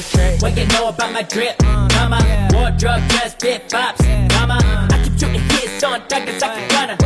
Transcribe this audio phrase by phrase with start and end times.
[0.00, 1.60] What you know about my drip?
[1.60, 4.00] Mama, wardrobe, dress, fit, bops.
[4.32, 4.58] Mama,
[4.90, 6.96] I keep shooting hits on targets like a gunner.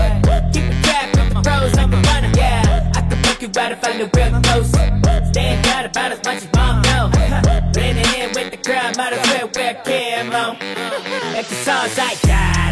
[0.53, 2.33] Keep a track of my pros like a runner.
[2.37, 4.71] Yeah, I could book you out if I knew real close.
[5.29, 7.11] Stand out about as much as mom know.
[7.73, 10.57] Blending in with the crowd, might as well wear camo.
[11.37, 12.65] If the song's like da.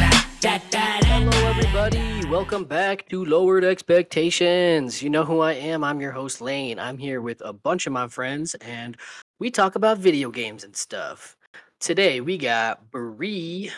[0.44, 2.26] Hello, everybody.
[2.28, 5.00] Welcome back to Lowered Expectations.
[5.02, 5.84] You know who I am.
[5.84, 6.80] I'm your host, Lane.
[6.80, 8.96] I'm here with a bunch of my friends, and
[9.42, 11.36] we talk about video games and stuff.
[11.80, 13.72] Today, we got Bree.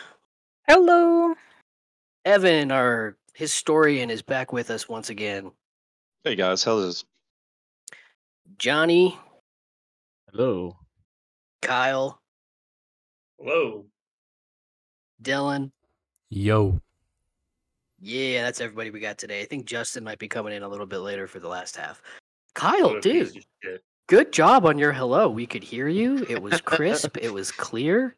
[0.67, 1.33] Hello.
[2.23, 5.49] Evan, our historian, is back with us once again.
[6.23, 7.05] Hey guys, how's this?
[8.59, 9.17] Johnny,
[10.31, 10.77] Hello.
[11.63, 12.21] Kyle,
[13.39, 13.85] Hello.
[15.23, 15.71] Dylan.
[16.29, 16.79] Yo.
[17.99, 19.41] Yeah, that's everybody we got today.
[19.41, 22.03] I think Justin might be coming in a little bit later for the last half.
[22.53, 23.83] Kyle, What a piece dude, of shit.
[24.07, 25.29] Good job on your hello.
[25.29, 26.25] We could hear you.
[26.29, 27.17] It was crisp.
[27.17, 28.15] it was clear.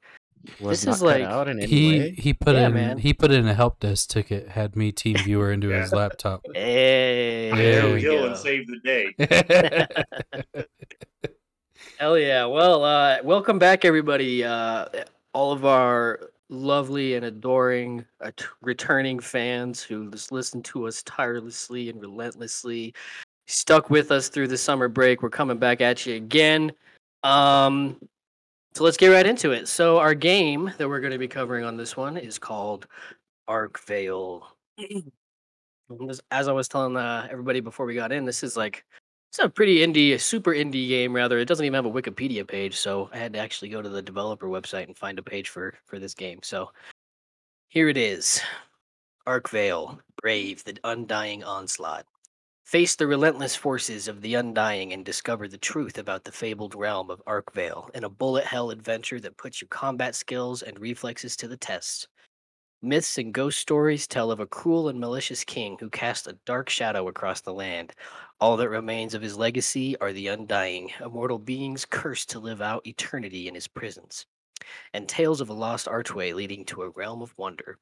[0.59, 2.11] Was This is like- out in any He way.
[2.11, 2.97] he put Yeah, in man.
[2.97, 6.45] he put in a help desk ticket, had me TeamViewer into his laptop.
[6.53, 8.35] Hey, There there we we Dylan go.
[8.35, 8.79] saved the
[10.53, 10.65] day.
[11.97, 12.45] Hell yeah.
[12.45, 14.43] Well, uh, welcome back, everybody.
[14.43, 14.85] Uh,
[15.33, 21.01] all of our lovely and adoring uh, t- returning fans who just listen to us
[21.03, 22.93] tirelessly and relentlessly,
[23.47, 25.21] stuck with us through the summer break.
[25.21, 26.71] We're coming back at you again.
[27.23, 27.97] Um,
[28.75, 29.67] so let's get right into it.
[29.67, 32.87] So, our game that we're going to be covering on this one is called
[33.49, 34.43] Archvale.
[36.31, 38.85] As- I was telling uh, everybody before we got in, this is like
[39.29, 41.39] it's a pretty indie, super indie game rather.
[41.39, 44.01] It doesn't even have a Wikipedia page, so I had to actually go to the
[44.01, 46.39] developer website and find a page for for this game.
[46.43, 46.71] So
[47.69, 48.41] here it is.
[49.27, 52.05] Archvale, brave the undying onslaught.
[52.67, 57.09] Face the relentless forces of the undying and discover the truth about the fabled realm
[57.09, 61.47] of Archvale in a bullet hell adventure that puts your combat skills and reflexes to
[61.47, 62.09] the test.
[62.81, 66.67] Myths and ghost stories tell of a cruel and malicious king who cast a dark
[66.67, 67.93] shadow across the land,
[68.41, 72.85] all that remains of his legacy are the undying, immortal beings cursed to live out
[72.85, 74.25] eternity in his prisons,
[74.93, 77.77] and tales of a lost archway leading to a realm of wonder.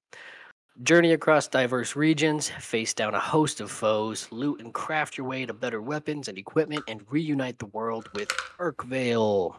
[0.84, 5.46] Journey across diverse regions, face down a host of foes, loot and craft your way
[5.46, 8.28] to better weapons and equipment, and reunite the world with
[8.60, 9.56] Archvale.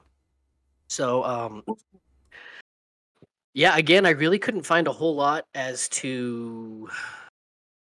[0.89, 1.65] So, um,
[3.55, 6.89] yeah, again, I really couldn't find a whole lot as to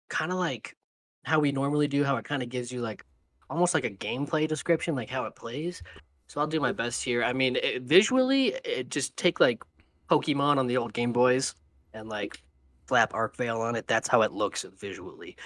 [0.08, 0.76] kind of like
[1.24, 3.04] how we normally do, how it kind of gives you like
[3.48, 5.82] almost like a gameplay description, like how it plays.
[6.26, 7.24] So I'll do my best here.
[7.24, 9.64] I mean, it, visually, it just take like
[10.10, 11.54] Pokemon on the old Game Boys
[11.94, 12.42] and like
[12.86, 13.86] flap Archvale on it.
[13.86, 15.36] That's how it looks visually.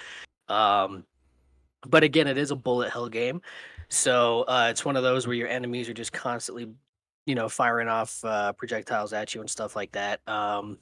[0.47, 1.05] Um,
[1.87, 3.41] but again, it is a bullet hell game,
[3.89, 6.67] so uh, it's one of those where your enemies are just constantly,
[7.25, 10.19] you know, firing off uh, projectiles at you and stuff like that.
[10.27, 10.77] Um,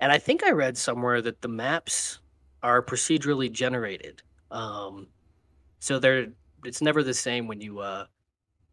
[0.00, 2.20] and I think I read somewhere that the maps
[2.62, 4.22] are procedurally generated.
[4.50, 5.08] Um,
[5.78, 6.28] so they're
[6.64, 8.06] it's never the same when you uh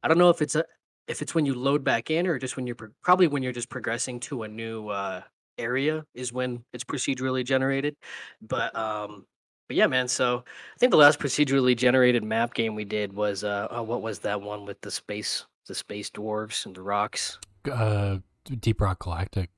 [0.01, 0.65] I don't know if it's a
[1.07, 3.51] if it's when you load back in or just when you're pro- probably when you're
[3.51, 5.21] just progressing to a new uh
[5.57, 7.95] area is when it's procedurally generated.
[8.41, 9.25] But um
[9.67, 13.43] but yeah, man, so I think the last procedurally generated map game we did was
[13.43, 17.39] uh oh, what was that one with the space the space dwarves and the rocks?
[17.71, 18.17] Uh,
[18.59, 19.49] Deep Rock Galactic.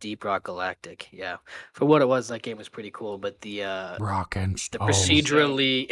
[0.00, 1.08] Deep Rock Galactic.
[1.12, 1.36] Yeah.
[1.72, 4.78] For what it was, that game was pretty cool, but the uh Rock and the
[4.78, 5.88] procedurally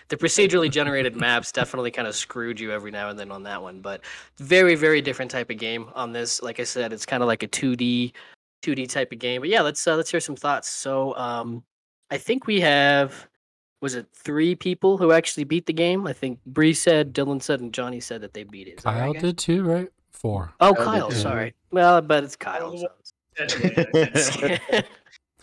[0.08, 3.62] the procedurally generated maps definitely kind of screwed you every now and then on that
[3.62, 4.00] one but
[4.38, 7.42] very very different type of game on this like i said it's kind of like
[7.42, 8.12] a 2d
[8.62, 11.62] 2d type of game but yeah let's uh, let's hear some thoughts so um
[12.10, 13.28] i think we have
[13.80, 17.60] was it three people who actually beat the game i think Bree said dylan said
[17.60, 19.88] and johnny said that they beat it Is that right, Kyle did too, right?
[20.10, 20.52] Four.
[20.60, 22.88] oh Kyle kyle sorry well but it's kyle so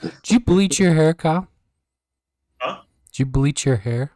[0.01, 1.47] Did you bleach your hair, Kyle?
[2.61, 2.81] Huh?
[3.11, 4.11] Did you bleach your hair?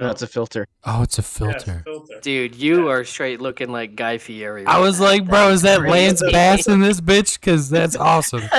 [0.00, 0.66] No, it's a filter.
[0.84, 1.82] Oh, it's a Yeah, it's a filter.
[1.84, 2.20] filter.
[2.22, 5.06] dude you are straight looking like guy fieri I was now.
[5.06, 5.92] like, bro, is that crazy.
[5.92, 7.38] Lance Bass in this bitch?
[7.38, 8.42] Because that's awesome.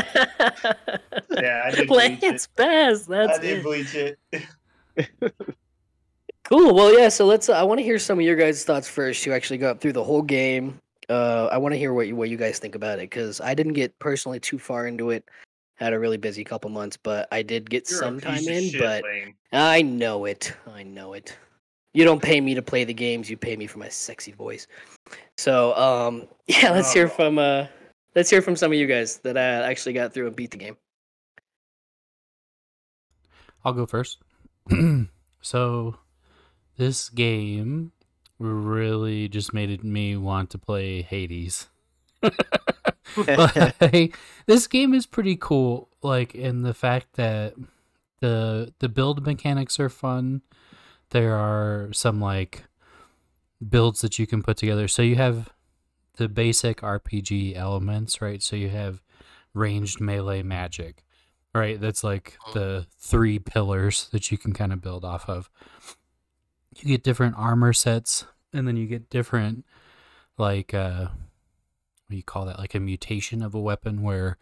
[1.34, 2.48] Yeah, I did bleach Lance.
[2.56, 3.64] Bass, that's I did it.
[3.64, 4.20] bleach it.
[6.44, 6.74] Cool.
[6.76, 7.08] Well, yeah.
[7.08, 7.48] So let's.
[7.48, 9.26] Uh, I want to hear some of your guys' thoughts first.
[9.26, 10.80] You actually got through the whole game.
[11.08, 13.54] Uh, I want to hear what you what you guys think about it because I
[13.54, 15.24] didn't get personally too far into it.
[15.82, 18.48] Had a really busy couple months, but I did get You're some a time of
[18.48, 18.70] in.
[18.70, 19.34] shit, but Lane.
[19.52, 20.54] I know it.
[20.72, 21.36] I know it.
[21.96, 23.32] You don't pay me to play the games.
[23.32, 24.68] You pay me for my sexy voice.
[25.38, 26.70] So, um, yeah.
[26.72, 27.10] Let's hear Oh.
[27.10, 27.66] from uh,
[28.16, 30.58] let's hear from some of you guys that uh, actually got through and beat the
[30.58, 30.78] game.
[33.66, 34.20] I'll go first.
[35.42, 35.96] so,
[36.78, 37.92] this game
[38.38, 41.70] really just made me want to play Hades.
[43.18, 47.56] Like, this game is pretty cool, like in the fact that
[48.20, 50.42] the the build mechanics are fun.
[51.10, 52.64] There are some like
[53.68, 54.88] builds that you can put together.
[54.88, 55.50] So you have
[56.18, 58.42] the basic RPG elements, right?
[58.42, 59.02] So you have
[59.54, 61.04] ranged melee magic,
[61.54, 61.80] right?
[61.80, 65.50] That's like the three pillars that you can kind of build off of.
[66.78, 69.66] You get different armor sets, and then you get different,
[70.38, 71.08] like, uh,
[72.12, 72.60] what do you call that?
[72.60, 74.36] Like a mutation of a weapon where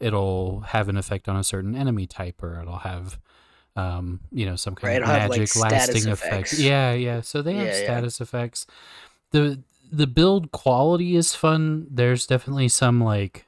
[0.00, 3.18] it'll have an effect on a certain enemy type, or it'll have,
[3.76, 6.32] um, you know, some kind Right, of it'll like, magic lasting effect.
[6.32, 6.58] effects.
[6.58, 7.20] Yeah, yeah.
[7.20, 7.84] So they have Yeah, yeah.
[7.84, 8.64] status effects.
[9.30, 9.62] the
[9.92, 11.86] The build quality is fun.
[11.90, 13.44] There's definitely some like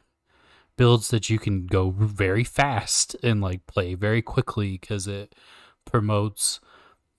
[0.77, 5.35] builds that you can go very fast and like play very quickly because it
[5.87, 6.61] promotes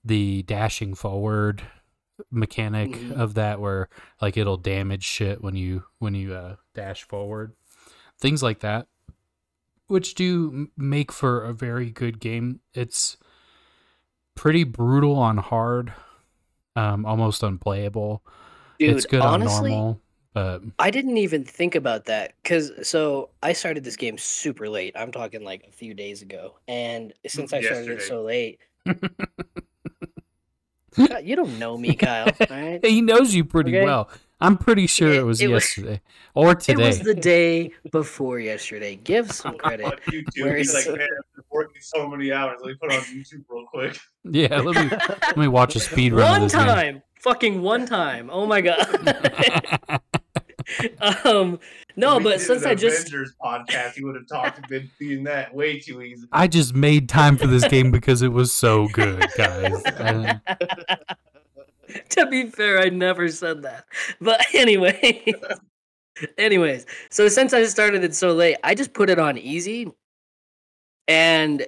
[0.04, 1.62] the dashing forward
[2.30, 3.12] mechanic Mhm.
[3.12, 3.88] of that where
[4.20, 7.52] like it'll damage shit when you when you uh dash forward.
[8.18, 8.86] Things like that
[9.88, 12.60] which do make for a very good game.
[12.74, 13.16] It's
[14.34, 15.92] pretty brutal on hard
[16.74, 18.22] um almost unplayable.
[18.78, 20.00] Dude, it's good honestly, on normal
[20.34, 24.92] but I didn't even think about that because so I started this game super late.
[24.94, 29.10] I'm talking like a few days ago, and since I started it so late, God,
[31.22, 32.26] you don't know me, Kyle.
[32.28, 33.84] All right, he knows you pretty Okay.
[33.84, 34.08] well
[34.38, 36.00] i'm pretty sure it, It- was it was- yesterday
[36.34, 36.82] or today.
[36.82, 38.96] it was the day before yesterday.
[38.96, 39.86] Give some credit.
[39.86, 40.42] on YouTube.
[40.44, 42.58] Where He's like, man, I've been working so many hours.
[42.62, 43.98] Let me put it on YouTube real quick.
[44.24, 44.90] yeah let me
[45.22, 46.66] let me watch a speed run of One this game.
[46.66, 48.28] time, fucking one time.
[48.30, 50.00] Oh my god.
[51.24, 51.58] Um,
[51.96, 54.68] no, we but did since an I just Avengers podcast, he would have talked and
[54.68, 56.26] been seeing that way too easy.
[56.32, 59.82] I just made time for this game because it was so good, guys.
[59.96, 60.40] And
[62.10, 63.86] to be fair, I never said that.
[64.20, 65.34] But anyway,
[66.36, 69.90] anyways, so since I started it so late, I just put it on easy.
[71.08, 71.66] And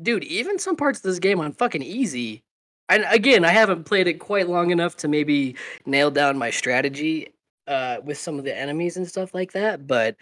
[0.00, 2.42] dude, even some parts of this game on fucking easy.
[2.88, 5.56] And again, I haven't played it quite long enough to maybe
[5.86, 7.34] nail down my strategy
[7.66, 10.16] uh with some of the enemies and stuff like that, but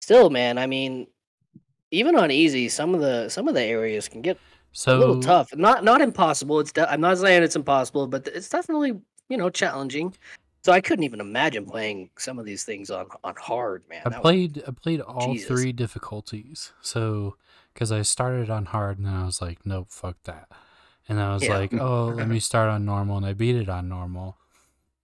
[0.00, 1.06] still, man, I mean,
[1.90, 4.38] even on easy, some of the some of the areas can get
[4.72, 5.54] so a little tough.
[5.56, 6.60] Not not impossible.
[6.60, 10.14] It's de- I'm not saying it's impossible, but it's definitely you know challenging.
[10.62, 14.02] So I couldn't even imagine playing some of these things on on hard, man.
[14.04, 15.48] I That was- played I played all Jesus.
[15.48, 16.72] three difficulties.
[16.82, 17.36] So
[17.72, 20.48] because I started on hard and then I was like, nope, fuck that.
[21.08, 21.56] And I was Yeah.
[21.56, 24.36] like, oh, let me start on normal, and I beat it on normal.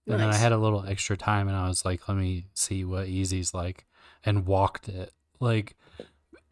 [0.09, 2.85] And then I had a little extra time, and I was like, let me see
[2.85, 3.87] what easy's like,
[4.25, 5.77] and walked it like,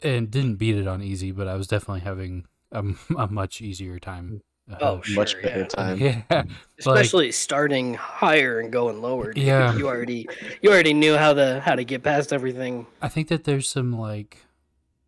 [0.02, 2.84] and didn't beat it on easy, but I was definitely having a,
[3.16, 4.42] a much easier time.
[4.70, 5.66] uh, Oh, sure, Much better yeah.
[5.66, 5.98] time.
[5.98, 6.46] yeah, like-
[6.78, 9.32] especially starting higher and going lower.
[9.32, 9.44] dude.
[9.44, 9.76] Yeah.
[9.76, 10.26] you already
[10.60, 12.86] you already knew how the how to get past everything.
[13.00, 14.38] I think that there's some like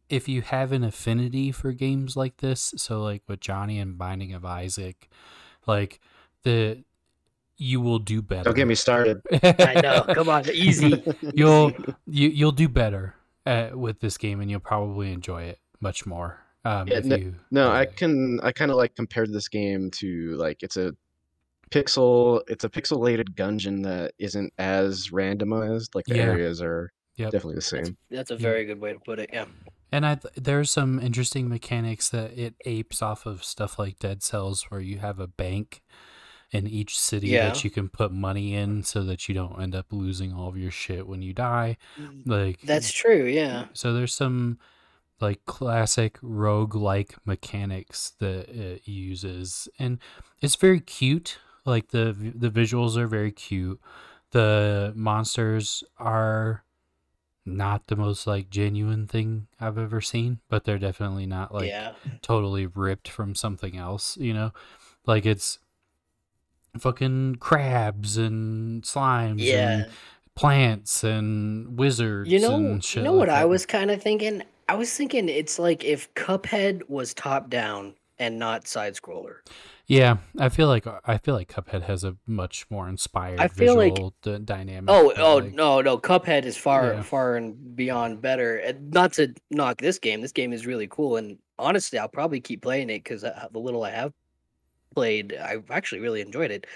[0.09, 4.33] if you have an affinity for games like this, so like with Johnny and Binding
[4.35, 5.09] of Isaac,
[5.67, 5.99] like
[6.45, 6.85] the
[7.59, 8.45] you will do better.
[8.45, 9.21] Don't get me started.
[9.43, 10.05] I know.
[10.15, 11.03] Come on, easy.
[11.35, 11.73] You'll
[12.07, 13.15] you you'll do better
[13.47, 16.41] uh, with this game, and you'll probably enjoy it much more.
[16.65, 18.41] Um, Yeah, if you No, play I can.
[18.43, 20.95] I kind of like compared this game to like it's a
[21.71, 22.43] pixel.
[22.49, 25.95] It's a pixelated dungeon that isn't as randomized.
[25.95, 26.23] Like the Yeah.
[26.25, 27.33] areas are Yep.
[27.33, 27.97] definitely the same.
[28.11, 28.41] That's a Yeah.
[28.41, 29.31] very good way to put it.
[29.33, 29.47] Yeah.
[29.93, 34.23] And I th- there's some interesting mechanics that it apes off of stuff like Dead
[34.23, 35.83] Cells, where you have a bank
[36.57, 37.49] in each city Yeah.
[37.49, 40.57] that you can put money in, so that you don't end up losing all of
[40.57, 41.77] your shit when you die.
[42.01, 43.25] Mm, like That's true.
[43.25, 43.67] Yeah.
[43.73, 43.93] so.
[43.93, 44.59] There's some
[45.21, 49.99] like classic rogue-like mechanics that it uses, and
[50.43, 51.39] it's very cute.
[51.65, 53.81] Like the the visuals are very cute.
[54.33, 56.65] The monsters are
[57.47, 61.93] not the most like genuine thing I've ever seen, but they're definitely not like yeah.
[62.21, 64.53] totally ripped from something else, you know?
[65.07, 65.61] Like it's
[66.79, 69.71] fucking crabs and slimes Yeah.
[69.71, 69.91] and
[70.35, 74.43] plants and wizards You know, you know like what I was kind of thinking?
[74.69, 79.37] I was thinking it's like if Cuphead was top down and not side scroller.
[79.89, 83.77] Yeah, I feel like I feel like Cuphead has a much more inspired I feel
[83.77, 84.91] like- visual d- dynamic.
[84.93, 87.03] Oh, oh like, no, no, Cuphead is far, Yeah.
[87.03, 88.57] far and beyond better.
[88.57, 90.23] And Not to knock this game.
[90.23, 93.85] This game is really cool, and honestly, I'll probably keep playing it because the little
[93.85, 94.13] I have
[94.97, 96.67] played, I've actually really enjoyed it.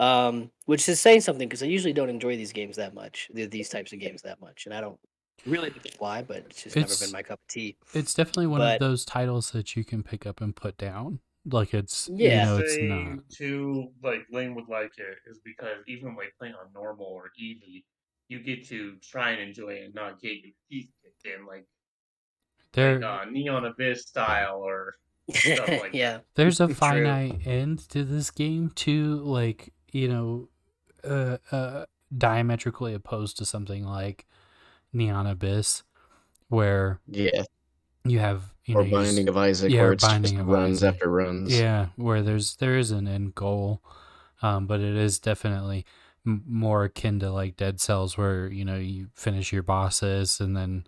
[0.00, 3.68] Um, which is saying something because I usually don't enjoy these games that much, these
[3.68, 4.98] types of games that much, and I don't
[5.44, 7.76] really know why, but it's just never been my cup of tea.
[7.92, 11.20] It's definitely one But- of those titles that you can pick up and put down.
[11.44, 12.28] Like it's Yeah.
[12.30, 13.28] you know it's not.
[13.30, 17.84] too like Lane would like it is because even like playing on normal or easy,
[18.28, 21.66] you get to try and enjoy it and not get your teeth kicked in like,
[22.72, 25.09] There like uh, Neon Abyss style or stuff
[25.80, 26.20] like yeah.
[26.34, 26.74] there's a True.
[26.74, 30.48] finite end to this game too like you know
[31.04, 31.84] uh, uh
[32.16, 34.26] diametrically opposed to something like
[34.92, 35.82] neon abyss
[36.48, 37.44] where Yeah,
[38.04, 40.40] you have you or know you s- Binding of Isaac, yeah, where it's Binding just
[40.40, 40.94] of runs Isaac.
[40.94, 41.52] after runs.
[41.52, 43.82] yeah where there's there is an end goal
[44.42, 45.84] um but it is definitely
[46.26, 50.56] m- more akin to like dead cells where you know you finish your bosses and
[50.56, 50.86] then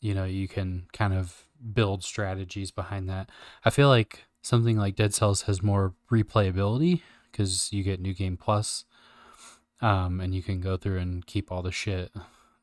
[0.00, 3.28] you know you can kind of build strategies behind that
[3.64, 8.36] i feel like something like dead cells has more replayability because you get new game
[8.36, 8.84] plus
[9.80, 12.12] um and you can go through and keep all the shit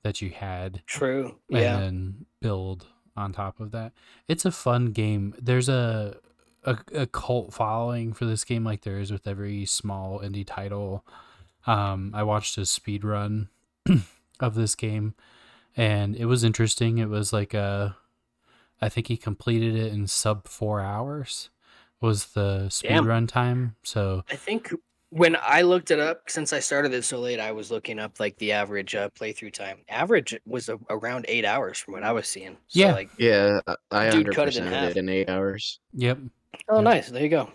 [0.03, 1.35] that you had True.
[1.49, 1.79] and Yeah.
[1.79, 2.85] then build
[3.17, 3.93] on top of that.
[4.27, 5.33] It's a fun game.
[5.41, 6.17] There's a,
[6.65, 11.05] a a cult following for this game, like there is with every small indie title.
[11.65, 13.47] Um, I watched a speed run
[14.39, 15.15] of this game,
[15.77, 16.97] and it was interesting.
[16.97, 17.95] It was like a,
[18.81, 21.49] I think he completed it in sub four hours.
[22.01, 23.07] Was the speed Damn.
[23.07, 23.75] run time?
[23.83, 24.71] So I think
[25.09, 28.19] when I looked it up, since I started it so late, I was looking up
[28.19, 29.77] like the average uh, playthrough time.
[29.87, 32.57] Average was a, around eight hours from what I was seeing.
[32.67, 32.91] So, Yeah.
[32.93, 34.91] Like, Yeah, I- I Dude cut it in half.
[34.91, 35.79] it in eight hours.
[35.93, 36.19] yep,
[36.67, 36.81] oh, Yeah.
[36.81, 37.09] nice.
[37.09, 37.49] There you go.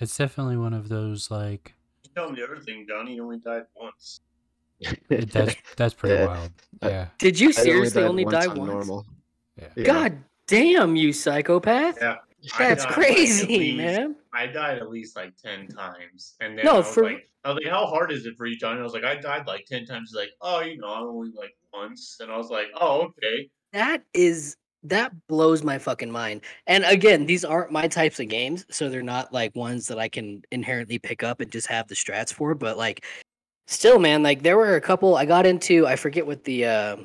[0.00, 4.20] it's definitely one of those like You tell me everything, Johnny only died once.
[5.08, 6.26] that's that's pretty Yeah.
[6.26, 6.50] wild.
[6.82, 8.70] Yeah, Did you seriously died only once die on once?
[8.70, 9.06] Normal.
[9.56, 9.68] yeah.
[9.76, 9.84] Yeah.
[9.84, 11.98] God damn, you psychopath.
[12.00, 12.16] Yeah.
[12.58, 14.16] That's died, like, crazy, least- man.
[14.32, 17.48] I died at least like ten times, and then No, I was for- like, I
[17.52, 19.64] was like, "How hard is it for you, Johnny?" I was like, "I died like
[19.66, 22.66] ten times." He's like, "Oh, you know, I only like once," and I was like,
[22.80, 26.42] "Oh, okay." That is that blows my fucking mind.
[26.68, 30.08] And again, these aren't my types of games, so they're not like ones that I
[30.08, 32.54] can inherently pick up and just have the strats for.
[32.54, 33.04] But like,
[33.66, 35.86] still, man, like there were a couple I got into.
[35.86, 36.96] I forget what the uh,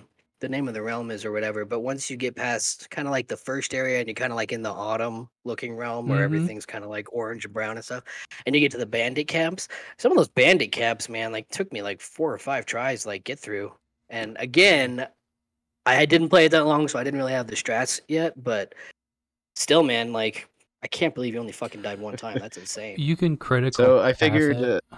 [0.41, 1.63] the name of the realm is or whatever.
[1.63, 4.36] But once you get past kind of like the first area and you're kind of
[4.36, 6.24] like in the autumn looking realm where Mhm.
[6.25, 8.03] everything's kind of like orange and brown and stuff,
[8.45, 9.67] and you get to the bandit camps.
[9.98, 13.10] Some of those bandit camps, man, like took me like four or five tries to
[13.10, 13.71] like get through.
[14.10, 15.07] And again,
[15.86, 18.33] I didn't play it that long, so I didn't really have the strats yet.
[18.43, 18.75] But
[19.55, 20.48] still, man, like
[20.83, 22.39] I can't believe you only fucking died one time.
[22.39, 22.95] That's insane.
[22.98, 23.86] You can critical.
[23.86, 24.98] So I figured, it, uh,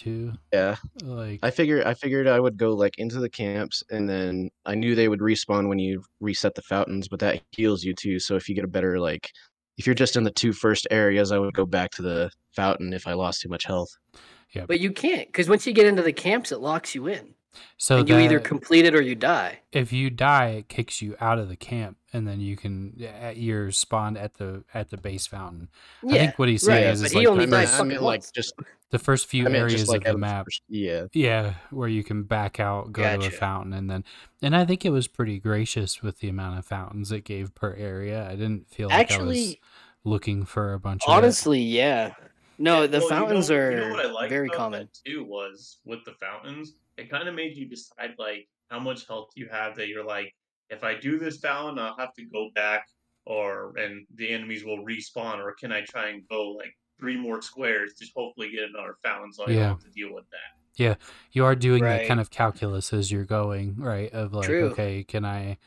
[0.00, 0.32] too.
[0.52, 4.50] yeah, Like I figured I figured I would go like into the camps, and then
[4.64, 8.18] I knew they would respawn when you reset the fountains, but that heals you too.
[8.18, 9.30] So if you get a better like,
[9.76, 12.92] if you're just in the two first areas, I would go back to the fountain
[12.92, 13.90] if I lost too much health.
[14.52, 14.66] Yeah.
[14.66, 17.34] But you can't because once you get into the camps, it locks you in,
[17.76, 19.60] so and you either complete it or you die.
[19.72, 23.06] if you die, it kicks you out of the camp, and then you can eh,
[23.06, 25.68] at you're spawned at the at the base fountain.
[26.02, 27.66] Yeah, I think what he's saying right, is, but is he like only the I
[27.66, 28.54] first, like just
[28.90, 30.46] the first few I meant areas like of the map.
[30.46, 31.06] first- yeah.
[31.12, 34.04] Yeah, where you can back out, go to a fountain, and then
[34.42, 37.74] and I think it was pretty gracious with the amount of fountains it gave per
[37.74, 38.26] area.
[38.28, 39.60] I didn't feel like I was Actually,
[40.04, 42.14] looking for a bunch of honestly, yeah.
[42.58, 44.56] No, Yeah, the well, you fountains know- are you know what I liked very about
[44.58, 44.80] common.
[44.80, 46.74] that too was with the fountains.
[47.00, 49.76] It kind of made you decide like how much health you have.
[49.76, 50.32] That you're like,
[50.70, 52.86] if I do this fountain, I'll have to go back,
[53.26, 57.40] or and the enemies will respawn, or can I try and go like three more
[57.42, 59.56] squares to hopefully get another fountain so I Yeah.
[59.60, 60.50] don't have to deal with that.
[60.76, 60.94] Yeah,
[61.32, 64.10] you are doing that kind of calculus as you're going, right?
[64.12, 64.70] Of like, True.
[64.72, 65.58] okay, can I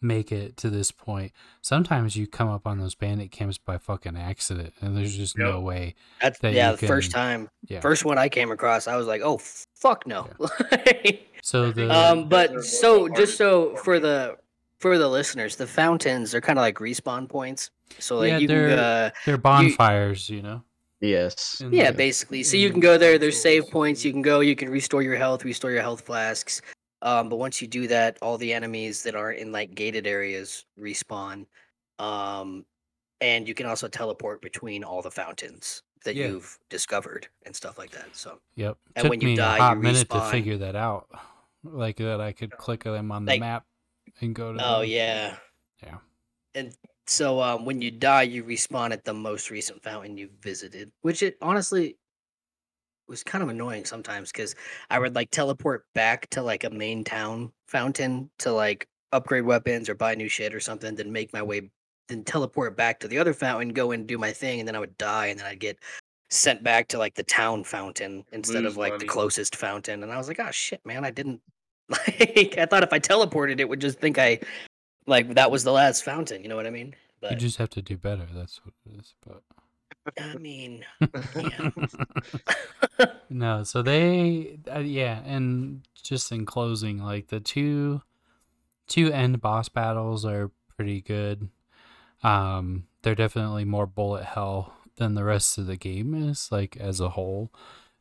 [0.00, 1.32] make it to this point?
[1.60, 5.60] Sometimes you come up on those bandit camps by fucking accident, and there's just no
[5.60, 5.94] way.
[6.20, 6.70] That's that yeah.
[6.70, 7.80] you The first time, Yeah.
[7.80, 9.40] first one I came across, I was like, oh
[9.82, 10.28] fuck no.
[11.44, 14.36] So the um, but so just so for for the
[14.78, 17.70] for the listeners, the fountains are kind of like respawn points.
[17.98, 20.62] So like Yeah, you they're- uh, they're bonfires, you know.
[21.00, 21.60] Yes.
[21.60, 22.44] in Yeah, the- basically.
[22.44, 23.18] So you can go there.
[23.18, 24.04] There's save points.
[24.04, 24.38] You can go.
[24.38, 25.44] You can restore your health.
[25.44, 26.62] Restore your health flasks.
[27.02, 30.64] Um, but once you do that, all the enemies that aren't in like gated areas
[30.78, 31.46] respawn.
[31.98, 32.64] Um,
[33.20, 36.28] and you can also teleport between all the fountains that Yeah.
[36.28, 38.14] you've discovered and stuff like that.
[38.16, 38.76] So Yep.
[38.96, 41.08] And Took when you me die, a hot you minute to figure that out.
[41.64, 43.64] Like that I could click them on the Like- map
[44.20, 44.88] and go to oh them.
[44.90, 45.36] yeah,
[45.82, 45.98] Yeah.
[46.54, 50.92] And so um, when you die, you respawn at the most recent fountain you visited,
[51.02, 51.96] which it honestly
[53.08, 54.54] was kind of annoying sometimes because
[54.90, 59.88] I would like teleport back to like a main town fountain to like upgrade weapons
[59.88, 61.70] or buy new shit or something, then make my way,
[62.08, 64.80] then teleport back to the other fountain, go and do my thing, and then I
[64.80, 65.78] would die, and then I'd get
[66.30, 69.04] sent back to like the town fountain instead Lose of like money.
[69.04, 70.02] the closest fountain.
[70.02, 71.40] And I was like, oh shit, man, I didn't
[71.88, 72.54] like.
[72.58, 74.40] I thought if I teleported, it would just think I
[75.06, 76.42] like that was the last fountain.
[76.42, 76.94] You know what I mean?
[77.30, 78.26] You just have to do better.
[78.34, 79.14] That's what it is.
[79.24, 79.42] But
[80.18, 80.84] I mean,
[83.30, 88.02] no, so they, uh, yeah, and just in closing, like the two,
[88.88, 91.48] two end boss battles are pretty good.
[92.22, 97.00] Um, they're definitely more bullet hell than the rest of the game is, like as
[97.00, 97.50] a whole.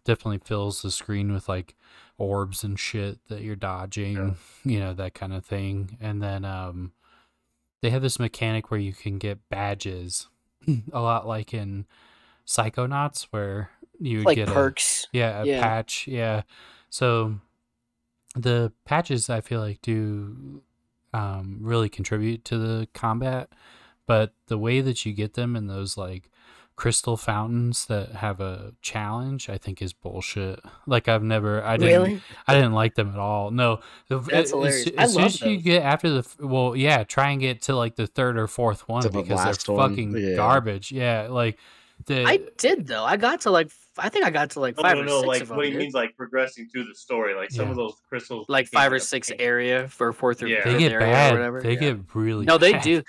[0.04, 1.76] Definitely fills the screen with like
[2.18, 5.98] orbs and shit that you're dodging, you know, that kind of thing.
[6.02, 6.94] And then um
[7.82, 10.28] they have this mechanic where you can get badges
[10.94, 11.86] a lot like in
[12.46, 15.08] Psychonauts where you would like get a, perks.
[15.12, 15.62] yeah, a Yeah.
[15.62, 16.08] patch.
[16.08, 16.44] Yeah.
[16.90, 17.36] So
[18.36, 20.62] the patches I feel like do
[21.14, 23.50] um, really contribute to the combat,
[24.08, 26.30] but the way that you get them in those like
[26.76, 30.60] crystal fountains that have a challenge, I think is bullshit.
[30.88, 32.22] Like I've never, I didn't, Really?
[32.48, 33.52] I didn't like them at all.
[33.52, 34.88] No, That's as- hilarious.
[34.88, 37.76] As, I soon love as you get after the, well, yeah, try and get to
[37.76, 40.36] like the third or fourth one To because last they're one, fucking yeah.
[40.36, 40.92] garbage.
[40.92, 41.60] Yeah, like
[42.08, 43.04] the I did though.
[43.04, 45.28] I got to like, I think I got to like No, five no, or six
[45.28, 45.58] Like of them.
[45.58, 45.82] what he dude.
[45.82, 47.36] means, like progressing through the story.
[47.36, 47.72] Like some Yeah.
[47.72, 50.64] of those crystals, like five or six area for fourth or Yeah.
[50.64, 51.34] they get area or bad.
[51.34, 51.62] whatever.
[51.62, 51.80] They Yeah.
[51.80, 52.82] get really no, they bad.
[52.84, 53.04] do.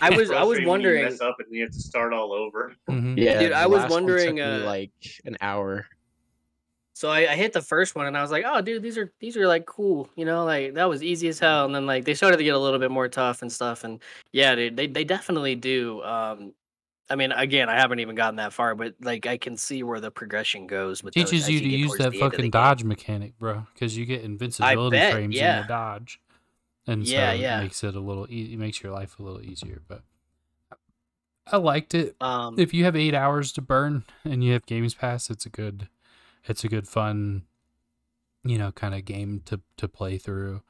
[0.00, 1.04] I was I was Frustrating wondering.
[1.04, 2.74] mess up and we have to start all over.
[2.88, 3.16] Mhm.
[3.16, 4.90] Yeah, Dude, I was last one took wondering, uh, like
[5.24, 5.86] an hour.
[6.96, 9.12] So I, I hit the first one and I was like, oh, dude, these are
[9.18, 11.64] these are like cool, you know, like that was easy as hell.
[11.64, 13.82] And then like they started to get a little bit more tough and stuff.
[13.82, 14.00] And
[14.32, 16.02] yeah, dude, they they definitely do.
[16.02, 16.52] Um,
[17.10, 20.00] I mean, again, I haven't even gotten that far, but like I can see where
[20.00, 21.02] the progression goes.
[21.02, 22.50] With teaches as you to get use that the end of the fucking game.
[22.50, 26.20] dodge mechanic, bro, because you get invincibility bet, frames in your dodge,
[26.86, 27.58] and Yeah, so yeah.
[27.58, 28.54] it makes it a little easy.
[28.54, 29.82] It makes your life a little easier.
[29.88, 30.02] But
[31.46, 32.16] I liked it.
[32.20, 35.50] Um, If you have eight hours to burn and you have Games Pass, it's a
[35.50, 35.88] good,
[36.44, 37.42] it's a good fun,
[38.44, 40.62] you know, kind of game to to play through.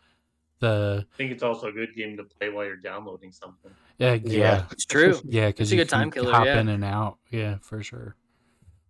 [0.60, 3.70] The I think it's also a good game to play while you're downloading something.
[3.98, 5.20] yeah yeah it's true.
[5.24, 6.60] yeah because It's a good time can killer, hop yeah.
[6.60, 7.18] in and out.
[7.30, 8.16] Yeah, for sure.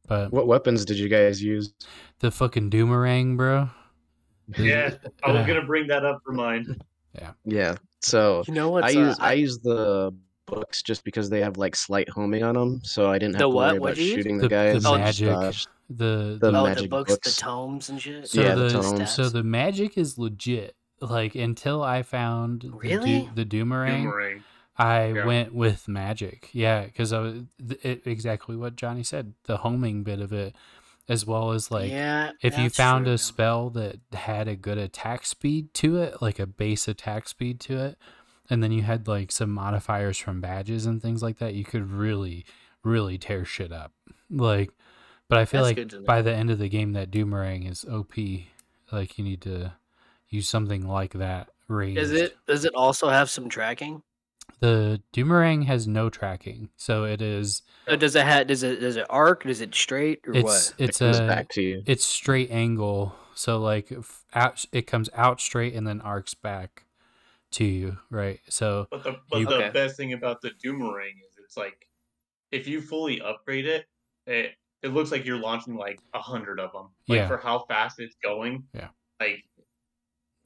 [0.06, 1.72] But What weapons did you guys use?
[2.20, 3.70] the fucking Doomerang, bro.
[4.58, 6.80] Yeah, I was uh, gonna bring that up for mine.
[7.14, 7.32] Yeah.
[7.44, 7.76] Yeah.
[8.00, 8.84] So You know what?
[8.84, 10.14] I use uh, I, use the
[10.46, 13.44] books just because they have like slight homing on them, so I didn't have The
[13.44, 13.54] to what?
[13.68, 14.82] worry about What'd you shooting The- the, guys.
[14.82, 15.28] the I just magic.
[15.28, 15.68] dodged.
[15.90, 17.34] the the the oh, the books, books.
[17.36, 18.28] the tomes and shit.
[18.28, 19.10] So Yeah, the, the tomes.
[19.14, 20.74] so the magic is legit.
[21.00, 23.30] Like until I found the, Really?
[23.34, 24.44] do, the Doomerang, Boomerang.
[24.76, 25.24] I Yeah.
[25.26, 26.48] went with magic.
[26.52, 27.34] Yeah, because I was
[27.68, 29.34] th- it, exactly what Johnny said.
[29.44, 30.54] The homing bit of it,
[31.08, 33.14] as well as like yeah, if you found true.
[33.14, 37.60] a spell that had a good attack speed to it, like a base attack speed
[37.60, 37.98] to it,
[38.48, 41.90] and then you had like some modifiers from badges and things like that, you could
[41.90, 42.44] really,
[42.82, 43.92] really tear shit up.
[44.30, 44.70] Like,
[45.28, 46.06] but I feel That's like good to know.
[46.06, 48.14] by the end of the game, that Doomerang is OP.
[48.92, 49.72] Like, you need to
[50.28, 51.98] use something like that raised.
[51.98, 52.36] Is it?
[52.46, 54.02] Does it also have some tracking?
[54.60, 57.62] The Doomerang has no tracking, so it is.
[57.88, 58.46] Or does it have?
[58.46, 58.80] Does it?
[58.80, 59.44] Does it arc?
[59.44, 60.74] Does it straight or It's what?
[60.78, 61.82] it's it comes a back to you.
[61.86, 66.84] it's straight angle so like f- out it comes out straight and then arcs back
[67.50, 69.70] to you right so But the but You- the Okay.
[69.70, 71.88] best thing about the Doomerang is it's like
[72.52, 73.86] if you fully upgrade it,
[74.26, 76.88] it it looks like you're launching like a hundred of them.
[77.08, 77.26] Like Yeah.
[77.28, 78.64] for how fast it's going.
[78.72, 78.88] Yeah.
[79.20, 79.42] Like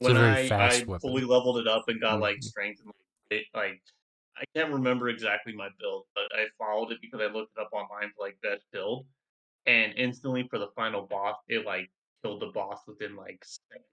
[0.01, 0.99] It's a when very I, fast I weapon.
[1.09, 2.43] fully leveled it up and got like Mhm.
[2.43, 2.95] strength and like,
[3.41, 3.81] it, like
[4.39, 7.71] I can't remember exactly my build, but I followed it because I looked it up
[7.73, 9.07] online for like best build,
[9.65, 11.91] and instantly for the final boss, it like
[12.23, 13.85] killed the boss within like seconds.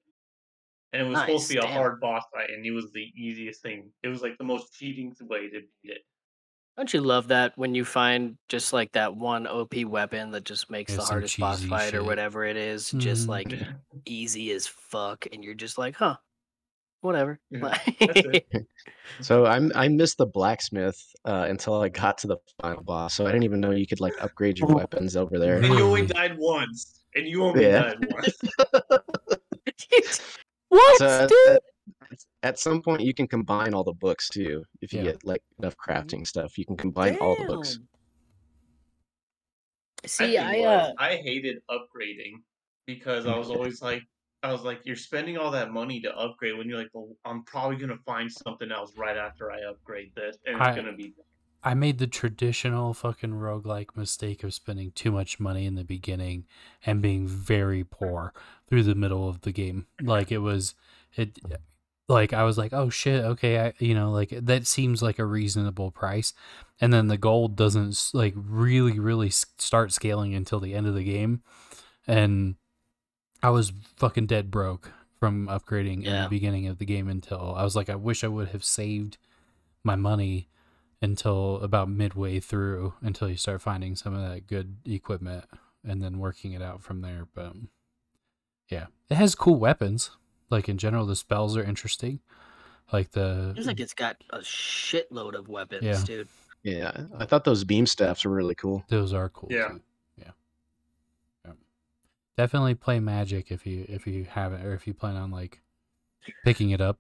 [0.92, 1.68] And it was supposed to be Nice, a damn.
[1.68, 3.92] hard boss fight, and it was the easiest thing.
[4.02, 6.02] It was like the most cheating way to beat it.
[6.76, 10.70] Don't you love that when you find just like that one OP weapon that just
[10.70, 13.28] makes Yeah, the hardest boss cheesy fight or whatever it is, just Mhm.
[13.28, 13.58] like
[14.04, 16.18] easy as fuck, and you're just like, huh,
[17.00, 17.38] whatever.
[17.50, 18.46] Yeah, Like- that's it.
[19.20, 23.14] So I I missed the blacksmith uh, until I got to the final boss.
[23.14, 25.56] So I didn't even know you could like upgrade your weapons over there.
[25.56, 27.82] And you only died once, and you only Yeah.
[27.94, 28.38] died once.
[30.68, 31.48] what, So at, dude?
[31.56, 31.62] at-
[32.42, 34.64] at some point you can combine all the books too.
[34.80, 35.12] If you Yeah.
[35.12, 37.78] get like enough crafting stuff, you can combine all the books.
[40.06, 42.42] See, I, I uh, I hated upgrading
[42.86, 44.02] because I was always like,
[44.50, 47.42] I was like, you're spending all that money to upgrade when you're like, well, I'm
[47.44, 51.14] probably gonna find something else right after I upgrade this, and it's gonna be
[51.66, 56.46] i made the traditional fucking roguelike mistake of spending too much money in the beginning
[56.86, 58.32] and being very poor
[58.68, 59.86] through the middle of the game.
[60.00, 60.76] Like it was
[61.16, 61.38] it
[62.08, 65.24] like i was like oh shit okay i you know like that seems like a
[65.24, 66.32] reasonable price.
[66.80, 71.04] And then the gold doesn't like really really start scaling until the end of the
[71.04, 71.42] game.
[72.06, 72.54] And
[73.46, 77.62] i was fucking dead broke from upgrading in the beginning of the game until i
[77.64, 79.16] was like i wish i would have saved
[79.84, 80.48] my money
[81.02, 85.44] until about midway through until you start finding some of that good equipment
[85.84, 87.28] and then working it out from there.
[87.34, 87.52] But
[88.68, 90.10] yeah, it has cool weapons.
[90.50, 92.20] Like in general, the spells are interesting.
[92.92, 96.02] Like the Seems like it's got a shitload of weapons, Yeah.
[96.04, 96.28] dude.
[96.62, 98.82] Yeah, I thought those beam staffs were really cool.
[98.88, 99.50] those are cool.
[99.52, 99.68] Yeah.
[99.68, 99.80] too.
[102.36, 105.62] Definitely play Magic if you if you haven't or if you plan on like
[106.44, 106.98] picking it up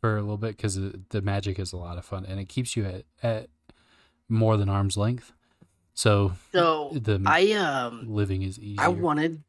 [0.00, 2.76] for a little bit because the Magic is a lot of fun and it keeps
[2.76, 3.48] you at at
[4.28, 5.32] more than arm's length.
[5.94, 8.84] So So the I um living is easier.
[8.84, 9.42] I wanted,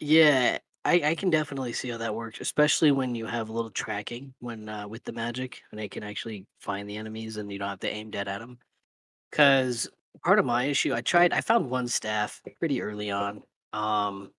[0.00, 3.70] yeah, I I can definitely see how that works, especially when you have a little
[3.70, 7.58] tracking when uh, with the magic, and they can actually find the enemies, and you
[7.58, 8.58] don't have to aim dead at them.
[9.30, 9.88] Because
[10.24, 14.30] part of my issue, I tried, I found one staff pretty early on, um,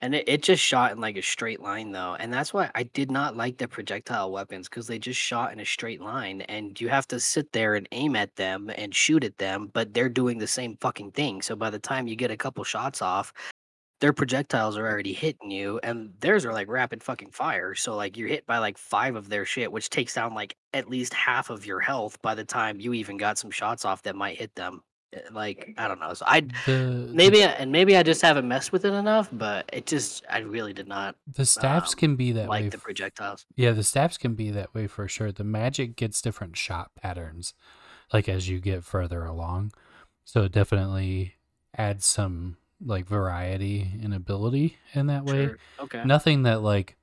[0.00, 2.84] and it, it just shot in like a straight line though, and that's why I
[2.84, 6.80] did not like the projectile weapons because they just shot in a straight line, and
[6.80, 10.08] you have to sit there and aim at them and shoot at them, but they're
[10.08, 11.42] doing the same fucking thing.
[11.42, 13.32] So by the time you get a couple shots off,
[14.00, 17.74] their projectiles are already hitting you, and theirs are like rapid fucking fire.
[17.74, 20.90] So like you're hit by like five of their shit, which takes down like at
[20.90, 24.16] least half of your health by the time you even got some shots off that
[24.16, 24.82] might hit them.
[25.32, 26.14] Like I don't know.
[26.14, 29.68] So I the maybe I- and maybe I just haven't messed with it enough, but
[29.72, 32.78] it just I really did not the staffs um, can be that way like the
[32.78, 33.46] projectiles.
[33.56, 35.32] Yeah, the staffs can be that way for sure.
[35.32, 37.54] The magic gets different shot patterns,
[38.12, 39.72] like as you get further along.
[40.24, 41.34] So it definitely
[41.76, 45.46] adds some like variety and ability in that way.
[45.46, 45.58] Sure.
[45.80, 46.02] Okay.
[46.04, 46.96] Nothing that like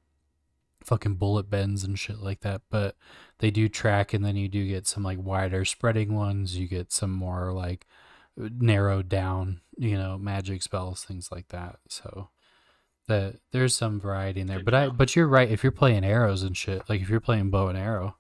[0.84, 2.96] fucking bullet bends and shit like that, but
[3.40, 6.58] they do track and then you do get some like wider spreading ones.
[6.58, 7.88] You get some more like
[8.38, 11.80] narrowed down, you know, magic spells, things like that.
[11.88, 12.30] So
[13.08, 14.58] that there's some variety in there.
[14.60, 17.10] Good But to I but you're right, if you're playing arrows and shit, like if
[17.10, 18.18] you're playing bow and arrow,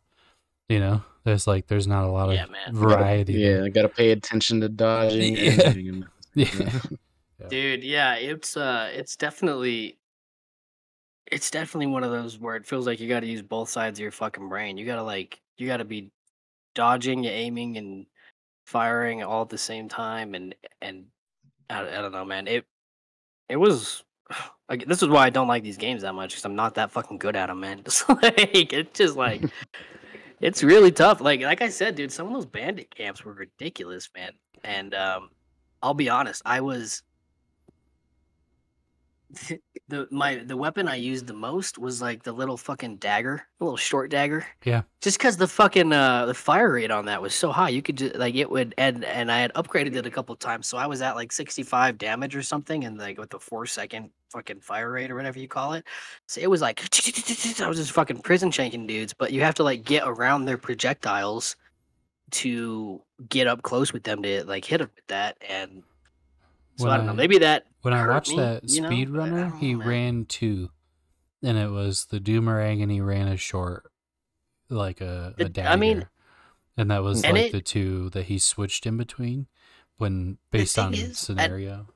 [0.70, 2.74] you know, there's like there's not a lot of Yeah, man.
[2.74, 3.34] variety.
[3.34, 3.64] Yeah, there.
[3.66, 5.36] I gotta pay attention to dodging.
[5.38, 5.74] Yeah.
[6.36, 6.80] Yeah.
[7.40, 7.48] Yeah.
[7.50, 10.00] Dude, yeah, it's uh it's definitely
[11.32, 14.00] it's definitely one of those where it feels like you got to use both sides
[14.00, 14.78] of your fucking brain.
[14.78, 16.12] You got to like you got to be
[16.76, 18.06] dodging, aiming and
[18.66, 21.06] firing all at the same time and and
[21.70, 22.48] I, I don't know, man.
[22.48, 22.66] It
[23.50, 24.04] it was
[24.70, 26.92] like this is why I don't like these games that much cuz I'm not that
[26.92, 27.84] fucking good at them, man.
[27.86, 29.44] Just like it's just like
[30.42, 31.22] it's really tough.
[31.22, 34.34] Like like I said, dude, some of those bandit camps were ridiculous, man.
[34.64, 35.30] And um
[35.82, 37.04] I'll be honest, I was
[39.88, 43.64] the my the weapon I used the most was like the little fucking dagger, a
[43.64, 44.46] little short dagger.
[44.64, 44.84] Yeah.
[45.02, 47.98] Just because the fucking uh the fire rate on that was so high, you could
[47.98, 50.88] just like it would and and I had upgraded it a couple times, so I
[50.88, 54.62] was at like sixty five damage or something, and like with the four second fucking
[54.62, 55.86] fire rate or whatever you call it.
[56.28, 56.82] So it was like
[57.62, 60.58] I was just fucking prison shanking dudes, but you have to like get around their
[60.58, 61.56] projectiles
[62.32, 65.84] to get up close with them to like hit them with that and.
[66.78, 67.14] So When I don't know.
[67.14, 70.70] Maybe that When I watched me, that you know, speedrunner, he know, ran two,
[71.44, 73.92] and it was the Doomerang, and he ran a short,
[74.70, 75.70] like a, a dagger.
[75.70, 76.08] I mean-
[76.76, 79.48] and that was And like it- the two that he switched in between,
[79.98, 81.88] when based on is, at- scenario.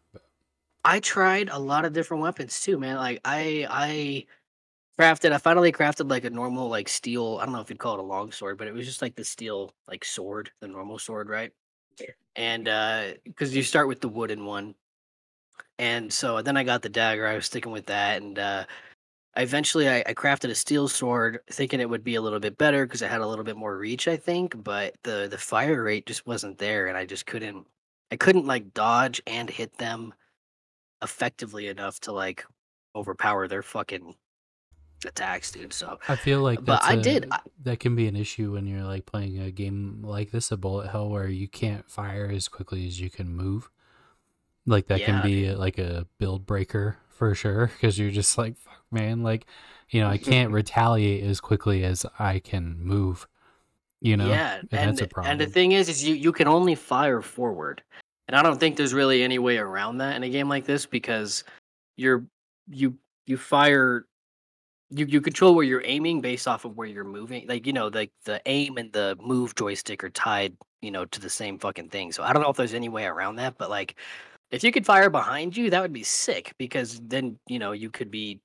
[0.85, 2.95] I tried a lot of different weapons too, man.
[2.97, 4.25] Like I I
[5.01, 7.95] crafted I finally crafted like a normal like steel, I don't know if you'd call
[7.95, 10.97] it a long sword, but it was just like the steel like sword, the normal
[10.99, 11.51] sword, right?
[12.35, 14.75] And uh because you start with the wooden one.
[15.79, 18.65] And so then I got the dagger, I was sticking with that and uh
[19.37, 22.85] eventually I, I crafted a steel sword thinking it would be a little bit better
[22.85, 26.05] because it had a little bit more reach, I think, but the the fire rate
[26.07, 27.67] just wasn't there and I just couldn't
[28.11, 30.13] I couldn't like dodge and hit them
[31.03, 32.45] effectively enough to like
[32.95, 34.15] overpower their fucking
[35.05, 35.73] attacks, dude.
[35.73, 38.65] So I feel like But I a- did- I- that can be an issue when
[38.67, 42.47] you're like playing a game like this, a bullet hell, where you can't fire as
[42.47, 43.69] quickly as you can move.
[44.65, 48.57] Like that Yeah, can be like a build breaker for sure, because you're just like,
[48.57, 49.45] fuck, man, like,
[49.89, 53.27] you know, I can't retaliate as quickly as I can move.
[54.01, 55.31] You know, yeah, and and that's a problem.
[55.31, 57.81] and the thing is, is you you can only fire forward,
[58.27, 60.85] and I don't think there's really any way around that in a game like this
[60.85, 61.43] because
[61.95, 62.23] you're
[62.69, 64.05] you you fire.
[64.89, 67.47] You, you control where you're aiming based off of where you're moving.
[67.47, 71.19] Like, you know, like the aim and the move joystick are tied, you know, to
[71.19, 72.11] the same fucking thing.
[72.11, 73.95] So I don't know if there's any way around that, but like
[74.51, 77.89] if you could fire behind you, that would be sick because then, you know, you
[77.89, 78.39] could be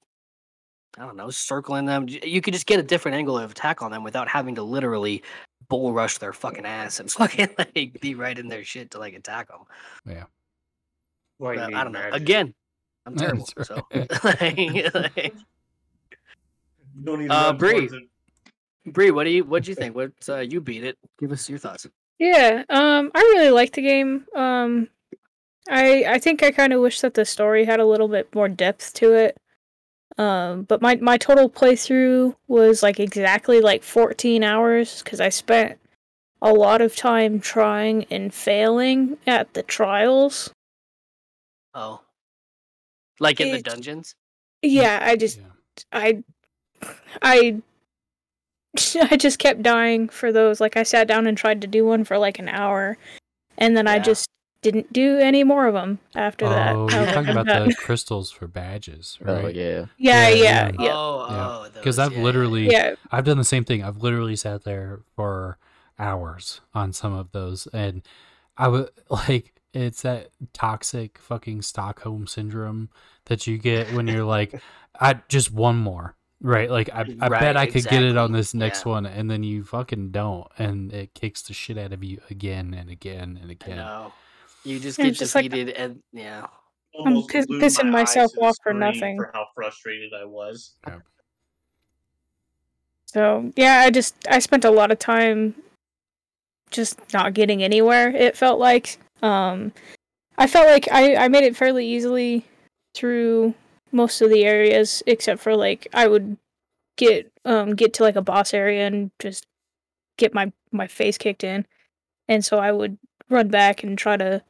[0.99, 2.07] I don't know, circling them.
[2.09, 5.23] You could just get a different angle of attack on them without having to literally
[5.69, 9.15] bull rush their fucking ass and fucking like be right in their shit to like
[9.15, 9.61] attack them.
[10.05, 10.25] Yeah.
[11.55, 12.01] you But need I don't know.
[12.01, 12.21] magic.
[12.21, 12.55] Again,
[13.07, 13.49] I'm terrible.
[13.57, 13.87] That's So
[14.25, 15.35] like, like,
[16.97, 18.09] You don't need Uh, to run Bree.
[18.87, 19.95] Bree, what do you what do you think?
[19.95, 20.99] What uh, you beat it?
[21.19, 21.87] Give us your thoughts.
[22.19, 24.27] Yeah, um, I really liked the game.
[24.35, 24.89] Um,
[25.69, 28.49] I I think I kind of wish that the story had a little bit more
[28.49, 29.37] depth to it.
[30.19, 35.79] Um, but my my total playthrough was like exactly like 14 hours because I spent
[36.43, 40.53] a lot of time trying and failing at the trials.
[41.73, 42.01] Oh,
[43.21, 44.17] like in the dungeons.
[44.61, 45.45] Yeah, I just Yeah.
[45.93, 46.25] I
[47.21, 47.61] I
[49.11, 50.61] I just kept dying for those.
[50.61, 52.97] Like I sat down and tried to do one for like an hour,
[53.59, 54.29] and then I just
[54.63, 56.75] didn't do any more of them after that.
[56.75, 59.55] Oh, I you're was talking about the crystals for badges, Oh right?
[59.55, 59.87] yeah.
[59.99, 60.71] yeah, Yeah, yeah, yeah.
[60.79, 61.49] yeah, Oh, oh Yeah.
[61.51, 62.95] oh, Because those, I've yeah, yeah, literally, yeah.
[63.11, 63.83] I've done the same thing.
[63.83, 65.59] I've literally sat there for
[65.99, 68.03] hours on some of those, and
[68.57, 72.91] I would like it's that toxic fucking Stockholm syndrome
[73.27, 74.61] that you get when you're like,
[75.01, 76.71] I just one more, right?
[76.71, 78.93] Like I, I Right, bet I could get it on this next Yeah.
[78.93, 82.75] one, and then you fucking don't, and it kicks the shit out of you again
[82.75, 83.77] and again and again.
[83.79, 84.13] know.
[84.65, 86.47] You just get just like- defeated, and yeah.
[86.95, 89.17] Almost piss- glued pissing my myself off for nothing.
[89.17, 90.75] For how frustrated I was.
[93.07, 95.55] So yeah, I just I spent a lot of time
[96.71, 98.09] just not getting anywhere.
[98.11, 99.73] It felt like um,
[100.39, 102.45] I felt like I I made it fairly easily
[102.95, 103.55] through
[103.93, 106.37] most of the areas except for like I would
[106.97, 109.47] get um get to like a boss area and just
[110.17, 111.67] get my my face kicked in,
[112.29, 114.43] and so I would run back and try to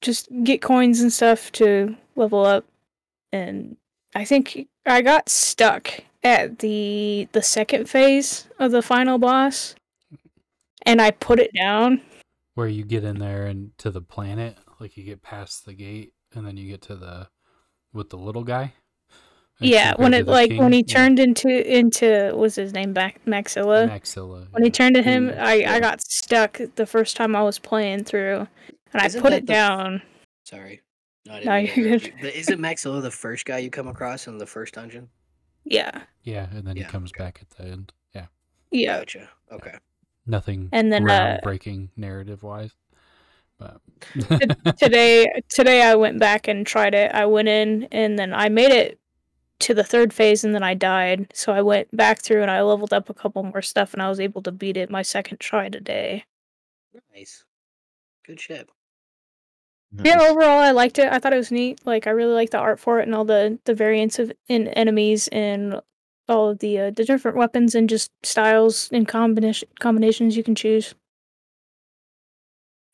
[0.00, 2.64] just get coins and stuff to level up.
[3.32, 3.76] And
[4.14, 9.74] I think I got stuck at the the second phase of the final boss,
[10.82, 12.00] and I put it down.
[12.54, 16.14] Where you get in there and to the planet, like you get past the gate,
[16.34, 17.28] and then you get to the
[17.96, 18.74] with the little guy.
[19.60, 22.54] and yeah, when it to the like when he king, yeah, turned into into what's
[22.56, 23.88] his name back Maxilla.
[23.88, 24.46] Maxilla.
[24.52, 25.72] when he turned to him, I yeah.
[25.72, 28.46] I got stuck the first time I was playing through,
[28.92, 30.02] and I Isn't put it the down.
[30.44, 30.82] Sorry.
[31.26, 32.12] No, I No, mean to you're good.
[32.20, 35.08] But isn't Maxilla the first guy you come across in the first dungeon?
[35.64, 37.92] Yeah, Yeah, and then Yeah, he comes back at the end.
[38.14, 38.26] Yeah,
[38.70, 39.28] yeah, Gotcha.
[39.50, 39.74] Okay.
[40.26, 41.40] nothing and then uh,
[41.96, 42.70] narrative wise,
[43.58, 43.80] but
[44.78, 47.12] today today I went back and tried it.
[47.12, 48.98] I went in and then I made it
[49.60, 51.32] to the third phase and then I died.
[51.34, 54.08] So I went back through and I leveled up a couple more stuff and I
[54.08, 56.24] was able to beat it my second try today.
[57.14, 57.44] Nice.
[58.26, 58.68] Good shit.
[60.04, 61.10] Yeah, overall I liked it.
[61.10, 61.80] I thought it was neat.
[61.86, 64.68] Like I really liked the art for it and all the the variants of in
[64.68, 65.80] enemies and
[66.28, 70.54] all of the uh, the different weapons and just styles and combination combinations you can
[70.54, 70.94] choose.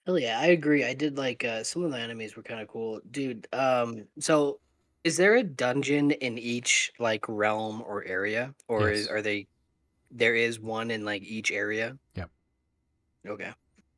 [0.07, 0.85] Hell yeah, I agree.
[0.85, 3.47] I did like uh, some of the enemies were kind of cool, dude.
[3.53, 4.59] Um, so
[5.05, 9.11] is there a dungeon in each like realm or area, or is Yes.
[9.11, 9.47] are they?
[10.11, 11.97] There is one in like each area.
[12.17, 12.31] Yep.
[13.29, 13.53] Okay.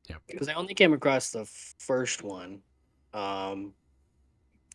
[0.09, 0.23] Yep.
[0.29, 1.47] Because I only came across the
[1.79, 2.61] first one.
[3.15, 3.75] Um,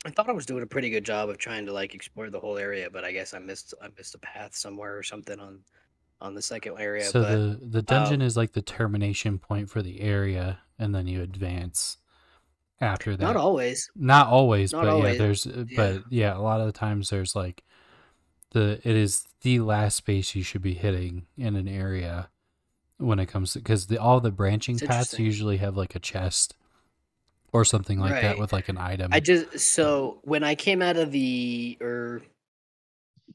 [0.05, 2.39] I thought I was doing a pretty good job of trying to like explore the
[2.39, 5.59] whole area, but I guess I missed I missed a path somewhere or something on
[6.21, 7.05] on the second area.
[7.05, 10.93] so but the the dungeon um, is like the termination point for the area, and
[10.93, 11.97] then you advance
[12.81, 13.23] after that.
[13.23, 13.89] not always.
[13.95, 15.75] Not always, Not but always, yeah, there's uh, yeah.
[15.75, 17.63] but yeah, a lot of the times there's like
[18.51, 22.29] the it is the last space you should be hitting in an area
[22.97, 25.99] when it comes to because the all the branching It's paths usually have like a
[25.99, 26.55] chest
[27.51, 29.11] or something like that with like an item.
[29.13, 32.21] I just so when I came out of the or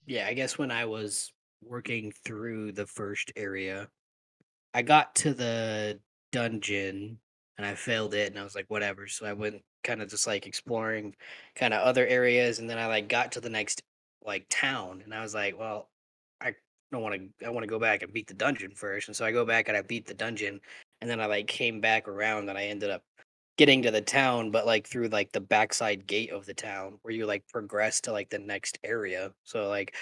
[0.06, 1.32] yeah, I guess when I was
[1.66, 3.88] working through the first area,
[4.72, 6.00] I got to the
[6.32, 7.18] dungeon
[7.58, 9.06] and I failed it and I was like whatever.
[9.06, 11.14] So I went kind of just like exploring
[11.54, 13.82] kind of other areas and then I like got to the next
[14.24, 15.90] like town and I was like, well,
[16.40, 16.54] I
[16.90, 19.08] don't want to I want to go back and beat the dungeon first.
[19.08, 20.60] And so I go back and I beat the dungeon
[21.00, 23.02] and then I like came back around and I ended up
[23.56, 27.14] getting to the town, but like through like the backside gate of the town where
[27.14, 29.32] you like progress to like the next area.
[29.44, 29.94] So like,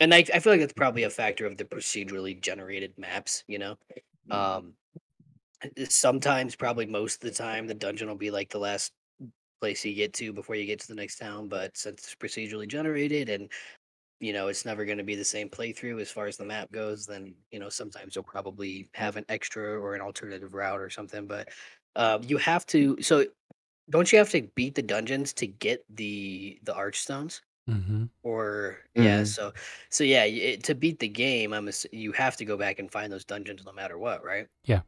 [0.00, 3.58] and I, I feel like that's probably a factor of the procedurally generated maps, you
[3.58, 3.76] know?
[4.30, 4.74] Um,
[5.64, 8.92] uh, sometimes, probably most of the time, the dungeon will be like the last
[9.60, 11.48] place you get to before you get to the next town.
[11.48, 13.50] But since it's procedurally generated and
[14.20, 16.72] you know it's never going to be the same playthrough as far as the map
[16.72, 20.90] goes, then you know sometimes you'll probably have an extra or an alternative route or
[20.90, 21.26] something.
[21.26, 21.50] But
[21.96, 23.00] um, you have to.
[23.02, 23.26] So,
[23.90, 27.40] don't you have to beat the dungeons to get the the archstones?
[27.70, 29.24] Hmm Or yeah, Mhm.
[29.24, 29.52] so
[29.90, 32.90] so yeah, it, to beat the game, I'm ass- you have to go back and
[32.92, 34.48] find those dungeons no matter what, right?
[34.64, 34.82] Yeah,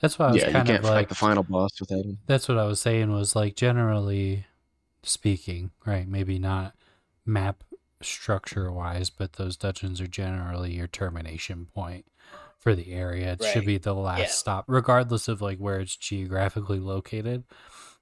[0.00, 2.04] that's why I was Yeah, you kind can't of fight like the final boss without
[2.04, 2.18] him.
[2.26, 4.46] That's what I was saying was like generally
[5.02, 6.08] speaking, right?
[6.08, 6.74] Maybe not
[7.26, 7.64] map
[8.02, 12.06] structure wise, but those dungeons are generally your termination point
[12.58, 13.32] for the area.
[13.34, 14.38] It should be the last Yeah.
[14.38, 17.44] stop, regardless of like where it's geographically located.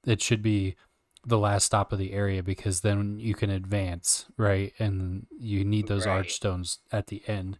[0.07, 0.77] It should be
[1.26, 4.72] the last stop of the area because then you can advance, right?
[4.78, 6.24] And you need those Right.
[6.26, 7.58] archstones at the end.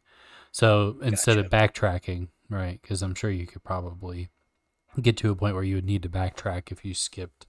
[0.53, 2.81] So instead of backtracking, right?
[2.81, 4.31] Because I'm sure you could probably
[5.01, 7.47] get to a point where you would need to backtrack if you skipped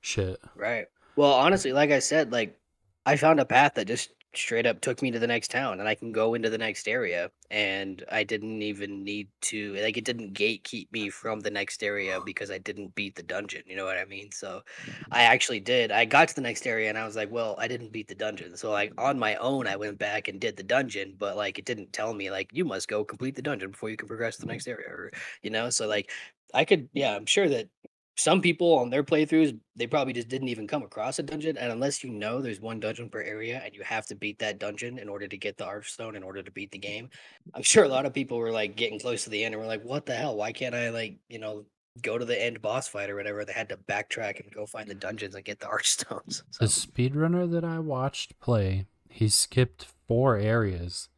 [0.00, 0.40] shit.
[0.54, 0.86] Right.
[1.16, 2.58] Well, honestly, like I said, like
[3.06, 5.88] I found a path that just straight up took me to the next town and
[5.88, 10.04] I can go into the next area and I didn't even need to like it
[10.04, 13.84] didn't gatekeep me from the next area because I didn't beat the dungeon, you know
[13.84, 14.30] what I mean?
[14.30, 15.12] So mm-hmm.
[15.12, 15.90] I actually did.
[15.90, 18.14] I got to the next area and I was like, well, I didn't beat the
[18.14, 18.56] dungeon.
[18.56, 21.64] So like on my own I went back and did the dungeon, but like it
[21.64, 24.42] didn't tell me like you must go complete the dungeon before you can progress to
[24.42, 24.80] the next mm-hmm.
[24.80, 25.10] area or
[25.42, 26.10] you know, so like
[26.54, 27.68] I could yeah, I'm sure that
[28.16, 31.72] some people on their playthroughs they probably just didn't even come across a dungeon and
[31.72, 34.98] unless you know there's one dungeon per area and you have to beat that dungeon
[34.98, 37.08] in order to get the archstone in order to beat the game
[37.54, 39.68] i'm sure a lot of people were like getting close to the end and were
[39.68, 40.36] like what the hell?
[40.36, 41.64] Why can't i like you know
[42.02, 43.44] go to the end boss fight or whatever?
[43.44, 46.86] They had to backtrack and go find the dungeons and get the archstones The so
[46.86, 51.08] speedrunner that I watched play, he skipped four areas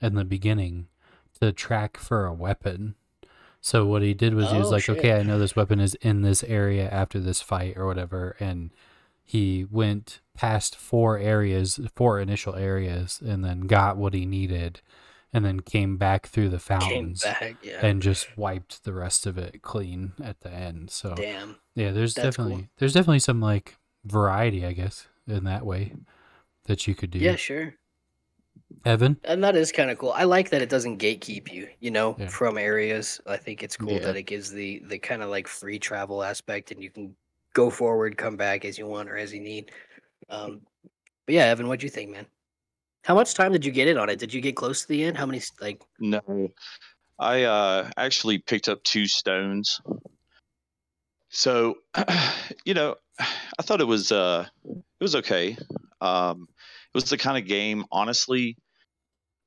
[0.00, 0.86] in the beginning
[1.40, 2.94] to track for a weapon.
[3.60, 4.98] So what he did was he was Oh, like, shit.
[4.98, 8.70] okay, I know this weapon is in this area after this fight or whatever, and
[9.22, 14.80] he went past four areas, four initial areas, and then got what he needed,
[15.32, 19.38] and then came back through the fountains back yeah and just wiped the rest of
[19.38, 20.90] it clean at the end.
[20.90, 22.46] So damn yeah, there's That's cool.
[22.46, 25.92] definitely there's definitely some like variety, I guess, in that way
[26.64, 27.18] that you could do.
[27.20, 27.74] yeah sure
[28.84, 30.12] Evan, and that is kind of cool.
[30.12, 32.28] I like that it doesn't gatekeep you, you know, Yeah.
[32.28, 33.20] from areas.
[33.26, 34.00] I think it's cool Yeah.
[34.00, 37.14] that it gives the the kind of like free travel aspect, and you can
[37.54, 39.72] go forward, come back as you want or as you need.
[40.28, 40.62] Um,
[41.26, 42.26] but yeah, Evan, what'd you think, man?
[43.04, 44.18] How much time did you get in on it?
[44.18, 45.16] Did you get close to the end?
[45.16, 45.82] How many like?
[45.98, 46.50] No,
[47.18, 49.80] I uh, actually picked up two stones.
[51.30, 51.78] So,
[52.64, 55.56] you know, I thought it was uh, it was okay.
[56.00, 56.59] Um, it
[56.94, 58.56] was the kind of game, honestly.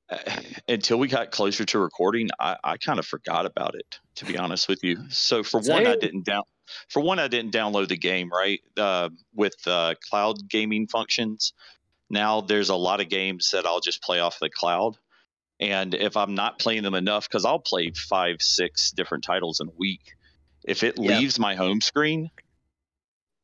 [0.67, 3.99] Until we got closer to recording, I, I kind of forgot about it.
[4.15, 6.43] To be honest with you, so for one, I didn't down.
[6.89, 11.53] For one, I didn't download the game right uh, with uh, cloud gaming functions.
[12.09, 14.97] Now there's a lot of games that I'll just play off the cloud.
[15.59, 19.67] And if I'm not playing them enough, because I'll play five, six different titles in
[19.67, 20.01] a week,
[20.65, 21.17] if it Yeah.
[21.17, 22.29] leaves my home screen,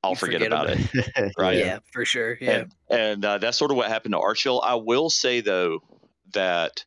[0.04, 1.34] I'll forget, forget about it.
[1.38, 1.58] Right.
[1.58, 2.38] Yeah, for sure.
[2.40, 4.62] Yeah, And, and uh, that's sort of what happened to Archvale.
[4.64, 5.82] I will say though
[6.34, 6.86] that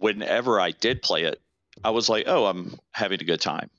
[0.00, 1.40] whenever I did play it,
[1.84, 3.70] I was like, "Oh, I'm having a good time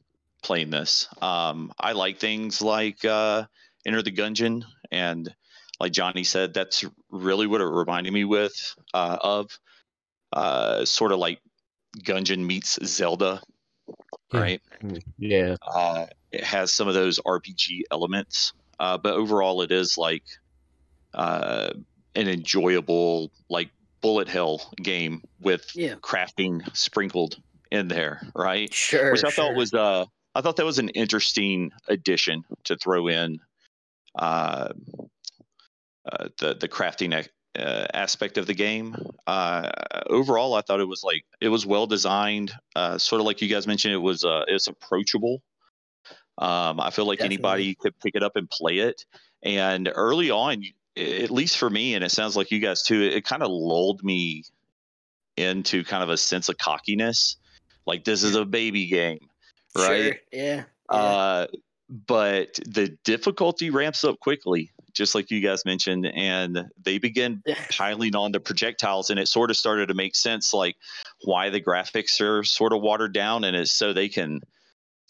[0.42, 3.46] playing this." Um, I like things like uh,
[3.86, 5.34] Enter the Gungeon, and
[5.80, 9.58] like Johnny said, that's really what it reminded me with uh, of,
[10.32, 11.40] uh, sort of like
[12.00, 13.42] Gungeon meets Zelda,
[14.32, 14.62] right?
[15.18, 15.56] Yeah.
[16.34, 20.24] It has some of those RPG elements, uh, but overall, it is like
[21.14, 21.70] uh,
[22.16, 23.70] an enjoyable, like
[24.02, 25.96] bullet hell game with Yeah.
[25.96, 27.42] crafting sprinkled
[27.72, 28.74] in there, right?
[28.74, 29.12] sure.
[29.12, 33.40] Which I thought was uh, I thought that was an interesting addition to throw in.
[34.16, 34.70] Uh,
[36.12, 37.14] uh, the the crafting
[37.58, 38.96] uh, aspect of the game.
[39.26, 39.70] Uh,
[40.08, 42.52] overall, I thought it was like it was well designed.
[42.76, 45.42] Uh, sort of like you guys mentioned, it was uh, it's approachable.
[46.38, 47.36] Um, I feel like Definitely.
[47.36, 49.06] anybody could pick it up and play it.
[49.44, 50.64] And early on,
[50.98, 53.50] at least for me, and it sounds like you guys too, it, it kind of
[53.50, 54.44] lulled me
[55.38, 57.38] into kind of a sense of cockiness.
[57.86, 59.20] Like this is a baby game,
[59.76, 60.04] right?
[60.04, 60.14] Sure.
[60.32, 60.64] Yeah.
[60.92, 60.96] yeah.
[60.96, 61.48] Uh,
[61.90, 68.16] but the difficulty ramps up quickly, just like you guys mentioned, and they begin piling
[68.16, 70.76] on the projectiles, and it sort of started to make sense, like
[71.24, 74.42] why the graphics are sort of watered down, and it's so they can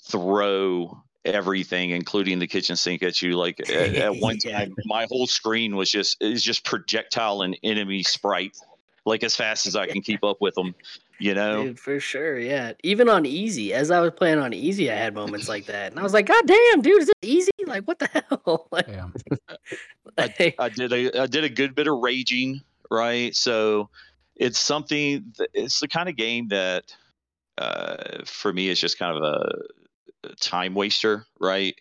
[0.04, 3.38] throw everything, including the kitchen sink, at you.
[3.38, 4.60] Like at, at one Yeah.
[4.60, 8.62] time, my whole screen was just is just projectile and enemy sprites,
[9.06, 10.76] like as fast as I can keep up with them.
[11.20, 12.74] You know, Dude, for sure, yeah.
[12.84, 16.00] Even on easy, as I was playing on easy, I had moments like that, and
[16.00, 17.52] I was like, "God damn, dude, is this easy?
[17.66, 19.08] Like, what the hell?" like, yeah,
[20.18, 23.34] like, I did a I did a good bit of raging, right?
[23.34, 23.90] So
[24.36, 25.34] it's something.
[25.38, 26.94] That, it's the kind of game that,
[27.58, 29.83] uh, for me, is just kind of a, a
[30.40, 31.76] time waster, right?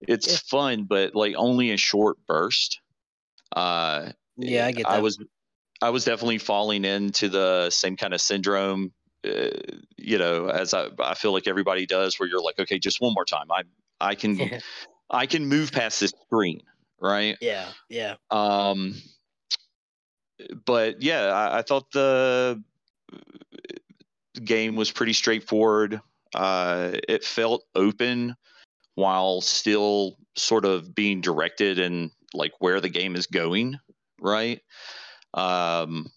[0.00, 0.38] It's Yeah.
[0.46, 2.80] fun, but like only a short burst.
[3.54, 4.92] Uh, yeah, I get that.
[4.92, 5.18] I was
[5.82, 8.92] I was definitely falling into the same kind of syndrome.
[9.26, 9.50] Uh,
[9.96, 13.14] you know, as I, I feel like everybody does, where you're like, okay, just one
[13.14, 13.50] more time.
[13.50, 13.62] I
[14.00, 14.60] I can
[15.10, 16.62] I can move past this screen,
[17.00, 17.36] right?
[17.40, 18.16] yeah, yeah.
[18.30, 18.94] Um,
[20.64, 22.62] but yeah, I, I thought the
[24.44, 26.00] game was pretty straightforward.
[26.36, 28.36] Uh, it felt open
[28.94, 33.78] while still sort of being directed and like where the game is going,
[34.20, 34.60] right?
[35.32, 36.10] Um,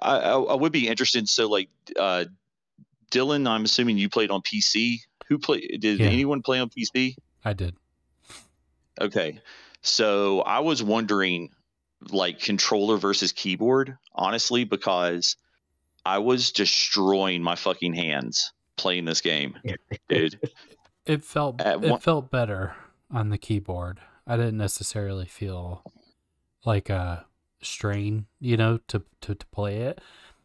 [0.00, 1.28] I, I, would be interested.
[1.28, 2.24] So, like, uh,
[3.10, 5.00] Dylan, I'm assuming you played on PC.
[5.28, 5.78] Who played?
[5.80, 6.06] Did Yeah.
[6.06, 7.16] anyone play on PC?
[7.44, 7.76] I did.
[9.00, 9.40] Okay.
[9.82, 11.50] So I was wondering,
[12.10, 15.36] like, controller versus keyboard, honestly, because
[16.04, 19.54] I was destroying my fucking hands playing this game,
[20.08, 20.38] dude.
[21.06, 22.74] It felt At it one- felt better
[23.10, 24.00] on the keyboard.
[24.26, 25.82] I didn't necessarily feel
[26.64, 27.26] like a
[27.60, 30.00] strain, you know, to, to to play it.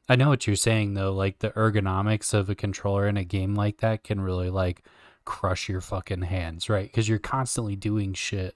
[0.09, 3.55] I know what you're saying though, like the ergonomics of a controller in a game
[3.55, 4.83] like that can really like
[5.25, 6.91] crush your fucking hands, right?
[6.91, 8.55] Cuz you're constantly doing shit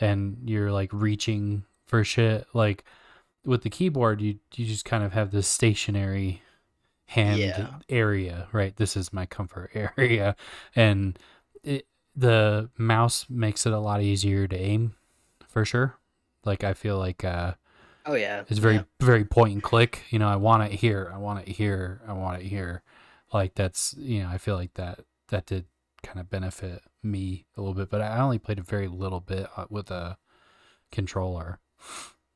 [0.00, 2.84] and you're like reaching for shit like
[3.44, 6.42] with the keyboard you you just kind of have this stationary
[7.06, 7.78] hand Yeah.
[7.88, 8.76] area, right?
[8.76, 10.36] This is my comfort area
[10.74, 11.18] and
[11.62, 14.94] it, the mouse makes it a lot easier to aim
[15.48, 15.96] for sure.
[16.44, 17.54] Like I feel like uh
[18.06, 18.44] Oh yeah.
[18.48, 18.82] it's very yeah.
[19.00, 20.04] very point and click.
[20.10, 22.82] You know, I want it here, I want it here, I want it here.
[23.32, 25.66] Like that's you know, I feel like that that did
[26.02, 29.46] kind of benefit me a little bit, but I only played a very little bit
[29.56, 30.16] uh, with a
[30.90, 31.58] controller.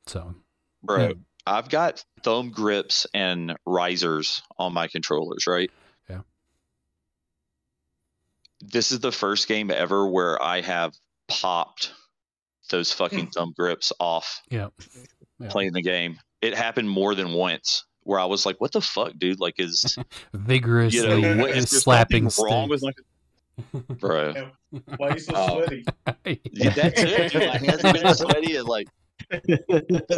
[0.07, 0.35] So
[0.83, 1.13] Bro, Yeah.
[1.47, 5.71] I've got thumb grips and risers on my controllers, right?
[6.09, 6.21] Yeah.
[8.61, 10.95] This is the first game ever where I have
[11.29, 11.93] popped
[12.71, 14.69] those fucking thumb grips off yeah,
[15.41, 15.49] Yeah.
[15.49, 16.19] playing the game.
[16.41, 19.41] It happened more than once where I was like, what the fuck, dude?
[19.41, 19.97] Like, is,
[20.33, 23.03] vigorously you know, what, is there slapping something wrong with sticks.
[23.73, 23.81] my.
[24.01, 24.51] Bro.
[24.97, 25.65] Why are you so Oh.
[25.65, 25.85] sweaty?
[26.53, 27.49] Yeah, that's it, dude.
[27.49, 28.89] My hands have been sweaty and like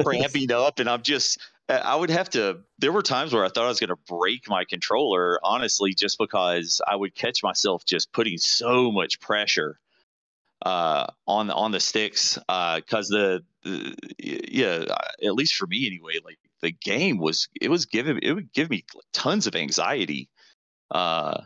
[0.02, 1.38] cramping up, and I'm just.
[1.68, 2.58] I- would have to.
[2.78, 6.18] There were times where I thought I was going to break my controller, honestly, just
[6.18, 9.78] because I would catch myself just putting so much pressure
[10.62, 12.38] uh, on on the sticks.
[12.46, 14.84] Because the, the yeah,
[15.24, 18.68] at least for me anyway, like the game was it was giving it would give
[18.70, 20.28] me tons of anxiety.
[20.90, 21.40] Uh,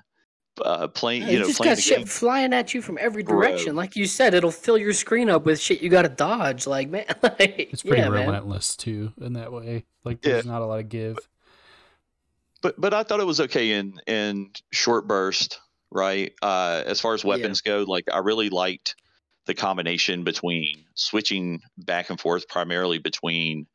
[0.64, 2.06] uh, playing, Yeah, you you know, just playing got the shit game.
[2.06, 3.36] flying at you from every Bro.
[3.40, 3.76] direction.
[3.76, 6.66] Like you said, it'll fill your screen up with shit you gotta dodge.
[6.66, 8.26] Like man, like, It's pretty yeah, man.
[8.26, 9.84] relentless too in that way.
[10.04, 10.32] Like Yeah.
[10.32, 11.28] there's not a lot of give.
[12.62, 16.32] but but I thought it was okay in in short burst, right?
[16.42, 17.28] Uh, as far as Yeah.
[17.30, 18.96] weapons go, like I really liked
[19.46, 23.66] the combination between switching back and forth, primarily between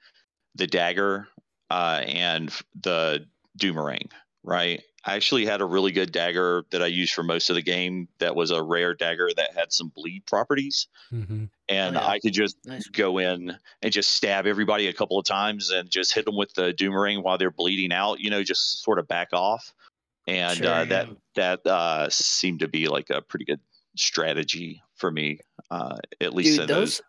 [0.56, 1.28] the dagger
[1.72, 3.26] uh, and the
[3.58, 4.12] doomerang,
[4.44, 4.84] right?
[5.06, 8.08] I actually had a really good dagger that I used for most of the game.
[8.20, 12.06] That was a rare dagger that had some bleed properties, hmm and yeah.
[12.08, 12.88] I could just Nice.
[12.88, 16.54] go in and just stab everybody a couple of times and just hit them with
[16.54, 18.20] the doomerang while they're bleeding out.
[18.20, 19.74] You know, just sort of back off,
[20.28, 21.14] and Sure, uh, that yeah.
[21.36, 23.60] that uh, seemed to be like a pretty good
[23.97, 25.39] strategy for me,
[25.72, 27.01] uh, at least Dude, in those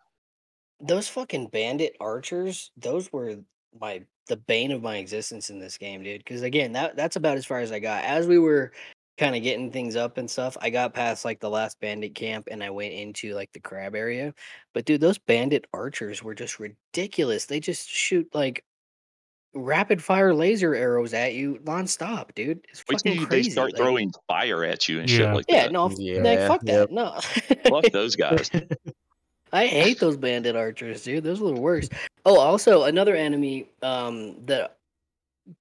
[0.79, 0.87] those.
[0.89, 3.37] those fucking bandit archers, those were
[3.79, 6.23] my the bane of my existence in this game, dude.
[6.23, 8.03] Because again, that that's about as far as I got.
[8.03, 8.71] As we were
[9.17, 12.47] kind of getting things up and stuff, I got past like the last bandit camp
[12.51, 14.33] and I went into like the crab area.
[14.73, 17.45] But dude, those bandit archers were just ridiculous.
[17.45, 18.63] They just shoot like
[19.53, 22.59] rapid fire laser arrows at you nonstop, dude.
[22.69, 23.49] It's Wait fucking you- crazy.
[23.49, 25.33] they start like- throwing fire at you and shit Yeah.
[25.33, 25.71] like yeah, that.
[25.71, 26.89] no, f- like Yeah, fuck yep.
[26.89, 26.91] that.
[26.91, 27.19] No.
[27.69, 28.51] Fuck those guys.
[29.53, 31.23] I hate those bandit archers, dude.
[31.23, 31.93] Those are the worst.
[32.25, 34.77] Oh, also another enemy um that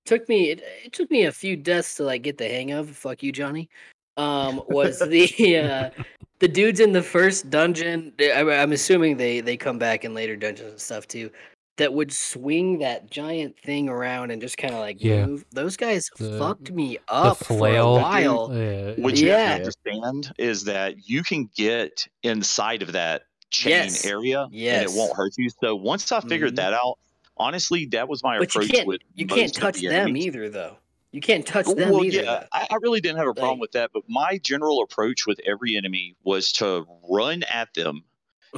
[0.07, 2.91] took me it, it took me a few deaths to like get the hang of.
[2.91, 3.69] Fuck you, Johnny.
[4.17, 5.91] Um, was the uh,
[6.39, 8.13] the dudes in the first dungeon?
[8.21, 11.31] I, I'm assuming they they come back in later dungeons and stuff too.
[11.77, 15.27] That would swing that giant thing around and just kind of like Yeah.
[15.27, 15.45] move.
[15.51, 18.49] Those guys The- fucked me up for a while.
[18.57, 19.59] Yeah, What you have Yeah.
[19.59, 23.23] to understand is that you can get inside of that
[23.55, 24.05] chain Yes.
[24.05, 25.49] area and it won't hurt you.
[25.63, 26.57] So once I figured Mhm.
[26.57, 26.99] that out,
[27.37, 30.27] honestly, that was my But you approach can't with you can't touch the them enemies.
[30.27, 30.77] either, though.
[31.13, 32.23] You can't touch them well, either.
[32.23, 32.47] yeah.
[32.53, 35.41] I, I really didn't have a problem Like- with that, but my general approach with
[35.47, 38.05] every enemy was to run at them,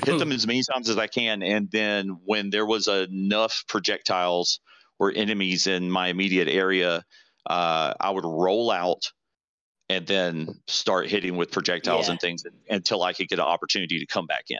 [0.04, 4.60] hit them as many times as I can, and then when there was enough projectiles
[4.98, 7.04] or enemies in my immediate area,
[7.44, 9.12] uh, I would roll out
[9.90, 12.12] and then start hitting with projectiles Yeah.
[12.12, 14.58] and things until I could get an opportunity to come back in.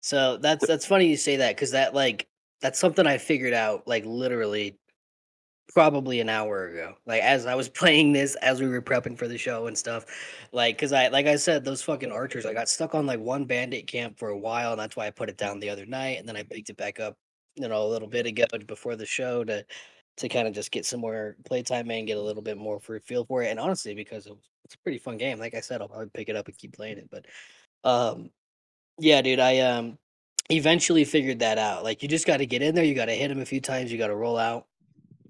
[0.00, 2.28] So that's that's funny you say that because that like
[2.60, 4.78] that's something I figured out like literally
[5.72, 6.94] probably an hour ago.
[7.06, 10.06] Like as I was playing this, as we were prepping for the show and stuff.
[10.52, 12.46] Like because I like I said, those fucking archers.
[12.46, 15.10] I got stuck on like one bandit camp for a while, and that's why I
[15.10, 17.16] put it down the other night, and then I picked it back up
[17.56, 19.64] you know, a little bit ago before the show to
[20.16, 22.98] to kind of just get some more playtime and get a little bit more for
[23.00, 23.48] feel for it.
[23.48, 25.38] And honestly, because it was, it's a pretty fun game.
[25.38, 27.08] Like I said, I'll probably pick it up and keep playing it.
[27.10, 27.26] But
[27.84, 28.30] um,
[29.00, 29.98] yeah, dude, I um
[30.50, 31.84] eventually figured that out.
[31.84, 32.84] Like you just got to get in there.
[32.84, 33.90] You got to hit him a few times.
[33.90, 34.66] You got to roll out.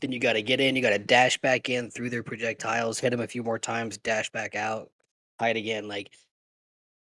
[0.01, 0.77] Then you got to get in.
[0.77, 2.99] You got to dash back in through their projectiles.
[2.99, 3.99] Hit them a few more times.
[3.99, 4.91] Dash back out.
[5.39, 5.89] Hide again.
[5.89, 6.11] Like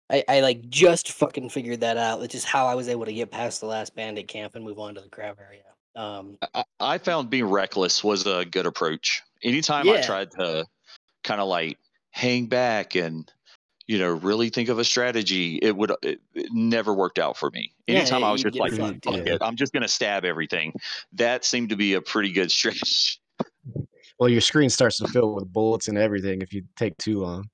[0.09, 2.19] I, I like just fucking figured that out.
[2.19, 4.79] Which is how I was able to get past the last bandit camp and move
[4.79, 5.63] on to the crab area.
[5.95, 9.21] Um, I, I found being reckless was a good approach.
[9.43, 10.65] Anytime I tried to
[11.23, 11.77] kind of like
[12.11, 13.31] hang back and
[13.93, 17.51] you know really think of a strategy, it would it, it never worked out for
[17.51, 17.71] me.
[17.85, 19.33] Yeah, Anytime I was just like, "Fuck yeah.
[19.35, 20.73] it, I'm just gonna stab everything.
[21.13, 23.19] That seemed to be a pretty good strategy.
[24.19, 27.49] Well, your screen starts to fill with bullets and everything if you take too long.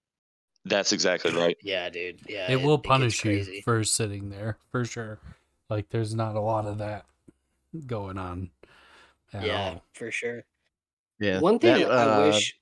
[0.64, 1.58] That's exactly right.
[1.62, 2.22] yeah, dude.
[2.28, 5.20] Yeah, it will gets punish you for sitting there for sure.
[5.70, 7.06] Like there's not a lot of that
[7.86, 8.50] going on
[9.34, 9.84] at Yeah, all.
[9.94, 10.46] for sure.
[11.20, 11.42] Yeah.
[11.42, 12.56] One thing that, I uh, wish.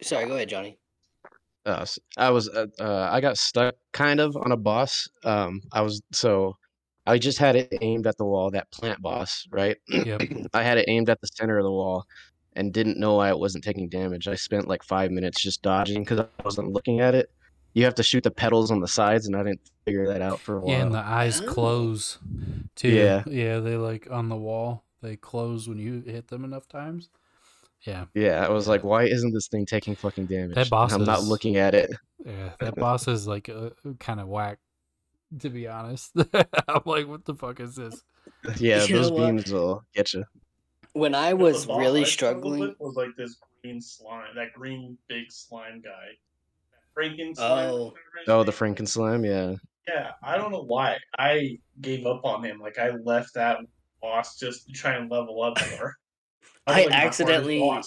[0.00, 0.78] Sorry, go ahead, Johnny.
[1.66, 5.08] Uh, s- I was uh, uh, I got stuck kind of on a boss.
[5.24, 6.56] Um, I was so
[7.06, 9.76] I just had it aimed at the wall, that plant boss, right?
[9.88, 10.22] Yep.
[10.54, 12.04] I had it aimed at the center of the wall
[12.54, 14.28] and didn't know why it wasn't taking damage.
[14.28, 17.30] I spent like five minutes just dodging because I wasn't looking at it.
[17.74, 20.38] You have to shoot the petals on the sides, and I didn't figure that out
[20.38, 20.70] for a while.
[20.70, 21.46] Yeah, and the eyes Oh.
[21.46, 22.18] close
[22.76, 22.88] too.
[22.90, 23.22] Yeah.
[23.26, 24.84] Yeah, they like on the wall.
[25.00, 27.08] They close when you hit them enough times.
[27.84, 28.04] Yeah.
[28.14, 30.56] yeah, I was like, why isn't this thing taking fucking damage?
[30.56, 31.90] And boss I'm not looking at it.
[32.24, 34.58] Yeah, that boss is like uh, kind of whack,
[35.40, 36.12] to be honest.
[36.68, 38.02] I'm like, what the fuck is this?
[38.58, 39.26] Yeah, You know those what?
[39.26, 40.24] beams will get you.
[40.92, 42.60] When I You know, was boss really I struggling.
[42.60, 46.16] with was like this green slime, that green big slime guy,
[46.96, 47.68] Franken slime.
[47.70, 47.94] Oh.
[48.28, 48.52] Oh, the.
[48.52, 49.54] Franken slime, yeah.
[49.88, 52.60] Yeah, I don't know why I gave up on him.
[52.60, 53.58] Like I left that
[54.00, 55.96] boss just to try and level up more.
[56.66, 57.82] I like, my hardest accidentally-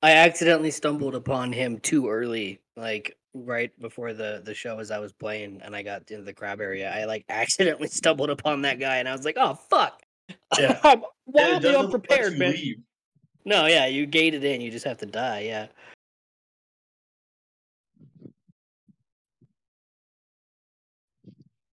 [0.00, 4.98] I accidentally stumbled upon him too early, like right before the the show as I
[4.98, 6.90] was playing, and I got into the crab area.
[6.94, 10.02] I like accidentally stumbled upon that guy, and I was like, "Oh fuck!"
[10.58, 10.78] Yeah.
[10.84, 12.52] I'm wildly unprepared, man.
[12.52, 12.76] leave.
[13.44, 14.60] No, yeah, you gated in.
[14.60, 15.40] You just have to die.
[15.40, 15.66] Yeah.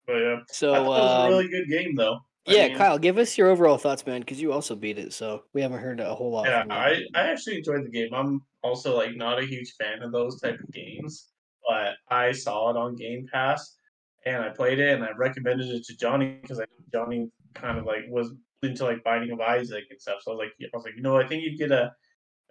[0.07, 2.21] But yeah, So, I it was um, a really good game though.
[2.47, 5.13] Yeah, mean, Kyle, give us your overall thoughts, man, because you also beat it.
[5.13, 6.47] So we haven't heard a whole lot.
[6.47, 6.65] Yeah.
[6.69, 8.13] I, I actually enjoyed the game.
[8.13, 11.29] I'm also like not a huge fan of those type of games,
[11.67, 13.79] but I saw it on Game Pass
[14.27, 17.85] and I played it and I recommended it to Johnny because I Johnny kind of
[17.85, 18.33] like was
[18.63, 20.19] into like Binding of Isaac and stuff.
[20.23, 21.93] So I was like, I was like, you know, I think you'd get a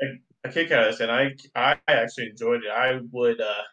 [0.02, 0.06] a,
[0.46, 2.72] a kick out of this, and I I actually enjoyed it.
[2.72, 3.64] I would uh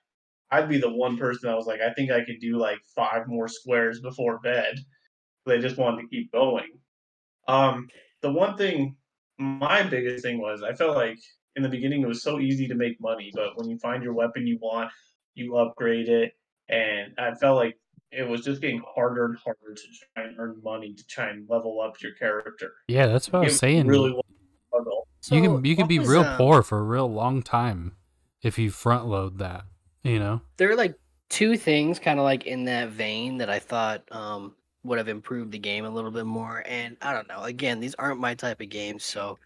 [0.51, 3.29] I'd be the one person that was like, I think I could do like five
[3.29, 4.79] more squares before bed.
[5.47, 6.69] They just wanted to keep going.
[7.49, 7.89] Um,
[8.23, 8.97] the one thing,
[9.39, 11.19] my biggest thing was, I felt like
[11.57, 14.13] in the beginning it was so easy to make money, but when you find your
[14.13, 14.91] weapon you want,
[15.35, 16.33] you upgrade it,
[16.69, 17.77] and I felt like
[18.13, 19.83] it was just getting harder and harder to
[20.15, 22.73] try and earn money to try and level up your character.
[22.89, 23.87] Yeah, that's what I was saying.
[23.87, 24.25] really was
[24.73, 27.97] a you can you can be real um, poor for a real long time
[28.43, 29.65] if you front load that.
[30.03, 30.41] You know.
[30.57, 30.95] there are like
[31.29, 34.55] two things kind of like in that vein that I thought um
[34.85, 36.63] would have improved the game a little bit more.
[36.67, 37.43] And I don't know.
[37.43, 39.39] Again, these aren't my type of games, so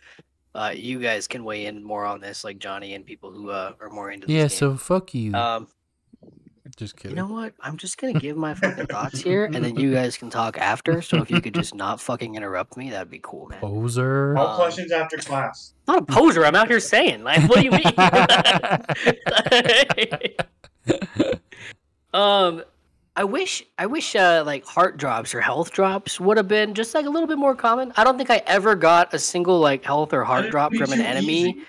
[0.54, 3.72] uh, you guys can weigh in more on this, like Johnny and people who uh,
[3.80, 4.42] are more into this Yeah.
[4.42, 4.48] game.
[4.50, 5.34] So fuck you.
[5.34, 5.66] um,
[6.76, 7.16] Just kidding.
[7.16, 7.52] you know what?
[7.60, 11.02] I'm just gonna give my fucking thoughts here, and then you guys can talk after.
[11.02, 13.58] So if you could just not fucking interrupt me, that'd be cool, man.
[13.60, 14.36] Poser.
[14.38, 15.74] All Um, questions after class.
[15.88, 16.44] Not a poser.
[16.46, 17.82] I'm out here saying, like, what do you mean?
[22.14, 22.62] um,
[23.16, 26.94] I wish, I wish, uh, like heart drops or health drops would have been just
[26.94, 27.92] like a little bit more common.
[27.96, 31.00] I don't think I ever got a single like health or heart drop from an
[31.00, 31.50] enemy.
[31.50, 31.62] easy.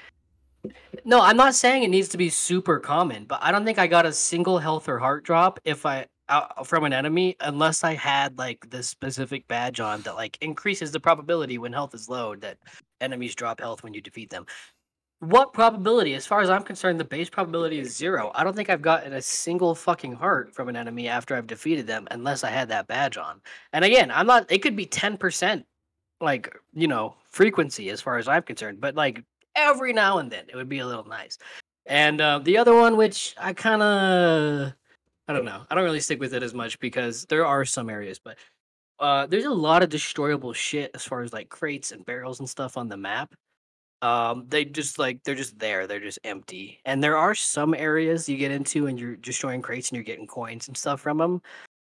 [1.04, 3.86] No, I'm not saying it needs to be super common, but I don't think I
[3.86, 7.94] got a single health or heart drop if I uh, from an enemy unless I
[7.94, 12.36] had like this specific badge on that like increases the probability when health is low
[12.38, 12.58] that
[13.02, 14.48] enemies drop health when you defeat them.
[15.26, 16.14] What probability?
[16.14, 18.32] As far as I'm concerned, the base probability is zero.
[18.36, 21.88] I don't think I've gotten a single fucking heart from an enemy after I've defeated
[21.88, 23.42] them unless I had that badge on.
[23.74, 24.52] And again, I'm not.
[24.52, 25.66] It could be ten percent,
[26.22, 28.80] like you know, frequency as far as I'm concerned.
[28.80, 29.24] But like
[29.56, 31.40] every now and then, it would be a little nice.
[31.88, 34.74] And uh, the other one, which I kind of,
[35.28, 37.90] I don't know, I don't really stick with it as much because there are some
[37.90, 38.38] areas, but
[39.00, 42.50] uh, there's a lot of destroyable shit as far as like crates and barrels and
[42.50, 43.34] stuff on the map.
[44.06, 46.80] Um, they just like they're just there, they're just empty.
[46.86, 50.28] And there are some areas you get into and you're destroying crates and you're getting
[50.28, 51.42] coins and stuff from them.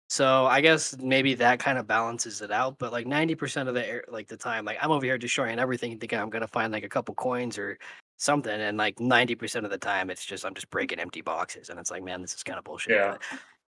[0.08, 2.76] So I guess maybe that kind of balances it out.
[2.80, 5.60] But like ninety percent of the air, like the time, like I'm over here destroying
[5.60, 7.78] everything, thinking I'm gonna find like a couple coins or
[8.16, 11.68] something, and like ninety percent of the time, it's just I'm just breaking empty boxes,
[11.68, 12.96] and it's like, man, this is kind of bullshit.
[12.96, 13.16] Yeah.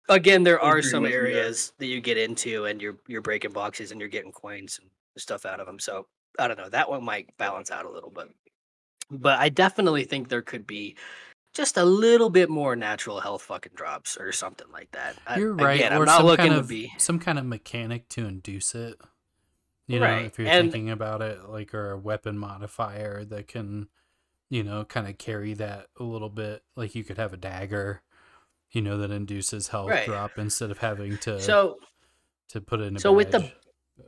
[0.07, 1.27] But again, there are some with you there.
[1.27, 4.89] areas that you get into, and you're you're breaking boxes and you're getting coins and
[5.17, 5.81] stuff out of them.
[5.81, 6.07] So
[6.39, 6.69] I don't know.
[6.69, 8.29] That one might balance out a little bit.
[9.11, 10.97] But I definitely think there could be
[11.55, 15.17] just a little bit more natural health fucking drops or something like that.
[15.27, 15.81] I- You're right.
[15.81, 16.93] Again, or I'm not looking kind to be.
[16.99, 19.01] some kind of mechanic to induce it.
[19.87, 23.89] You know, if you're and- thinking about it, like or a weapon modifier that can,
[24.51, 26.63] you know, kind of carry that a little bit.
[26.77, 28.03] Like you could have a dagger,
[28.71, 30.05] you know, that induces health Right.
[30.05, 31.79] drop instead of having to So
[32.49, 33.55] to put it in a so with the badge.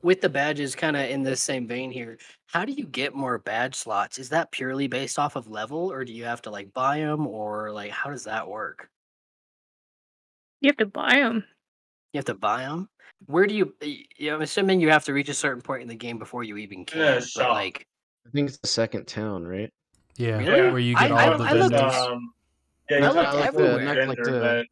[0.03, 2.17] With the badges kind of in the same vein here
[2.47, 6.05] how do you get more badge slots is that purely based off of level or
[6.05, 8.89] do you have to like buy them or like how does that work
[10.61, 11.45] You have to buy them.
[12.13, 12.89] you have to buy them
[13.27, 15.89] where do you you know, i'm assuming you have to reach a certain point in
[15.89, 17.87] the game before you even can Yeah, but like
[18.27, 19.73] I think it's the second town, right?
[20.17, 20.71] yeah, Really?
[20.71, 21.95] where you I- get I all the I looked- vendors.
[21.97, 22.33] Um,
[22.91, 23.85] yeah, I you looked the everywhere.
[23.85, 24.67] Not like the-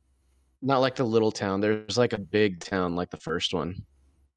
[0.60, 1.60] Not like the little town.
[1.60, 3.74] There's like a big town, like the first one.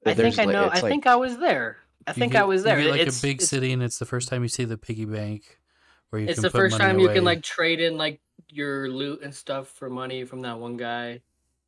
[0.06, 1.78] I think i know it's i like- think i was there
[2.08, 3.82] i think get- i was you there get, like it's, a big it's- city, and
[3.84, 5.60] it's the first time you see the piggy bank,
[6.10, 8.20] where you it's can the put first money time you can like trade in like
[8.50, 11.22] your loot and stuff for money from that one guy.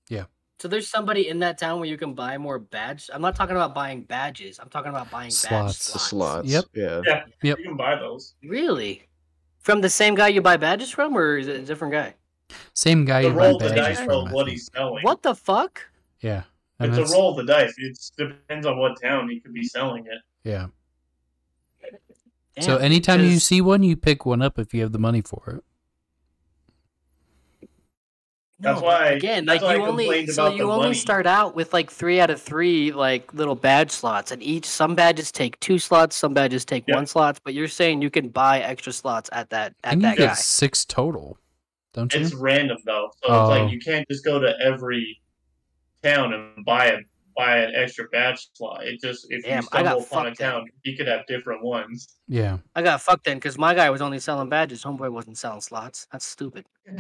[0.10, 0.26] Yeah.
[0.60, 3.10] So there's somebody in that town where you can buy more badges.
[3.14, 4.60] I'm not talking about buying badges.
[4.60, 5.92] I'm talking about buying Slots.
[5.94, 6.10] The slots.
[6.10, 6.50] slots.
[6.50, 6.66] Yep.
[6.74, 7.02] Yeah.
[7.06, 7.58] Yeah, Yep.
[7.60, 8.34] you can buy those.
[8.44, 9.04] Really?
[9.60, 12.16] From the same guy you buy badges from, or is it a different guy?
[12.74, 14.32] Same guy The you buy roll the badges dice from.
[14.32, 15.04] what he's selling.
[15.04, 15.82] What the fuck?
[16.20, 16.44] Yeah,
[16.84, 17.74] and It's a roll of the dice.
[17.78, 20.22] It depends on what town he could be selling it.
[20.48, 20.68] Yeah.
[22.60, 25.22] So Damn, anytime you see one, you pick one up if you have the money
[25.22, 25.64] for it.
[28.60, 30.94] That's No, why- again, that's like why I you only so you only money.
[30.96, 34.96] start out with like three out of three like little badge slots, and each some
[34.96, 36.96] badges take two slots, some badges take Yeah.
[36.96, 37.42] one slots.
[37.44, 40.28] But you're saying you can buy extra slots at that at And you that get
[40.30, 40.34] guy.
[40.36, 41.40] six total,
[41.94, 42.22] don't you?
[42.22, 43.42] It's random though, so Oh.
[43.42, 43.68] it's like oh.
[43.68, 45.20] you can't just go to every
[46.04, 46.98] town and buy a
[47.36, 48.86] buy an extra badge slot.
[48.86, 50.52] It just if Damn, you stumble upon a fucked then.
[50.52, 52.08] town, you could have different ones.
[52.28, 52.58] Yeah.
[52.76, 54.84] I got fucked then because my guy was only selling badges.
[54.84, 56.08] Homeboy wasn't selling slots.
[56.12, 56.66] That's stupid.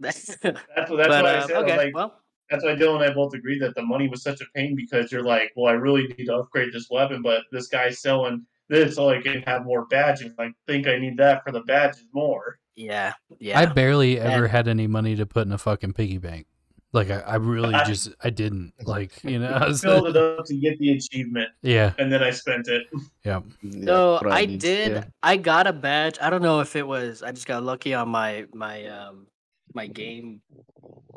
[0.00, 2.20] That's what that's but why I uh, said okay, like well,
[2.50, 5.12] that's why Dylan and I both agreed that the money was such a pain because
[5.12, 8.96] you're like, well, I really need to upgrade this weapon, but this guy's selling this
[8.96, 10.32] so I can have more badges.
[10.40, 12.58] I think I need that for the badges more.
[12.74, 13.60] yeah, yeah.
[13.60, 16.46] I barely ever And- had any money to put in a fucking piggy bank.
[16.92, 19.48] Like I, I really I- just I didn't like you know.
[19.52, 21.92] I was- Filled it up to get the achievement, yeah.
[21.98, 22.86] and then I spent it.
[23.24, 23.40] Yeah.
[23.62, 24.92] Yeah, So what I did.
[24.92, 25.04] Yeah.
[25.22, 26.18] I got a badge.
[26.20, 27.22] I don't know if it was.
[27.22, 29.26] I just got lucky on my my um
[29.74, 30.42] my game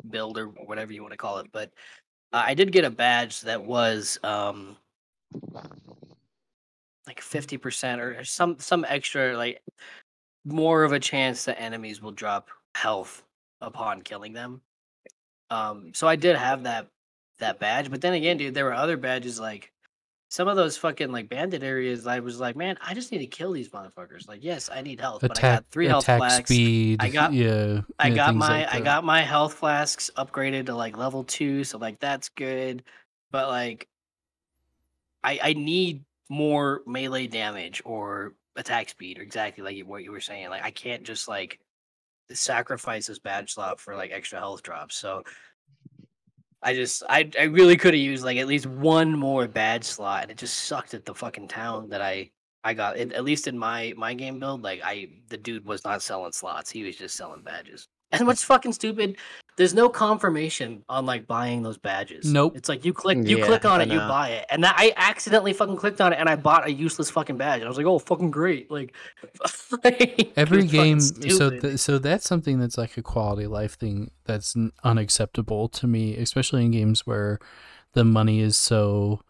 [0.08, 1.48] builder, whatever you want to call it.
[1.52, 1.72] But
[2.32, 4.76] uh, I did get a badge that was um
[7.06, 9.60] like fifty percent or some some extra like
[10.44, 13.22] more of a chance that enemies will drop health
[13.60, 14.60] upon killing them.
[15.50, 16.88] Um, so I did have that
[17.38, 19.70] that badge, but then again, dude, there were other badges like
[20.28, 22.06] some of those fucking like bandit areas.
[22.06, 24.26] I was like, man, I just need to kill these motherfuckers.
[24.26, 26.50] Like, yes, I need health, but I Attack got three health attack flasks.
[26.50, 27.00] speed.
[27.00, 27.82] I got- yeah.
[27.98, 31.78] I got my like I got my health flasks upgraded to like level two, so
[31.78, 32.82] like that's good.
[33.30, 33.86] But like
[35.22, 40.20] I I need more melee damage or attack speed, or exactly like what you were
[40.20, 40.48] saying.
[40.48, 41.60] Like I can't just like
[42.34, 44.96] sacrifice this badge slot for like extra health drops.
[44.96, 45.22] So
[46.62, 50.22] I just I I really could have used like at least one more badge slot,
[50.22, 52.30] and it just sucked at the fucking town that I
[52.64, 52.96] I got.
[52.96, 56.32] At at least in my my game build, like I the dude was not selling
[56.32, 57.88] slots; he was just selling badges.
[58.12, 59.16] And what's fucking stupid?
[59.56, 62.30] There's no confirmation on like buying those badges.
[62.30, 62.56] Nope.
[62.56, 64.74] It's like you click you Yeah, click on I it, you buy it, and that,
[64.78, 67.56] I accidentally fucking clicked on it, and I bought a useless fucking badge.
[67.60, 68.70] And I was like, oh, fucking great!
[68.70, 68.92] Like
[69.84, 74.10] it every game so th- so that's something that's like a quality of life thing
[74.24, 77.38] that's n- unacceptable to me especially in games where
[77.94, 79.20] the money is so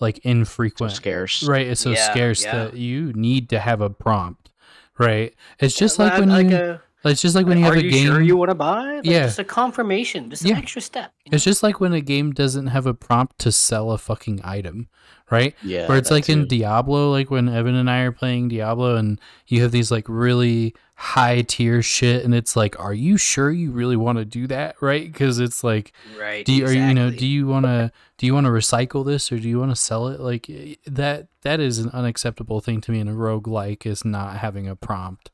[0.00, 1.42] like So infrequent scarce.
[1.42, 2.56] right it's so Yeah, scarce yeah.
[2.56, 4.50] that you need to have a prompt
[4.98, 6.82] right it's just Yeah, like when like you a-
[7.12, 8.96] it's just like when you are have a you game sure you want to buy?
[8.96, 9.24] Like, Yeah.
[9.26, 10.58] just a confirmation, just an Yeah.
[10.58, 11.12] extra step.
[11.24, 14.40] you it's just like when a game doesn't have a prompt to sell a fucking
[14.44, 14.88] item
[15.30, 15.88] right Yeah.
[15.88, 16.46] where it's that like in.
[16.46, 20.74] Diablo, like when Evan and I are playing Diablo, and you have these like really
[20.94, 24.76] high tier shit, and it's like, are you sure you really want to do that,
[24.80, 25.04] right?
[25.12, 26.20] Because it's like, know?
[26.20, 26.46] right?
[26.46, 29.04] do you, are you, you know, do you want to do you want to recycle
[29.04, 30.20] this or do you want to sell it?
[30.20, 34.04] Like eh, that that is an unacceptable thing to me in a rogue like is
[34.04, 35.30] not having a prompt,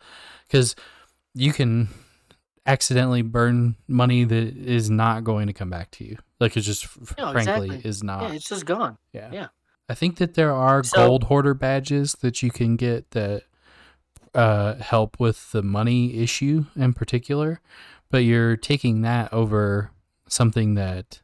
[0.48, 0.74] because
[1.34, 1.88] you can
[2.66, 6.16] accidentally burn money that is not going to come back to you.
[6.40, 6.86] Like it's just
[7.18, 7.40] No, frankly
[7.76, 7.80] exactly.
[7.84, 8.22] is not.
[8.22, 8.98] Yeah, it's just gone.
[9.12, 9.30] Yeah.
[9.32, 9.46] Yeah.
[9.88, 13.42] I think that there are So- gold hoarder badges that you can get that
[14.34, 17.60] uh, help with the money issue in particular,
[18.10, 19.90] but you're taking that over
[20.28, 21.20] something that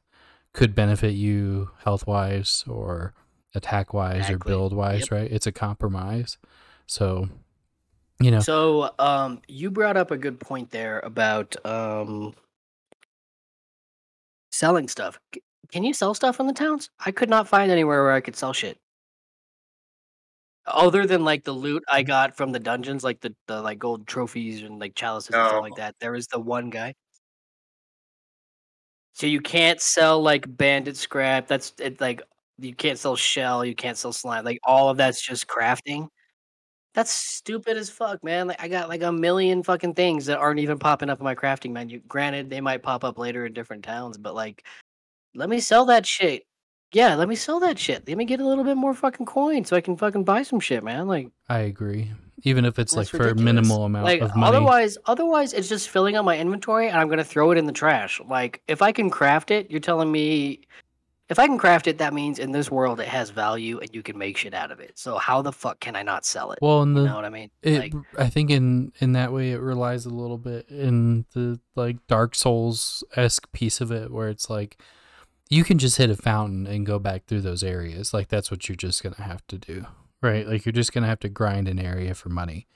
[0.52, 3.14] could benefit you health wise or
[3.54, 5.10] attack wise or build wise, Yep.
[5.12, 5.32] right?
[5.32, 6.36] It's a compromise.
[6.86, 7.28] So,
[8.20, 12.34] you know, So, um, you brought up a good point there about um
[14.50, 15.18] selling stuff.
[15.34, 15.42] C-
[15.72, 16.90] Can you sell stuff in the towns?
[17.04, 18.78] I could not find anywhere where I could sell shit.
[20.66, 24.06] Other than like the loot I got from the dungeons, like the, the like gold
[24.06, 25.96] trophies and like chalices and stuff like that.
[25.98, 26.94] There was the one guy.
[29.12, 31.48] So you can't sell like bandit scrap.
[31.48, 32.00] That's it.
[32.00, 32.22] Like
[32.58, 33.64] you can't sell shell.
[33.64, 34.44] You can't sell slime.
[34.44, 36.08] Like all of that's just crafting.
[36.98, 38.48] That's stupid as fuck, man.
[38.48, 41.36] Like I got like a million fucking things that aren't even popping up in my
[41.36, 42.00] crafting menu.
[42.08, 44.64] Granted, they might pop up later in different towns, but like,
[45.32, 46.42] let me sell that shit.
[46.90, 48.08] Yeah, let me sell that shit.
[48.08, 50.58] Let me get a little bit more fucking coin so I can fucking buy some
[50.58, 51.06] shit, man.
[51.06, 52.10] Like I agree.
[52.42, 54.56] Even if it's like for a minimal amount like of money.
[54.56, 57.72] otherwise, otherwise it's just filling up my inventory and I'm gonna throw it in the
[57.72, 58.20] trash.
[58.28, 60.62] Like if I can craft it, you're telling me
[61.28, 64.02] if I can craft it, that means in this world it has value and you
[64.02, 64.98] can make shit out of it.
[64.98, 66.58] So how the fuck can I not sell it?
[66.62, 67.50] well, and the you know what I mean?
[67.62, 71.60] it like, i think in in that way it relies a little bit in the
[71.74, 74.80] like dark souls-esque piece of it where it's like
[75.50, 78.68] you can just hit a fountain and go back through those areas like that's what
[78.68, 79.86] you're just gonna have to do
[80.22, 82.66] right like you're just gonna have to grind an area for money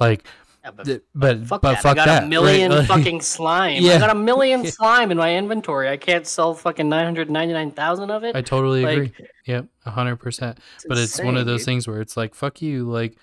[0.00, 0.24] like
[0.66, 1.82] yeah, but th- but Fuck but that.
[1.82, 2.86] fuck I got that a million right?
[2.94, 3.82] Fucking slime.
[3.82, 3.94] Yeah.
[3.94, 4.70] I got a million Yeah.
[4.78, 5.88] slime in my inventory.
[5.88, 8.34] I can't sell fucking 999,000 of it.
[8.36, 9.12] i totally Like, agree
[9.46, 10.58] yep 100%
[10.88, 11.66] but it's one of those dude.
[11.66, 13.16] things where it's like fuck you like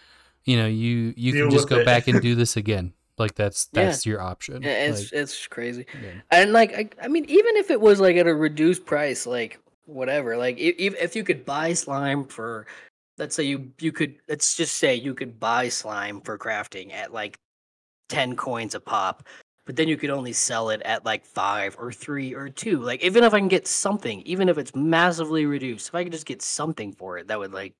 [0.46, 1.86] you know you you Deal can just go it.
[1.86, 3.84] back and do this again like that's Yeah.
[3.86, 5.86] that's your option Yeah, it's Like, it's crazy.
[6.02, 6.10] yeah.
[6.32, 9.60] And like I, I mean even if it was like at a reduced price like
[9.86, 12.66] whatever, like if if you could buy slime for
[13.18, 17.14] let's say you you could let's just say you could buy slime for crafting at
[17.14, 17.38] like
[18.09, 19.28] 10 coins a pop.
[19.66, 22.80] But then you could only sell it at like five or three or two.
[22.80, 26.11] Like even if I can get something, even if it's massively reduced, if I could
[26.11, 27.74] just get something for it, that would like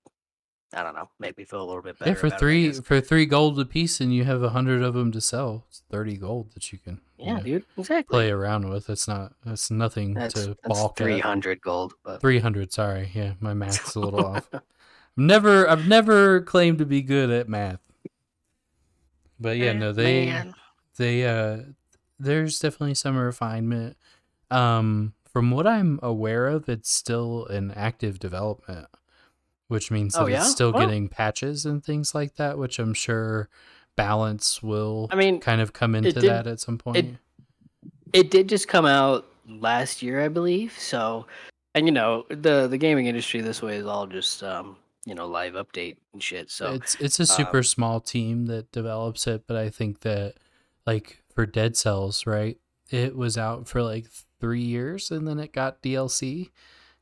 [0.76, 2.12] I don't know, make me feel a little bit better.
[2.12, 2.80] Yeah, for it, three guess.
[2.80, 5.66] for three gold a piece, and you have a hundred of them to sell.
[5.70, 8.18] It's thirty gold that you can you Yeah, know, dude, exactly.
[8.18, 8.90] play around with.
[8.90, 11.62] it's not it's nothing That's, to that's balk three at.
[11.62, 12.72] gold, but Three hundred.
[12.74, 14.50] Sorry, yeah, my math's a little off.
[15.18, 17.80] I've never I've never claimed to be good at math.
[19.40, 20.54] But yeah, no, they Man.
[20.98, 21.60] they uh
[22.20, 23.98] there's definitely some refinement.
[24.50, 28.88] Um, from what I'm aware of, it's still in active development,
[29.68, 30.38] which means that Oh, yeah?
[30.38, 33.50] it's still getting patches and things like that, which I'm sure
[33.96, 37.18] balance will I mean, kind of come into did- that at some point.
[38.14, 40.78] it did just come out last year, I believe.
[40.78, 41.26] So,
[41.76, 45.28] and you know, the the gaming industry this way is all just um, you know,
[45.28, 46.50] live update and shit.
[46.50, 50.36] So, it's it's a super um, small team that develops it, but I think that
[50.86, 52.58] like for Dead Cells, right?
[52.90, 54.06] It was out for like
[54.40, 56.52] three years and then it got DLC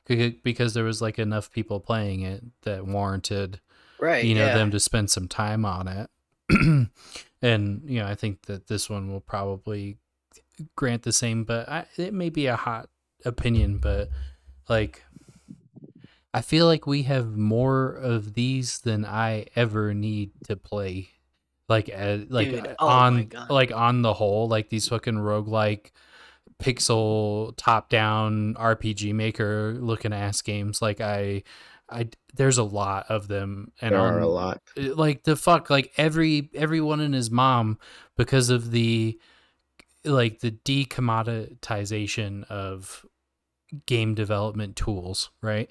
[0.06, 3.60] because there was like enough people playing it that warranted
[4.00, 4.54] right, you know yeah.
[4.54, 6.10] them to spend some time on it.
[7.42, 9.98] and you know, I think that this one will probably
[10.76, 12.88] grant the same, but I, it may be a hot
[13.24, 14.08] opinion, but
[14.68, 15.04] like
[16.34, 21.10] I feel like we have more of these than I ever need to play.
[21.68, 25.90] Like, uh, like Dude, uh, oh on like on the whole, like these fucking roguelike
[26.62, 30.80] pixel top down RPG maker looking ass games.
[30.82, 31.42] Like I,
[31.88, 34.62] I there's a lot of them, and there on are a lot.
[34.78, 37.78] uh, like the fuck like every everyone and his mom
[38.16, 39.18] because of the
[40.04, 43.04] like the decommoditization of
[43.86, 45.70] game development tools right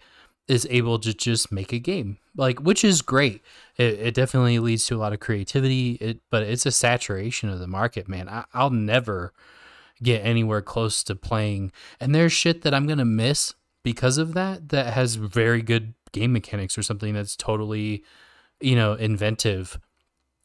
[0.52, 3.41] is able to just make a game like which is great.
[3.78, 5.93] It, it definitely leads to a lot of creativity.
[5.93, 8.28] It but it's a saturation of the market man.
[8.30, 9.34] I, i'll never
[10.04, 11.72] get anywhere close to playing.
[11.99, 16.34] And there's shit that i'm gonna miss because of that that has very good game
[16.34, 18.04] mechanics or something that's totally
[18.60, 19.80] you know inventive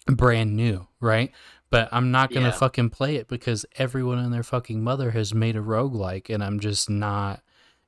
[0.07, 1.33] brand new right?
[1.71, 2.53] But i'm not gonna Yeah.
[2.53, 6.61] fucking play it because everyone and their fucking mother has made a roguelike and i'm
[6.61, 7.41] just not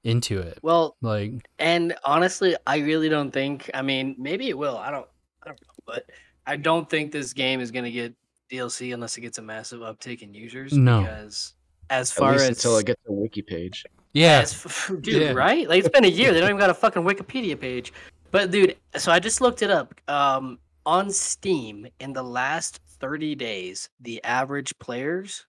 [0.09, 3.71] into it well, like and honestly, I really don't think.
[3.75, 4.77] I mean, maybe it will.
[4.79, 5.07] I don't.
[5.43, 6.05] I don't know, but
[6.47, 8.15] I don't think this game is gonna get
[8.51, 10.73] DLC unless it gets a massive uptick in users.
[10.73, 11.03] No.
[11.03, 11.55] because
[11.91, 13.85] as At far least as until it gets a wiki page.
[14.15, 14.63] yeah As
[15.01, 15.33] dude, Yeah.
[15.33, 15.69] right?
[15.69, 16.33] Like it's been a year.
[16.33, 17.93] They don't even got a fucking Wikipedia page.
[18.31, 19.95] But dude, so I just looked it up.
[20.09, 25.45] Um, on Steam, in the last 30 days, the average players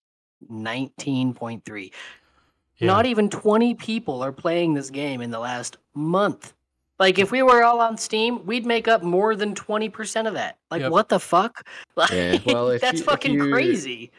[0.52, 1.92] 19.3.
[2.80, 2.88] Yeah.
[2.88, 6.54] Not even 20 people are playing this game in the last month.
[6.98, 10.58] Like if we were all on Steam, we'd make up more than 20% of that.
[10.72, 10.92] Like Yep.
[10.92, 11.66] what the fuck?
[11.96, 14.12] Like, Yeah, well, if that's you- if fucking you- crazy.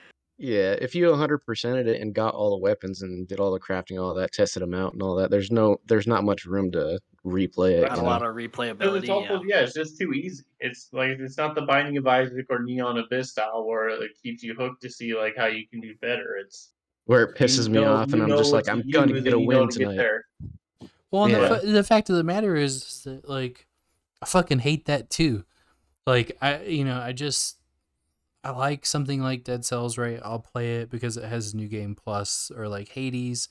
[0.43, 4.03] Yeah, if you 100%ed it and got all the weapons and did all the crafting,
[4.03, 6.99] all that, tested them out and all that, there's no, there's not much room to
[7.27, 7.83] replay it.
[7.83, 8.09] Not you a know?
[8.09, 8.99] lot of Because replayability.
[9.01, 9.57] it's also yeah.
[9.57, 10.43] yeah, it's just too easy.
[10.61, 14.43] It's like it's not the Binding of Isaac or Neon Abyss style where it keeps
[14.43, 16.37] you hooked to see like how you can do better.
[16.43, 16.71] It's
[17.11, 19.37] Where it you pisses me know- off, and I'm just like, I'm gonna get a
[19.37, 19.97] and you know win to get tonight.
[19.97, 20.25] there.
[21.11, 21.59] Well, and Yeah.
[21.59, 23.67] the, the fact of the matter is, is that like
[24.23, 25.45] I fucking hate that too.
[26.07, 27.57] Like I, you know, I just
[28.45, 30.21] I like something like Dead Cells, right?
[30.25, 33.49] I'll play it because it has New Game Plus, or like Hades,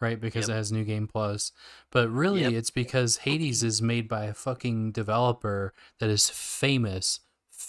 [0.00, 0.18] right?
[0.20, 0.54] Because Yep.
[0.54, 1.52] it has New Game Plus.
[1.90, 2.52] But really, Yep.
[2.54, 7.20] it's because Hades is made by a fucking developer that is famous,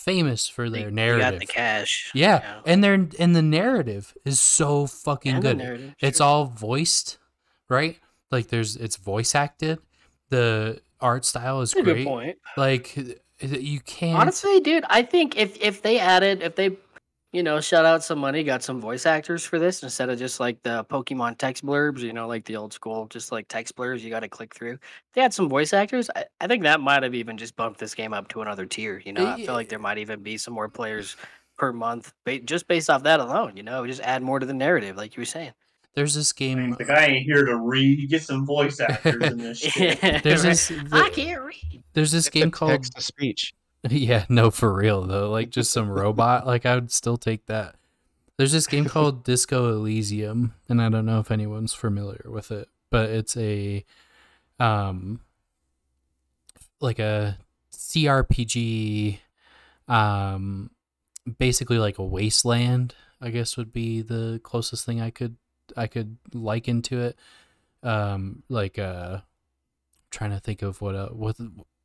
[0.03, 1.31] famous for their they narrative.
[1.33, 2.11] got the cash.
[2.13, 5.93] Yeah, and their and the narrative is so fucking And good.
[5.99, 6.27] It's sure.
[6.27, 7.17] all voiced,
[7.69, 7.97] right?
[8.31, 9.79] Like there's it's voice acted.
[10.29, 12.05] The art style is That's great.
[12.07, 12.37] point.
[12.57, 12.95] Like
[13.39, 14.17] you can't.
[14.19, 16.77] Honestly, dude, I think if if they added, if they,
[17.33, 20.39] you know, shut out some money, got some voice actors for this instead of just
[20.39, 24.01] like the Pokemon text blurbs, you know, like the old school, just like text blurbs
[24.01, 24.77] you got to click through.
[25.13, 26.09] They had some voice actors.
[26.15, 29.01] I, I think that might have even just bumped this game up to another tier.
[29.03, 31.17] You know, I feel like there might even be some more players
[31.57, 33.57] per month, ba- just based off that alone.
[33.57, 35.51] You know, just add more to the narrative, like you were saying.
[35.95, 36.71] There's this game.
[36.77, 38.09] The uh, guy ain't here to read.
[38.09, 39.99] Get some voice actors in this shit.
[40.23, 40.51] There's Right.
[40.51, 40.71] this.
[40.91, 41.83] I can't read.
[41.93, 42.71] There's this Get the game called.
[42.71, 43.53] text to speech.
[43.89, 45.29] Yeah, no, for real though.
[45.29, 46.47] Like just some robot.
[46.47, 47.75] Like I would still take that.
[48.37, 52.69] There's this game called Disco Elysium, and I don't know if anyone's familiar with it,
[52.89, 53.85] but it's a
[54.59, 55.19] um
[56.79, 57.37] like a
[57.73, 59.19] CRPG
[59.87, 60.69] um
[61.37, 65.35] basically like a wasteland, I guess would be the closest thing I could
[65.75, 67.17] I could liken to it.
[67.83, 69.19] Um like uh
[70.09, 71.35] trying to think of what uh, what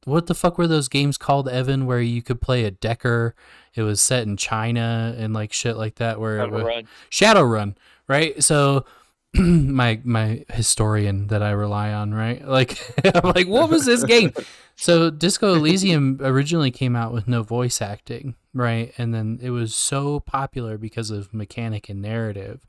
[0.04, 3.34] what the fuck were those games called, Evan, where you could play a decker?
[3.74, 6.20] It was set in China and like shit like that.
[6.20, 6.86] Where Shadowrun.
[7.10, 7.76] Shadowrun,
[8.08, 8.42] right?
[8.42, 8.84] So
[9.34, 12.46] my my historian that I rely on, right?
[12.46, 12.78] Like
[13.14, 14.32] I'm like, what was this game?
[14.80, 18.94] So Disco Elysium originally came out with no voice acting, right?
[18.96, 22.64] And then it was so popular because of mechanic and narrative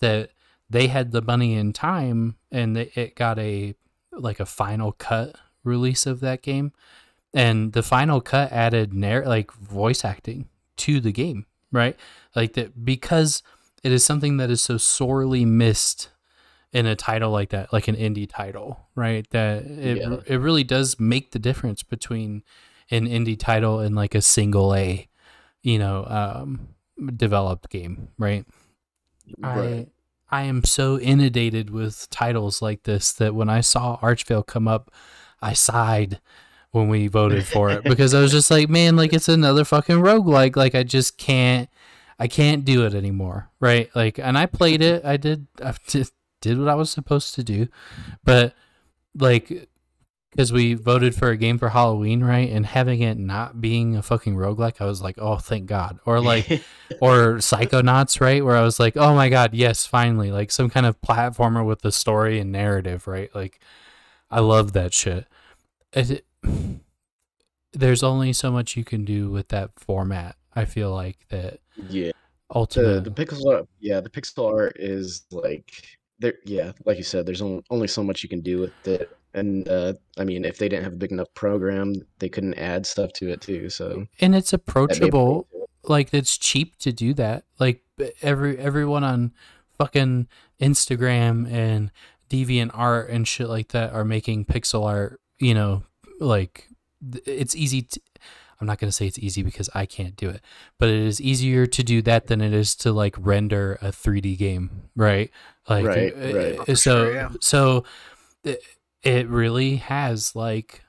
[0.00, 0.32] that
[0.68, 3.74] they had the money and time and they, it got a
[4.12, 5.36] like a final cut
[5.66, 6.72] release of that game
[7.34, 11.96] and the final cut added narr- like voice acting to the game right
[12.34, 13.42] like that because
[13.82, 16.10] it is something that is so sorely missed
[16.72, 20.16] in a title like that like an indie title right that it, Yeah.
[20.26, 22.42] it really does make the difference between
[22.90, 25.08] an indie title and like a single a
[25.62, 26.68] you know um
[27.16, 28.46] developed game right
[29.38, 29.88] Right.
[30.30, 34.68] I I am so inundated with titles like this that when I saw Archvale come
[34.68, 34.92] up,
[35.40, 36.20] I sighed
[36.70, 39.96] when we voted for it because I was just like, man, like it's another fucking
[39.96, 40.56] roguelike.
[40.56, 41.68] Like I just can't
[42.18, 43.50] I can't do it anymore.
[43.60, 43.90] Right?
[43.94, 45.04] Like and I played it.
[45.04, 46.10] I did I did,
[46.40, 47.68] did what I was supposed to do.
[48.24, 48.54] But
[49.14, 49.68] like
[50.36, 52.50] because we voted for a game for Halloween, right?
[52.50, 55.98] And having it not being a fucking roguelike, I was like, oh, thank God.
[56.04, 56.50] Or like,
[57.00, 58.44] or Psychonauts, right?
[58.44, 60.30] Where I was like, oh my God, yes, finally.
[60.30, 63.34] Like some kind of platformer with a story and narrative, right?
[63.34, 63.60] Like,
[64.30, 65.26] I love that shit.
[65.92, 66.24] It,
[67.72, 70.36] there's only so much you can do with that format.
[70.54, 72.12] I feel like that yeah.
[72.48, 73.00] The ultimately.
[73.00, 76.34] the pixel art, yeah, the pixel art is like there.
[76.44, 79.10] Yeah, like you said, there's only only so much you can do with it.
[79.34, 82.86] And uh, I mean, if they didn't have a big enough program, they couldn't add
[82.86, 83.68] stuff to it too.
[83.68, 85.48] So and it's that made it approachable.
[85.82, 87.82] like it's cheap to do that like
[88.22, 89.32] every everyone on
[89.78, 90.26] fucking
[90.60, 91.90] instagram and
[92.28, 95.82] deviant art and shit like that are making pixel art you know
[96.20, 96.68] like
[97.26, 98.00] it's easy to
[98.60, 100.40] i'm not going to say it's easy because i can't do it
[100.78, 104.36] but it is easier to do that than it is to like render a 3d
[104.38, 105.30] game right
[105.68, 106.58] like Right, uh, right.
[106.68, 107.28] uh, so sure, yeah.
[107.40, 107.84] so
[108.44, 108.60] it,
[109.02, 110.82] it really has like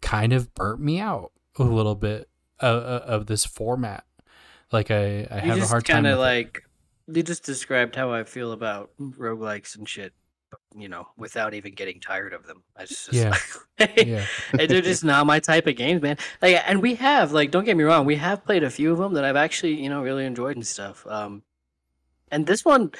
[0.00, 2.28] kind of burnt me out a little bit
[2.60, 4.04] of, of this format.
[4.70, 5.96] Like I, I you have a hard time.
[5.96, 6.30] kind of with it.
[6.30, 6.62] like
[7.08, 10.12] you just described how I feel about roguelikes and shit.
[10.76, 12.62] You know, without even getting tired of them.
[12.76, 13.36] I just, Yeah.
[13.96, 16.16] yeah, they're just not my type of games, man.
[16.40, 18.98] Like, and we have like, don't get me wrong, we have played a few of
[18.98, 21.06] them that I've actually, you know, really enjoyed and stuff.
[21.06, 21.42] Um,
[22.30, 22.92] and this one,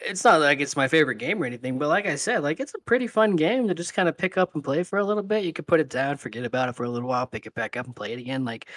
[0.00, 2.74] it's not like it's my favorite game or anything, but like I said, like it's
[2.74, 5.22] a pretty fun game to just kind of pick up and play for a little
[5.22, 5.44] bit.
[5.44, 7.76] You could put it down, forget about it for a little while, pick it back
[7.76, 8.44] up and play it again.
[8.44, 8.68] Like,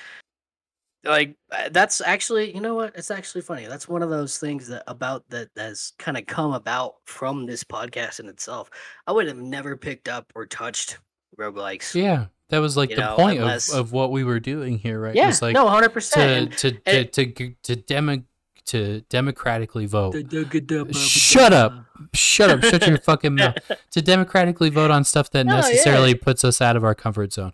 [1.08, 4.68] like uh, that's actually you know what it's actually funny that's one of those things
[4.68, 8.70] that about that has kind of come about from this podcast in itself
[9.08, 10.98] i would have never picked up or touched
[11.38, 14.78] roguelikes Yeah, that was like the know, point unless- of, of what we were doing
[14.80, 15.16] here, right?
[15.16, 18.24] yeah It's like no 100% to and- to to and- to g- to demo
[18.66, 20.14] to democratically vote.
[20.14, 21.74] Shut Shut up.
[22.14, 22.62] Shut up!
[22.64, 23.56] Shut your fucking mouth.
[23.92, 25.62] To democratically vote on stuff that No, yeah.
[25.62, 27.54] necessarily puts us out of our comfort zone.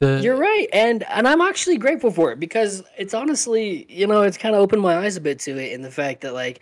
[0.00, 4.22] The You're right, and and I'm actually grateful for it because it's honestly, you know,
[4.22, 6.60] it's kind of opened my eyes a bit to it in the fact that like,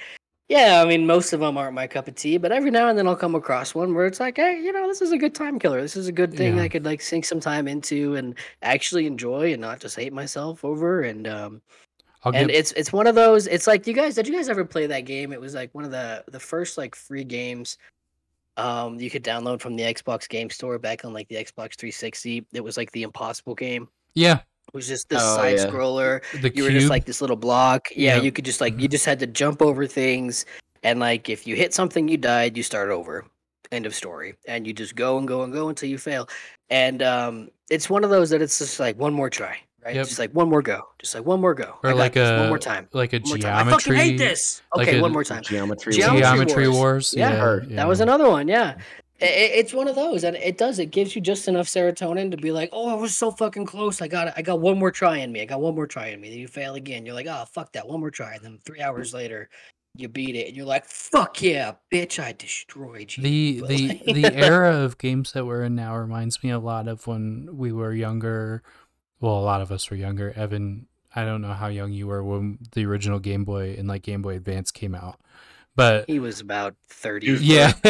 [0.49, 2.97] yeah, I mean, most of them aren't my cup of tea, but every now and
[2.97, 5.35] then I'll come across one where it's like, hey, you know, this is a good
[5.35, 5.81] time killer.
[5.81, 6.63] This is a good thing Yeah.
[6.63, 10.65] I could like sink some time into and actually enjoy and not just hate myself
[10.65, 11.03] over.
[11.03, 11.63] And um,
[12.23, 13.49] I'll and give it's it's one of those.
[13.49, 14.15] It's like you guys.
[14.15, 15.33] Did you guys ever play that game?
[15.33, 17.79] It was like one of the the first like free games.
[18.57, 22.47] Um, you could download from the Xbox Game Store back on like the Xbox 360.
[22.53, 23.89] It was like the Impossible game.
[24.15, 24.35] yeah
[24.69, 25.67] It was just this Oh, side yeah.
[25.67, 26.23] scroller.
[26.41, 27.89] the You were just like this little block.
[27.97, 28.25] Yeah, Yep.
[28.25, 30.47] you could just like you just had to jump over things,
[30.83, 32.57] and like if you hit something, you died.
[32.57, 33.25] You start over.
[33.73, 34.35] End of story.
[34.47, 36.29] And you just go and go and go until you fail.
[36.71, 39.95] And um, it's one of those that it's just like one more try, right?
[39.95, 40.07] Yep.
[40.09, 40.83] Just like one more go.
[40.99, 41.75] Just like one more go.
[41.83, 42.29] Or got like this.
[42.31, 42.89] a one more time.
[42.93, 43.67] like a One more time.
[43.67, 44.63] geometry I fucking hate this.
[44.75, 45.43] like Okay, a one more time.
[45.43, 45.93] Geometry.
[45.93, 46.77] Geometry geometry Wars.
[46.79, 47.15] wars.
[47.17, 48.49] Yeah, Yeah, That was another one.
[48.49, 48.77] Yeah.
[49.23, 50.79] I- I- it's one of those, and it does.
[50.81, 54.03] It gives you just enough serotonin to be like, "Oh, I was so fucking close.
[54.03, 54.35] I got, it.
[54.37, 55.41] I got one more try in me.
[55.41, 57.07] I got one more try in me." Then you fail again.
[57.07, 57.87] You're like, "Oh, fuck that.
[57.87, 59.49] One more try." And then three hours later,
[59.95, 62.19] you beat it, and you're like, "Fuck yeah, bitch!
[62.23, 66.51] I destroyed you." The the the era of games that we're in now reminds me
[66.51, 68.65] a lot of when we were younger.
[69.25, 70.35] Well, a lot of us were younger.
[70.37, 74.03] Evan, I don't know how young you were when the original Game Boy and like
[74.03, 75.19] Game Boy Advance came out,
[75.75, 77.29] but he was about thirty.
[77.41, 77.73] yeah,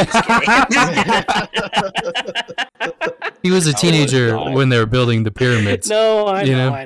[3.42, 4.52] he was a teenager not.
[4.52, 5.90] when they were building the pyramids.
[5.90, 6.76] no, I You know, know?
[6.76, 6.84] I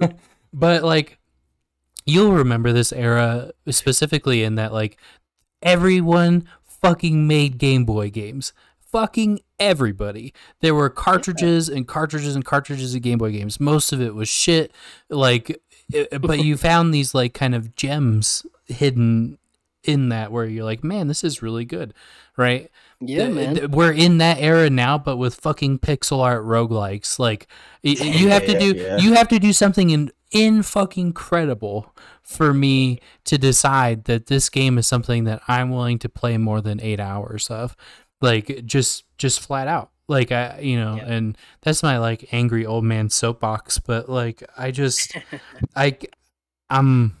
[0.00, 0.10] know.
[0.52, 1.16] but like
[2.06, 4.98] you'll remember this era specifically in that like
[5.62, 8.52] everyone fucking made Game Boy games.
[8.80, 10.32] Fucking everybody.
[10.60, 13.60] There were cartridges and cartridges and cartridges of Game Boy games.
[13.60, 14.72] Most of it was shit.
[15.08, 15.60] Like,
[16.20, 19.38] but you found these like kind of gems hidden
[19.84, 21.94] in that where you're like, man, this is really good,
[22.36, 22.70] right?
[23.00, 23.54] yeah, Th- man.
[23.54, 27.18] th- We're in that era now, but with fucking pixel art roguelikes.
[27.18, 27.46] Like
[27.82, 28.98] y- you have to do Yeah.
[28.98, 31.92] you have to do something in in fucking credible
[32.22, 36.60] for me to decide that this game is something that I'm willing to play more
[36.60, 37.74] than eight hours of.
[38.20, 39.90] Like just just flat out.
[40.08, 41.06] Like I you know, Yeah.
[41.06, 45.16] and that's my like angry old man soapbox, but like I just
[45.76, 45.96] I
[46.68, 47.16] I'm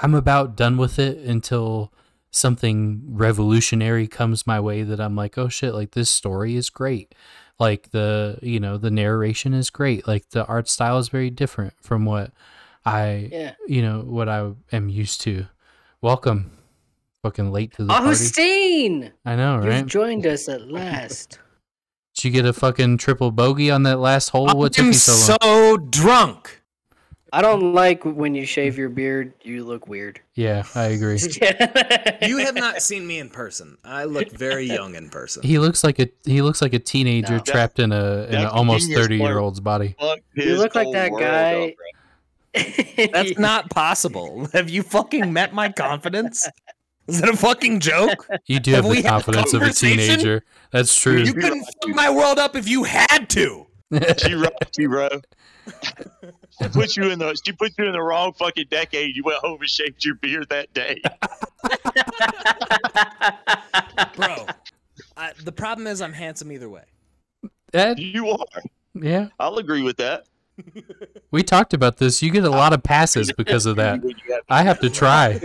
[0.00, 1.92] I'm about done with it until
[2.30, 7.14] something revolutionary comes my way that I'm like, oh shit, like this story is great.
[7.58, 10.08] Like the you know, the narration is great.
[10.08, 12.32] Like the art style is very different from what
[12.84, 13.54] I yeah.
[13.68, 15.46] you know, what I am used to.
[16.00, 16.50] Welcome.
[17.22, 18.04] Fucking late to the party.
[18.06, 19.78] Augustine, I know, right?
[19.78, 21.38] you've joined us at last.
[22.16, 24.46] Did you get a fucking triple bogey on that last hole?
[24.56, 25.40] What took you so long?
[25.40, 26.58] so drunk.
[27.34, 29.32] I don't like when you shave your beard.
[29.40, 30.20] You look weird.
[30.34, 31.18] Yeah, I agree.
[32.28, 33.78] You have not seen me in person.
[33.84, 35.42] I look very young in person.
[35.42, 37.42] He looks like a he looks like a teenager No.
[37.42, 39.94] trapped in a in an almost thirty year old's body.
[39.98, 41.68] Fuck You look like that guy.
[41.68, 41.70] up.
[43.12, 44.46] That's not possible.
[44.52, 46.46] Have you fucking met my confidence?
[47.08, 48.26] Is that a fucking joke?
[48.46, 50.44] You do Have have, the confidence of a teenager.
[50.70, 51.18] That's true.
[51.18, 53.66] You couldn't fuck my world up if you had to.
[54.18, 55.08] She right, she bro.
[55.66, 59.14] She put you in the she put you in the wrong fucking decade.
[59.16, 61.00] You went home and shaved your beard that day.
[64.16, 64.46] Bro,
[65.16, 66.84] I, the problem is I'm handsome either way.
[67.72, 68.62] That- You are.
[68.94, 70.24] yeah, I'll agree with that.
[71.30, 72.22] We talked about this.
[72.22, 74.00] You get a lot of passes because of that.
[74.48, 75.40] I have to try.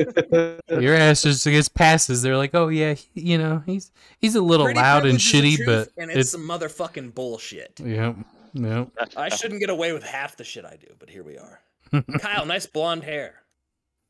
[0.79, 2.21] Your ass just gets passes.
[2.21, 5.25] They're like, oh yeah, he- you know, he's he's a little Pretty loud and privilege
[5.25, 7.79] is the shitty, truth, but and it's, it's some motherfucking bullshit.
[7.83, 8.13] yeah,
[8.53, 8.85] yeah.
[9.15, 11.59] I shouldn't get away with half the shit I do, but here we are.
[12.19, 13.35] Kyle, nice blonde hair.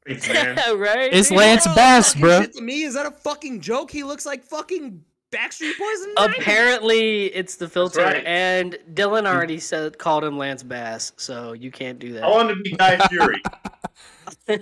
[0.08, 0.56] Thanks, man.
[0.80, 1.14] right?
[1.14, 1.30] It's?
[1.32, 2.42] Lance Bass, bro.
[2.42, 3.92] shit to me, is that a fucking joke?
[3.92, 6.38] He looks like fucking Backstreet Boys in the 90s.
[6.40, 8.24] Apparently, it's the filter, right.
[8.26, 12.24] and Dylan already said called him Lance Bass, so you can't do that.
[12.24, 13.42] I want to be Guy Fieri.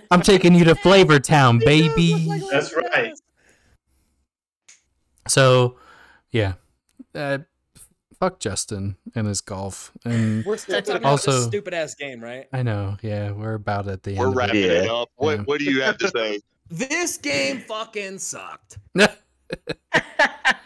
[0.11, 2.27] I'm taking you to Flavor Town, baby.
[2.51, 3.13] That's right.
[5.27, 5.77] So,
[6.31, 6.53] yeah,
[7.13, 7.39] uh,
[8.19, 12.21] fuck Justin and his golf, and We're still talking about Also- this stupid ass game,
[12.21, 12.47] right?
[12.53, 14.33] I know, yeah, we're about at the We're end.
[14.33, 14.91] of wrapping it Yeah.
[14.93, 15.09] up.
[15.15, 15.43] What Yeah.
[15.43, 16.39] what do you have to say?
[16.71, 18.79] This game fucking sucked.
[19.49, 19.77] it.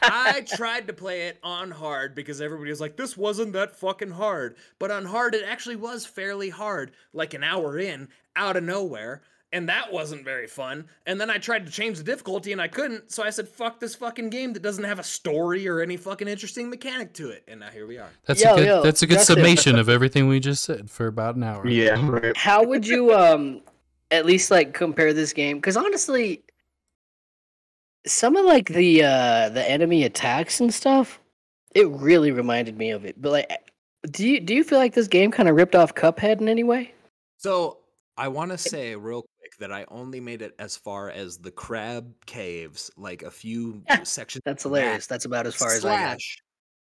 [0.02, 4.12] I tried to play it on hard because everybody was like, this wasn't that fucking
[4.12, 4.56] hard.
[4.80, 9.22] But on hard, it actually was fairly hard, like an hour in, out of nowhere.
[9.52, 10.86] And that wasn't very fun.
[11.08, 13.12] And then I tried to change the difficulty and I couldn't.
[13.12, 16.28] So I said, fuck this fucking game that doesn't have a story or any fucking
[16.28, 17.44] interesting mechanic to it.
[17.48, 18.10] And now here we are.
[18.26, 18.68] That's Yo, a good.
[18.68, 19.38] yo, that's a good Justin.
[19.38, 21.68] summation of everything we just said for about an hour.
[21.68, 22.38] Yeah, right.
[22.38, 23.62] How would you um
[24.12, 25.58] at least like compare this game?
[25.58, 26.44] Because honestly,
[28.06, 31.20] some of like the uh the enemy attacks and stuff,
[31.76, 33.22] it really reminded me of it.
[33.22, 33.72] But like,
[34.10, 36.64] do you do you feel like this game kind of ripped off Cuphead in any
[36.64, 36.94] way?
[37.38, 37.78] So
[38.18, 41.52] I want to say real quick that I only made it as far as the
[41.52, 44.42] crab caves, like a few sections.
[44.46, 45.08] That's that, hilarious.
[45.08, 46.00] That's about as far as I got.
[46.00, 46.38] slash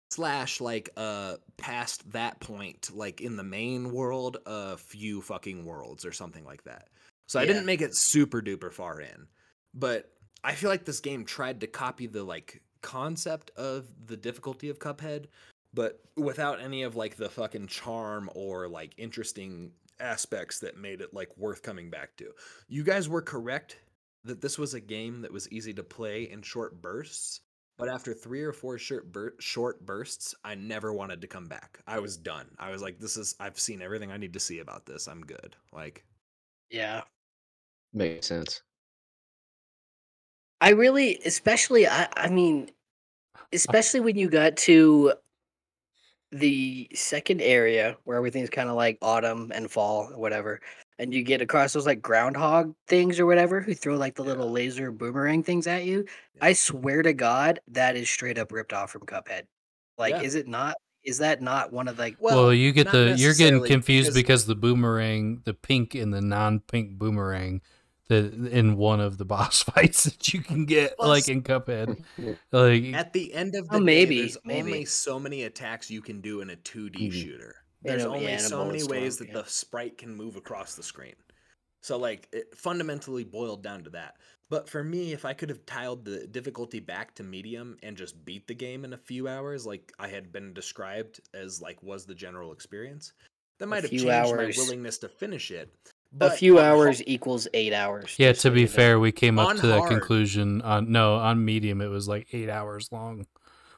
[0.10, 6.06] slash like uh past that point like in the main world a few fucking worlds
[6.06, 6.88] or something like that
[7.28, 9.28] so i didn't make it super duper far in
[9.74, 10.10] but
[10.44, 14.80] i feel like this game tried to copy the like concept of the difficulty of
[14.80, 15.26] cuphead
[15.74, 21.14] but without any of like the fucking charm or like interesting aspects that made it
[21.14, 22.32] like worth coming back to
[22.68, 23.80] you guys were correct
[24.24, 27.42] that this was a game that was easy to play in short bursts
[27.78, 31.80] but after three or four short, bur- short bursts, I never wanted to come back.
[31.86, 32.48] I was done.
[32.58, 35.08] I was like, this is, I've seen everything I need to see about this.
[35.08, 35.56] I'm good.
[35.72, 36.04] Like,
[36.72, 37.04] Yeah.
[37.94, 38.62] Makes sense.
[40.62, 42.70] I really, especially, I, I mean,
[43.38, 45.14] uh especially when you got to
[46.32, 50.60] the second area where everything's kind of like autumn and fall or whatever,
[51.00, 54.52] and you get across those like groundhog things or whatever who throw like the little
[54.52, 56.06] laser boomerang things at you.
[56.42, 59.44] I swear to God, that is straight up ripped off from Cuphead.
[59.98, 60.22] Like, Yeah.
[60.22, 60.76] is it not?
[61.04, 62.18] Is that not one of like?
[62.20, 66.98] Well, you get the you're getting confused because, the boomerang, the pink and the non-pink
[66.98, 67.62] boomerang,
[68.10, 72.04] the in one of the boss fights that you can get Plus- like in Cuphead.
[72.52, 74.60] Like at the end of the Oh, day, there's maybe.
[74.72, 77.12] only so many attacks you can do in a 2D Mhm.
[77.14, 77.56] shooter.
[77.84, 79.34] In There's a- only yeah, so many Bulletstorm, ways that yeah.
[79.36, 81.16] the sprite can move across the screen.
[81.84, 84.16] So like it fundamentally boiled down to that.
[84.50, 88.24] But for me, if I could have tiled the difficulty back to medium and just
[88.24, 92.06] beat the game in a few hours, like I had been described as like was
[92.06, 93.12] the general experience,
[93.60, 94.58] that might have changed hours.
[94.58, 95.70] my willingness to finish it.
[96.20, 98.16] A few on ho- hours equals eight hours.
[98.18, 99.90] yeah, just to be fair, we came up On to that hard.
[99.92, 101.82] conclusion on no on medium.
[101.82, 103.26] It was like eight hours long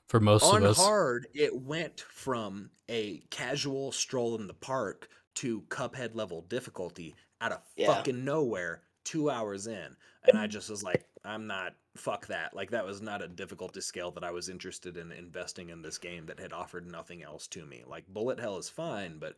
[0.07, 0.79] for most on of us.
[0.79, 7.15] On hard, it went from a casual stroll in the park to Cuphead level difficulty
[7.41, 7.93] out of Yeah.
[7.93, 9.95] fucking nowhere, two hours in,
[10.27, 11.75] and I just was like, I'm not.
[11.97, 12.53] Fuck that.
[12.55, 15.97] Like that was not a difficulty scale that I was interested in investing in this
[15.97, 17.83] game that had offered nothing else to me.
[17.85, 19.35] Like Bullet Hell is fine, but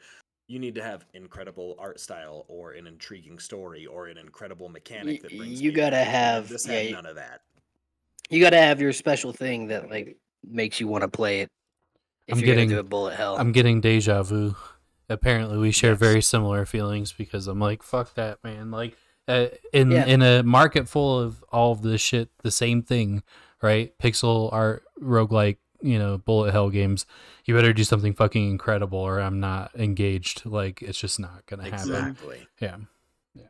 [0.52, 5.22] you need to have incredible art style or an intriguing story or an incredible mechanic
[5.22, 7.42] that brings you people gotta in, have- this yeah, had none of that.
[8.30, 11.50] You got to have your special thing that like makes you want to play it.
[12.28, 13.38] If I'm you're getting- a bullet hell.
[13.38, 14.56] I'm getting deja vu.
[15.10, 16.00] Apparently, we share Yes.
[16.00, 18.72] very similar feelings because I'm like, fuck that, man.
[18.72, 18.96] Like,
[19.28, 20.06] uh, in Yeah.
[20.06, 23.24] in a market full of all of this shit, the same thing,
[23.62, 23.98] right?
[24.00, 27.06] Pixel art, roguelike, you know, bullet hell games.
[27.46, 30.46] You better do something fucking incredible, or I'm not engaged.
[30.46, 31.80] Like, it's just not gonna happen.
[31.80, 32.48] Exactly.
[32.60, 32.78] Yeah.
[33.34, 33.46] Yeah.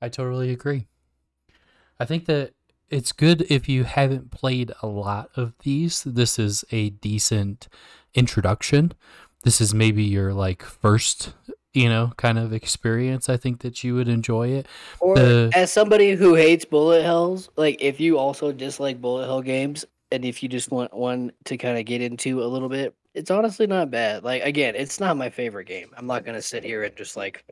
[0.00, 0.86] I totally agree.
[1.98, 2.52] I think that
[2.88, 6.02] it's good if you haven't played a lot of these.
[6.04, 7.68] This is a decent
[8.14, 8.92] introduction.
[9.44, 11.34] This is maybe your like first,
[11.72, 13.28] you know, kind of experience.
[13.28, 14.66] I think that you would enjoy it.
[14.98, 19.42] or the- as somebody who hates bullet hells, like if you also dislike bullet hell
[19.42, 22.94] games, and if you just want one to kind of get into a little bit,
[23.14, 24.24] it's honestly not bad.
[24.24, 25.90] Like again, it's not my favorite game.
[25.96, 27.44] I'm not gonna sit here and just like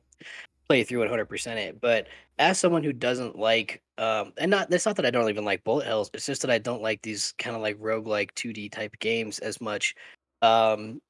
[0.68, 1.80] play through 100% it.
[1.80, 2.06] But
[2.38, 5.64] as someone who doesn't like, um, and not it's not that I don't even like
[5.64, 6.10] bullet hells.
[6.14, 9.60] It's just that I don't like these kind of like roguelike 2D type games as
[9.60, 9.94] much.
[10.42, 11.00] Um,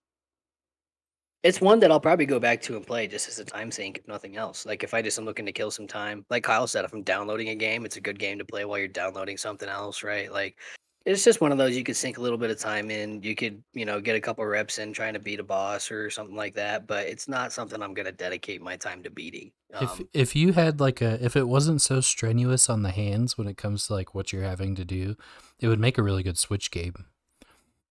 [1.45, 3.99] it's one that I'll probably go back to and play just as a time sink,
[3.99, 4.67] if nothing else.
[4.67, 7.03] Like if I just am looking to kill some time, like Kyle said, if I'm
[7.03, 10.33] downloading a game, it's a good game to play while you're downloading something else, right?
[10.33, 10.59] Like
[11.09, 13.23] it's just one of those you could sink a little bit of time in.
[13.23, 16.11] You could, you know, get a couple reps in trying to beat a boss or
[16.11, 16.87] something like that.
[16.87, 19.51] But it's not something I'm gonna dedicate my time to beating.
[19.81, 23.39] if Um, if you had like a if it wasn't so strenuous on the hands
[23.39, 25.17] when it comes to like what you're having to do,
[25.61, 27.07] it would make a really good Switch game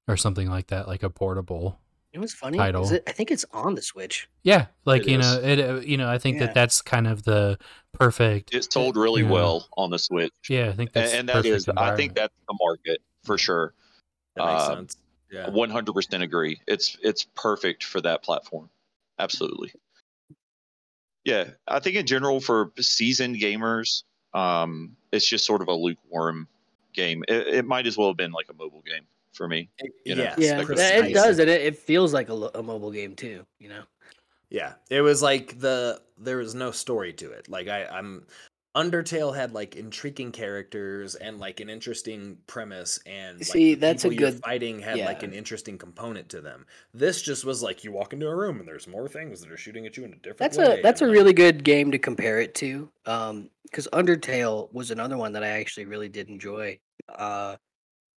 [0.07, 1.80] or something like that, like a portable.
[2.14, 2.57] it was funny.
[2.57, 2.84] title.
[2.84, 4.27] Is it, I think it's on the Switch.
[4.41, 5.26] Yeah, like It you is.
[5.26, 6.45] know, it uh, you know, I think Yeah.
[6.48, 7.57] that that's kind of the
[7.91, 8.53] perfect.
[8.56, 9.30] It's sold really Yeah.
[9.31, 12.15] well on the Switch, Yeah, I think and, that's and that perfect is, I think
[12.15, 13.74] that's the market for sure.
[14.36, 14.98] That makes Uh, sense.
[15.30, 15.49] Yeah.
[15.49, 16.62] One hundred percent agree.
[16.68, 18.70] It's it's perfect for that platform.
[19.20, 19.72] Absolutely.
[21.26, 26.48] Yeah, I think in general for seasoned gamers, um, it's just sort of a lukewarm
[26.94, 27.26] game.
[27.28, 29.70] It, it might as well have been like a mobile game for me.
[30.06, 31.12] You know, yes, yeah, Precisely.
[31.12, 33.45] it does, and it, it feels like a, lo- a mobile game too.
[33.60, 33.84] You know.
[34.49, 37.49] Yeah, it was like the there was no story to it.
[37.49, 38.26] Like I, I'm
[38.76, 44.06] Undertale had like intriguing characters and like an interesting premise, and like, See, the that's
[44.06, 45.30] a people you're good- fighting had like yeah.
[45.30, 46.65] an interesting component to them.
[46.94, 49.57] This just was like you walk into a room and there's more things that are
[49.57, 50.38] shooting at you in a different.
[50.39, 52.89] That's way, a that's a like, really good game to compare it to.
[53.06, 56.80] Um, because Undertale was another one that I actually really did enjoy.
[57.10, 57.57] Uh,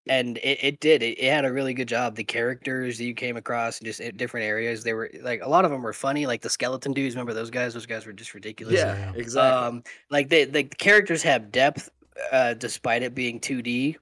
[0.10, 2.16] and it, it did it, it had a really good job.
[2.16, 5.50] The characters that you came across in just in different areas, they were like a
[5.50, 6.26] lot of them were funny.
[6.26, 7.74] Like the skeleton dudes, remember those guys?
[7.74, 8.76] Those guys were just ridiculous.
[8.76, 9.12] Yeah, Yeah.
[9.16, 9.68] exactly.
[9.68, 11.90] Um, like they the characters have depth,
[12.32, 13.98] uh, despite it being two D.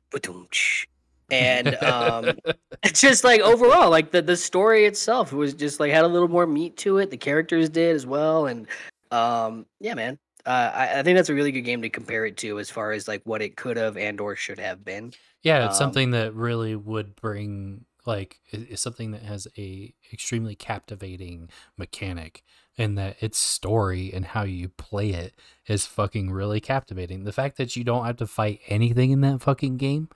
[1.31, 2.37] And um,
[2.93, 6.45] just like overall, like the the story itself was just like had a little more
[6.45, 7.09] meat to it.
[7.09, 8.67] The characters did as well, and
[9.11, 10.19] um, yeah, man.
[10.45, 12.91] Uh, I, I think that's a really good game to compare it to as far
[12.91, 15.11] as like what it could have and or should have been.
[15.45, 20.55] Yeah, it's Um, something that really would bring like it's something that has a extremely
[20.55, 22.43] captivating mechanic
[22.77, 25.33] and that its story and how you play it
[25.67, 27.23] is fucking really captivating.
[27.23, 30.09] The fact that you don't have to fight anything in that fucking game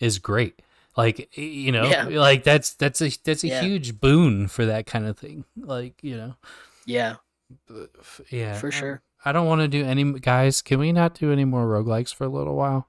[0.00, 0.62] is great.
[0.96, 2.04] Like you know, Yeah.
[2.04, 3.60] like that's that's a that's a Yeah.
[3.62, 5.44] huge boon for that kind of thing.
[5.56, 6.36] Like, you know.
[6.86, 7.16] Yeah,
[8.30, 8.58] Yeah.
[8.58, 9.02] for sure.
[9.24, 12.24] I don't want to do any guys, can we not do any more roguelikes for
[12.24, 12.88] a little while?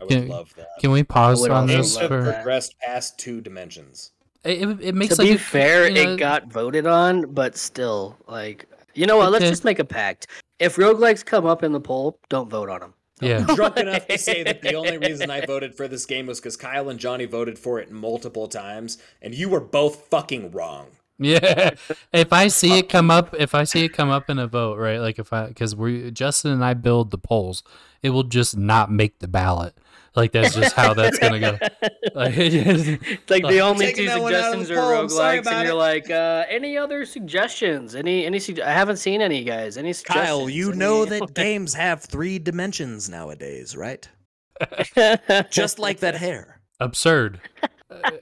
[0.00, 0.68] I would can- love that.
[0.80, 2.34] Can we pause on this Games love have for that.
[2.36, 4.12] progressed past two dimensions.
[4.44, 7.32] it, it, it makes to like be a- fair, you know, it got voted on,
[7.32, 9.30] but still, like, you know what?
[9.30, 9.50] Let's did.
[9.50, 10.26] just make a pact.
[10.58, 12.94] If roguelikes come up in the poll, don't vote on them.
[13.20, 13.44] Yeah.
[13.54, 16.56] drunk enough to say that the only reason I voted for this game was because
[16.56, 20.86] Kyle and Johnny voted for it multiple times, and you were both fucking wrong.
[21.18, 21.72] Yeah.
[22.12, 24.46] if I see it come uh, up, if I see it come up in a
[24.46, 24.98] vote, right?
[24.98, 27.62] Like if I, because we, Justin and I build the polls,
[28.02, 29.76] it will just not make the ballot.
[30.16, 31.58] Like that's just how that's gonna go.
[32.12, 33.00] Like, it
[33.30, 35.72] like the only two that one out of the suggestions are poll, roguelikes, and you're
[35.72, 35.74] it.
[35.74, 37.94] like, uh, any other suggestions?
[37.94, 38.40] Any any?
[38.40, 39.76] Sug- I haven't seen any guys.
[39.76, 40.26] Any suggestions?
[40.26, 44.08] Kyle, you know that games have three dimensions nowadays, right?
[45.50, 46.60] Just like that hair.
[46.80, 47.40] absurd.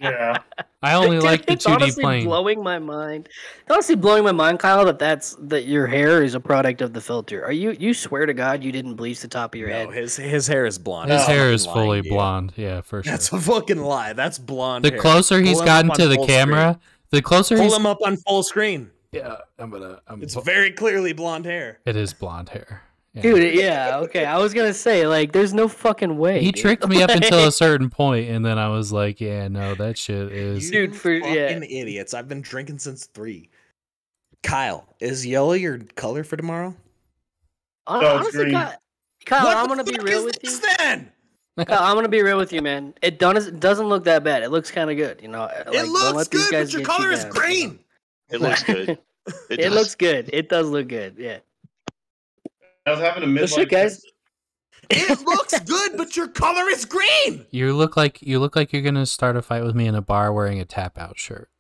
[0.01, 0.39] Yeah.
[0.83, 2.25] I only Dude, like the it's 2D honestly plane.
[2.25, 3.29] blowing my mind.
[3.63, 4.85] It's honestly blowing my mind, Kyle.
[4.85, 7.45] That that's that your hair is a product of the filter.
[7.45, 7.73] Are you?
[7.79, 9.95] You swear to God you didn't bleach the top of your No, head?
[9.95, 11.11] his his hair is blonde.
[11.11, 12.53] His I'm hair is lying fully to blonde.
[12.57, 13.11] Yeah, for sure.
[13.11, 14.13] That's a fucking lie.
[14.13, 14.85] That's blonde.
[14.85, 15.01] The hair.
[15.01, 16.79] closer he's Pull gotten to the full camera,
[17.11, 17.63] the closer Screen.
[17.65, 17.73] he's.
[17.73, 18.91] Pull him up on full screen.
[19.11, 20.01] Yeah, I'm gonna.
[20.07, 21.81] I'm It's pu- very clearly blonde hair.
[21.87, 22.83] it is blonde hair.
[23.15, 23.23] Yeah.
[23.23, 24.25] Dude, yeah, okay.
[24.27, 26.41] I was gonna say like, there's no fucking way.
[26.41, 26.63] he dude.
[26.63, 29.97] tricked me up until a certain point, and then I was like, "Yeah, no, that
[29.99, 31.49] shit is." Dude, for- fucking yeah.
[31.63, 32.13] idiots.
[32.15, 33.49] I've been drinking since three.
[34.43, 36.77] Kyle, is yellow your color for tomorrow?
[37.87, 38.55] hon- No, it's honestly, green.
[38.55, 38.75] Kyle,
[39.27, 40.51] Kyle What I'm gonna be real with you.
[40.51, 41.11] this Then
[41.67, 42.95] Kyle, I'm gonna be real with you, man.
[43.03, 44.43] It doesn't doesn't look that bad.
[44.45, 45.41] It looks kind of good, you know.
[45.67, 47.41] Like, it looks good, but your get you color is down, you know?
[47.41, 47.79] green.
[48.31, 48.89] It looks good.
[48.91, 49.01] It,
[49.51, 50.31] It, looks good.
[50.33, 51.17] It does look good.
[51.19, 51.39] Yeah.
[52.89, 54.03] I was having a Well, midlife shit, guys.
[54.91, 57.45] It looks good, but your color is green.
[57.51, 60.01] You look like you look like you're gonna start a fight with me in a
[60.01, 61.51] bar wearing a tap out shirt.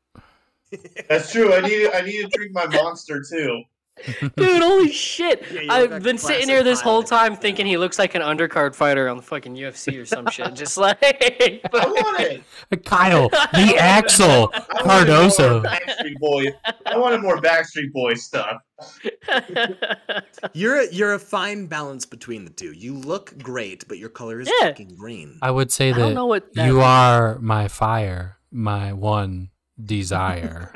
[1.08, 1.52] That's true.
[1.52, 3.62] I need I need to drink my monster too.
[4.36, 5.42] Dude, holy shit!
[5.52, 7.18] Yeah, I've been sitting here this whole Kyle.
[7.28, 10.54] time thinking he looks like an undercard fighter on the fucking UFC or some shit.
[10.54, 12.42] Just like, I want it.
[12.72, 13.76] Uh, Kyle, the want it.
[13.76, 15.64] Axel I wanted more Cardoso.
[15.64, 16.46] Backstreet Boy.
[16.86, 18.62] I wanted more Backstreet Boy stuff.
[20.52, 22.72] You're a, you're a fine balance between the two.
[22.72, 24.68] You look great, but your color is Yeah.
[24.68, 25.38] fucking green.
[25.42, 26.84] I would say I don't that know what that you means.
[26.84, 29.50] are my fire, my one
[29.82, 30.72] desire.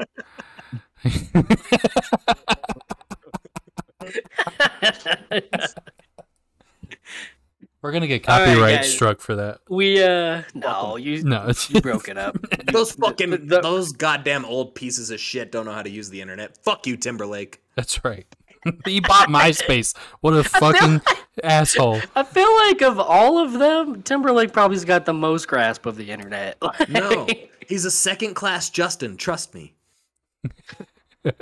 [7.81, 8.95] We're gonna get copyright guys.
[8.95, 9.59] struck for that.
[9.69, 12.37] we uh no, you No, it's you broke it up.
[12.73, 16.21] Those fucking the- those goddamn old pieces of shit don't know how to use the
[16.21, 16.57] internet.
[16.63, 17.61] Fuck you, Timberlake.
[17.75, 18.27] That's right.
[18.85, 19.97] he bought MySpace.
[20.21, 21.01] What a fucking
[21.43, 22.01] asshole.
[22.15, 26.13] I feel like of all of them, Timberlake probably's got the most grasp of the
[26.13, 26.59] internet.
[26.89, 27.27] No,
[27.67, 29.17] he's a second class Justin.
[29.17, 29.75] Trust me.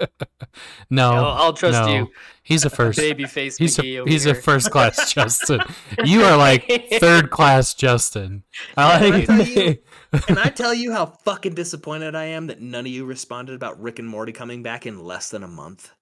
[0.90, 1.94] No, I'll- I'll trust no.
[1.94, 2.08] you.
[2.42, 2.98] He's a first.
[2.98, 5.60] Babyface He's McGee a over he's a first class Justin.
[6.04, 8.42] You are like third class Justin.
[8.76, 9.78] I Can I tell you-
[10.26, 13.80] Can I tell you how fucking disappointed I am that none of you responded about
[13.80, 15.92] Rick and Morty coming back in less than a month?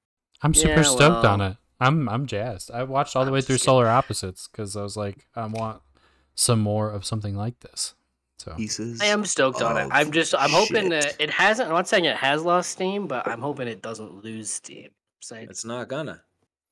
[0.42, 1.56] I'm super Yeah, stoked on it.
[1.80, 2.70] I'm I'm jazzed.
[2.72, 5.46] I watched all the I'm way through just Solar Opposites because I was like, I
[5.46, 5.82] want
[6.34, 7.94] some more of something like this.
[8.38, 9.00] So Pieces.
[9.00, 9.88] I am stoked on it.
[9.90, 11.02] I'm just I'm hoping shit.
[11.02, 11.68] that it hasn't.
[11.68, 14.86] I'm not saying it has lost steam, but I'm hoping it doesn't lose steam.
[14.86, 16.22] I'm saying It's not gonna.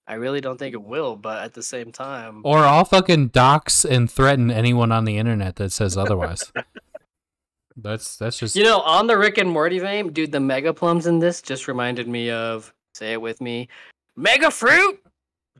[0.08, 3.84] I really don't think it will, but at the same time, Or I'll fucking dox
[3.84, 6.52] and threaten anyone on the internet that says otherwise.
[7.76, 11.08] that's that's just you know, on the Rick and Morty vein, dude, the mega plums
[11.08, 12.72] in this just reminded me of.
[12.94, 13.68] Say it with me,
[14.14, 15.00] mega fruit.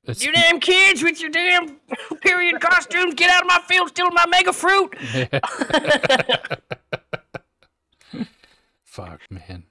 [0.06, 1.76] It's, You damn kids with your damn
[2.22, 4.94] period costumes, get out of my field, stealing my mega fruit.
[8.84, 9.64] Fuck, man.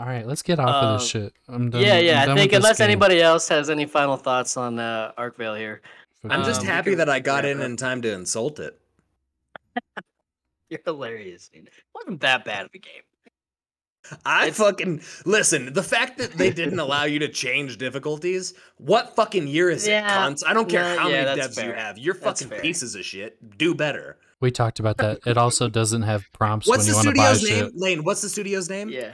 [0.00, 1.32] All right, let's get off of this Um, shit.
[1.48, 1.82] I'm done.
[1.82, 2.32] yeah, I'm yeah.
[2.32, 2.86] I think unless game.
[2.86, 5.82] anybody else has any final thoughts on uh, Archvale here,
[6.28, 8.78] I'm just Um, happy can that I got wrap in in time to insult it.
[10.68, 11.48] you're hilarious.
[11.48, 11.70] Dude.
[11.94, 13.02] wasn't that bad of a game.
[14.26, 15.72] I It's- fucking listen.
[15.72, 18.52] The fact that they didn't allow you to change difficulties.
[18.76, 20.42] What fucking year is Yeah, it, cunts?
[20.46, 21.98] I don't care no, how yeah, many that's devs you have.
[21.98, 22.60] You're That's fucking fair.
[22.60, 23.56] pieces of shit.
[23.58, 24.18] Do better.
[24.40, 25.20] We talked about that.
[25.26, 27.70] It also doesn't have prompts What's when the you want to buy studio's name?
[27.70, 27.80] shit.
[27.80, 28.04] Lane.
[28.04, 28.90] What's the studio's name?
[28.90, 29.12] Yeah.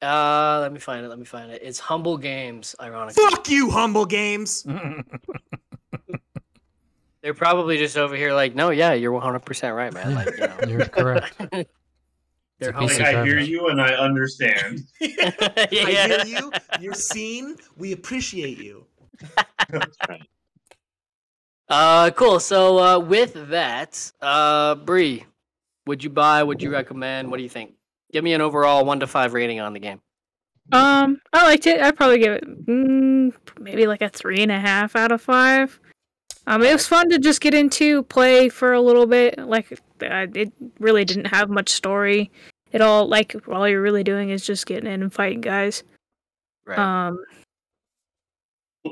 [0.00, 1.08] Uh, let me find it.
[1.08, 1.60] Let me find it.
[1.64, 2.76] It's Humble Games.
[2.80, 4.64] Ironically, Fuck you, Humble Games.
[7.22, 10.14] they're probably just over here like, no, yeah, you're 100 percent right, man.
[10.14, 11.40] Like, you know, You're correct.
[12.62, 13.20] they're Like, of humble.
[13.20, 14.80] I hear you and I understand.
[15.02, 16.52] I hear you.
[16.80, 17.56] You're seen.
[17.76, 18.86] We appreciate you.
[21.68, 22.38] Uh, cool.
[22.38, 25.24] So, uh, with that, uh, Bree,
[25.86, 26.42] would you buy?
[26.42, 27.30] Would you recommend?
[27.30, 27.72] What do you think?
[28.12, 30.02] Give me an overall one to five rating on the game.
[30.70, 31.80] Um, I liked it.
[31.80, 35.80] I'd probably give it mm, maybe like a three and a half out of five.
[36.46, 39.38] Um, it was fun to just get into, play for a little bit.
[39.38, 42.30] Like, uh, it really didn't have much story.
[42.72, 45.84] It all like all you're really doing is just getting in and fighting guys.
[46.66, 46.78] Right.
[46.78, 47.18] Um,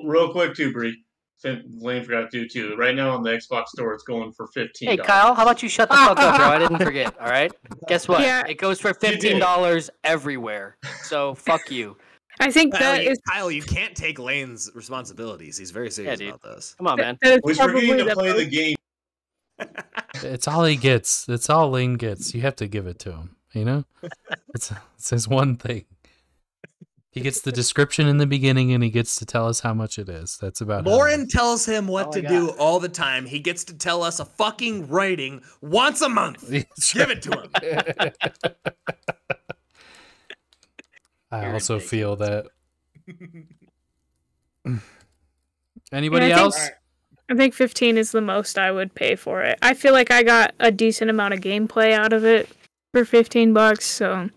[0.05, 1.03] Real quick, too, Bree.
[1.45, 2.77] Lane forgot to do too.
[2.77, 4.91] Right now on the Xbox Store, it's going for fifteen.
[4.91, 6.47] hey, Kyle, how about you shut the fuck up, bro?
[6.47, 7.19] I didn't forget.
[7.19, 7.51] All right.
[7.89, 8.21] Guess what?
[8.21, 8.47] Yeah.
[8.47, 10.77] It goes for fifteen dollars everywhere.
[11.03, 11.97] So fuck you.
[12.41, 15.59] I think Kyle that you, is Kyle, you can't take Lane's responsibilities.
[15.59, 16.29] He's very serious dude.
[16.29, 16.75] about this.
[16.79, 17.19] Come on, man.
[17.23, 18.77] that is We're probably forgetting to play the game.
[20.23, 21.29] It's all he gets.
[21.29, 22.35] It's all Lane gets.
[22.35, 23.37] You have to give it to him.
[23.53, 23.85] You know,
[24.55, 25.85] it's it's his one thing.
[27.13, 29.99] He gets the description in the beginning, and he gets to tell us how much
[29.99, 30.39] it is.
[30.41, 33.27] That's about it Lauren tells him what Oh to do all the time.
[33.27, 36.43] He gets to tell us a fucking writing once a month.
[36.49, 37.51] That's Give it to him.
[41.33, 42.47] I You're also feel that.
[44.67, 44.77] Yeah,
[45.99, 46.69] Anybody I think- else?
[47.29, 49.59] I think 15 is the most I would pay for it.
[49.63, 52.49] I feel like I got a decent amount of gameplay out of it
[52.93, 54.31] for 15 bucks, so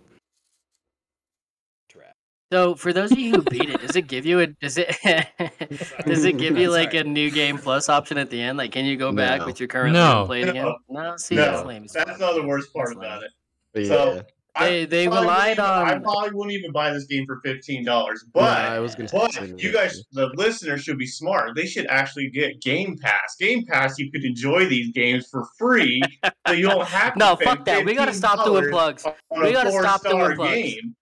[2.51, 4.95] So, for those of you who beat it, does it give you a does it
[6.05, 8.59] does it give you like a new game plus option at the end?
[8.59, 9.45] Like, can you go back No.
[9.47, 10.19] with your current No.
[10.19, 10.65] and play it again?
[10.65, 10.75] No.
[10.87, 11.87] No, see, that's lame.
[11.91, 13.23] that's not the worst part That's about lame.
[13.23, 13.31] it.
[13.73, 14.21] But So- yeah.
[14.59, 18.23] They- they relied wouldn't I probably wouldn't even buy this game for fifteen dollars.
[18.25, 20.03] Yeah, But I was gonna but you guys, too.
[20.11, 21.55] the listeners, should be smart.
[21.55, 23.35] They should actually get Game Pass.
[23.39, 26.01] Game Pass, you could enjoy these games for free,
[26.47, 27.19] so you don't have to.
[27.19, 27.83] No, pay fuck that.
[27.83, 29.05] We gotta stop doing plugs.
[29.31, 30.53] We gotta stop doing four-star plugs.
[30.55, 30.95] game.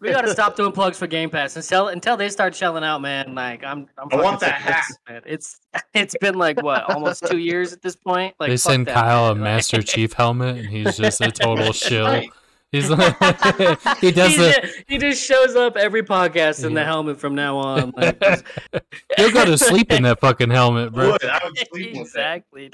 [0.00, 3.34] We gotta stop doing plugs for Game Pass until until they start shelling out, man.
[3.36, 5.22] Like, I'm I'm I want that sick of this, man.
[5.26, 5.60] It's
[5.94, 8.34] it's been like what almost two years at this point.
[8.40, 9.34] Like, they send that, Kyle a.
[9.36, 12.06] Master Chief helmet, and he's just a total shill.
[12.06, 12.28] Right.
[12.72, 13.16] He's like,
[14.00, 14.60] he does he, the.
[14.62, 17.92] ju- he just shows up every podcast in the helmet from now on.
[17.96, 18.44] Like, just-
[19.16, 21.12] He'll go to sleep in that fucking helmet, bro.
[21.12, 22.00] Would, I would sleep with it.
[22.00, 22.72] exactly.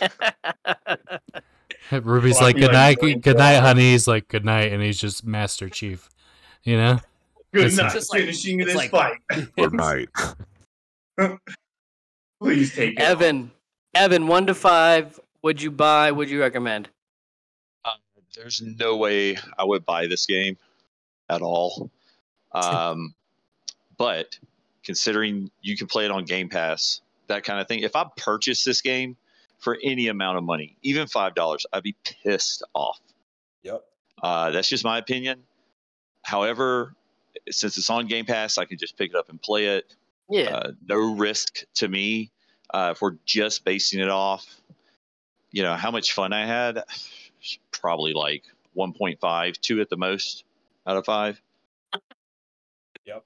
[1.92, 4.72] Ruby's Well, like, "Good like night, good for night, a- honey." He's like, "Good night,"
[4.72, 6.08] and he's just Master Chief.
[6.64, 6.98] You know,
[7.54, 7.92] Good It's night.
[7.92, 9.18] just like- finishing it's this like- fight.
[9.56, 10.08] Good night.
[12.42, 13.02] Please take it.
[13.02, 13.08] off.
[13.08, 13.50] Evan,
[13.94, 15.18] Evan, one to five.
[15.42, 16.10] Would you buy?
[16.10, 16.88] Would you recommend?
[18.36, 20.58] There's no way I would buy this game
[21.28, 21.90] at all.
[22.52, 23.14] Um,
[23.98, 24.38] but
[24.84, 28.64] considering you can play it on Game Pass, that kind of thing, if I purchased
[28.64, 29.16] this game
[29.58, 33.00] for any amount of money, even five dollars, I'd be pissed off.
[33.62, 33.82] Yep.
[34.22, 35.42] Uh, that's just my opinion.
[36.22, 36.94] However,
[37.50, 39.94] since it's on Game Pass, I can just pick it up and play it.
[40.28, 40.56] Yeah.
[40.56, 42.30] Uh, no risk to me.
[42.72, 44.44] Uh, if we're just basing it off,
[45.52, 46.82] you know, how much fun I had,
[47.70, 48.44] probably like
[48.76, 50.44] 1.5, 2 at the most
[50.86, 51.40] out of 5.
[53.04, 53.24] Yep.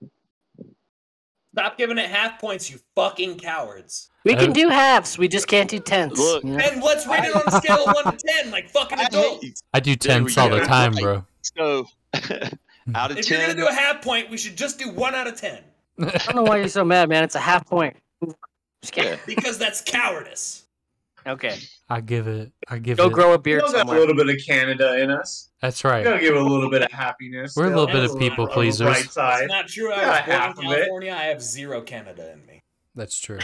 [1.52, 4.10] Stop giving it half points, you fucking cowards.
[4.24, 5.18] we can do halves.
[5.18, 6.18] We just can't do tenths.
[6.18, 6.44] Look.
[6.44, 6.64] you know?
[6.64, 9.62] And let's rate it on a scale of one to ten, like fucking adults.
[9.74, 11.24] I do There we tenths all the time, bro.
[11.42, 11.86] So,
[12.94, 15.26] out of If you're gonna do a half point, we should just do one out
[15.26, 15.58] of ten.
[15.98, 17.24] I don't know why you're so mad, man.
[17.24, 17.96] It's a half point.
[18.82, 19.12] Just kidding.
[19.12, 20.59] yeah, Because that's cowardice.
[21.26, 21.58] Okay.
[21.88, 22.52] I give it.
[22.68, 23.12] I give Go it.
[23.12, 23.98] grow a We beard all got a somewhere.
[24.00, 25.50] little bit of Canada in us.
[25.60, 26.02] That's right.
[26.04, 27.54] gotta give it a little bit of happiness.
[27.56, 28.86] We're a little bit of people the pleasers.
[28.86, 29.44] Right side.
[29.44, 29.92] It's not true.
[29.92, 30.76] I was born half in of it.
[30.76, 31.12] California.
[31.12, 32.62] I have zero Canada in me.
[32.94, 33.38] That's true.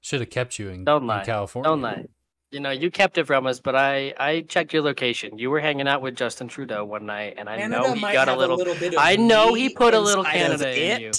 [0.00, 1.24] Should have kept you in, Don't in lie.
[1.24, 1.68] California.
[1.68, 2.04] Don't lie.
[2.50, 5.36] You know, you kept it from us, but I I checked your location.
[5.38, 8.28] You were hanging out with Justin Trudeau one night, and I know he might got
[8.28, 8.56] a have little.
[8.56, 11.10] bit of I know he put a little inside of Canada in you.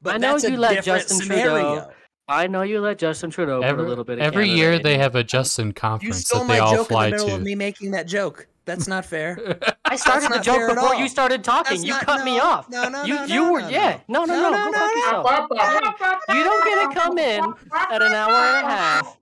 [0.00, 1.90] But I know that's a you let different Justin scenario.
[2.28, 4.58] Trudeau I know you let Justin Trudeau put Every, a little bit of every Canada
[4.58, 6.96] year in they have a Justin You conference stole that my they all joke in
[6.96, 7.34] the middle to.
[7.36, 8.46] of me making that joke.
[8.64, 9.38] That's not fair.
[9.84, 11.76] I started the joke before you started talking.
[11.76, 12.68] That's you not- cut me no, off.
[12.68, 14.00] no, no, you no, you no, were no, yeah.
[14.08, 14.70] No, no, No, no.
[14.70, 15.62] no, go no, fuck no.
[15.62, 16.20] yourself.
[16.30, 19.16] You don't get to come in at an hour and a half.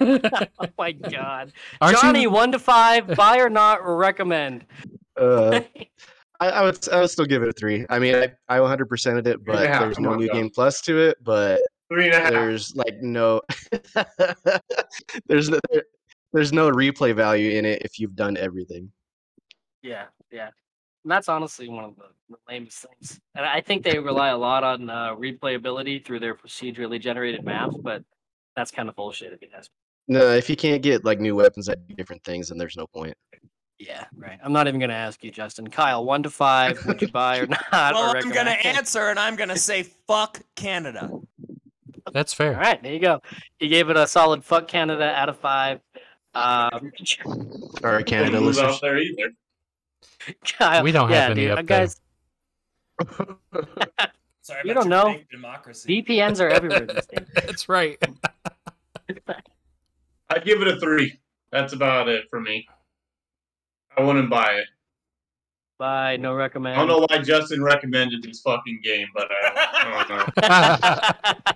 [0.60, 1.52] oh my god.
[1.80, 2.30] Aren't Johnny, you?
[2.30, 4.64] one to five, buy or not, or recommend.
[5.16, 5.62] Uh,
[6.38, 7.84] I, I would I would still give it a three.
[7.90, 10.12] I mean, I I 100 percented it, Three and but a half, there's come no
[10.12, 10.36] on, new John.
[10.36, 11.16] game plus to it.
[11.24, 12.30] But Three and a half.
[12.32, 13.42] there's like no
[15.26, 15.60] there's no,
[16.32, 18.90] there's no replay value in it if you've done everything.
[19.82, 20.50] Yeah, yeah.
[21.04, 23.20] And that's honestly one of the, the lamest things.
[23.36, 27.76] And I think they rely a lot on uh, replayability through their procedurally generated maps,
[27.80, 28.02] but
[28.56, 30.18] that's kind of bullshit if you ask me.
[30.18, 32.86] No, if you can't get like new weapons that do different things, then there's no
[32.88, 33.14] point.
[33.78, 34.38] Yeah, right.
[34.42, 35.68] I'm not even gonna ask you, Justin.
[35.68, 37.72] Kyle, one to five, would you buy or not?
[37.72, 41.10] well, or I'm gonna answer, and I'm gonna say fuck Canada.
[42.16, 42.54] That's fair.
[42.54, 43.20] All right, there you go.
[43.60, 45.80] You gave it a solid fuck Canada out of five.
[46.34, 46.90] Um,
[47.26, 48.74] All right, Canada Don't listeners.
[48.76, 49.32] out there either.
[50.42, 51.86] Kyle, We don't have yeah, any dude, up there.
[51.86, 52.00] guys.
[54.40, 55.14] Sorry You don't know.
[55.30, 56.02] democracy.
[56.02, 57.26] VPNs are everywhere these days.
[57.34, 57.98] That's right.
[60.30, 61.18] I'd give it a three.
[61.52, 62.66] That's about it for me.
[63.94, 64.66] I wouldn't buy it.
[65.78, 66.76] Buy, no recommend.
[66.80, 71.55] I don't know why Justin recommended this fucking game, but I don't, I don't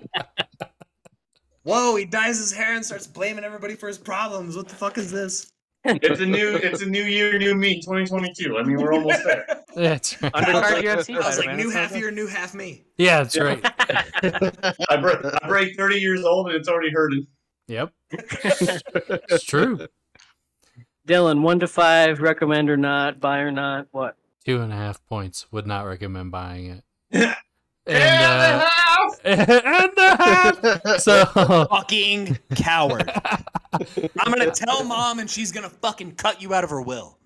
[1.63, 4.55] Whoa, he dyes his hair and starts blaming everybody for his problems.
[4.55, 5.51] What the fuck is this?
[5.83, 8.57] It's a new, it's a new year, new me, 2022.
[8.57, 9.45] I mean, we're almost there.
[9.75, 10.31] That's right.
[10.33, 12.83] Undercard UFC I was fighter, like, new half year, new half me.
[12.97, 13.59] Yeah, that's right.
[14.89, 17.25] I break, I break 30 years old and it's already hurting.
[17.67, 17.93] Yep.
[18.43, 19.87] It's true.
[21.07, 24.17] Dylan, one to five, recommend or not, buy or not, what?
[24.45, 25.47] Two and a half points.
[25.51, 27.35] Would not recommend buying it.
[27.87, 28.65] And And uh,
[29.23, 30.99] and a half.
[30.99, 33.11] So Fucking coward.
[33.73, 37.17] I'm gonna tell mom, and she's gonna fucking cut you out of her will.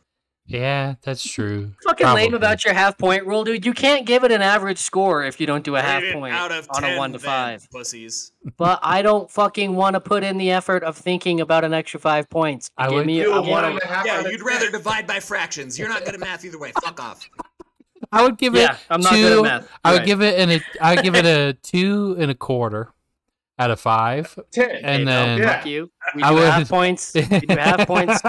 [0.47, 1.73] yeah, that's true.
[1.83, 3.65] Fucking lame about your half point rule, dude.
[3.65, 6.35] You can't give it an average score if you don't do a half Rate point
[6.35, 7.67] out of on 10, a one to five.
[7.71, 8.31] pussies.
[8.57, 11.99] But I don't fucking want to put in the effort of thinking about an extra
[11.99, 12.69] five points.
[12.77, 14.69] I Give would me Do I a one want and a half Yeah, you'd rather
[14.69, 15.79] divide by fractions.
[15.79, 16.71] You're not good at math either way.
[16.83, 17.27] Fuck off.
[18.15, 18.79] I would give Yeah, it.
[18.89, 19.69] I'm not two, good at math.
[19.83, 20.05] I would Right.
[20.05, 20.49] give it an.
[20.51, 22.91] A, I would give it a two and a quarter
[23.57, 24.69] out of five, 10.
[24.83, 25.57] and no, then yeah.
[25.57, 25.91] Fuck you.
[26.15, 27.13] We I would- half points.
[27.13, 28.19] We do half points.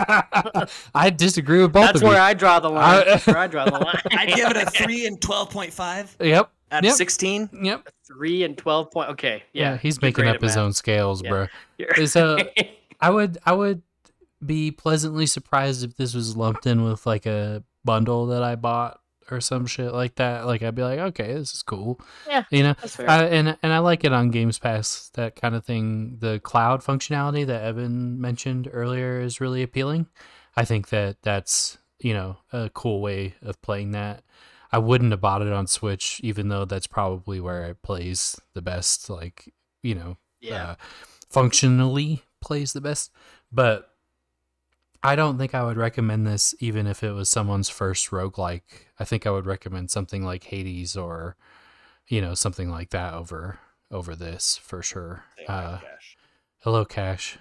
[0.94, 2.22] I disagree with both That's of where you.
[2.22, 3.00] I draw the line.
[3.00, 4.00] I- That's where I draw the line.
[4.12, 6.50] I'd give it a three and twelve point five Yep.
[6.70, 6.92] out Yep.
[6.92, 7.48] of sixteen.
[7.60, 7.88] Yep.
[8.06, 9.10] Three and twelve point.
[9.10, 9.76] Okay, Yeah, yeah.
[9.78, 10.58] he's making up his math.
[10.64, 11.30] own scales, Yeah.
[11.30, 11.46] bro.
[11.78, 12.44] You're- So uh,
[13.00, 13.82] I would I would
[14.44, 19.00] be pleasantly surprised if this was lumped in with like a bundle that I bought
[19.30, 20.46] or some shit like that.
[20.46, 22.00] Like I'd be like, okay, this is cool.
[22.28, 23.08] Yeah, You know, That's fair.
[23.10, 25.10] I, and and I like it on Games Pass.
[25.14, 26.16] That kind of thing.
[26.20, 30.06] The cloud functionality that Evan mentioned earlier is really appealing.
[30.56, 34.22] I think that that's you know a cool way of playing that.
[34.72, 38.62] I wouldn't have bought it on Switch, even though that's probably where it plays the
[38.62, 39.08] best.
[39.08, 40.70] Like you know, yeah.
[40.70, 40.74] uh,
[41.28, 43.12] functionally plays the best.
[43.52, 43.90] But
[45.02, 48.62] I don't think I would recommend this even if it was someone's first roguelike.
[48.98, 51.36] I think I would recommend something like Hades or
[52.08, 53.58] you know, something like that over
[53.90, 55.24] over this for sure.
[55.48, 55.78] Uh,
[56.58, 57.38] hello Cash.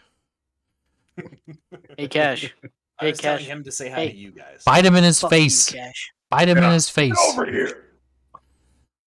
[1.97, 2.53] Hey, Cash.
[2.99, 3.47] I Hey, was telling Cash.
[3.47, 4.11] him to say hi Hey.
[4.11, 4.63] to you guys.
[4.65, 5.71] Bite him in his Fuck you, face.
[5.71, 6.11] Cash.
[6.29, 6.73] Bite him in Yeah.
[6.73, 7.17] his face.
[7.33, 7.85] Over here.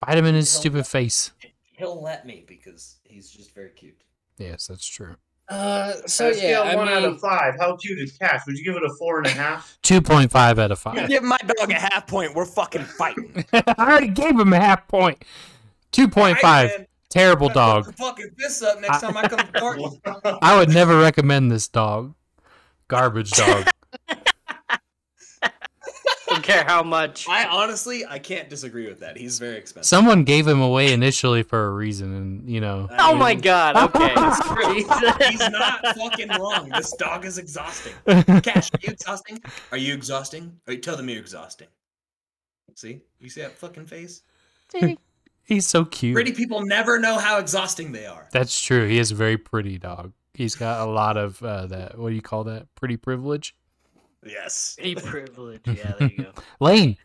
[0.00, 1.32] Bite him in his He'll stupid let- face.
[1.72, 4.00] He'll let me because he's just very cute.
[4.36, 5.16] Yes, that's true.
[5.48, 7.54] Uh, So so a scale yeah, I one out of five.
[7.58, 8.42] How cute is Cash?
[8.46, 9.78] Would you give it a four and a half?
[9.82, 11.08] Two point five out of five.
[11.08, 12.34] Give my dog a half point.
[12.34, 13.44] We're fucking fighting.
[13.52, 15.24] I already gave him a half point.
[15.90, 16.86] Two point man.
[17.08, 17.94] Terrible dog.
[17.94, 19.80] Fucking this up next time I come to court.
[20.42, 22.14] I would never recommend this dog.
[22.88, 23.66] Garbage dog.
[26.48, 27.28] Don't care how much.
[27.28, 29.16] I honestly, I can't disagree with that.
[29.16, 29.88] He's very expensive.
[29.88, 32.88] Someone gave him away initially for a reason, and you know.
[32.98, 33.76] Oh my god.
[33.76, 34.14] Okay.
[34.74, 35.16] Jesus.
[35.28, 36.70] He's not fucking wrong.
[36.70, 37.92] This dog is exhausting.
[38.42, 39.42] Cash, are you exhausting?
[39.72, 40.60] Are you exhausting?
[40.66, 41.68] Or tell them you're exhausting.
[42.74, 43.00] See?
[43.18, 44.22] You see that fucking face?
[45.42, 46.14] He's so cute.
[46.14, 48.28] Pretty people never know how exhausting they are.
[48.32, 48.86] That's true.
[48.86, 50.12] He is a very pretty dog.
[50.34, 51.98] He's got a lot of uh, that.
[51.98, 52.72] What do you call that?
[52.76, 53.56] Pretty privilege.
[54.24, 54.76] Yes.
[54.80, 55.60] A privilege.
[55.66, 56.32] Yeah, there you go.
[56.60, 56.96] Lane,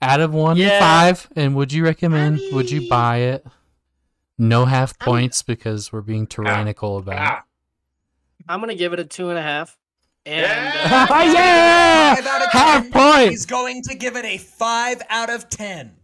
[0.00, 2.40] out of one to five, and would you recommend?
[2.52, 3.46] Would you buy it?
[4.38, 7.20] No half points because we're being tyrannical about it.
[7.20, 7.44] Ah,
[8.48, 9.76] I'm gonna give it a two and a half.
[10.24, 11.06] And Yeah!
[11.10, 12.14] uh, yeah!
[12.14, 13.30] Five out of Half point!
[13.30, 15.96] He's going to give it a five out of ten.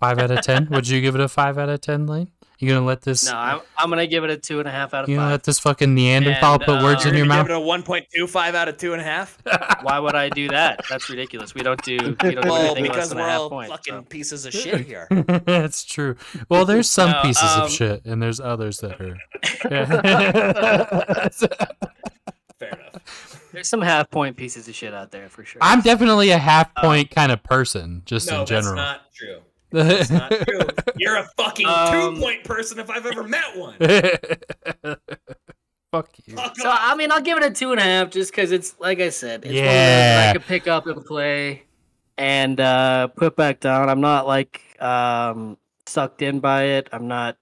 [0.00, 0.68] Five out of ten.
[0.70, 2.30] Would you give it a five out of ten, Lane?
[2.60, 3.24] You gonna let this?
[3.30, 5.26] no, I'm, I'm gonna give it a two and a half out of you gonna
[5.28, 5.32] five.
[5.32, 7.46] let this fucking Neanderthal And, put words uh, in your You're mouth?
[7.46, 9.38] gonna give it a one point two five out of two and a half.
[9.82, 10.80] Why would I do that?
[10.90, 11.54] That's ridiculous.
[11.54, 13.50] We don't do we don't do Well, anything less because than we're a half all
[13.50, 13.70] point.
[13.70, 14.02] fucking so.
[14.02, 15.06] pieces of shit here.
[15.46, 16.16] That's true.
[16.48, 19.16] Well, there's some No, pieces um, of shit, and there's others that are.
[22.58, 23.48] Fair enough.
[23.52, 25.60] There's some half point pieces of shit out there for sure.
[25.62, 28.74] I'm definitely a half point kind of person, just No, in general.
[28.74, 29.38] that's not true.
[29.70, 30.60] That's not true.
[30.96, 33.76] You're a fucking Um, two point person if I've ever met one.
[35.92, 36.34] Fuck you.
[36.34, 36.68] Fuck So.
[36.70, 39.08] I mean, I'll give it a two and a half, just because it's like I
[39.08, 39.64] said, it's one Yeah.
[39.64, 41.62] that I could pick up and play,
[42.18, 43.88] and uh, put back down.
[43.88, 46.88] I'm not like um, sucked in by it.
[46.92, 47.38] I'm not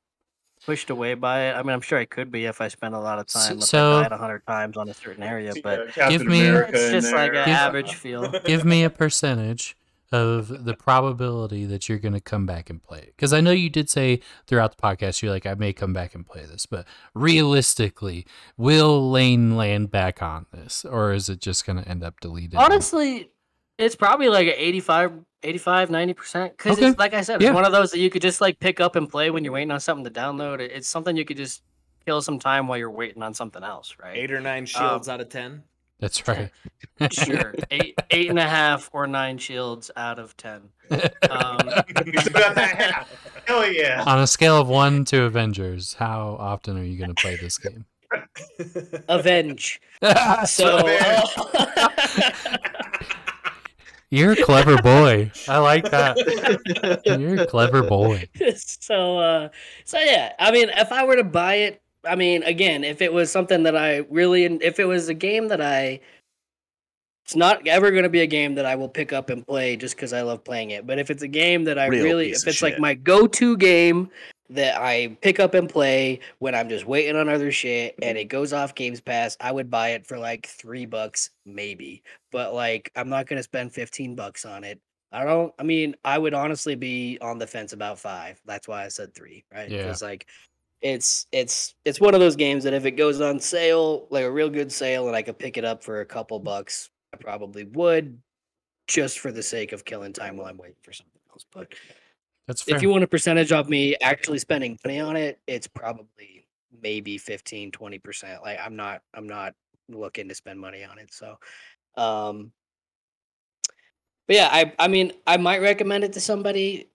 [0.64, 1.54] pushed away by it.
[1.54, 3.60] I mean, I'm sure I could be if I spent a lot of time.
[3.60, 6.40] so- if I died a hundred times on a certain area, but yeah, Give me-
[6.40, 8.28] it's in just like an average feel.
[8.44, 9.76] Give me a percentage
[10.12, 13.14] of the probability that you're going to come back and play it.
[13.16, 16.14] Because I know you did say throughout the podcast, you're like, I may come back
[16.14, 16.66] and play this.
[16.66, 18.26] But realistically,
[18.56, 20.84] will Lane land back on this?
[20.84, 22.54] Or is it just going to end up deleted?
[22.56, 23.30] Honestly,
[23.78, 25.12] it's probably like an 85,
[25.42, 26.50] 85 90%.
[26.50, 26.88] Because Okay.
[26.88, 27.48] it's like I said, Yeah.
[27.48, 29.52] it's one of those that you could just like pick up and play when you're
[29.52, 30.60] waiting on something to download.
[30.60, 31.62] It's something you could just
[32.04, 34.16] kill some time while you're waiting on something else, right?
[34.16, 35.64] Eight or nine um, shields out of ten.
[35.98, 36.50] That's right.
[37.10, 37.54] Sure.
[37.70, 40.68] eight, eight and a half or nine shields out of 10.
[40.90, 41.00] Um,
[41.30, 43.44] about that half.
[43.46, 44.04] Hell yeah.
[44.06, 47.58] on a scale of one to Avengers, how often are you going to play this
[47.58, 47.86] game?
[49.08, 49.80] avenge.
[50.46, 50.86] So,
[54.10, 55.32] You're a clever boy.
[55.48, 57.02] I like that.
[57.04, 58.28] You're a clever boy.
[58.56, 59.48] so uh
[59.84, 63.12] so yeah i mean if i were to buy it i mean again if it
[63.12, 66.00] was something that i really if it was a game that i
[67.24, 69.76] it's not ever going to be a game that i will pick up and play
[69.76, 72.30] just because i love playing it but if it's a game that i Real really,
[72.30, 74.10] if it's like my go-to game
[74.48, 78.26] that i pick up and play when i'm just waiting on other shit and it
[78.26, 82.92] goes off games pass i would buy it for like three bucks maybe but like
[82.94, 84.80] i'm not going to spend 15 bucks on it
[85.12, 85.54] I don't.
[85.58, 88.40] I mean, I would honestly be on the fence about five.
[88.44, 89.70] That's why I said three, right?
[89.70, 89.78] Yeah.
[89.78, 90.26] Because like,
[90.82, 94.30] it's it's it's one of those games that if it goes on sale, like a
[94.30, 97.64] real good sale, and I could pick it up for a couple bucks, I probably
[97.64, 98.20] would,
[98.86, 101.44] just for the sake of killing time while I'm waiting for something else.
[101.52, 101.72] But
[102.46, 102.76] That's fair.
[102.76, 106.46] if you want a percentage of me actually spending money on it, it's probably
[106.82, 108.42] maybe 15, 20 percent.
[108.42, 109.54] Like I'm not I'm not
[109.88, 111.12] looking to spend money on it.
[111.12, 111.38] So
[111.96, 112.52] um
[114.26, 116.88] but yeah, I I mean I might recommend it to somebody,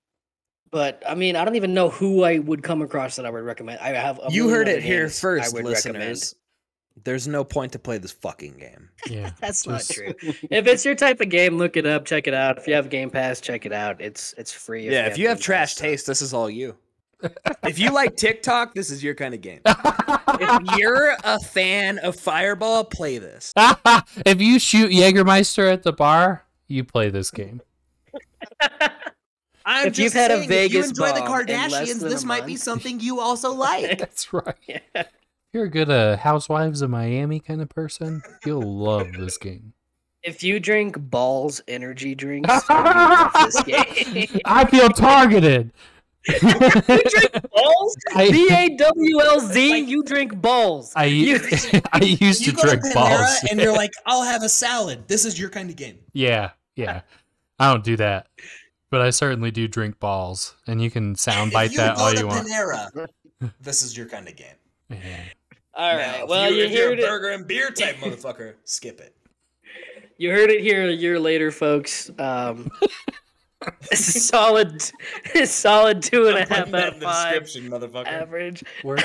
[0.72, 3.44] but I mean I don't even know who I would come across that I would
[3.44, 3.80] recommend.
[3.80, 5.96] I have a You heard it here games I first, would listeners.
[5.96, 6.34] recommend.
[7.04, 8.90] There's no point to play this fucking game.
[9.10, 9.32] yeah.
[9.40, 10.14] That's not true.
[10.22, 12.58] if it's your type of game, look it up, check it out.
[12.58, 14.02] If you have Game Pass, check it out.
[14.02, 14.90] It's it's free.
[14.90, 16.76] yeah, if you have Game trash Pass, so- taste, this is all you.
[17.64, 19.62] if you like TikTok, this is your kind of game.
[19.66, 23.54] if you're a fan of Fireball, play this.
[24.26, 27.62] if you shoot Jägermeister at the bar, you play this game.
[29.74, 31.90] I'm If you've just had a saying, Vegas if you enjoy the bomb in less
[31.90, 34.00] Kardashians, this might be something you also like.
[34.00, 34.56] That's right.
[34.68, 35.04] Yeah.
[35.54, 39.74] You're a good uh, Housewives of Miami kind of person, you'll love this game.
[40.24, 44.28] If you drink balls energy drinks, then you love this game.
[44.46, 45.72] I feel targeted.
[46.28, 47.98] you drink balls?
[48.14, 49.78] I- B A W L Z.
[49.80, 50.94] You drink balls.
[50.96, 51.40] I You-
[51.92, 53.40] I used to drink balls.
[53.50, 55.08] and you're like, I'll have a salad.
[55.08, 55.98] This is your kind of game.
[56.14, 57.02] Yeah, yeah.
[57.60, 58.28] I don't do that,
[58.92, 62.48] but I certainly do drink balls, and you can soundbite that all you want.
[62.48, 63.08] Panera,
[63.62, 64.56] this is your kind of game.
[64.90, 64.98] Yeah.
[65.74, 67.08] All Now, Well, you, if you're heard a it.
[67.08, 69.16] burger and beer type motherfucker, skip it.
[70.18, 72.12] You heard it here a year later, folks.
[72.20, 72.70] Um,
[73.90, 74.82] it's a solid,
[75.46, 78.06] solid two and a half out of five motherfucker.
[78.08, 78.64] average.
[78.84, 78.98] We're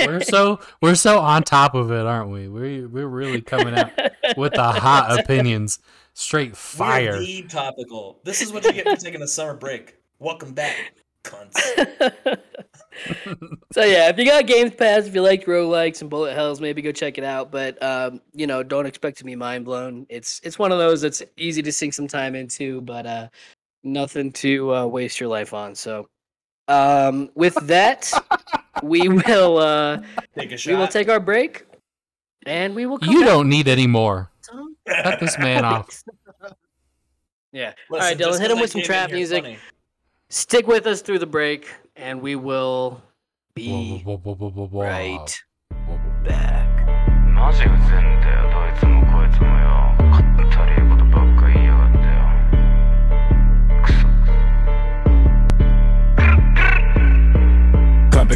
[0.00, 2.48] we're so we're so on top of it, aren't we?
[2.48, 3.92] We we're really coming out
[4.36, 5.78] with the hot opinions,
[6.18, 7.12] straight fire.
[7.12, 8.18] We're the topical.
[8.24, 9.96] This is what you get for taking a summer break.
[10.18, 11.54] Welcome back, cunts.
[13.72, 16.82] so yeah, if you got Games Pass, if you like roguelikes and bullet hells, maybe
[16.82, 17.52] go check it out.
[17.52, 20.06] But um, you know, don't expect to be mind blown.
[20.08, 23.28] It's it's one of those that's easy to sink some time into, but uh,
[23.84, 25.76] nothing to uh, waste your life on.
[25.76, 26.08] So,
[26.66, 28.12] um, with that,
[28.82, 30.02] we will uh,
[30.36, 31.64] Take a we will take our break,
[32.44, 32.98] and we will.
[32.98, 33.28] Come You back.
[33.28, 34.32] don't need any more.
[35.02, 36.02] Cut this man off.
[37.50, 37.72] Yeah.
[37.88, 39.42] Listen, All right, Dylan, just hit 'cause him with some trap music.
[39.42, 39.58] funny.
[40.28, 41.66] Stick with us through the break,
[41.96, 43.00] and we will
[43.54, 46.24] be Whoa, whoa, whoa, right Whoa, whoa.
[46.28, 46.66] back.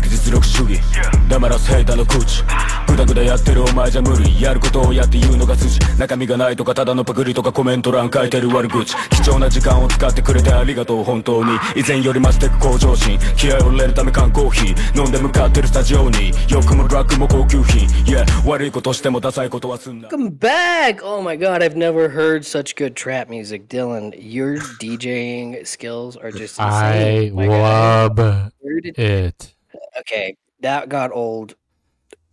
[0.02, 0.80] 完璧実力主義。
[1.28, 2.42] 黙らすヘイターの口。
[2.88, 4.42] グダグダやってるお前じゃ無理。
[4.42, 5.78] やることをやって言うのが筋。
[5.98, 8.94] 中身がないとかただのパクリとかコメント欄書いてる悪口。
[9.10, 11.52] 貴重な時間を使ってくれてありがとう本当に。
[11.76, 13.18] 以前より増してく向上心。
[13.36, 15.00] 気合を入れるため缶コーヒー。
[15.00, 16.32] 飲んで向かってるスタジオに。
[16.48, 17.86] 欲もドラッグも高級品。
[18.04, 20.08] Yeah 悪いことしてもダサいことはすんな。
[20.08, 21.02] Welcome back!
[21.02, 23.68] Oh my god, I've never heard such good trap music.
[23.68, 27.36] Dylan, your DJing skills are just I insane.
[27.36, 28.08] guy.
[28.08, 28.52] love
[28.96, 29.61] it.
[30.00, 31.54] Okay, that got old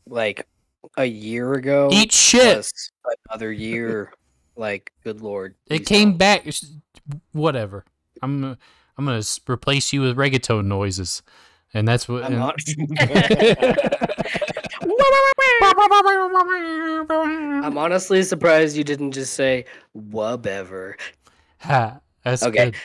[0.08, 0.48] like
[0.98, 1.90] a year ago.
[1.92, 2.66] Eat shit.
[3.30, 4.12] Another year.
[4.56, 5.56] like, good lord.
[5.68, 6.18] It came songs.
[6.18, 6.46] back.
[7.32, 7.86] Whatever.
[8.22, 8.58] I'm
[8.98, 11.22] I'm gonna replace you with reggaeton noises,
[11.74, 12.24] and that's what.
[12.26, 12.56] I'm and- on-
[17.64, 20.98] I'm honestly surprised you didn't just say whatever.
[21.60, 22.66] ha, that's Okay.
[22.72, 22.76] good.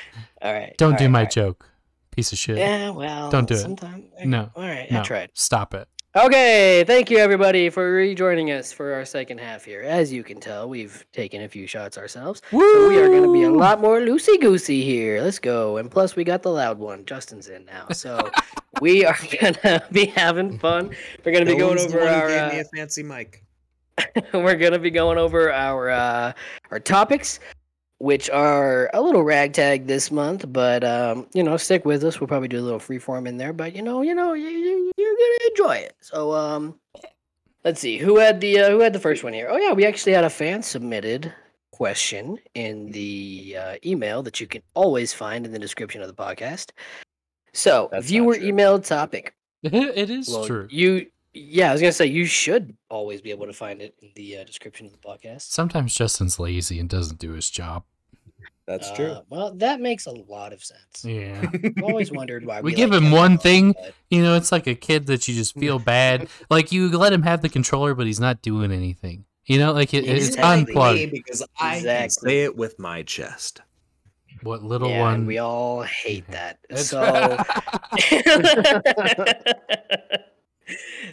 [0.42, 0.74] All right.
[0.76, 1.30] Don't all do right, my right.
[1.30, 1.68] joke,
[2.14, 2.56] piece of shit.
[2.58, 3.58] Yeah, well, Don't do it.
[3.58, 4.50] sometime- No.
[4.54, 5.30] All right, no, I tried.
[5.34, 5.88] Stop it.
[6.16, 9.80] Okay, thank you everybody for rejoining us for our second half here.
[9.82, 12.40] As you can tell, we've taken a few shots ourselves.
[12.52, 15.20] So we are going to be a lot more loosey goosey here.
[15.20, 15.78] Let's go.
[15.78, 17.04] And plus, we got the loud one.
[17.04, 17.88] Justin's in now.
[17.90, 18.30] So
[18.80, 20.90] we are going to be having fun.
[21.24, 22.28] We're going to be going the over one who our.
[22.28, 23.40] gave Uh, me a fancy mic.
[24.34, 26.32] we're gonna be going over our uh,
[26.72, 27.38] our topics,
[27.98, 30.44] which are a little ragtag this month.
[30.52, 32.20] But um, you know, stick with us.
[32.20, 33.52] We'll probably do a little freeform in there.
[33.52, 35.96] But you know, you know, you, you, you're gonna enjoy it.
[36.00, 36.78] So um,
[37.64, 39.48] let's see who had the uh, who had the first one here.
[39.50, 41.32] Oh yeah, we actually had a fan submitted
[41.72, 46.14] question in the uh, email that you can always find in the description of the
[46.14, 46.70] podcast.
[47.52, 48.52] So That's viewer true.
[48.52, 49.34] emailed topic.
[49.62, 50.68] it is Well, true.
[50.70, 54.10] You, yeah, I was gonna say you should always be able to find it in
[54.14, 55.42] the uh, description of the podcast.
[55.42, 57.84] Sometimes Justin's lazy and doesn't do his job.
[58.66, 59.08] That's true.
[59.08, 61.04] Uh, well, that makes a lot of sense.
[61.04, 61.44] Yeah.
[61.76, 64.36] I've always wondered why We we, give like him one Owens, thing, but- You know,
[64.36, 66.28] it's like a kid that you just feel bad.
[66.48, 69.26] Like you let him have the controller, but he's not doing anything.
[69.44, 71.10] You know, like it, it's unplugged.
[71.10, 72.30] because I can Exactly.
[72.30, 73.60] say it with my chest.
[74.42, 75.26] What little yeah, one?
[75.26, 76.58] we all hate that.
[76.70, 77.36] That's- So,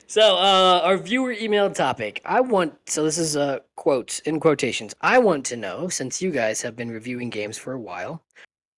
[0.07, 2.21] so uh, our viewer email topic.
[2.25, 2.73] I want.
[2.89, 4.93] So this is uh, quotes in quotations.
[5.01, 8.23] I want to know since you guys have been reviewing games for a while.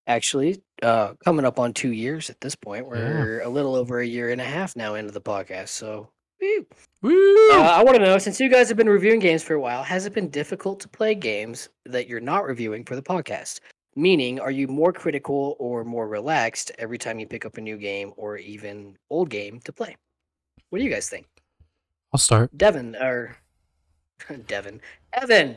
[0.06, 2.86] Actually, uh, coming up on two years at this point.
[2.86, 5.68] We're a little over a year and a half now into the podcast.
[5.68, 6.08] So.
[6.40, 6.66] woo.
[7.02, 7.50] Woo!
[7.52, 9.82] Uh, I want to know since you guys have been reviewing games for a while,
[9.82, 13.60] has it been difficult to play games that you're not reviewing for the podcast?
[13.96, 17.76] Meaning, are you more critical or more relaxed every time you pick up a new
[17.76, 19.96] game or even old game to play?
[20.74, 21.28] What do you guys think?
[22.12, 22.50] I'll start.
[22.58, 23.36] Devin or
[24.48, 24.80] Devin,
[25.12, 25.56] Evan.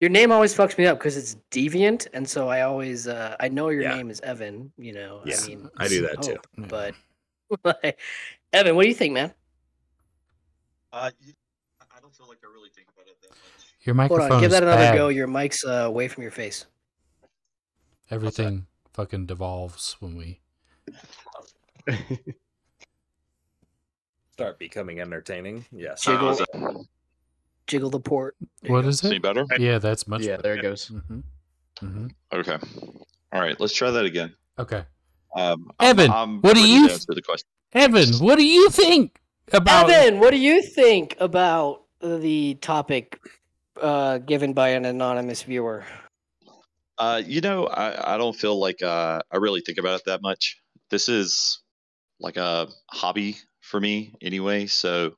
[0.00, 3.46] Your name always fucks me up because it's deviant, and so I always uh, I
[3.46, 3.94] know your Yeah.
[3.94, 4.72] name is Evan.
[4.76, 6.38] You know, Yeah, I mean, I do that too.
[6.58, 6.96] But
[7.64, 7.96] like,
[8.52, 9.32] Evan, what do you think, man?
[10.92, 11.32] Uh, y-
[11.96, 13.38] I don't feel like I really think about it that much.
[13.82, 14.96] Your Hold microphone on, give that another bad.
[14.96, 15.08] go.
[15.10, 16.66] Your mic's uh, away from your face.
[18.10, 20.40] Everything fucking devolves when we.
[24.36, 25.64] Start becoming entertaining.
[25.72, 26.02] Yes.
[26.04, 26.38] Jiggle.
[26.52, 26.72] Uh,
[27.66, 28.36] Jiggle the port.
[28.60, 28.88] There you What go.
[28.88, 29.22] is any it?
[29.22, 29.46] better?
[29.58, 30.20] Yeah, that's much.
[30.24, 30.42] yeah, better.
[30.42, 30.88] there it goes.
[30.88, 31.20] hmm
[31.80, 32.58] hmm Okay.
[33.32, 34.34] All right, let's try that again.
[34.58, 34.84] Okay,
[35.34, 37.48] Um, Evan, I'm, I'm what do ready you to answer the question?
[37.72, 39.18] Evan, what do you think
[39.54, 39.88] about?
[39.88, 43.18] Evan, what do you think about the topic
[43.80, 45.82] uh, given by an anonymous viewer?
[46.98, 50.20] Uh, you know, I, I don't feel like uh, I really think about it that
[50.20, 50.58] much.
[50.90, 51.60] This is
[52.20, 53.36] like a hobby
[53.66, 54.66] for me anyway.
[54.66, 55.14] So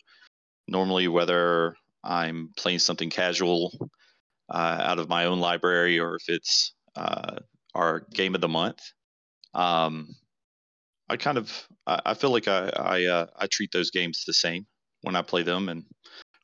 [0.66, 3.90] normally, whether I'm playing something casual
[4.48, 7.36] uh, out of my own library or if it's uh,
[7.74, 8.80] our game of the month,
[9.54, 10.08] um,
[11.08, 14.32] I kind of I, I feel like I I, uh, I treat those games the
[14.32, 14.66] same
[15.02, 15.84] when I play them and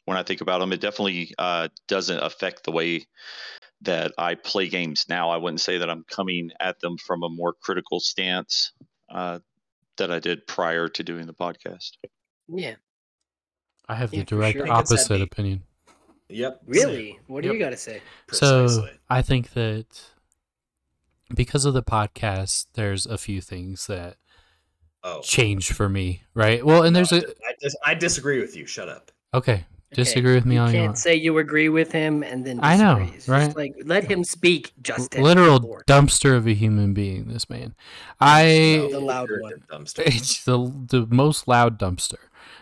[0.05, 0.73] when I think about them.
[0.73, 3.07] It definitely uh, doesn't affect the way
[3.83, 5.31] that I play games now.
[5.31, 8.73] I wouldn't say that I'm coming at them from a more critical stance
[9.11, 9.41] uh,
[9.97, 11.93] that I did prior to doing the podcast.
[12.49, 12.75] Yeah,
[13.89, 14.65] I have Yeah, the direct sure.
[14.65, 15.63] I think it's that opposite opinion.
[16.29, 16.63] Yep.
[16.67, 17.19] really?
[17.27, 17.55] What do Yep.
[17.55, 18.01] you got to say?
[18.31, 19.87] So I think that
[21.35, 24.17] because of the podcast, there's a few things that
[25.03, 25.21] Oh.
[25.21, 26.65] change for me, right?
[26.65, 28.65] Well, and there's I, a dis- I, dis- I disagree with you.
[28.67, 29.11] Shut up.
[29.35, 29.67] okay.
[29.95, 30.99] Okay, Disagree with me on you all you can't want.
[30.99, 33.17] say you agree with him and then I know, disagree.
[33.17, 33.57] It's just right?
[33.57, 35.23] Like let him speak, Justin.
[35.23, 35.85] Literal Lord.
[35.87, 37.29] dumpster of a human being.
[37.29, 37.75] This man.
[38.21, 39.63] I The loud one.
[39.71, 40.01] dumpster.
[40.07, 40.59] it's the
[40.89, 42.19] the most loud dumpster.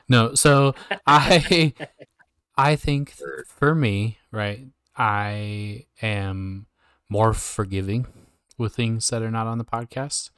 [0.09, 0.75] no, so
[1.07, 1.73] I
[2.57, 6.67] I think th- for me, right, I am
[7.09, 8.07] more forgiving
[8.59, 10.31] with things that are not on the podcast.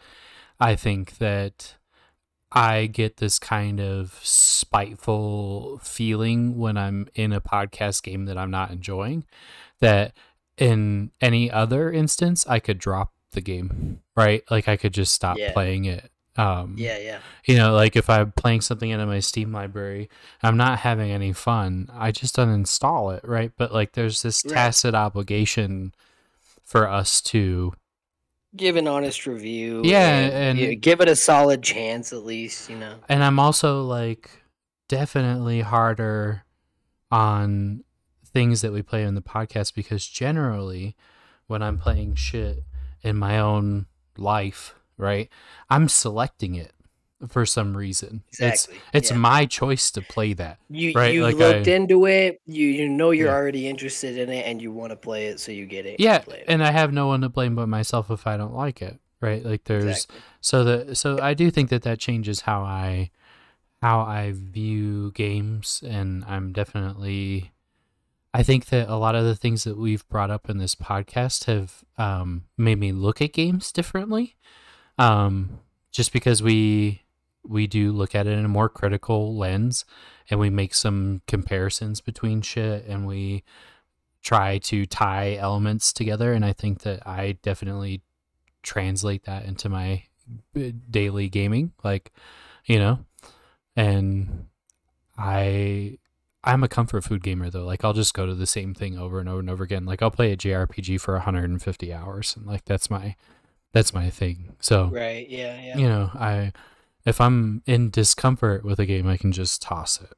[0.60, 1.74] I think that
[2.54, 8.50] I get this kind of spiteful feeling when I'm in a podcast game that I'm
[8.50, 9.24] not enjoying
[9.80, 10.12] that
[10.56, 14.42] in any other instance I could drop the game, right?
[14.50, 15.52] Like I could just stop Yeah.
[15.52, 16.10] playing it.
[16.36, 17.18] Um Yeah, yeah.
[17.44, 20.08] you know, like if I'm playing something into my Steam library,
[20.42, 21.88] I'm not having any fun.
[21.92, 23.52] I just uninstall it, right?
[23.56, 24.54] But like, there's this Right.
[24.54, 25.92] tacit obligation
[26.64, 27.74] for us to,
[28.56, 29.82] Give an honest review.
[29.84, 32.70] Yeah, and, and- give it a solid chance at least.
[32.70, 32.94] You know.
[33.08, 34.30] and I'm also like
[34.88, 36.44] definitely harder
[37.10, 37.82] on
[38.24, 40.94] things that we play in the podcast because generally,
[41.46, 42.64] when I'm playing shit
[43.02, 43.86] in my own
[44.18, 45.28] life, right,
[45.70, 46.73] I'm selecting it
[47.28, 48.22] for some reason.
[48.28, 49.16] Exactly, It's it's yeah.
[49.16, 50.58] my choice to play that.
[50.68, 51.14] You right?
[51.14, 52.40] you Like looked I- into it.
[52.46, 53.34] You you know you're Yeah.
[53.34, 56.00] already interested in it, and you want to play it, so you get it.
[56.00, 56.44] yeah it.
[56.48, 59.44] and i have no one to blame but myself if i don't like it right
[59.44, 60.16] like there's Exactly.
[60.40, 63.10] so the so i do think that that changes how i
[63.82, 67.52] how i view games and i'm definitely
[68.34, 71.44] i think that a lot of the things that we've brought up in this podcast
[71.44, 74.36] have um made me look at games differently
[74.98, 75.58] um
[75.92, 77.02] just because we
[77.46, 79.84] we do look at it in a more critical lens
[80.30, 83.42] and we make some comparisons between shit and we
[84.22, 88.00] try to tie elements together and i think that i definitely
[88.62, 90.02] translate that into my
[90.56, 92.10] uh, daily gaming like
[92.64, 92.98] you know
[93.76, 94.46] and
[95.18, 95.98] i
[96.42, 99.20] i'm a comfort food gamer though like i'll just go to the same thing over
[99.20, 102.64] and over and over again like i'll play a jrpg for 150 hours and like
[102.64, 103.14] that's my
[103.72, 105.28] that's my thing so Right.
[105.28, 105.60] Yeah.
[105.60, 105.76] Yeah.
[105.76, 106.52] you know i
[107.06, 110.12] if i'm in discomfort with a game i can just toss it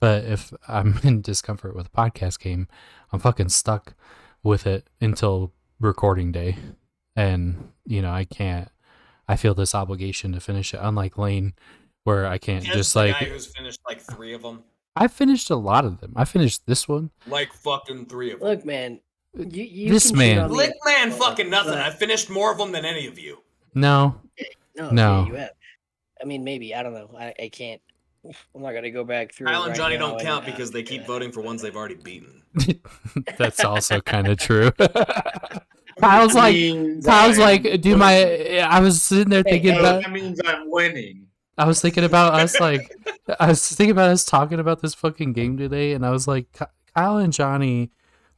[0.00, 2.68] but if i'm in discomfort with a podcast game
[3.12, 3.94] i'm fucking stuck
[4.42, 6.56] with it until recording day
[7.14, 8.68] and you know i can't
[9.28, 11.52] i feel this obligation to finish it unlike lane
[12.04, 14.62] where i can't As just the like guy who's finished like three of them,
[14.94, 18.48] i finished a lot of them i finished this one like fucking three of them.
[18.48, 19.00] Look, man.
[19.34, 20.38] You, you This man.
[20.38, 21.74] on Lick man, fucking nothing.
[21.74, 23.42] I finished more of them than any of you.
[23.74, 24.18] no
[24.74, 25.20] No, No.
[25.24, 25.50] yeah, you have.
[26.20, 27.10] I mean, maybe I don't know.
[27.18, 27.80] I, I can't.
[28.54, 29.46] I'm not gonna go back through.
[29.46, 31.62] Kyle and right Johnny now don't and, count uh, because they keep voting for ones
[31.62, 32.42] they've already beaten.
[33.38, 34.70] that's also kind of true
[36.00, 36.54] kyle's like
[37.04, 40.70] kyle's I'm like do my i was sitting there thinking Oh, about that means I'm
[40.70, 41.26] winning.
[41.58, 42.94] I was thinking about us like
[43.40, 46.46] I was thinking about us talking about this fucking game today, and I was like,
[46.94, 47.90] Kyle and Johnny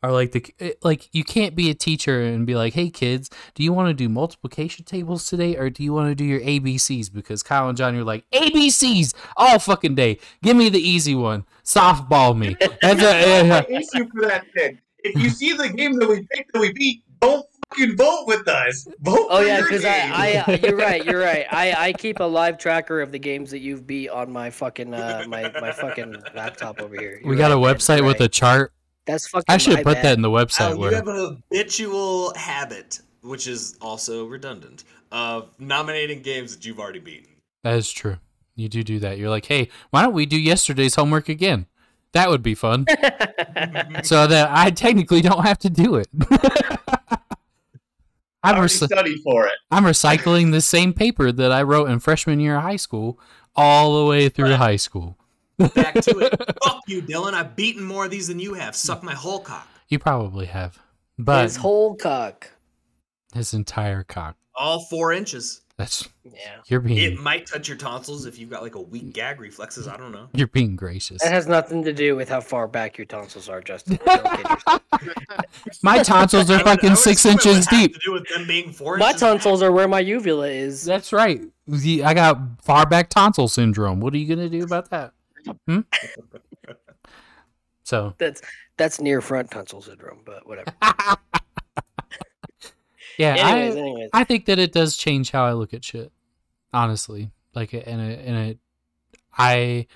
[0.02, 3.30] are like the it- like you can't be a teacher and be like, hey kids,
[3.54, 6.40] do you want to do multiplication tables today, or do you want to do your
[6.40, 7.12] ABCs?
[7.12, 10.18] Because Kyle and Johnny are like ABCs all fucking day.
[10.42, 11.44] Give me the easy one.
[11.64, 12.56] Softball me.
[12.82, 14.80] That's a, My issue for that thing.
[15.00, 18.48] If you see the game that we picked that we beat, don't fucking vote with
[18.48, 18.86] us.
[19.00, 19.26] Vote.
[19.30, 19.84] Oh for yeah, because.
[19.84, 21.46] I, I, uh, you're right, you're right.
[21.52, 24.94] I, I keep a live tracker of the games that you've beat on my fucking,
[24.94, 27.20] uh, my, my fucking laptop over here.
[27.24, 28.72] we got a website with a chart.
[29.09, 29.44] That's fucking.
[29.48, 30.05] I should my put bad.
[30.05, 35.48] that in the website Al, you have a habitual habit, which is also redundant, of
[35.59, 37.30] nominating games that you've already beaten.
[37.64, 38.18] that is true.
[38.55, 39.18] You do do that.
[39.18, 41.66] You're like, hey, why don't we do yesterday's homework again?
[42.12, 42.86] That would be fun.
[44.02, 46.09] so that I technically don't have to do it.
[48.43, 49.55] I I'm, already rec- studied for it.
[49.70, 53.18] I'm recycling the same paper that I wrote in freshman year of high school
[53.55, 55.18] all the way through high school.
[55.59, 56.35] Back to it.
[56.64, 57.35] Fuck you, Dylan.
[57.35, 58.74] I've beaten more of these than you have.
[58.76, 59.66] Suck my whole cock.
[59.89, 60.78] You probably have,
[61.18, 62.51] but His whole cock.
[63.35, 64.36] his entire cock.
[64.55, 65.62] All four inches.
[65.76, 66.56] That's Yeah.
[66.66, 69.86] you're being It might touch your tonsils if you've got like a weak gag reflexes.
[69.86, 70.28] I don't know.
[70.35, 71.22] you're being gracious.
[71.22, 73.98] That has nothing to do with how far back your tonsils are, Justin.
[74.06, 74.82] Don't kid yourself.
[75.85, 77.94] My tonsils are fucking would six assume it would inches deep.
[77.94, 79.30] To do with them being four My inches back.
[79.30, 80.85] tonsils are where my uvula is.
[80.85, 81.43] That's right.
[81.68, 84.01] The- I got far back tonsil syndrome.
[84.01, 85.12] What are you gonna do about that?
[85.66, 85.80] Hmm?
[87.84, 88.42] So That's
[88.76, 90.70] that's near front tonsil syndrome, but whatever.
[93.16, 94.10] yeah, anyways, I, anyways.
[94.12, 96.12] I think that it does change how I look at shit.
[96.74, 98.58] Honestly, like, and it, and it,
[99.38, 99.86] I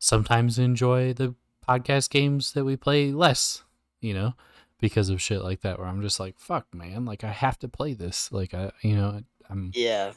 [0.00, 1.36] sometimes enjoy the
[1.68, 3.62] podcast games that we play less,
[4.00, 4.34] you know,
[4.80, 5.78] because of shit like that.
[5.78, 8.32] Where I'm just like, fuck, man, like I have to play this.
[8.32, 10.14] Like I, you know, I'm Yeah.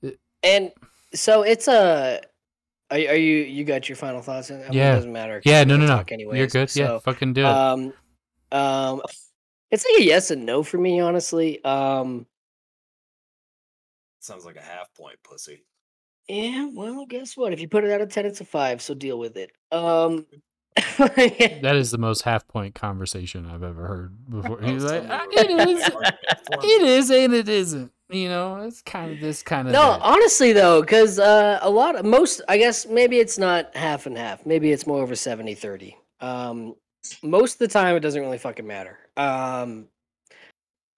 [0.00, 0.72] It- And
[1.12, 2.22] so it's a.
[2.94, 4.50] Are, are you you got your final thoughts?
[4.50, 4.92] I mean, Yeah.
[4.92, 5.42] It doesn't matter.
[5.44, 6.74] yeah, I'm no, no, no, talk you're anyways, good.
[6.76, 7.46] yeah, fucking do it.
[7.46, 7.92] Um,
[8.52, 9.02] um,
[9.70, 11.62] it's like a yes and no for me, honestly.
[11.64, 12.26] Um,
[14.20, 15.64] Sounds like a half point, pussy.
[16.28, 17.52] Yeah, well, guess what?
[17.52, 18.80] If you put it out of ten, it's a five.
[18.80, 19.50] So deal with it.
[19.72, 20.26] Um,
[20.96, 24.60] That is the most half point conversation I've ever heard before.
[24.62, 25.88] He's like, "Ah, it is,
[26.64, 27.92] it is, and it isn't.
[28.10, 30.02] You know, it's kind of this, kind of no, that.
[30.02, 34.16] honestly though, because uh, a lot of most, I guess maybe it's not half and
[34.16, 34.44] half.
[34.44, 35.94] Maybe it's more over 70-30.
[36.20, 36.74] Um,
[37.22, 38.98] most of the time, it doesn't really fucking matter.
[39.16, 39.86] Um,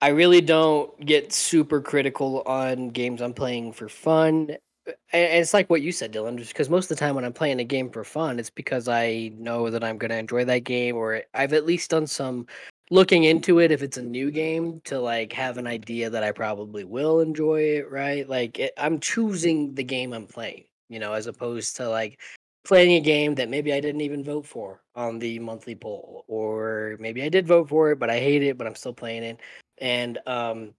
[0.00, 4.56] I really don't get super critical on games I'm playing for fun.
[4.86, 7.32] And it's like what you said, Dylan, just because most of the time when I'm
[7.32, 10.60] playing a game for fun, it's because I know that I'm going to enjoy that
[10.64, 12.46] game, or I've at least done some
[12.90, 16.32] looking into it if it's a new game to like have an idea that I
[16.32, 18.28] probably will enjoy it, right?
[18.28, 22.20] Like it, I'm choosing the game I'm playing, you know, as opposed to like
[22.64, 26.96] playing a game that maybe I didn't even vote for on the monthly poll, or
[27.00, 29.40] maybe I did vote for it, but I hate it, but I'm still playing it.
[29.78, 30.74] And um,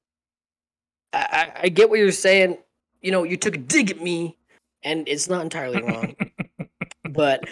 [1.13, 2.57] I, I get what you're saying.
[3.01, 4.37] You know, you took a dig at me,
[4.83, 6.15] and it's not entirely wrong,
[7.09, 7.43] but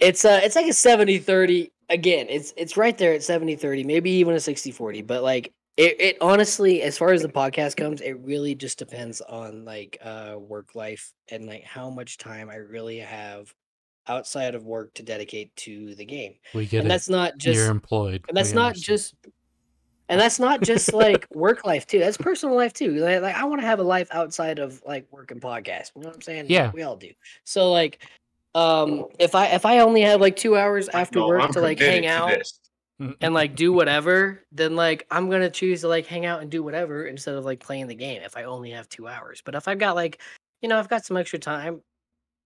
[0.00, 1.70] it's uh it's like a 70-30.
[1.92, 5.06] Again, it's it's right there at 70-30, maybe even a 60-40.
[5.06, 9.20] But like it, it honestly, as far as the podcast comes, it really just depends
[9.20, 13.54] on like uh work life and like how much time I really have
[14.08, 16.34] outside of work to dedicate to the game.
[16.54, 16.88] We get and it.
[16.88, 18.24] that's not just You're employed.
[18.28, 18.98] and that's We not understand.
[18.98, 19.14] just
[20.08, 21.98] and that's not just like work life too.
[21.98, 22.96] That's personal life too.
[22.96, 25.92] Like, like I want to have a life outside of like work and podcast.
[25.94, 26.46] You know what I'm saying?
[26.48, 26.70] Yeah.
[26.74, 27.10] we all do.
[27.44, 28.02] So like,
[28.54, 31.60] um, if I if I only have like two hours after No, work I'm to
[31.60, 32.60] like hang to out this.
[33.20, 36.62] and like do whatever, then like I'm gonna choose to like hang out and do
[36.62, 38.22] whatever instead of like playing the game.
[38.22, 40.20] If I only have two hours, but if I've got like,
[40.60, 41.82] you know, I've got some extra time.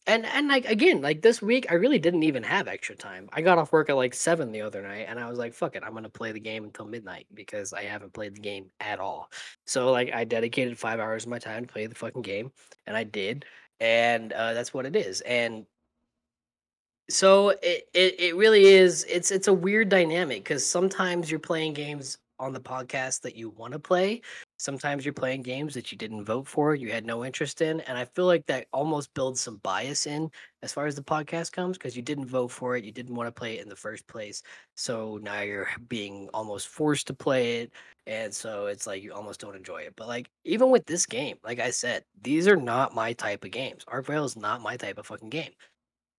[0.08, 3.28] And and like again, like this week, I really didn't even have extra time.
[3.32, 5.74] I got off work at like seven the other night, and I was like, "Fuck
[5.74, 9.00] it, I'm gonna play the game until midnight because I haven't played the game at
[9.00, 9.28] all."
[9.66, 12.52] So like, I dedicated five hours of my time to play the fucking game,
[12.86, 13.46] and I did,
[13.80, 15.22] and uh, that's what it is.
[15.22, 15.66] And
[17.08, 19.04] so it, it it really is.
[19.08, 23.50] It's it's a weird dynamic because sometimes you're playing games on the podcast that you
[23.50, 24.20] want to play.
[24.58, 27.96] Sometimes you're playing games that you didn't vote for, you had no interest in, and
[27.96, 30.30] I feel like that almost builds some bias in
[30.62, 33.28] as far as the podcast comes because you didn't vote for it, you didn't want
[33.28, 34.42] to play it in the first place.
[34.74, 37.72] So now you're being almost forced to play it,
[38.06, 39.94] and so it's like you almost don't enjoy it.
[39.96, 43.50] But like even with this game, like I said, these are not my type of
[43.50, 43.84] games.
[43.86, 45.52] Archvale is not my type of fucking game.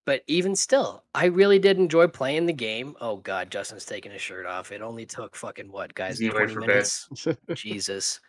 [0.08, 2.96] But even still, I really did enjoy playing the game.
[3.02, 4.72] Oh god, Justin's taking his shirt off.
[4.72, 6.18] It only took fucking what, guys?
[6.18, 7.10] He's Twenty minutes.
[7.54, 8.22] Jesus,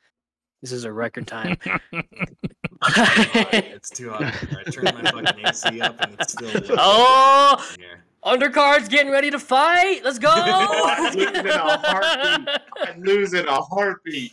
[0.61, 1.57] this is a record time.
[2.83, 4.25] it's too hot.
[4.25, 6.51] I turned my fucking AC up and it's still.
[6.79, 7.85] oh, in
[8.41, 10.01] undercards getting ready to fight.
[10.03, 10.31] Let's go.
[10.35, 12.59] I'd lose in a heartbeat.
[12.83, 14.33] I'd lose in a heartbeat.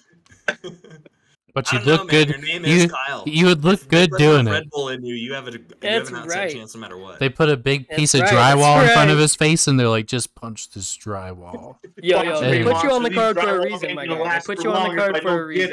[1.55, 2.25] But you don't know, look man.
[2.25, 2.29] good.
[2.29, 3.23] Your name you is Kyle.
[3.25, 4.69] you would look If good there's enough doing Red it.
[4.71, 5.15] Bull in you.
[5.15, 6.51] You have a you That's have an outside right.
[6.53, 7.17] chance no matter what.
[7.19, 9.65] They put a big That's piece of right, that's drywall in front of his face,
[9.67, 12.73] and they're like, "Just punch this drywall." yo, yo, they Anyway.
[12.73, 14.39] put you on the card for a reason, ain't my guy.
[14.39, 15.71] They put you on the card for a don't get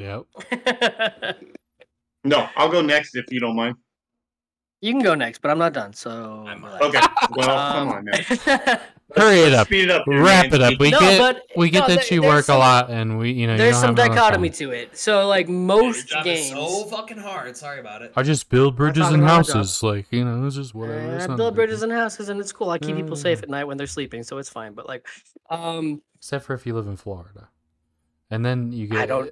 [0.00, 0.24] reason.
[0.62, 1.36] it.
[2.26, 3.76] No, I'll go next if you don't mind.
[4.80, 5.92] you can go next, but I'm not done.
[5.92, 6.84] So I'm relax.
[6.86, 7.00] Okay.
[7.36, 8.80] Well, come Um, on now.
[9.16, 9.66] Hurry it up.
[9.68, 10.04] Speed it up.
[10.06, 10.54] here, Wrap man.
[10.54, 10.80] it up.
[10.80, 13.18] We No, get but- we get no, that there- you work some- a lot, and
[13.18, 14.96] we you know There's don't some dichotomy to it.
[14.98, 17.56] So like most job is games, so fucking hard.
[17.56, 18.12] Sorry about it.
[18.16, 19.56] I just build bridges and about my job.
[19.56, 21.12] houses, like you know, it's just whatever.
[21.12, 22.70] Uh, it's I build bridges and houses, and it's cool.
[22.70, 23.22] I keep people Mm.
[23.22, 24.72] safe at night when they're sleeping, so it's fine.
[24.72, 25.06] But like,
[25.50, 27.48] um, except for if you live in Florida,
[28.30, 29.02] and then you get.
[29.02, 29.30] I don't-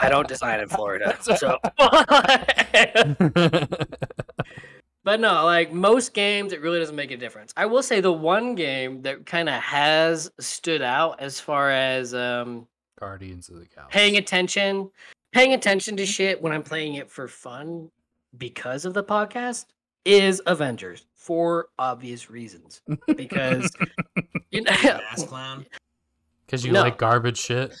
[0.00, 1.58] I don't design in Florida, so.
[5.04, 7.52] but no, like most games, it really doesn't make a difference.
[7.56, 12.14] I will say the one game that kind of has stood out as far as
[12.14, 12.66] um
[12.98, 13.92] Guardians of the Galaxy.
[13.98, 14.90] paying attention,
[15.32, 17.90] paying attention to shit when I'm playing it for fun
[18.38, 19.66] because of the podcast
[20.04, 22.82] is Avengers for obvious reasons.
[23.16, 23.76] Because
[24.50, 25.66] you know, Ass clown.
[26.46, 26.80] Because you No.
[26.82, 27.74] like garbage shit.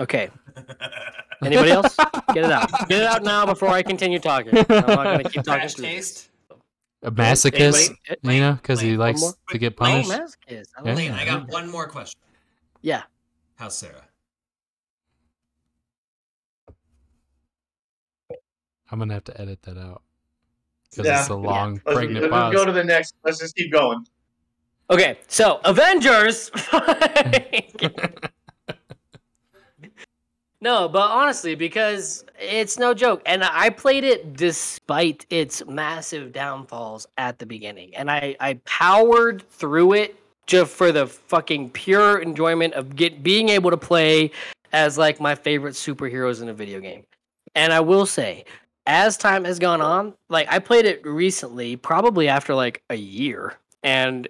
[0.00, 0.30] Okay.
[1.44, 1.96] Anybody else?
[2.32, 2.70] Get it out.
[2.88, 4.56] Get it out now before I continue talking.
[4.56, 6.30] I'm not gonna keep talking Trash taste.
[7.02, 9.34] A masochist, Anybody- you know, because he likes more?
[9.50, 10.10] to get Oh, punished.
[10.10, 10.68] masochist.
[10.78, 10.94] I Yeah.
[10.94, 12.18] Lane, I got one more question.
[12.80, 13.02] Yeah.
[13.56, 14.08] How's Sarah?
[18.90, 20.02] I'm gonna have to edit that out
[20.90, 21.38] because Yeah, it's a yeah.
[21.38, 22.54] long Let's, pregnant let's pause.
[22.54, 23.14] go to the next.
[23.24, 24.06] Let's just keep going.
[24.90, 26.50] Okay, so Avengers.
[30.64, 37.06] no, but honestly, because it's no joke, and I played it despite its massive downfalls
[37.18, 40.16] at the beginning, and I I powered through it
[40.46, 44.30] just for the fucking pure enjoyment of get being able to play
[44.72, 47.04] as like my favorite superheroes in a video game.
[47.54, 48.46] And I will say,
[48.86, 53.58] as time has gone on, like I played it recently, probably after like a year,
[53.82, 54.26] and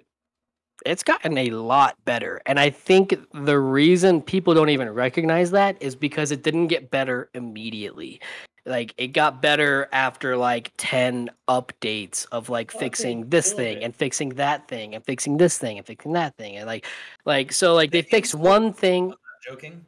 [0.85, 2.41] it's gotten a lot better.
[2.45, 6.91] And I think the reason people don't even recognize that is because it didn't get
[6.91, 8.21] better immediately.
[8.67, 14.29] Like it got better after like 10 updates of like fixing this thing and fixing
[14.29, 16.87] that thing and fixing this thing and fixing that thing and like
[17.25, 19.13] like so like they fixed one thing
[19.47, 19.85] Joking.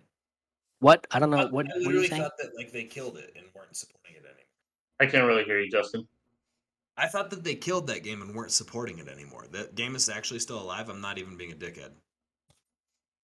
[0.80, 2.22] what I don't know I, what what I are you literally saying?
[2.22, 4.46] thought that like they killed it and weren't supporting it anymore.
[5.00, 6.08] I can't really hear you, Justin.
[6.98, 9.46] I thought that they killed that game and weren't supporting it anymore.
[9.52, 10.90] That game is actually still alive.
[10.90, 11.92] I'm not even being a dickhead.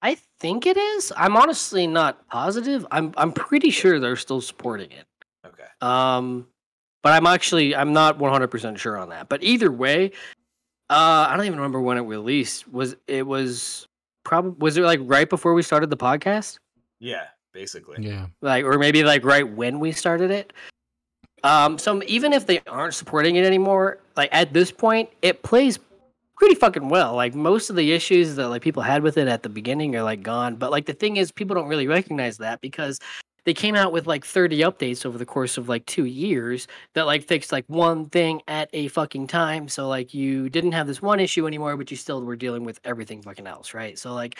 [0.02, 1.12] I think it is.
[1.16, 2.86] I'm honestly not positive.
[2.91, 5.06] I'm I'm pretty sure they're still supporting it.
[5.45, 5.64] Okay.
[5.82, 6.48] Um,
[7.02, 9.30] but I'm actually I'm not 100 percent sure on that.
[9.30, 10.12] But either way,
[10.90, 12.72] uh, I don't even remember when it released.
[12.72, 13.88] Was it was
[14.26, 16.58] probably was it like right before we started the podcast?
[17.00, 17.24] Yeah,
[17.54, 18.06] basically.
[18.06, 18.28] Yeah.
[18.41, 20.52] Like or maybe like right when we started it.
[21.44, 25.78] Um, so even if they aren't supporting it anymore, like at this point, it plays
[26.38, 27.15] pretty fucking well.
[27.15, 30.03] Like most of the issues that like people had with it at the beginning are
[30.03, 30.56] like gone.
[30.56, 32.99] But like the thing is, people don't really recognize that because
[33.45, 37.06] they came out with like 30 updates over the course of like two years that
[37.06, 39.68] like fixed like one thing at a fucking time.
[39.68, 42.80] So like you didn't have this one issue anymore, but you still were dealing with
[42.84, 43.99] everything fucking else, right?
[43.99, 44.40] So like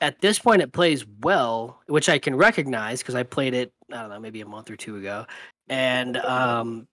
[0.00, 4.00] at this point it plays well, which I can recognize because I played it, I
[4.00, 5.26] don't know, maybe a month or two ago.
[5.68, 6.86] And um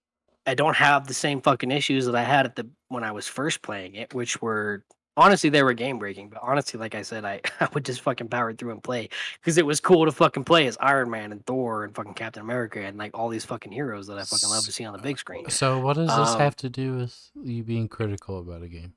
[0.45, 3.27] I don't have the same fucking issues that I had at the when I was
[3.27, 4.83] first playing it, which were
[5.17, 6.29] honestly they were game breaking.
[6.29, 9.09] But honestly, like I said, I, I would just fucking power through and play
[9.41, 12.41] because it was cool to fucking play as Iron Man and Thor and fucking Captain
[12.41, 14.99] America and like all these fucking heroes that I fucking love to see on the
[14.99, 15.49] big screen.
[15.49, 18.93] So what does this Um, have to do with you being critical about a game?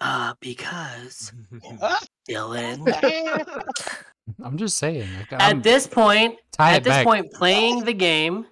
[0.00, 1.32] Uh, because
[2.28, 3.64] Dylan.
[4.42, 5.08] I'm just saying.
[5.18, 7.04] Like, I'm, at this point, tie at this back.
[7.04, 8.46] point, playing the game,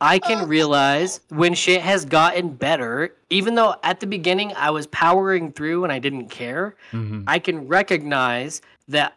[0.00, 3.14] I can realize when shit has gotten better.
[3.28, 7.24] Even though at the beginning I was powering through and I didn't care, Mhm.
[7.26, 9.16] I can recognize that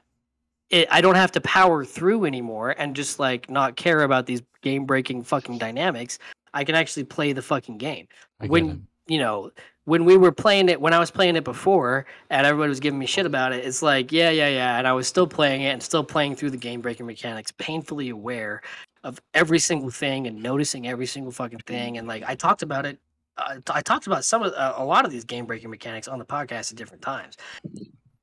[0.69, 4.41] it, I don't have to power through anymore and just like not care about these
[4.61, 6.19] game breaking fucking dynamics.
[6.53, 8.07] I can actually play the fucking game.
[8.45, 8.79] When it.
[9.07, 9.51] You know
[9.85, 12.99] when we were playing it when I was playing it before and everybody was giving
[12.99, 14.77] me shit about it, it's like, yeah, yeah, yeah.
[14.77, 18.09] And I was still playing it and still playing through the game breaking mechanics, painfully
[18.09, 18.61] aware
[19.03, 21.97] of every single thing and noticing every single fucking thing.
[21.97, 22.97] And like I talked about it,
[23.37, 26.19] uh, I talked about some of uh, a lot of these game breaking mechanics on
[26.19, 27.35] the podcast at different times.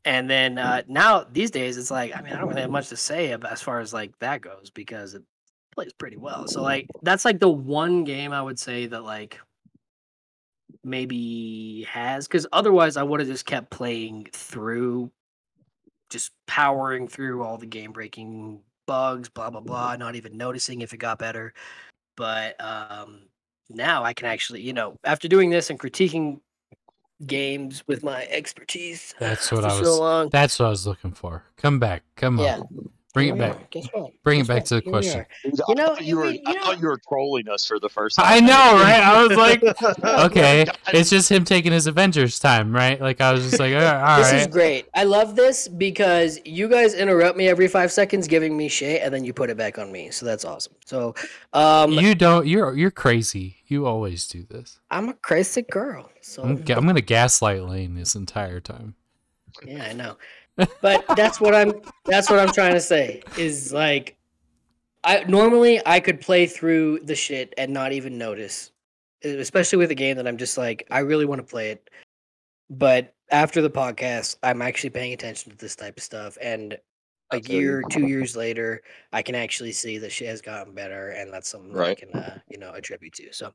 [0.07, 2.89] And then uh, now these days, it's like I mean I don't really have much
[2.89, 5.23] to say about as far as like that goes because it
[5.74, 6.48] plays pretty well.
[6.48, 9.39] So like that's like the one game I would say that like
[10.85, 15.11] maybe has because otherwise I would have just kept playing through,
[16.11, 20.93] just powering through all the game breaking bugs, blah blah blah, not even noticing if
[20.93, 21.52] it got better.
[22.16, 23.20] But um,
[23.69, 26.40] now I can actually, you know, after doing this and critiquing
[27.27, 29.98] games with my expertise, That's what I so was.
[29.98, 30.28] long.
[30.31, 31.44] That's what I was looking for.
[31.57, 32.02] Come back.
[32.16, 32.59] Come Yeah.
[32.59, 32.90] on.
[33.12, 33.70] Bring it back.
[33.70, 34.12] Guess what?
[34.22, 34.66] Bring it back what?
[34.66, 35.20] to the Here we question.
[35.20, 35.26] are.
[35.68, 37.88] You know, you were, we- you I know- thought you were trolling us for the
[37.88, 38.26] first time.
[38.28, 39.00] I know, right?
[39.02, 39.62] I was like,
[40.26, 40.64] okay,
[40.94, 43.00] it's just him taking his Avengers time, right?
[43.00, 44.18] Like I was just like, all right.
[44.18, 44.86] This is great.
[44.94, 49.12] I love this because you guys interrupt me every five seconds, giving me shit, and
[49.12, 50.10] then you put it back on me.
[50.12, 50.74] So that's awesome.
[50.86, 51.16] So,
[51.52, 52.46] um, you don't.
[52.46, 53.56] You're you're crazy.
[53.66, 54.78] You always do this.
[54.90, 56.10] I'm a crazy girl.
[56.20, 58.94] So I'm, ga- I'm gonna gaslight Lane this entire time.
[59.64, 60.16] yeah, I know.
[60.80, 61.72] But that's what I'm.
[62.06, 63.22] That's what I'm trying to say.
[63.36, 64.16] Is like,
[65.04, 68.72] I normally I could play through the shit and not even notice,
[69.24, 71.88] especially with a game that I'm just like I really want to play it.
[72.68, 76.78] But after the podcast, I'm actually paying attention to this type of stuff, and
[77.32, 78.82] a year, two years later,
[79.12, 82.12] I can actually see that shit has gotten better, and that's something that I can,
[82.12, 83.32] uh, you know, attribute to.
[83.32, 83.52] So,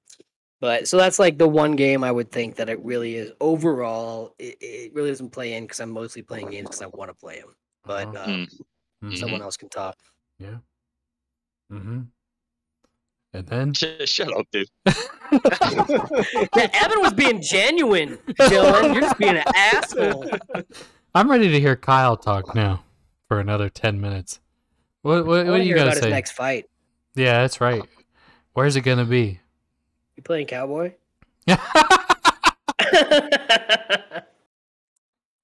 [0.62, 4.34] but so that's like the one game I would think that it really is overall.
[4.40, 7.16] It, it really doesn't play in because I'm mostly playing games because I want to
[7.16, 7.56] play them.
[7.84, 8.32] But Uh-huh.
[8.32, 8.48] um,
[9.04, 9.18] Mhm.
[9.18, 9.98] someone else can talk.
[10.40, 10.58] Yeah.
[11.72, 12.02] Mm-hmm.
[13.34, 14.68] And then Shut up, dude.
[14.86, 18.94] yeah, Evan was being genuine, Dylan.
[18.94, 20.30] You're just being an asshole.
[21.14, 22.84] I'm ready to hear Kyle talk now
[23.28, 24.40] for another ten minutes.
[25.02, 26.06] What I what, what wanna do you gotta about say?
[26.06, 26.66] his next fight.
[27.16, 27.84] Yeah, that's right.
[28.54, 29.40] Where's it gonna be?
[30.16, 30.94] You playing cowboy?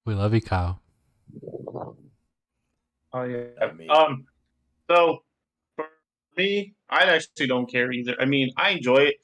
[0.06, 0.82] We love you, Kyle.
[3.14, 3.46] Oh yeah.
[3.90, 4.26] Um.
[4.90, 5.24] So
[5.76, 5.86] for
[6.38, 8.16] me, I actually don't care either.
[8.20, 9.16] I mean, I enjoy it.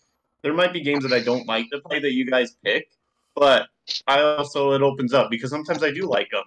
[0.43, 2.89] There might be games that I don't like to play that you guys pick,
[3.35, 3.67] but
[4.05, 6.43] I also it opens up because sometimes I do like them.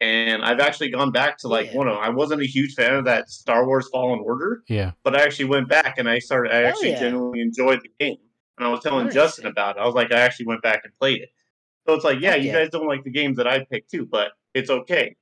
[0.00, 1.76] And I've actually gone back to like Yeah.
[1.78, 4.92] one of I wasn't a huge fan of that Star Wars Fallen Order, Yeah.
[5.02, 7.00] but I actually went back and I started I Hell actually yeah.
[7.00, 8.18] genuinely enjoyed the game.
[8.58, 9.80] And I was telling Justin about it.
[9.80, 11.30] I was like, I actually went back and played it.
[11.86, 14.06] So it's like, yeah, Heck you guys don't like the games that I picked too,
[14.06, 15.16] but it's okay.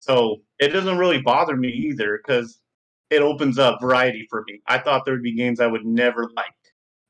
[0.00, 2.60] So it doesn't really bother me either because
[3.10, 4.60] it opens up variety for me.
[4.66, 6.46] I thought there would be games I would never like,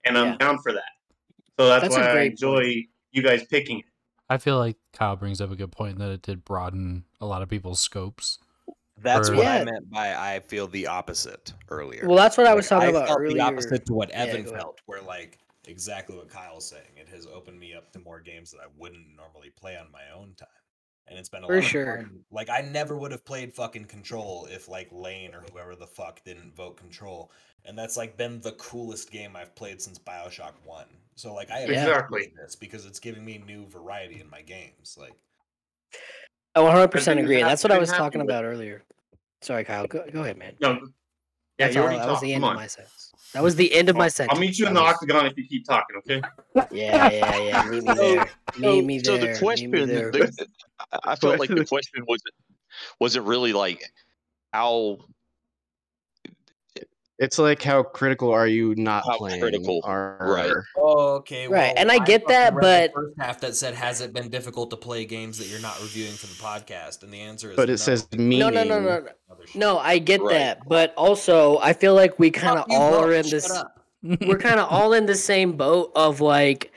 [0.04, 0.36] and I'm Yeah.
[0.36, 0.82] down for that.
[1.58, 3.84] So that's, That's a why I great enjoy you guys picking it.
[4.28, 7.40] I feel like Kyle brings up a good point that it did broaden a lot
[7.42, 8.38] of people's scopes.
[9.00, 9.54] That's Or- what Yeah.
[9.54, 12.04] I meant by I feel the opposite earlier.
[12.06, 13.34] Well, that's what I was Like, talking about felt earlier.
[13.34, 14.60] The opposite to what Evan go ahead.
[14.60, 15.38] felt, where like
[15.68, 16.96] exactly what Kyle's saying.
[16.96, 20.02] It has opened me up to more games that I wouldn't normally play on my
[20.16, 20.48] own time,
[21.06, 21.96] and it's been a For lot of sure.
[21.98, 22.20] fun.
[22.30, 26.24] Like I never would have played fucking Control if like Lane or whoever the fuck
[26.24, 27.30] didn't vote Control,
[27.64, 30.86] and that's like been the coolest game I've played since Bioshock One.
[31.14, 31.70] So like I Yeah.
[31.82, 32.20] Exactly.
[32.22, 34.96] appreciate this because it's giving me new variety in my games.
[34.98, 35.14] Like
[36.54, 37.36] I 100% agree.
[37.36, 38.82] it's That's what I was talking about earlier.
[39.42, 39.86] Sorry, Kyle.
[39.86, 40.54] Go, go ahead, man.
[40.60, 40.78] No, yeah,
[41.58, 42.22] That's you all, already that was talked.
[42.22, 42.56] the Come end of on.
[42.56, 43.07] my sentence.
[43.34, 44.36] That was the end of my I'll- sentence.
[44.36, 45.96] I'll meet you in the octagon if you keep talking.
[45.98, 46.22] Okay.
[46.72, 47.62] Yeah, yeah, yeah.
[47.68, 48.26] Meet me So- there.
[48.58, 49.32] Meet me so there.
[49.34, 50.10] the question, there.
[50.10, 50.46] the,
[50.92, 52.20] I- I felt like the question was,
[53.00, 53.82] was it really like
[54.52, 54.98] how
[57.18, 59.40] It's like how critical are you not How playing?
[59.40, 60.52] critical, Are, right.
[60.76, 61.48] Oh, okay.
[61.48, 64.70] Right, and I get that, but- the first half that said, "Has it been difficult
[64.70, 67.68] to play games that you're not reviewing for the podcast?" And the answer is, But
[67.70, 67.76] it no.
[67.76, 69.08] says No, no, no, no, no.
[69.56, 70.34] No, I get Right.
[70.34, 73.50] that, but also I feel like we kind of all are in this.
[74.02, 76.70] We're kind of all in the same boat of like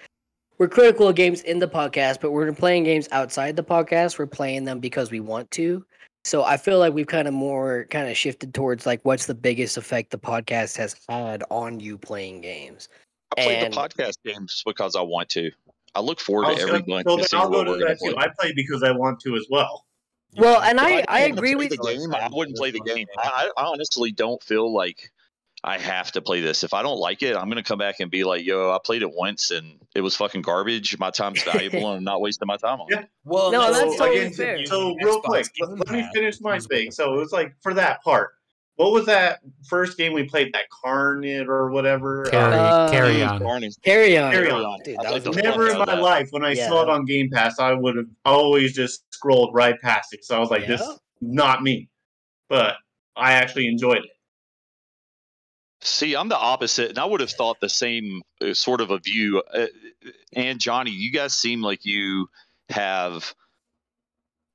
[0.58, 4.18] we're critical of games in the podcast, but we're playing games outside the podcast.
[4.18, 5.86] We're playing them because we want to.
[6.24, 9.34] So I feel like we've kind of more kind of shifted towards like what's the
[9.34, 12.90] biggest effect the podcast has had on you playing games.
[13.38, 15.52] I play And- the podcast games because I want to.
[15.94, 18.00] I look forward I to was every gonna, so to then I'll go to that
[18.00, 18.14] too.
[18.14, 18.24] play.
[18.24, 19.86] I play because I want to as well.
[20.38, 22.14] Well, and If I didn't I agree with the game.
[22.16, 23.08] I wouldn't play the game.
[23.18, 25.12] I, I honestly don't feel like
[25.64, 26.64] I have to play this.
[26.64, 29.04] If I don't like it, I'm gonna come back and be like, "Yo, I played
[29.04, 30.98] it once and it was fucking garbage.
[30.98, 33.04] My time's valuable, and I'm not wasting my time on Yeah.
[33.26, 34.66] Well, No, no, that's so totally again, fair.
[34.66, 36.90] so real Xbox quick, let, let me finish my thing.
[36.92, 38.32] So it was like for that part.
[38.78, 40.52] What was that first game we played?
[40.54, 42.24] That Carnage or whatever.
[42.32, 43.40] Carry, Uh, carry on.
[43.44, 43.74] Carnage.
[43.84, 44.32] carry on.
[44.32, 44.80] Carry on.
[44.84, 46.02] Dude, that was played a the fun Never in my that.
[46.02, 46.68] life when I Yeah.
[46.70, 50.26] saw it on Game Pass, I would have always just scrolled right past it.
[50.26, 50.94] So I was like, "This Yeah.
[50.94, 51.90] is not me,"
[52.50, 52.78] but
[53.16, 54.10] I actually enjoyed it.
[55.84, 59.00] See, I'm the opposite, and I would have thought the same uh, sort of a
[59.00, 59.42] view.
[59.54, 59.68] Uh,
[60.34, 62.30] and Johnny, you guys seem like you
[62.70, 63.34] have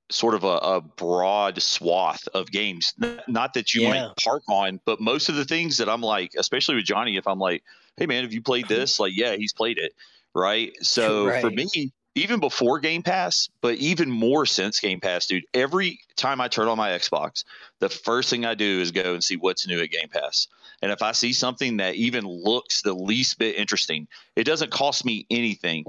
[0.09, 2.95] sort of a, a broad swath of games.
[3.27, 3.89] Not that you Yeah.
[3.89, 7.27] might park on, but most of the things that I'm like, especially with Johnny, if
[7.27, 7.65] I'm like,
[7.97, 9.93] "Hey, man, have you played this?" Like, yeah, he's played it,
[10.33, 10.73] right?
[10.81, 15.99] So for me, even before Game Pass, but even more since Game Pass, dude, every
[16.17, 17.45] time I turn on my Xbox,
[17.81, 20.47] the first thing I do is go and see what's new at Game Pass.
[20.83, 25.05] And if I see something that even looks the least bit interesting, it doesn't cost
[25.05, 25.85] me anything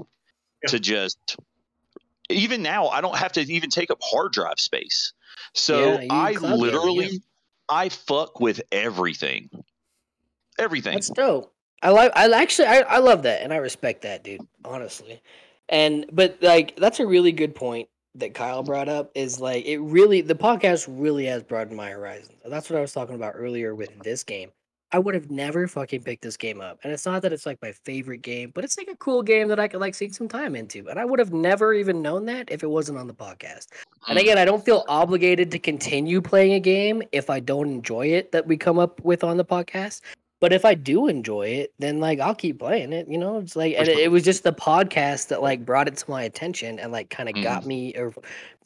[0.62, 0.70] Yeah.
[0.70, 1.36] to just.
[2.30, 5.12] Even now, I don't have to even take up hard drive space.
[5.54, 6.54] So Yeah, I cloud gaming, yeah.
[6.56, 7.22] literally,
[7.68, 9.48] I fuck with everything.
[10.58, 10.94] Everything.
[10.94, 11.54] That's dope.
[11.82, 12.12] I like.
[12.16, 12.66] I actually.
[12.68, 14.40] I, I love that, and I respect that, dude.
[14.64, 15.22] Honestly,
[15.68, 19.12] and but like that's a really good point that Kyle brought up.
[19.14, 22.32] Is like it really the podcast really has broadened my horizons.
[22.44, 24.50] That's what I was talking about earlier with this game.
[24.90, 27.60] I would have never fucking picked this game up, and it's not that it's like
[27.60, 30.28] my favorite game, but it's like a cool game that I could like sink some
[30.28, 33.14] time into, and I would have never even known that if it wasn't on the
[33.14, 33.66] podcast.
[34.08, 34.22] And Mm.
[34.22, 38.32] again, I don't feel obligated to continue playing a game if I don't enjoy it
[38.32, 40.00] that we come up with on the podcast.
[40.40, 43.08] But if I do enjoy it, then like I'll keep playing it.
[43.08, 45.96] You know, it's like, and it, it was just the podcast that like brought it
[45.96, 47.68] to my attention and like kind of got mm-hmm.
[47.68, 48.14] me, or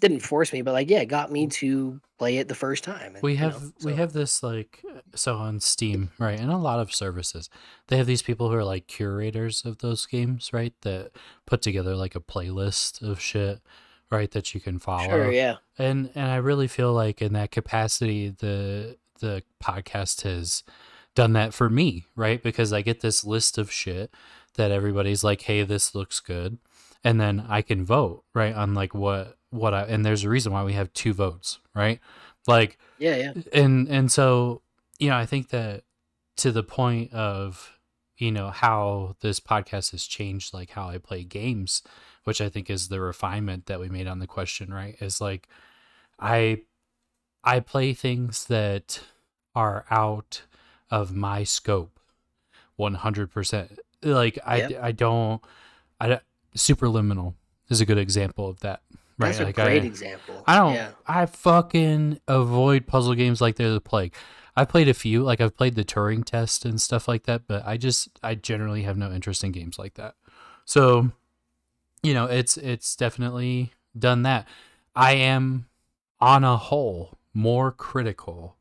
[0.01, 1.51] didn't force me, but like yeah, got me mm-hmm.
[1.51, 3.15] to play it the first time.
[3.15, 4.81] and, we you have know, we have this like
[5.13, 7.51] so on steam right and a lot of services
[7.89, 11.11] they have these people who are like curators of those games right that
[11.47, 13.61] put together like a playlist of shit
[14.09, 17.51] right that you can follow sure, yeah, and and i really feel like in that
[17.51, 20.63] capacity the the podcast has
[21.15, 22.43] done that for me right?
[22.43, 24.13] Because i get this list of shit
[24.55, 26.59] that everybody's like hey this looks good.
[27.05, 30.53] And then i can vote right on like what what i and there's a reason
[30.53, 32.01] why we have two votes right?
[32.47, 34.63] Like yeah, yeah, and and so
[34.99, 35.83] you know i think that
[36.37, 37.73] to the point of
[38.19, 41.83] you know how this podcast has changed like how i play games
[42.25, 45.49] which i think is the refinement that we made on the question right is like
[46.21, 46.61] i
[47.43, 49.01] i play things that
[49.55, 50.43] are out
[50.93, 51.99] of my scope
[52.79, 54.79] 100% like i Yep.
[54.83, 55.43] i don't
[56.01, 56.23] i don't-
[56.57, 57.35] superliminal
[57.69, 58.83] is a good example of that
[59.19, 60.43] That's a like great I, example.
[60.47, 60.75] I don't.
[60.75, 60.91] Yeah.
[61.07, 64.15] I fucking avoid puzzle games like they're the plague.
[64.57, 67.65] I've played a few, like I've played the Turing test and stuff like that, but
[67.65, 70.15] I just I generally have no interest in games like that.
[70.65, 71.13] So,
[72.03, 74.47] you know, it's it's definitely done that.
[74.97, 75.67] I am
[76.21, 78.57] on a whole more critical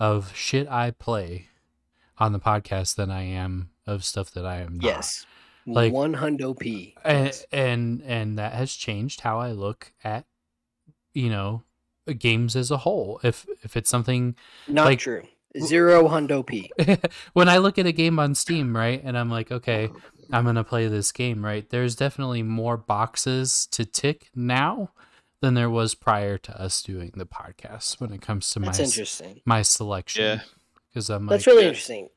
[0.00, 1.48] of shit I play
[2.22, 4.84] on the podcast than I am of stuff that I am not.
[4.84, 5.26] Yes.
[5.66, 6.94] Like- one hundo p.
[7.04, 10.24] and and and that has changed how I look at
[11.14, 11.62] you know
[12.18, 13.20] games as a whole.
[13.22, 14.34] If if it's something
[14.68, 15.22] Not like- true.
[15.60, 16.70] Zero hundo p.
[17.34, 19.90] when I look at a game on Steam, right, and I'm like, okay,
[20.32, 21.68] I'm gonna play this game, right?
[21.68, 24.92] There's definitely more boxes to tick now
[25.42, 28.84] than there was prior to us doing the podcast when it comes to That's my
[28.84, 29.40] s- interesting.
[29.44, 30.24] my selection.
[30.24, 30.40] Yeah.
[30.92, 32.08] Because I'm That's like, really interesting.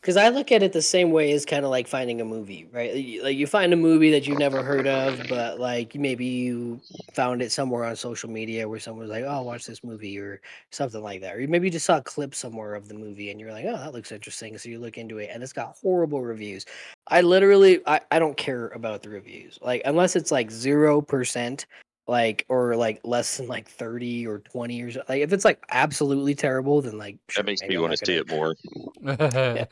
[0.00, 2.66] Because I look at it the same way as kind of like finding a movie,
[2.72, 2.92] right?
[2.92, 6.24] Like, you- Like you find a movie that you've never heard of, but like maybe
[6.24, 6.80] you
[7.14, 10.40] found it somewhere on social media where someone was like, "Oh, watch this movie" or
[10.72, 13.38] something like that, or maybe you just saw a clip somewhere of the movie and
[13.40, 16.20] you're like, "Oh, that looks interesting," so you look into it and it's got horrible
[16.22, 16.66] reviews.
[17.06, 21.66] I literally, I, I don't care about the reviews, like unless it's like zero percent
[22.08, 25.02] like or like less than like 30 or 20 or so.
[25.08, 28.14] like if it's like absolutely terrible then like sure, That makes me want to see
[28.16, 28.56] it more.
[29.02, 29.66] well,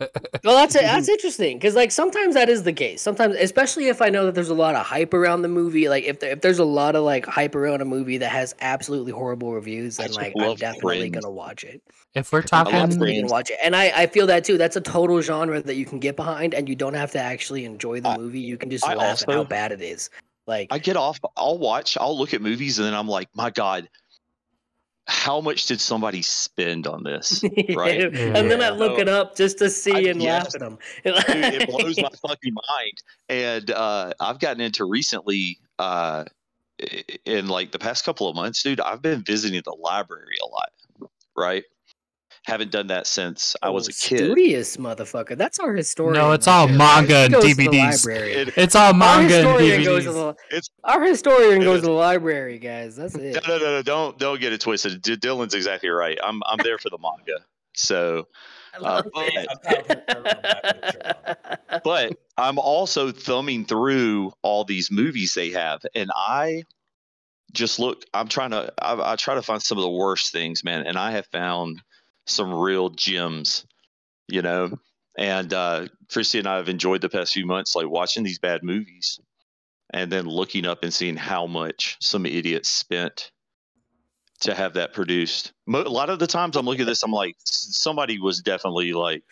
[0.45, 0.83] that's it.
[0.83, 3.03] That's interesting because like sometimes that is the case.
[3.03, 5.89] Sometimes, especially if I know that there's a lot of hype around the movie.
[5.89, 8.55] Like if there, if there's a lot of like hype around a movie that has
[8.61, 11.25] absolutely horrible reviews, then like I'm definitely Friends.
[11.25, 11.83] gonna watch it.
[12.15, 13.23] if we're talking, absolutely Friends.
[13.23, 14.57] gonna watch it, and I I feel that too.
[14.59, 17.65] That's a total genre that you can get behind, and you don't have to actually
[17.65, 18.41] enjoy the I- movie.
[18.41, 20.11] You can just I laugh at how bad it is.
[20.47, 21.19] Like I get off.
[21.37, 21.97] I'll watch.
[21.97, 23.89] I'll look at movies, and then I'm like, my god,
[25.07, 27.43] how much did somebody spend on this?
[27.75, 28.01] Right?
[28.15, 30.79] and then I look So, it up just to see I- and laugh at them.
[31.05, 33.03] Dude, it blows my fucking mind.
[33.29, 36.25] And uh, I've gotten into recently, uh,
[37.27, 38.81] in like the past couple of months, dude.
[38.81, 40.71] I've been visiting the library a lot.
[41.37, 41.65] Right?
[42.47, 44.19] Haven't done that since I was a kid.
[44.25, 45.37] Studious motherfucker.
[45.37, 46.15] That's our historian.
[46.15, 48.09] no, it's all manga and goes to the DVDs.
[48.09, 50.15] It- It's all manga and historian goes to DVDs.
[50.15, 50.57] the.
[50.57, 51.83] It's- Our historian it goes is.
[51.83, 52.97] to the library, guys.
[52.97, 53.35] That's it.
[53.47, 55.03] no, no, no, no, don't don't get it twisted.
[55.03, 56.19] D- Dylan's exactly right.
[56.25, 57.45] I'm I'm there for the manga.
[57.75, 58.27] So,
[58.83, 60.31] uh, but,
[61.85, 66.63] but I'm also thumbing through all these movies they have, and I
[67.53, 68.03] just look.
[68.15, 68.73] I'm trying to.
[68.79, 71.81] I, I try to find some of the worst things, man, and I have found
[72.31, 73.67] some real gems.
[74.29, 74.79] You know,
[75.19, 78.63] and uh, Christy and I have enjoyed the past few months, like watching these bad
[78.63, 79.19] movies,
[79.93, 83.33] and then looking up and seeing how much some idiots spent
[84.41, 85.53] to have that produced.
[85.69, 89.23] A lot of the times, I'm looking at this, I'm like, somebody was definitely like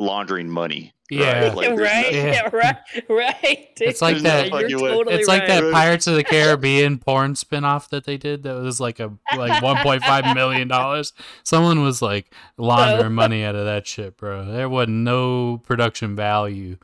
[0.00, 0.92] laundering money.
[1.10, 1.52] Yeah.
[1.54, 2.12] Like, right?
[2.12, 2.24] no- Yeah.
[2.32, 2.76] Yeah, right,
[3.08, 3.68] right.
[3.80, 5.48] It's like There's no that- You're totally It's like right.
[5.60, 9.62] that Pirates of the Caribbean porn spin-off that they did that was like a like
[9.62, 11.12] 1.5 million dollars.
[11.44, 14.44] Someone was like laundering money out of that shit, bro.
[14.44, 16.76] There wasn't no production value.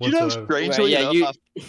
[0.00, 0.46] You know, whatsoever.
[0.46, 1.62] strangely yeah, enough, you-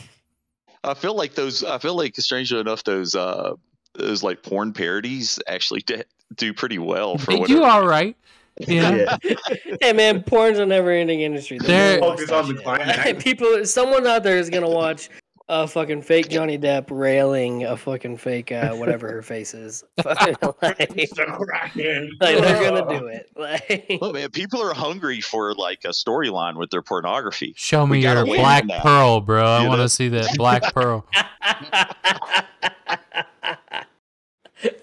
[0.84, 1.64] I, I feel like those.
[1.64, 3.54] I feel like strangely enough, those uh,
[3.96, 6.04] those like porn parodies actually d-
[6.36, 7.48] do pretty well for They what.
[7.50, 8.16] do all right.
[8.60, 9.18] Yeah.
[9.24, 9.36] Yeah.
[9.82, 11.58] hey man, porn's a never-ending industry.
[11.60, 13.24] They're- They're Focus on the climax.
[13.24, 15.10] People, someone out there is gonna watch
[15.52, 19.84] a fucking fake Johnny Depp railing a fucking fake uh, whatever her face is.
[20.04, 23.32] Fucking, like, like, they're gonna do it.
[23.36, 27.54] Like, Look, man, people are hungry for like a storyline with their pornography.
[27.58, 29.44] Show me your black pearl, bro.
[29.44, 31.06] I want to see that black pearl.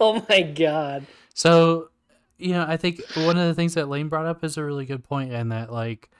[0.00, 1.06] oh my god.
[1.34, 1.90] So,
[2.38, 4.84] you know, I think one of the things that Lane brought up is a really
[4.86, 6.10] good point, and that like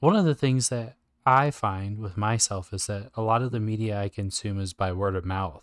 [0.00, 0.96] one of the things that
[1.26, 4.92] I find with myself is that a lot of the media I consume is by
[4.92, 5.62] word of mouth,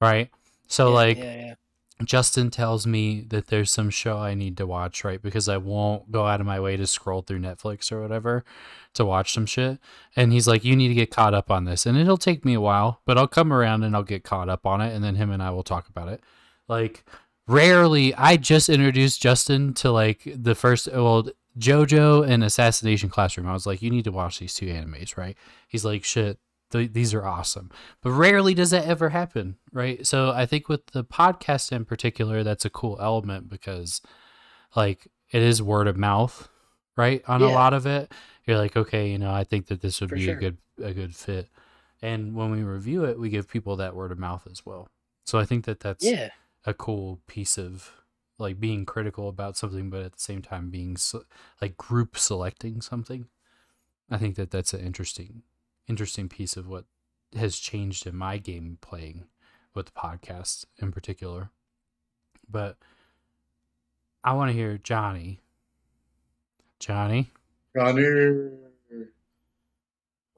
[0.00, 0.30] right?
[0.66, 1.54] So, Yeah, like, yeah, yeah.
[2.04, 5.22] Justin tells me that there's some show I need to watch, right?
[5.22, 8.44] Because I won't go out of my way to scroll through Netflix or whatever
[8.94, 9.78] to watch some shit.
[10.16, 11.86] And he's like, You need to get caught up on this.
[11.86, 14.66] And it'll take me a while, but I'll come around and I'll get caught up
[14.66, 14.92] on it.
[14.92, 16.22] And then him and I will talk about it.
[16.66, 17.04] Like,
[17.46, 21.28] rarely, I just introduced Justin to like the first, well,
[21.58, 23.46] JoJo and Assassination Classroom.
[23.48, 25.36] I was like, You need to watch these two animes, right?
[25.68, 26.38] He's like, Shit,
[26.70, 27.70] th- these are awesome.
[28.02, 30.06] But rarely does that ever happen, right?
[30.06, 34.00] So I think with the podcast in particular, that's a cool element because,
[34.74, 36.48] like, it is word of mouth,
[36.96, 37.22] right?
[37.28, 38.12] On a lot of it,
[38.46, 40.36] you're like, okay, you know, I think that this would For be sure.
[40.36, 41.48] a good a good fit.
[42.00, 44.88] And when we review it, we give people that word of mouth as well.
[45.26, 46.30] So I think that that's Yeah.
[46.64, 47.92] A cool piece of
[48.38, 51.20] like being critical about something, but at the same time being se-
[51.60, 53.26] like group selecting something.
[54.10, 55.42] I think that that's an interesting,
[55.88, 56.84] interesting piece of what
[57.34, 59.24] has changed in my game playing
[59.74, 61.50] with the podcast in particular.
[62.48, 62.76] But
[64.22, 65.40] I want to hear Johnny.
[66.78, 67.30] Johnny.
[67.74, 68.50] Johnny,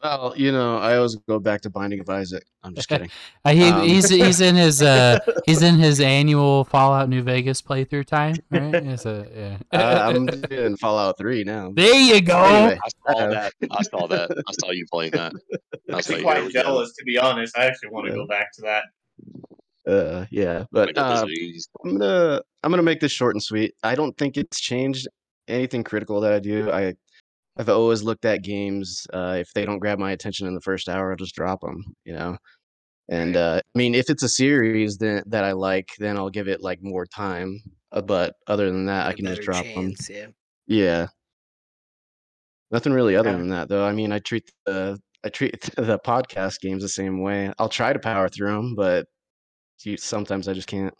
[0.04, 2.44] Well, you know, I always go back to Binding of Isaac.
[2.62, 3.10] I'm just kidding.
[3.46, 7.62] Uh, he, Um, he's he's in his uh he's in his annual Fallout New Vegas
[7.62, 8.74] playthrough time, right?
[9.06, 9.58] A, yeah.
[9.72, 11.72] Uh, I'm doing Fallout 3 now.
[11.74, 12.36] there you go.
[12.44, 13.52] Anyway, I saw uh, that.
[13.70, 14.30] I saw that.
[14.30, 15.32] I saw you playing that.
[15.90, 16.62] I was I'm quite there we go.
[16.62, 17.56] jealous, to be honest.
[17.56, 18.16] I actually want to Yeah.
[18.18, 18.84] go back to that.
[19.90, 21.26] Uh, yeah, but uh.
[21.84, 23.74] I'm gonna I'm gonna make this short and sweet.
[23.82, 25.08] I don't think it's changed
[25.48, 26.70] anything critical that I do.
[26.70, 26.94] I
[27.56, 29.06] I've always looked at games.
[29.12, 31.84] Uh, if they don't grab my attention in the first hour, I'll just drop them.
[32.04, 32.36] You know,
[33.08, 36.48] and uh, I mean, if it's a series then that I like, then I'll give
[36.48, 37.60] it like more time.
[37.92, 39.92] Uh, but other than that, I can just drop them.
[40.08, 40.26] yeah.
[40.66, 41.06] Yeah.
[42.70, 43.36] Nothing really other Yeah.
[43.36, 43.84] than that, though.
[43.86, 47.52] I mean, I treat the I treat the podcast games the same way.
[47.58, 49.06] I'll try to power through them, but
[49.96, 50.94] sometimes I just can't.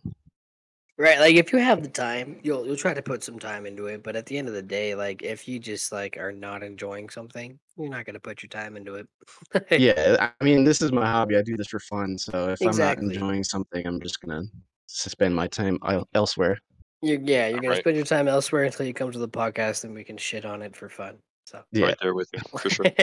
[0.97, 3.87] Right, like if you have the time, you'll you'll try to put some time into
[3.87, 6.63] it, but at the end of the day, like if you just like are not
[6.63, 9.09] enjoying something, you're not gonna put your time into it.
[9.73, 11.37] Yeah, I mean, this is my hobby.
[11.37, 12.17] I do this for fun.
[12.17, 13.07] So if I'm Exactly.
[13.07, 14.43] not enjoying something, I'm just gonna
[14.87, 16.61] spend my time el- elsewhere.
[17.03, 17.81] You're, yeah, you're gonna Right.
[17.81, 20.63] spend your time elsewhere until you come to the podcast and we can shit on
[20.63, 21.19] it for fun.
[21.47, 21.87] So Yeah.
[21.87, 22.87] Right there with you, for sure.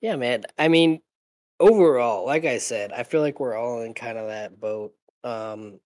[0.00, 0.44] yeah, man.
[0.58, 1.00] I mean,
[1.60, 4.94] overall, like I said, I feel like we're all in kind of that boat.
[5.26, 5.80] Um,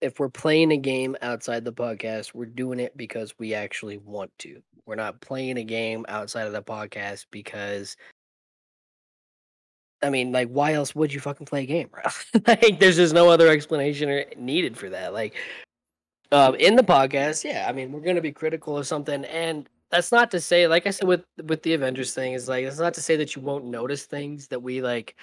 [0.00, 4.30] if we're playing a game outside the podcast, we're doing it because we actually want
[4.38, 4.62] to.
[4.86, 7.96] We're not playing a game outside of the podcast because
[10.02, 12.02] I mean, like, why else would you fucking play a game, bro?
[12.46, 15.12] like, there's just no other explanation needed for that.
[15.12, 15.34] Like,
[16.32, 20.10] um, in the podcast, yeah, I mean, we're gonna be critical of something, and that's
[20.10, 22.94] not to say, like I said with with the Avengers thing, is like it's not
[22.94, 25.16] to say that you won't notice things that we like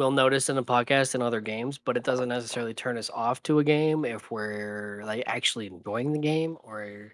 [0.00, 3.42] will notice in the podcast and other games, but it doesn't necessarily turn us off
[3.44, 7.12] to a game if we're like actually enjoying the game or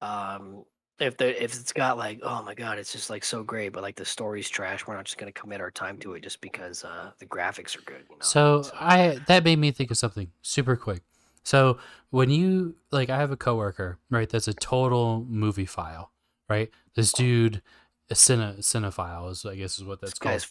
[0.00, 0.64] um
[1.00, 3.82] if the if it's got like oh my god it's just like so great but
[3.82, 6.40] like the story's trash we're not just going to commit our time to it just
[6.40, 9.98] because uh the graphics are good you know So I that made me think of
[9.98, 11.02] something super quick.
[11.44, 11.78] So
[12.10, 14.28] when you like, I have a coworker, right?
[14.28, 16.12] That's a total movie file,
[16.48, 16.70] right?
[16.94, 17.62] This dude,
[18.10, 20.46] a cine cinephile is, I guess, is what that's this called.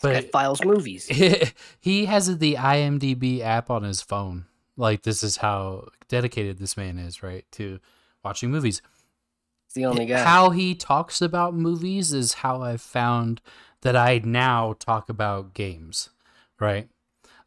[0.00, 1.06] Guy's this But files movies
[1.80, 4.46] he has the IMDb app on his phone.
[4.76, 7.80] Like this is how dedicated this man is, right, to
[8.24, 8.82] watching movies.
[9.66, 13.40] it's the only guy How he talks about movies is how I've found
[13.82, 16.10] that I now talk about games,
[16.58, 16.88] right?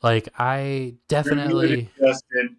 [0.02, 2.58] Like I definitely Justin.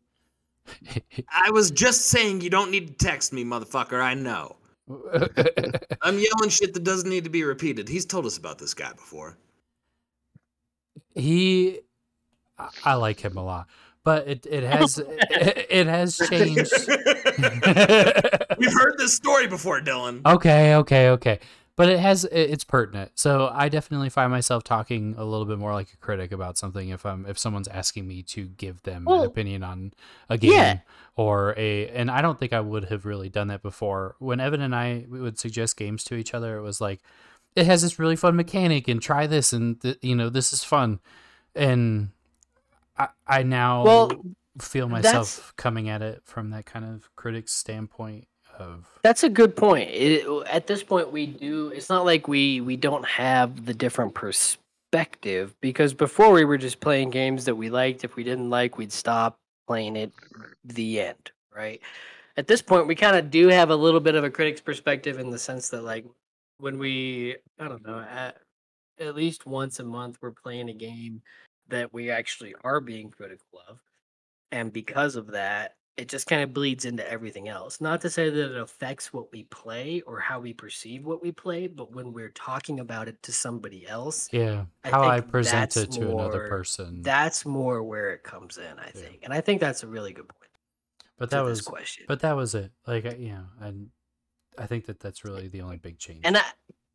[1.31, 4.01] I was just saying you don't need to text me, motherfucker.
[4.01, 4.57] I know.
[6.03, 7.89] I'm yelling shit that doesn't need to be repeated.
[7.89, 9.37] He's told us about this guy before.
[11.15, 11.81] He
[12.59, 13.67] I- I like him a lot.
[14.05, 16.71] But it, it has it, it has changed.
[18.59, 20.21] We've heard this story before, Dylan.
[20.27, 21.39] Okay, okay, okay.
[21.77, 23.13] But it has it's pertinent.
[23.15, 26.91] So I definitely find myself talking a little bit more like a critic about something
[26.91, 29.93] if I'm if someone's asking me to give them Well, an opinion on
[30.29, 30.79] a game yeah.
[31.17, 34.15] or a and I don't think I would have really done that before.
[34.21, 37.01] When Evan and I would suggest games to each other, it was like
[37.57, 40.65] it has this really fun mechanic and try this and th- you know this is
[40.65, 41.01] fun.
[41.55, 42.11] And
[42.99, 44.11] I I now Well,
[44.61, 48.27] feel myself coming at it from that kind of critic's standpoint
[48.59, 49.91] of That's a good point.
[49.91, 51.69] It, at this point, we do.
[51.69, 56.81] It's not like we we don't have the different perspective because before we were just
[56.81, 58.05] playing games that we liked.
[58.05, 60.13] If we didn't like, we'd stop playing it.
[60.65, 61.81] The end, right?
[62.37, 65.19] At this point, we kind of do have a little bit of a critic's perspective
[65.19, 66.05] in the sense that, like,
[66.65, 68.39] when we, I don't know, at,
[68.99, 71.21] at least once a month, we're playing a game
[71.69, 73.79] that we actually are being critical of
[74.51, 78.29] and because of that it just kind of bleeds into everything else not to say
[78.29, 82.13] that it affects what we play or how we perceive what we play but when
[82.13, 86.47] we're talking about it to somebody else yeah I how I present it to another
[86.49, 87.01] person.
[87.03, 89.01] that's more where it comes in i Yeah.
[89.01, 90.51] think and i think that's a really good point
[91.19, 92.73] but that was question but that was it.
[92.87, 93.89] Like you know, and
[94.59, 96.21] I think that that's really the only big change.
[96.25, 96.43] and i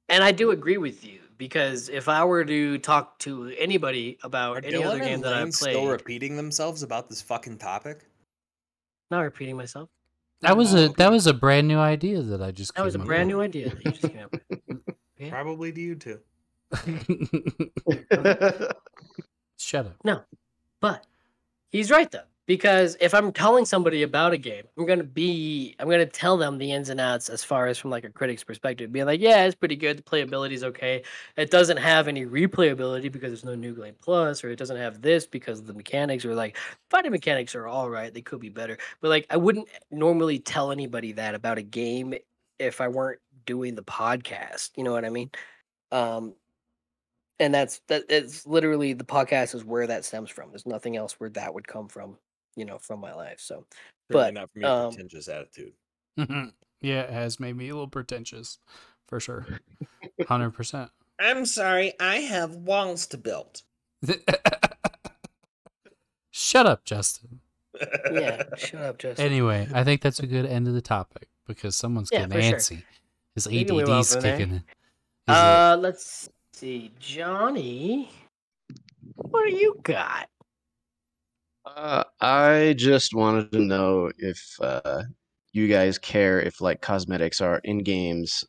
[0.07, 4.57] and i do agree with you because if i were to talk to anybody about
[4.57, 7.57] Are any other game and that i Lane played still repeating themselves about this fucking
[7.57, 8.05] topic?
[9.11, 9.89] not repeating myself
[10.41, 12.99] that was a that was a brand new idea that I just that was a
[12.99, 13.35] up brand with.
[13.35, 14.79] new idea that you just came up with
[15.17, 15.29] Yeah.
[15.31, 16.19] Probably to you too.
[19.57, 19.95] Shut up.
[20.05, 20.21] No,
[20.79, 21.05] but
[21.69, 25.87] he's right though, because if I'm telling somebody about a game, I'm gonna be I'm
[25.87, 28.91] gonna tell them the ins and outs as far as from like a critic's perspective,
[28.91, 29.99] being like, yeah, it's pretty good.
[29.99, 31.03] The playability is okay.
[31.37, 34.99] It doesn't have any replayability because there's no new game plus, or it doesn't have
[34.99, 36.57] this because the mechanics or like
[36.89, 38.11] fighting mechanics are all right.
[38.11, 42.15] They could be better, but like I wouldn't normally tell anybody that about a game
[42.57, 44.71] if I weren't doing the podcast.
[44.75, 45.29] You know what I mean?
[45.91, 46.33] Um,
[47.39, 48.05] and that's that.
[48.09, 50.49] It's literally the podcast is where that stems from.
[50.49, 52.17] There's nothing else where that would come from.
[52.55, 53.39] You know, from my life.
[53.39, 53.65] So,
[54.11, 55.73] Certainly but not from your um, pretentious attitude.
[56.81, 58.59] yeah, it has made me a little pretentious,
[59.07, 59.45] for sure.
[60.27, 60.91] Hundred percent.
[61.19, 63.61] I'm sorry, I have walls to build.
[66.31, 67.39] Shut up, Justin.
[68.13, 69.25] yeah, shut up, Justin.
[69.25, 72.41] Anyway, I think that's a good end of the topic because someone's Yeah, getting for
[72.41, 72.57] sure.
[72.77, 72.83] antsy.
[73.35, 74.63] His We can ADD's kicking in.
[75.27, 78.09] He's like, Uh, let's see, Johnny.
[79.15, 80.29] What do you got?
[81.75, 85.03] Uh, I just wanted to know if uh,
[85.53, 88.43] you guys care if like cosmetics are in games,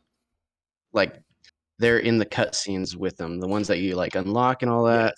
[0.93, 1.21] like
[1.79, 5.15] they're in the cutscenes with them, the ones that you like unlock and all that.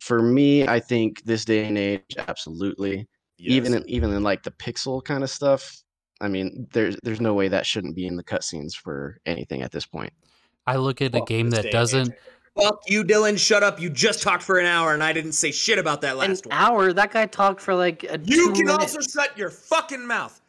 [0.00, 3.08] For me, I think this day and age, absolutely.
[3.38, 5.82] Even in, even in like the pixel kind of stuff,
[6.20, 9.72] I mean, there's there's no way that shouldn't be in the cutscenes for anything at
[9.72, 10.12] this point.
[10.66, 11.72] I look at a game that day and age.
[11.72, 12.14] doesn't.
[12.60, 13.38] Fuck you, Dylan.
[13.38, 13.80] Shut up.
[13.80, 16.46] You just talked for an hour and I didn't say shit about that An last
[16.46, 16.56] one.
[16.56, 16.92] hour.
[16.92, 18.94] That guy talked for like a You can minutes.
[18.96, 20.40] also shut your fucking mouth.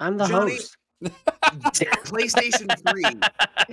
[0.00, 0.76] I'm the Johnny- host.
[1.02, 3.02] PlayStation 3,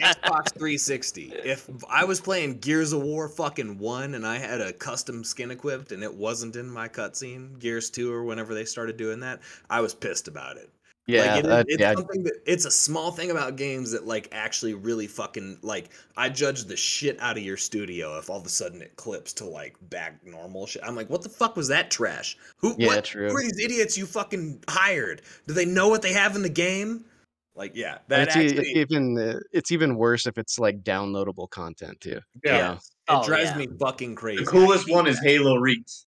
[0.02, 1.32] Xbox 360.
[1.44, 5.50] If I was playing Gears of War fucking 1 and I had a custom skin
[5.52, 9.40] equipped and it wasn't in my cutscene, Gears 2 or whenever they started doing that,
[9.70, 10.70] I was pissed about it.
[11.06, 11.94] Yeah, like it is, that- it's yeah.
[11.96, 16.30] something that it's a small thing about games that like actually really fucking like I
[16.30, 19.46] judge the shit out of your studio if all of a sudden it clips to
[19.46, 20.82] like back normal shit.
[20.86, 22.38] I'm like, what the fuck was that trash?
[22.58, 23.28] Who Yeah, what, true.
[23.30, 25.22] who are these idiots you fucking hired?
[25.46, 27.04] Do they know what they have in the game?
[27.56, 31.50] Like, yeah, And that it's actually even uh, it's even worse if it's like downloadable
[31.50, 32.20] content too.
[32.46, 32.58] Yeah.
[32.58, 33.58] yeah, it Oh, drives yeah.
[33.58, 34.44] me fucking crazy.
[34.46, 36.06] The coolest one is Halo Reach.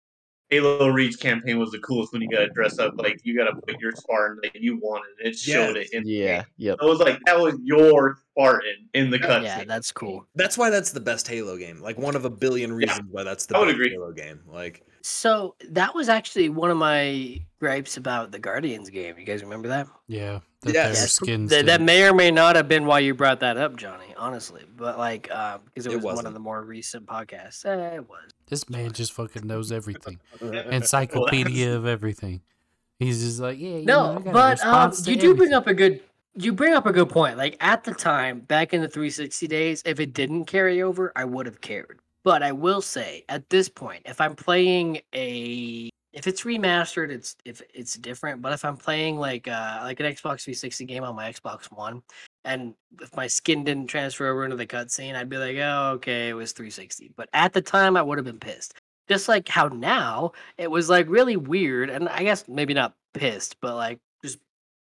[0.51, 3.47] Halo Reach campaign was the coolest when you got to dress up like you got
[3.51, 5.13] to put your Spartan that you wanted.
[5.21, 5.89] It showed Yes.
[5.91, 5.97] it.
[5.97, 6.77] In the Yeah, game.
[6.81, 9.43] It was like that was your Spartan in the cutscene.
[9.45, 10.27] Yeah, that's cool.
[10.35, 11.81] That's why that's the best Halo game.
[11.81, 13.91] Like one of a billion reasons why that's the I would best agree.
[13.91, 14.41] Halo game.
[14.47, 19.19] Like So that was actually one of my gripes about the Guardians game.
[19.19, 19.87] You guys remember that?
[20.09, 21.13] Yeah, that Yes.
[21.15, 21.51] skins.
[21.51, 24.15] That, that may or may not have been why you brought that up, Johnny.
[24.19, 27.65] Honestly, but like, um, because it It was one of the more recent podcasts.
[27.65, 28.31] Eh, it was.
[28.47, 30.21] This man just fucking knows everything.
[30.41, 32.43] Encyclopedia of everything.
[32.99, 36.01] He's just like, yeah, know, No, but um, you do bring up a good.
[36.37, 37.37] You bring up a good point.
[37.37, 41.25] Like at the time, back in the 360 days, if it didn't carry over, I
[41.25, 42.01] would have cared.
[42.25, 47.37] But I will say, at this point, if I'm playing a, if it's remastered, it's
[47.45, 48.43] if it's different.
[48.43, 52.03] But if I'm playing like uh like an Xbox 360 game on my Xbox One,
[52.45, 56.29] and if my skin didn't transfer over into the cutscene, I'd be like, oh, okay,
[56.29, 57.13] it was 360.
[57.17, 58.75] But at the time, I would have been pissed.
[59.09, 63.61] Just like how now it was like really weird, and I guess maybe not pissed,
[63.61, 64.39] but like just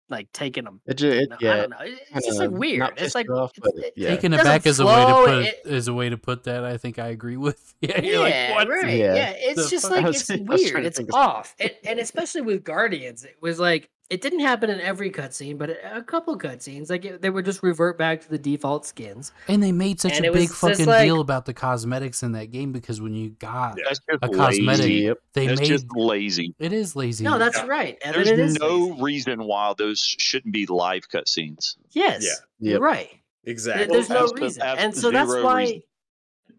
[0.09, 0.81] like taking them.
[0.87, 1.77] It, ju- it no, I don't know.
[1.81, 2.93] It's just kinda like weird.
[2.97, 4.09] It's like you off, it's- but it- yeah.
[4.09, 6.65] Taken doesn't is a way to flow, put it- is a way to put that.
[6.65, 7.75] I think I agree with.
[7.83, 8.69] Yeah, yeah, you're like, what?
[8.69, 8.97] right.
[8.97, 9.15] Yeah.
[9.15, 10.03] Yeah, it's The just fuck?
[10.03, 10.87] Like it's was weird.
[10.87, 15.11] It's off, and, and especially with Guardians, it was like it didn't happen in every
[15.11, 18.87] cutscene, but a couple cutscenes, like it, they would just revert back to the default
[18.87, 19.33] skins.
[19.49, 22.53] And they made such And a big fucking like- deal about the cosmetics in that
[22.53, 25.13] game because when you got That's just a cosmetic, lazy.
[25.33, 26.55] They That's made just lazy.
[26.61, 27.25] it is lazy.
[27.25, 27.67] No, that's Yeah.
[27.67, 27.99] right.
[28.05, 29.03] And There's it is no lazy.
[29.03, 31.77] reason why those shouldn't be live cutscenes.
[31.91, 32.25] Yes,
[32.61, 32.73] Yeah.
[32.75, 32.81] Yep.
[32.81, 33.11] right.
[33.45, 33.87] Exactly.
[33.87, 35.61] There's no Abs- reason, abs- and so that's why.
[35.63, 35.83] reason.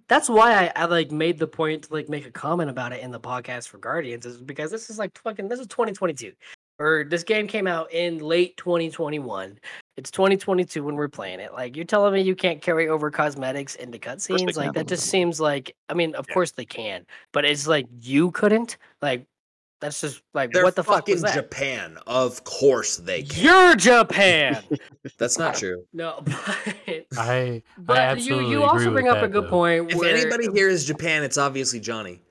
[0.10, 3.02] That's why I, I like made the point to like make a comment about it
[3.04, 6.32] in the podcast for Guardians is because this is like fucking this is 2022
[6.80, 9.60] or this game came out in late 2021.
[9.98, 11.54] It's 2022 when we're playing it.
[11.54, 14.56] Like you're telling me you can't carry over cosmetics into cutscenes?
[14.56, 16.34] Like that just seems like I mean, of Yeah.
[16.34, 18.78] course they can, but it's like you couldn't.
[19.02, 19.26] Like
[19.80, 21.34] that's just like They're what the fuck is that?
[21.36, 21.98] Japan.
[22.08, 23.44] Of course they can.
[23.44, 24.64] You're Japan.
[25.20, 25.84] That's not true.
[25.94, 29.50] no, but I but I you absolutely you agree also bring up a good though.
[29.50, 29.92] point.
[29.92, 32.22] If where- anybody here is Japan, it's obviously Johnny.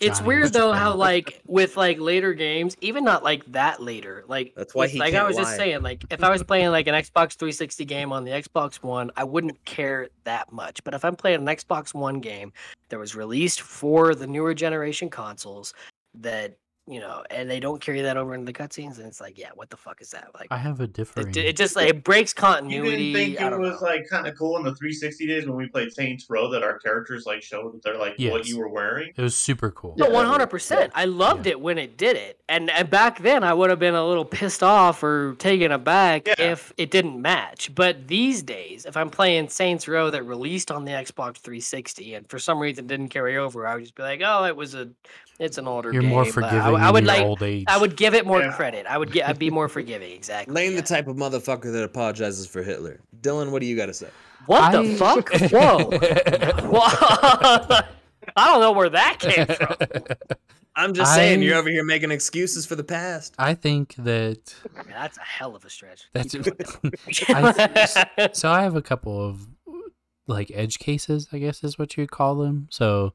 [0.00, 4.24] It's Johnny weird though how like with like later games even not like that later
[4.26, 6.86] like That's why he like i was just saying like if i was playing like
[6.86, 10.82] an xbox 360 game on the xbox one i wouldn't care that much.
[10.82, 12.52] But if i'm playing an xbox one game
[12.88, 15.74] that was released for the newer generation consoles
[16.14, 16.56] that
[16.88, 19.50] you know, and they don't carry that over into the cutscenes, and it's like, yeah,
[19.54, 20.28] what the fuck is that?
[20.34, 21.36] Like, I have a different.
[21.36, 22.76] it, it just like it breaks continuity.
[22.76, 23.12] You continuity.
[23.12, 23.86] didn't think it was know.
[23.88, 26.78] like kind of cool in the 360 days when we played Saints Row that our
[26.78, 29.12] characters like showed that they're like what you were wearing?
[29.16, 29.94] It was super cool.
[29.98, 30.92] No, one hundred percent.
[30.94, 33.94] I loved it when it did it, and and back then I would have been
[33.94, 36.34] a little pissed off or taken aback Yeah.
[36.52, 37.74] if it didn't match.
[37.74, 42.28] But these days, if I'm playing Saints Row that released on the Xbox 360 and
[42.28, 44.88] for some reason didn't carry over, I would just be like, oh, it was a,
[45.38, 46.10] it's an older You're game.
[46.10, 47.64] more forgiving I, I in would your like, old age.
[47.68, 48.52] I would give it more Yeah.
[48.52, 48.86] credit.
[48.86, 50.12] I would get, I'd be more forgiving.
[50.12, 50.54] Exactly.
[50.54, 50.80] Lane yeah.
[50.80, 53.00] the type of motherfucker that apologizes for Hitler.
[53.20, 54.08] Dylan, what do you got to say?
[54.46, 55.30] What I- the fuck?
[55.52, 55.90] Whoa.
[56.70, 56.80] Whoa.
[58.36, 59.76] I don't know where that came from.
[60.74, 63.34] I'm just saying, I- you're over here making excuses for the past.
[63.38, 66.04] I think that Man, that's a hell of a stretch.
[66.12, 66.34] that's.
[67.28, 69.46] I, so I have a couple of
[70.26, 72.66] like edge cases, I guess is what you'd call them.
[72.70, 73.14] So,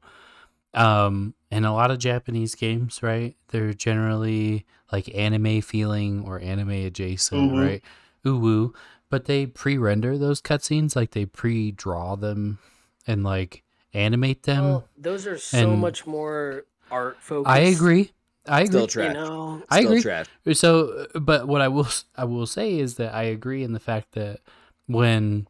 [0.74, 6.70] um, in a lot of Japanese games, right, they're generally like anime feeling or anime
[6.70, 7.66] adjacent, Uwu.
[7.66, 7.82] right?
[8.24, 8.74] Uwu,
[9.10, 12.58] but they pre-render those cutscenes, like they pre-draw them
[13.06, 13.62] and like
[13.94, 14.64] animate them.
[14.64, 17.50] Well, those are so and- much more art focused.
[17.54, 18.12] I agree.
[18.46, 18.66] I agree.
[18.70, 19.14] Still trash.
[19.14, 20.02] You know, I agree.
[20.02, 20.26] trash.
[20.54, 23.72] So, uh, but what I will s- I will say is that I agree in
[23.72, 24.40] the fact that
[24.86, 25.46] when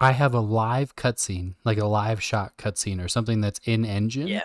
[0.00, 4.28] I have a live cutscene, like a live shot cutscene or something that's in engine,
[4.28, 4.42] Yeah.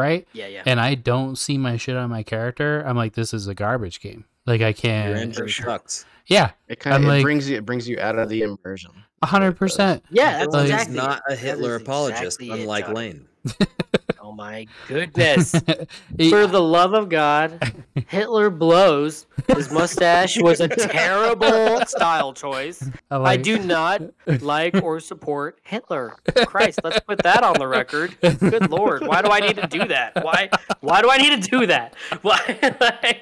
[0.00, 0.62] Right, yeah, yeah.
[0.66, 4.00] and I don't see my shit on my character, I'm like, this is a garbage
[4.00, 4.24] game.
[4.46, 5.16] Like I can't.
[5.16, 5.66] engine sure.
[5.66, 6.04] sucks.
[6.26, 8.90] Yeah, It kind of like- brings you it brings you out of the immersion.
[9.22, 10.02] a hundred percent.
[10.10, 10.92] yeah, that's Like- exactly.
[10.96, 12.94] is not a Hitler apologist, exactly unlike Johnny.
[12.96, 13.26] Lane.
[14.30, 15.54] Oh my goodness!
[16.18, 17.72] It- For the love of God,
[18.08, 19.26] Hitler blows.
[19.48, 22.88] His mustache was a terrible style choice.
[23.10, 24.02] I, I do not
[24.40, 26.14] like or support Hitler.
[26.46, 28.16] Christ, let's put that on the record.
[28.20, 30.24] Good lord, why do I need to do that?
[30.24, 30.48] Why?
[30.80, 31.96] Why do I need to do that?
[32.22, 33.20] Why?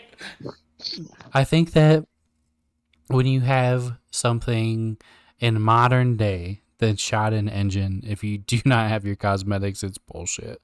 [1.32, 2.04] I think that
[3.06, 4.98] when you have something
[5.38, 9.98] in modern day that's shot in engine, if you do not have your cosmetics, it's
[9.98, 10.60] bullshit.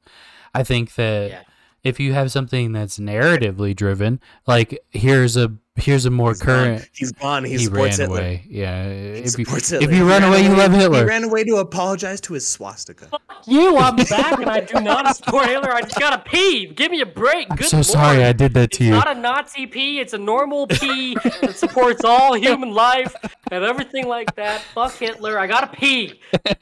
[0.54, 1.42] I think that Yeah.
[1.82, 6.78] if you have something that's narratively driven, like here's a here's a more He's current.
[6.82, 6.88] Gone.
[6.92, 7.44] He's gone.
[7.44, 8.18] He, he supports ran Hitler.
[8.20, 8.46] away.
[8.48, 8.88] Yeah.
[8.88, 10.98] He If you, supports if you run ran away, you love Hitler.
[11.00, 13.06] He ran away to apologize to his swastika.
[13.06, 15.72] Fuck you, I'm back, and I do not support Hitler.
[15.72, 16.66] I just gotta pee.
[16.66, 17.48] Give me a break.
[17.50, 17.86] I'm Good so lord.
[17.86, 18.94] sorry I did that It's to you.
[18.94, 19.98] It's not a Nazi pee.
[19.98, 23.14] It's a normal pee that supports all human life
[23.50, 24.60] and everything like that.
[24.74, 25.40] Fuck Hitler.
[25.40, 26.20] I gotta pee.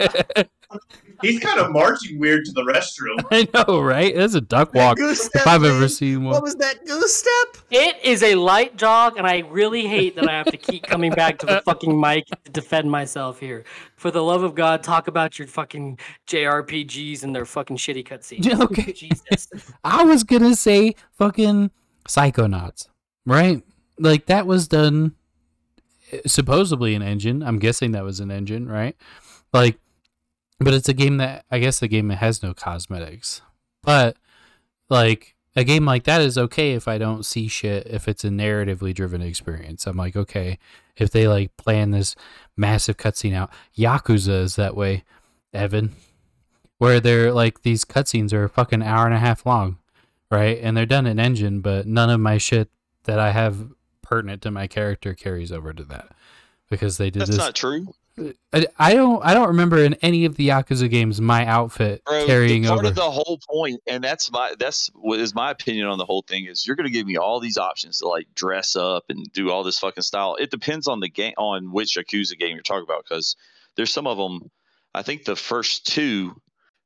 [1.21, 3.25] He's kind of marching weird to the restroom.
[3.31, 4.15] I know, right?
[4.15, 4.97] That's a duck walk.
[4.97, 6.35] Goose If step, I've ever seen one.
[6.35, 7.63] What was that goose step?
[7.71, 11.13] It is a light jog, and I really hate that I have to keep coming
[11.13, 13.65] back to the fucking mic to defend myself here.
[13.97, 18.61] For the love of God, talk about your fucking JRPGs and their fucking shitty cutscenes.
[18.73, 18.93] Okay.
[18.93, 19.49] Jesus.
[19.83, 21.71] I was gonna say fucking
[22.09, 22.89] Psychonauts,
[23.27, 23.63] right?
[23.99, 25.15] Like that was done
[26.13, 27.43] eh, supposedly an engine.
[27.43, 28.97] I'm guessing that was an engine, right?
[29.53, 29.79] Like,
[30.65, 33.43] but it's a game that I guess the game that has no cosmetics.
[33.83, 34.17] But
[34.89, 37.87] like a game like that is okay if I don't see shit.
[37.87, 40.59] If it's a narratively driven experience, I'm like okay.
[40.97, 42.15] If they like plan this
[42.57, 45.05] massive cutscene out, Yakuza is that way,
[45.53, 45.95] Evan
[46.83, 49.79] where they're like these cutscenes are a fucking hour and a half long,
[50.33, 50.59] right?
[50.61, 52.71] And they're done in engine, but none of my shit
[53.05, 53.69] that I have
[54.03, 56.09] pertinent to my character carries over to that
[56.69, 57.39] because they did That's this.
[57.39, 57.95] not true,
[58.53, 59.25] I, I don't.
[59.25, 62.27] I don't remember in any of the Yakuza games my outfit bro.
[62.27, 62.89] carrying part over.
[62.89, 66.23] of the whole point, and that's my that's what is my opinion on the whole
[66.29, 69.51] thing is you're gonna give me all these options to like dress up and do
[69.51, 70.37] all this fucking style.
[70.37, 73.37] It depends on the game on which Yakuza game you're talking about because
[73.77, 74.51] there's some of them.
[74.95, 76.37] I think the first two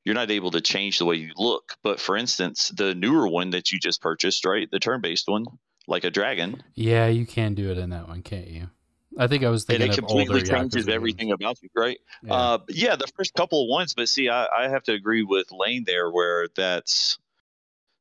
[0.06, 1.74] you're not able to change the way you look.
[1.82, 5.46] But for instance, the newer one that you just purchased, right, the turn-based one,
[5.88, 8.70] like a dragon, yeah, you can do it in that one, can't you?
[9.18, 11.98] I think I was and thinking it of older completely changes everything about you, right?
[12.22, 12.34] Yeah.
[12.34, 15.50] Uh, yeah, the first couple of ones, but see, I, I have to agree with
[15.52, 17.18] Lane there, where that's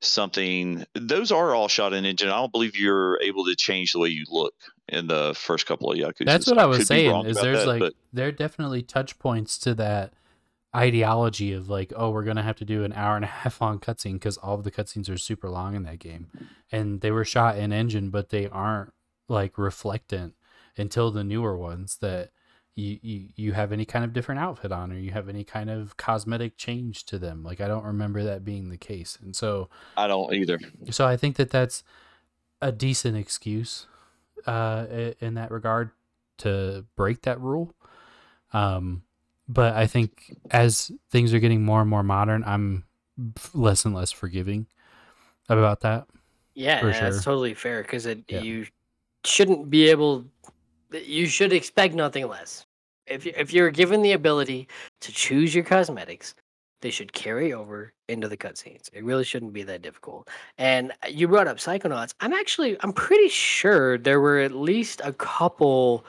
[0.01, 0.85] something.
[0.93, 2.29] Those are all shot in engine.
[2.29, 4.53] I don't believe you're able to change the way you look
[4.87, 6.25] in the first couple of Yakuza.
[6.25, 7.25] That's what I was saying.
[7.25, 10.13] Is there's that, like but there are definitely touch points to that
[10.75, 13.79] ideology of like, oh, we're gonna have to do an hour and a half long
[13.79, 16.27] cutscene because all of the cutscenes are super long in that game,
[16.71, 18.93] and they were shot in engine, but they aren't
[19.27, 20.33] like reflectant
[20.77, 22.31] until the newer ones that
[22.75, 25.69] you, you you have any kind of different outfit on or you have any kind
[25.69, 27.43] of cosmetic change to them.
[27.43, 30.59] Like I don't remember that being the case, and so I don't either.
[30.91, 31.83] so I think that that's
[32.61, 33.87] a decent excuse
[34.45, 34.85] uh,
[35.19, 35.91] in that regard
[36.39, 37.73] to break that rule.
[38.53, 39.03] Um,
[39.47, 42.85] but I think as things are getting more and more modern, I'm
[43.53, 44.67] less and less forgiving
[45.49, 46.07] about that.
[46.55, 48.41] Yeah, For that's totally fair because it Yeah.
[48.41, 48.67] you
[49.25, 50.25] shouldn't be able.
[51.03, 52.65] You should expect nothing less.
[53.07, 54.67] If if you're given the ability
[55.01, 56.35] to choose your cosmetics,
[56.81, 58.89] they should carry over into the cutscenes.
[58.93, 60.29] It really shouldn't be that difficult.
[60.57, 62.13] And you brought up Psychonauts.
[62.19, 66.05] I'm actually I'm pretty sure there were at least a couple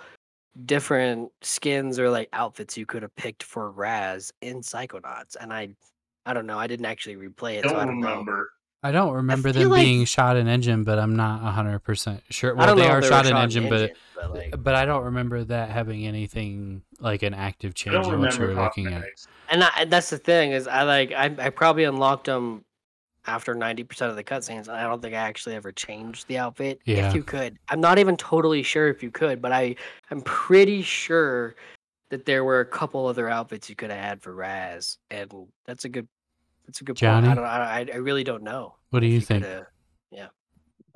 [0.64, 5.70] different skins or like outfits you could have picked for Raz in Psychonauts, and I
[6.24, 6.58] I don't know.
[6.58, 8.24] I didn't actually replay it, don't so I don't know.
[8.88, 8.98] Remember.
[8.98, 12.54] I don't remember feel them like- being shot in engine, but I'm not 100% sure.
[12.54, 15.04] Well, they are they shot were in shot engine, but but like, but I don't
[15.04, 19.04] remember that having anything like an active change in what you remember were looking at.
[19.50, 22.64] and I, and that's the thing is I like I, I probably unlocked them
[23.26, 24.68] after 90% of the cutscenes.
[24.68, 26.78] I don't think I actually ever changed the outfit.
[26.84, 27.08] Yeah.
[27.08, 29.76] If you could, I'm not even totally sure if you could, but I
[30.10, 31.56] I'm pretty sure
[32.10, 35.30] that there were a couple other outfits you could have had for Raz, and
[35.66, 36.06] that's a good
[36.66, 37.28] that's a good Johnny?
[37.28, 37.38] point.
[37.38, 38.74] I don't I, I really don't know.
[38.90, 39.44] What do you think?
[39.44, 39.66] coulda-
[40.12, 40.28] Uh,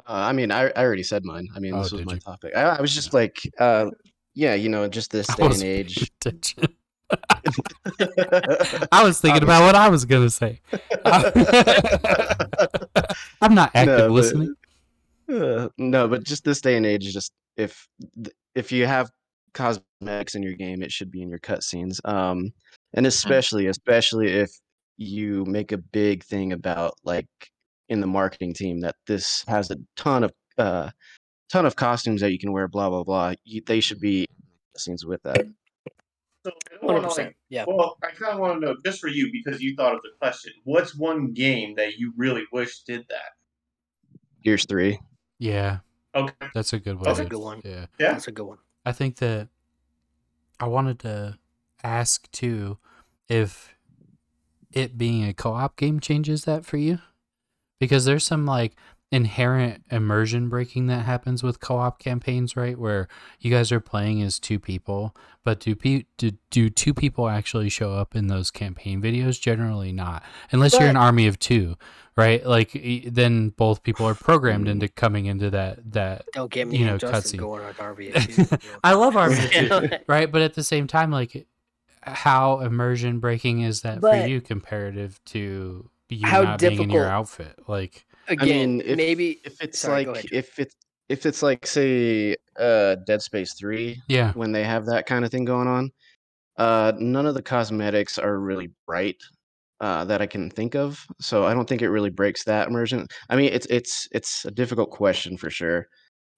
[0.07, 1.47] I mean, I, I already said mine.
[1.55, 2.21] I mean, Oh, this was my you?
[2.21, 2.57] topic.
[2.57, 3.91] I, I was just like, uh,
[4.35, 6.11] yeah, you know, just this day and age.
[8.93, 10.61] I was thinking about what I was gonna say.
[13.43, 14.55] I'm not active No, but- listening.
[15.31, 17.87] Uh, no, but just this day and age, just if
[18.57, 19.11] if you have
[19.55, 22.01] cosmetics in your game, it should be in your cutscenes.
[22.05, 22.53] Um,
[22.95, 24.51] and especially especially if
[25.01, 27.27] you make a big thing about like
[27.89, 30.91] in the marketing team that this has a ton of uh
[31.51, 33.33] ton of costumes that you can wear, blah blah blah.
[33.45, 34.27] You, they should be
[34.77, 35.43] scenes with that.
[36.45, 37.65] So I don't wanna, like, Yeah.
[37.67, 40.11] Well, I kind of want to know just for you because you thought of the
[40.21, 40.53] question.
[40.65, 43.33] What's one game that you really wish did that?
[44.45, 44.99] Gears three.
[45.39, 45.79] Yeah,
[46.15, 46.35] Okay.
[46.55, 47.03] that's a good way.
[47.05, 47.63] That's a good one.
[47.65, 47.87] Yeah.
[47.99, 48.13] Yeah.
[48.13, 48.59] That's a good one.
[48.85, 49.49] I think that
[50.59, 51.39] I wanted to
[51.83, 52.77] ask too
[53.29, 53.75] if
[54.73, 56.99] it being a co-op game changes that for you
[57.79, 58.77] because there's some like
[59.13, 63.09] inherent immersion breaking that happens with co-op campaigns right where
[63.41, 67.69] you guys are playing as two people but do pe- do, do two people actually
[67.69, 70.23] show up in those campaign videos generally not
[70.53, 71.77] unless you're an army of two
[72.17, 72.71] right like
[73.07, 74.83] then both people are programmed mm-hmm.
[74.83, 77.39] into coming into that that Don't get me you know, and cutscene.
[77.39, 78.69] going on RV.
[78.85, 80.31] I love Army of Two, right?
[80.31, 81.47] But at the same time, like,
[82.03, 87.07] how immersion breaking is that for you comparative to you How not being in your
[87.07, 87.57] outfit?
[87.69, 90.27] Like, Again, mean, if- maybe If it's Sorry, like ahead.
[90.33, 90.75] if it's
[91.09, 95.31] if it's like say uh Dead Space three, yeah, when they have that kind of
[95.31, 95.91] thing going on.
[96.59, 99.17] Uh, none of the cosmetics are really bright
[99.81, 103.07] uh, that I can think of, so I don't think it really breaks that immersion.
[103.31, 105.87] I mean, it's it's it's a difficult question for sure.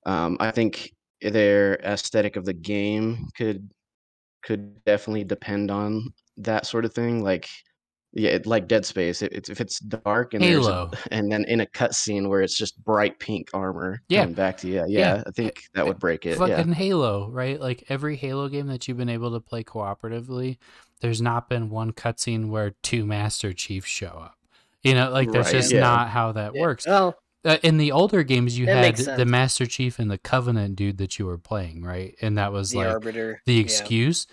[0.07, 3.69] Um, I think their aesthetic of the game could
[4.43, 7.23] could definitely depend on that sort of thing.
[7.23, 7.49] Like,
[8.13, 9.23] yeah, it- like Dead Space.
[9.23, 10.91] It, it's if it's dark and there's a- Halo.
[11.11, 14.27] and then in a cutscene where it's just bright pink armor Yeah.
[14.27, 15.23] back to you, yeah, Yeah.
[15.27, 16.37] I think that would break it.
[16.37, 16.75] fucking Yeah.
[16.75, 17.59] Halo, right?
[17.61, 20.59] Like every Halo game that you've been able to play cooperatively,
[21.01, 24.35] there's not been one cutscene where two Master Chiefs show up.
[24.83, 25.81] You know, like that's Right, just yeah.
[25.81, 26.61] not how that Yeah.
[26.61, 26.87] works.
[26.87, 29.25] Well, Uh, in the older games, you That had the.
[29.27, 32.15] Master Chief and the Covenant dude that you were playing, right?
[32.23, 33.43] And that was the like arbiter.
[33.47, 33.61] the yeah.
[33.63, 34.27] excuse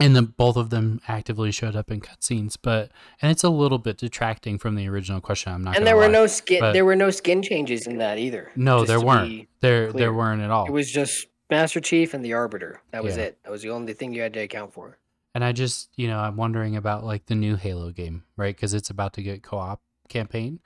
[0.00, 2.90] and then both of them actively showed up in cutscenes but
[3.22, 6.06] and it's a little bit detracting from the original question i'm not And there were
[6.06, 6.12] lie.
[6.12, 6.72] no skin.
[6.72, 8.50] there were no skin changes in that either.
[8.56, 10.00] no there weren't there clear.
[10.06, 12.80] there weren't at all It was just Master Chief and the Arbiter.
[12.90, 13.24] That was Yeah.
[13.24, 13.38] it.
[13.44, 14.98] That was the only thing you had to account for.
[15.32, 18.74] and i just you know i'm wondering about like the new halo game right because
[18.74, 20.58] it's about to get co-op campaign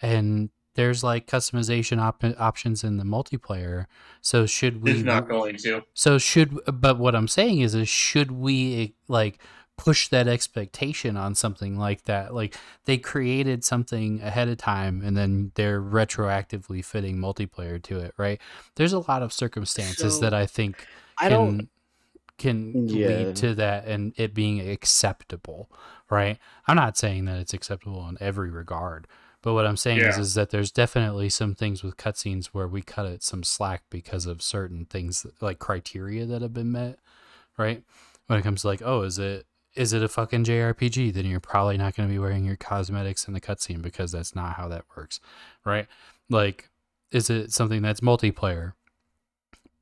[0.00, 3.86] and there's like customization op- options in the multiplayer
[4.20, 5.82] so should we It's not going to.
[5.94, 9.38] So should but what I'm saying is is should we like
[9.78, 12.34] push that expectation on something like that?
[12.34, 12.56] Like
[12.86, 18.40] they created something ahead of time and then they're retroactively fitting multiplayer to it, right?
[18.76, 20.86] There's a lot of circumstances So, that I think
[21.18, 21.68] I can don't.
[22.38, 23.06] can Yeah.
[23.08, 25.70] lead to that and it being acceptable,
[26.10, 26.38] right?
[26.66, 29.06] I'm not saying that it's acceptable in every regard,
[29.46, 30.20] but what I'm saying is Yeah.
[30.22, 34.26] is that there's definitely some things with cutscenes where we cut it some slack because
[34.26, 36.98] of certain things that- like criteria that have been met,
[37.56, 37.84] right?
[38.26, 41.12] When it comes to like, oh, is it is it a fucking JRPG?
[41.14, 44.34] Then you're probably not going to be wearing your cosmetics in the cutscene because that's
[44.34, 45.20] not how that works,
[45.64, 45.86] right?
[46.28, 46.68] Like,
[47.12, 48.72] is it something that's multiplayer?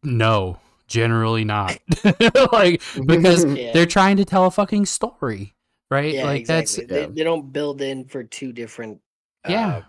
[0.02, 1.78] No, generally not.
[2.52, 3.73] like because Yeah.
[3.73, 5.55] they're trying to tell a fucking story,
[5.91, 6.12] right?
[6.12, 6.84] Yeah, like exactly.
[6.84, 9.01] that's They, they don't build in for two different.
[9.48, 9.68] Yeah.
[9.68, 9.82] Uh,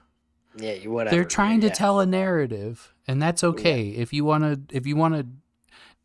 [0.57, 1.15] yeah, you whatever.
[1.15, 1.73] they're trying to yeah.
[1.73, 3.89] tell a narrative, and that's okay.
[3.89, 5.27] If you want to, if you want to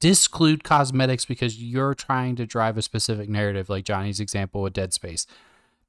[0.01, 4.93] disclude cosmetics because you're trying to drive a specific narrative, like Johnny's example with Dead
[4.93, 5.27] Space,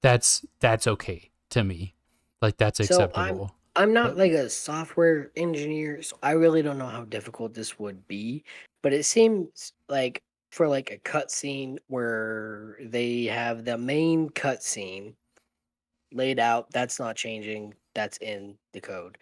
[0.01, 1.95] that's that's okay to me.
[2.41, 3.13] Like that's acceptable.
[3.13, 3.55] So I'm- acceptable.
[3.73, 8.05] I'm not like a software engineer, so I really don't know how difficult this would
[8.05, 8.43] be.
[8.81, 15.13] But it seems like for like a cutscene where they have the main cutscene
[16.13, 17.73] laid out, that's not changing.
[17.95, 19.17] That's in the code.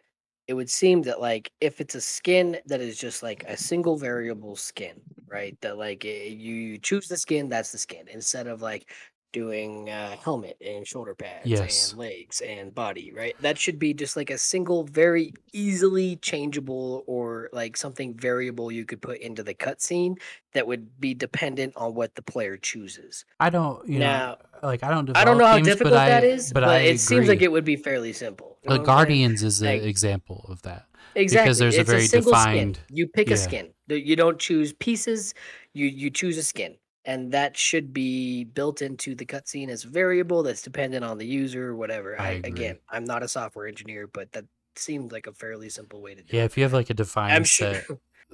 [0.47, 3.97] It would seem that like if it's a skin that is just like a single
[3.97, 5.57] variable skin, right?
[5.61, 8.91] That like eh, you choose the skin, that's the skin, instead of like
[9.31, 11.91] doing uh, helmet and shoulder pads Yes.
[11.91, 13.35] and legs and body, right?
[13.41, 18.85] That should be just like a single, very easily changeable or like something variable you
[18.85, 20.15] could put into the cutscene
[20.53, 23.25] that would be dependent on what the player chooses.
[23.39, 25.15] I don't, you Now, know, like I don't.
[25.15, 27.37] I don't know how games, difficult but that I, is, but, but, it seems like
[27.37, 27.45] agree.
[27.45, 28.57] it would be fairly simple.
[28.63, 29.07] You know Like what I'm saying?
[29.07, 30.85] Guardians is an Like- example of that.
[31.15, 31.45] Exactly.
[31.45, 32.75] Because there's a it's very single defined.
[32.77, 32.95] Skin.
[32.97, 33.33] You pick yeah.
[33.33, 33.69] a skin.
[33.87, 35.33] The- You don't choose pieces.
[35.73, 39.87] You you choose a skin, and that should be built into the cutscene as a
[39.87, 42.19] variable that's dependent on the user or whatever.
[42.19, 44.45] I I, again, I'm not a software engineer, but that
[44.75, 46.45] seems like a fairly simple way to do Yeah, it.
[46.45, 47.87] if you have like a defined sure- set,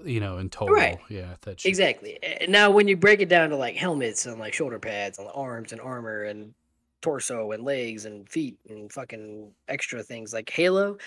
[0.04, 0.98] you know, in total, Right.
[1.10, 2.20] yeah, that should, Exactly.
[2.50, 5.72] Now, when you break it down to like helmets and like shoulder pads and arms
[5.72, 6.54] and armor and
[7.02, 10.98] torso and legs and feet and fucking extra things like Halo,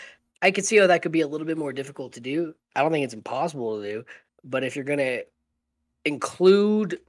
[0.41, 2.55] I could see how that could be a little bit more difficult to do.
[2.77, 4.05] I don't think it's impossible to do,
[4.45, 5.23] but if you're gonna
[6.05, 7.01] include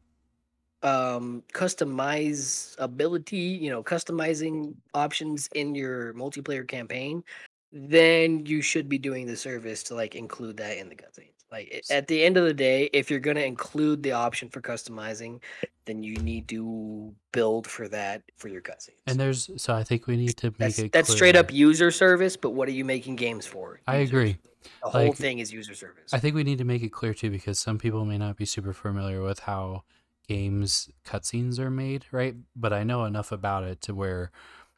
[0.84, 7.24] um customize ability you know customizing options in your multiplayer campaign
[7.72, 11.84] then you should be doing the service to like include that in the cutscenes like
[11.90, 15.40] at the end of the day if you're going to include the option for customizing
[15.86, 20.08] then you need to build for that for your cutscenes And there's so I think
[20.08, 20.92] we need to make that's, it.
[20.92, 24.38] that's straight up user service but what are you making games for I User agree.
[24.84, 27.30] the whole thing is user service I think we need to make it clear too
[27.30, 29.84] because some people may not be super familiar with how
[30.30, 32.36] games cutscenes are made, right?
[32.56, 34.32] But I know enough about it to where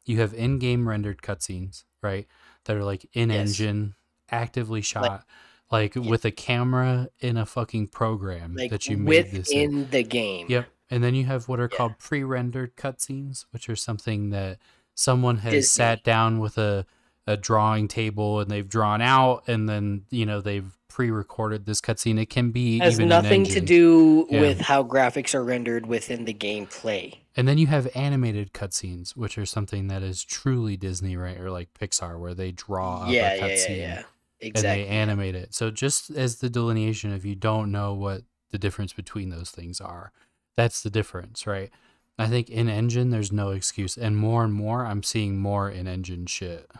[0.06, 2.26] you have in-game rendered cutscenes, right?
[2.64, 3.94] That are like in engine,
[4.30, 5.24] actively shot,
[5.70, 9.76] like with a camera in a fucking program like that you made this in.
[9.76, 10.68] within the game Yep.
[10.90, 14.58] And then you have what are called pre-rendered cutscenes, which are something that
[14.94, 15.84] someone has Disney.
[15.84, 16.86] sat down with a,
[17.26, 22.20] a drawing table and they've drawn out and then, you know, they've pre-recorded this cutscene.
[22.20, 24.40] It can be has nothing to do Yeah.
[24.40, 27.16] with how graphics are rendered within the gameplay.
[27.34, 31.40] And then you have animated cutscenes, which are something that is truly Disney, right?
[31.40, 34.02] Or like Pixar, where they draw Yeah, a yeah, yeah, cutscene yeah.
[34.42, 35.54] and they animate it.
[35.54, 39.80] So just as the delineation, if you don't know what the difference between those things
[39.80, 40.12] are,
[40.56, 41.70] that's the difference, right?
[42.18, 45.86] I think in engine, there's no excuse, and more and more, I'm seeing more in
[45.88, 46.70] engine shit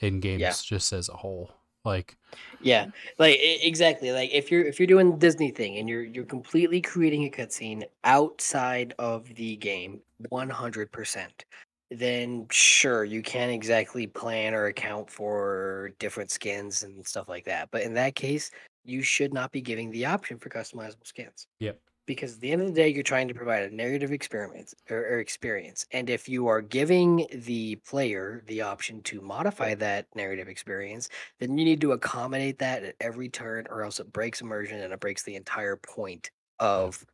[0.00, 0.54] in games Yeah.
[0.62, 1.52] just as a whole.
[1.84, 2.18] Like,
[2.60, 2.86] Yeah,
[3.18, 4.12] like exactly.
[4.12, 7.30] Like if you're if you're doing the Disney thing and you're you're completely creating a
[7.30, 11.44] cutscene outside of the game, one hundred percent,
[11.90, 17.70] then sure you can't exactly plan or account for different skins and stuff like that.
[17.70, 18.50] But in that case,
[18.84, 21.46] you should not be giving the option for customizable skins.
[21.58, 21.80] yep.
[22.06, 24.98] Because at the end of the day you're trying to provide a narrative experience or,
[24.98, 30.06] or er, experience and if you are giving the player the option to modify that
[30.14, 31.08] narrative experience
[31.38, 34.92] then you need to accommodate that at every turn or else it breaks immersion and
[34.92, 37.04] it breaks the entire point of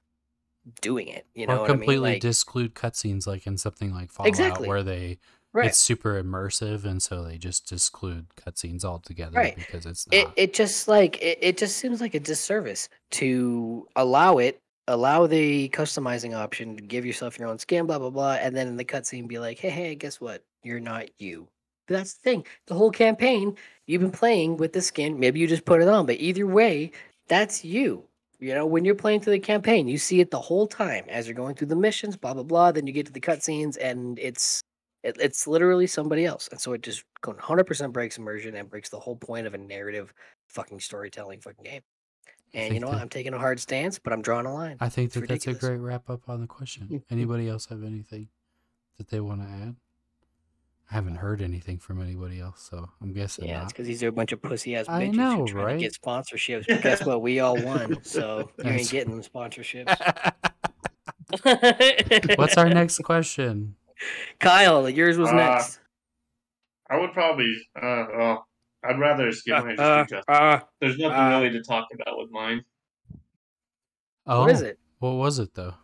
[0.80, 4.10] doing it you know or completely i mean like disclude cutscenes, like in something like
[4.10, 4.68] Fallout, Exactly.
[4.68, 5.18] where they
[5.52, 5.66] Right.
[5.66, 9.56] it's super immersive, and so they just disclude cutscenes altogether Right.
[9.56, 14.38] because it's it, it just like it, it just seems like a disservice to allow
[14.38, 18.56] it allow the customizing option to give yourself your own skin blah blah blah and
[18.56, 20.44] then in the cutscene be like hey hey guess what?
[20.62, 21.48] You're not you.
[21.86, 22.46] But that's the thing.
[22.66, 26.06] The whole campaign you've been playing with the skin maybe you just put it on
[26.06, 26.92] but either way
[27.28, 28.04] that's you.
[28.38, 31.26] You know when you're playing through the campaign you see it the whole time as
[31.26, 34.18] you're going through the missions blah blah blah then you get to the cutscenes and
[34.18, 34.62] it's
[35.02, 38.98] it, it's literally somebody else and so it just 100% breaks immersion and breaks the
[38.98, 40.12] whole point of a narrative
[40.48, 41.82] fucking storytelling fucking game
[42.54, 44.76] and you think know what i'm taking a hard stance but i'm drawing a line
[44.80, 47.02] I think It's that that's a great wrap up on the question.
[47.10, 48.28] Anybody else have anything
[48.98, 49.76] that they want to add?
[50.90, 54.08] I haven't heard anything from anybody else, so I'm guessing yeah it's because these are
[54.08, 55.72] a bunch of pussy ass I bitches know, who trying right?
[55.74, 59.22] to get sponsorships but guess what we all won so you That's- ain't getting them
[59.22, 59.94] sponsorships
[62.36, 63.76] What's our next question?
[64.38, 65.78] kyle yours was Uh, next
[66.88, 67.54] I would probably.
[67.80, 68.46] Uh, well,
[68.84, 69.76] I'd rather skip mine.
[69.76, 70.24] Just Uh, do justice.
[70.28, 71.30] uh, There's nothing uh.
[71.40, 72.64] really to talk about with mine.
[74.26, 75.74] Oh, what is it What was it though?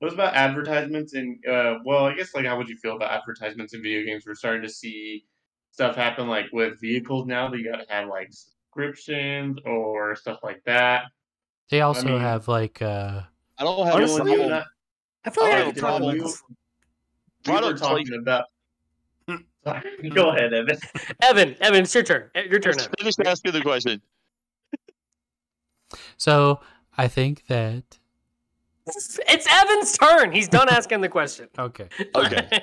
[0.00, 3.10] It was about advertisements and uh, well, I guess like how would you feel about
[3.10, 4.24] advertisements in video games?
[4.26, 5.24] We're starting to see
[5.70, 10.40] stuff happen like with vehicles now that you got to have like subscriptions or stuff
[10.42, 11.04] like that.
[11.70, 13.22] They also mean- have like uh
[13.58, 14.52] I don't have Honestly, a Dylan, you problem.
[14.52, 14.64] and I-
[15.26, 16.18] i feel like I I could have a talk about problem.
[16.18, 16.54] this we
[17.52, 18.44] Product were talking about.
[20.14, 20.78] Go ahead, Evan.
[21.22, 22.30] Evan, Evan, it's your turn.
[22.34, 22.74] Eh, Your turn.
[22.74, 23.12] Just Evan.
[23.12, 24.00] finish asking the question.
[26.16, 26.60] So
[26.96, 27.82] I think that
[28.86, 30.32] It's Evan's turn.
[30.32, 31.48] He's done asking the question.
[31.58, 31.88] okay.
[32.14, 32.62] Okay.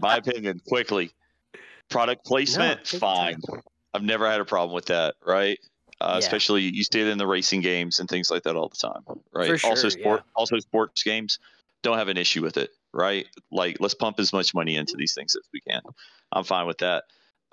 [0.00, 1.10] My opinion, quickly.
[1.90, 3.40] Product placement, take your fine.
[3.92, 5.58] I've never had a problem with that, right?
[6.00, 6.18] Uh, Yeah.
[6.18, 9.02] Especially you see it in the racing games and things like that all the time,
[9.32, 9.60] right?
[9.60, 11.38] For also, sure, sport, also sports games
[11.82, 13.26] don't have an issue with it, right?
[13.50, 15.82] Like, let's pump as much money into these things as we can.
[16.32, 17.04] I'm fine with that.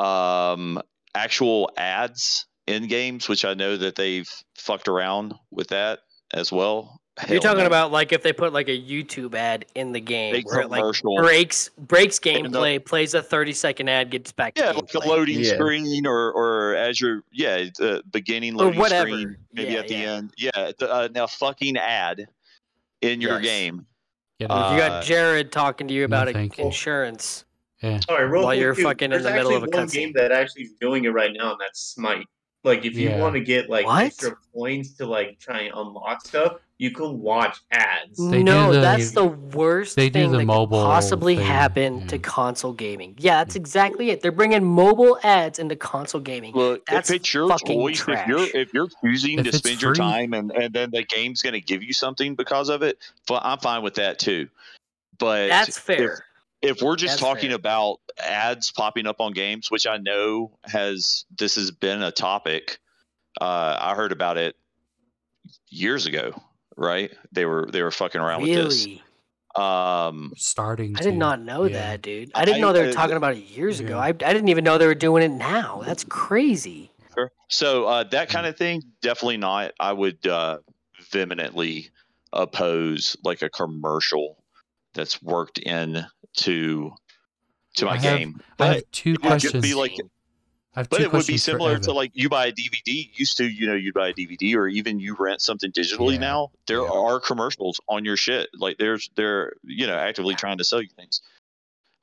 [0.04, 0.82] Um,
[1.16, 6.00] actual ads in games, which I know that they've fucked around with that
[6.34, 7.02] as well.
[7.28, 7.66] You're talking no.
[7.66, 10.70] about like if they put like a YouTube ad in the game Big where it
[10.70, 10.82] like
[11.20, 14.94] breaks breaks And the- gameplay, plays a 30 second ad, gets back Yeah, to like
[14.94, 15.54] a loading Yeah.
[15.56, 19.10] screen or or as you're yeah, the beginning Or loading whatever.
[19.10, 20.14] screen, maybe Yeah, at the yeah.
[20.14, 20.34] end.
[20.38, 22.28] Yeah, the, uh, now fucking ad
[23.02, 23.44] in your Yes.
[23.44, 23.86] game.
[24.42, 24.54] Get it?
[24.54, 26.66] Uh, you got Jared talking to you about a- thank you.
[26.66, 27.46] insurance.
[27.84, 28.00] yeah.
[28.10, 30.14] All right, real While quick, you're too, fucking in the middle of a one game
[30.14, 32.26] that actually is doing it right now, and that's Smite.
[32.64, 33.20] Like, if you Yeah.
[33.20, 34.04] want to get like What?
[34.06, 38.18] extra points to like try and unlock stuff, you can watch ads.
[38.32, 41.46] They no, the- that's the worst they do thing the that mobile could possibly thing,
[41.46, 43.14] happen to console gaming.
[43.20, 44.22] Yeah, that's exactly it.
[44.22, 46.56] They're bringing mobile ads into console gaming.
[46.56, 49.58] Look, That's if it's your fucking choice, if you're if you're choosing If to it's
[49.60, 52.98] spend your time and, and then the game's gonna give you something because of it,
[53.30, 54.50] I'm fine with that too.
[55.20, 56.26] But That's fair.
[56.64, 57.58] if we're just That's talking fair.
[57.58, 62.80] about ads popping up on games, which I know has this has been a topic.
[63.40, 64.56] Uh, I heard about it
[65.70, 66.34] years ago,
[66.78, 67.12] right?
[67.32, 68.86] They were they were fucking around with this.
[68.86, 69.04] really?
[69.56, 70.96] Um, Starting.
[70.98, 71.74] I did to, not know yeah.
[71.92, 72.32] that, dude.
[72.34, 73.98] I didn't know they were uh, talking about it years ago.
[74.00, 75.82] I, I didn't even know they were doing it now.
[75.86, 76.92] That's crazy.
[77.14, 77.30] Sure.
[77.50, 78.32] So uh, that Mm.
[78.32, 79.74] kind of thing, definitely not.
[79.80, 80.60] I would uh,
[81.12, 81.90] vehemently
[82.32, 84.38] oppose like a commercial
[84.94, 86.06] that's worked in
[86.38, 86.92] to
[87.76, 88.42] to my I have- game.
[88.60, 89.62] I have But two it would just questions.
[89.64, 90.10] be like, I have
[90.74, 93.10] but it would be similar to like you buy a DVD.
[93.14, 96.20] Used to, you know, you'd buy a DVD or even you rent something digitally Yeah,
[96.20, 96.52] now.
[96.68, 96.90] There yeah.
[96.90, 98.50] are commercials on your shit.
[98.58, 101.22] Like there's they're you know actively trying to sell you things.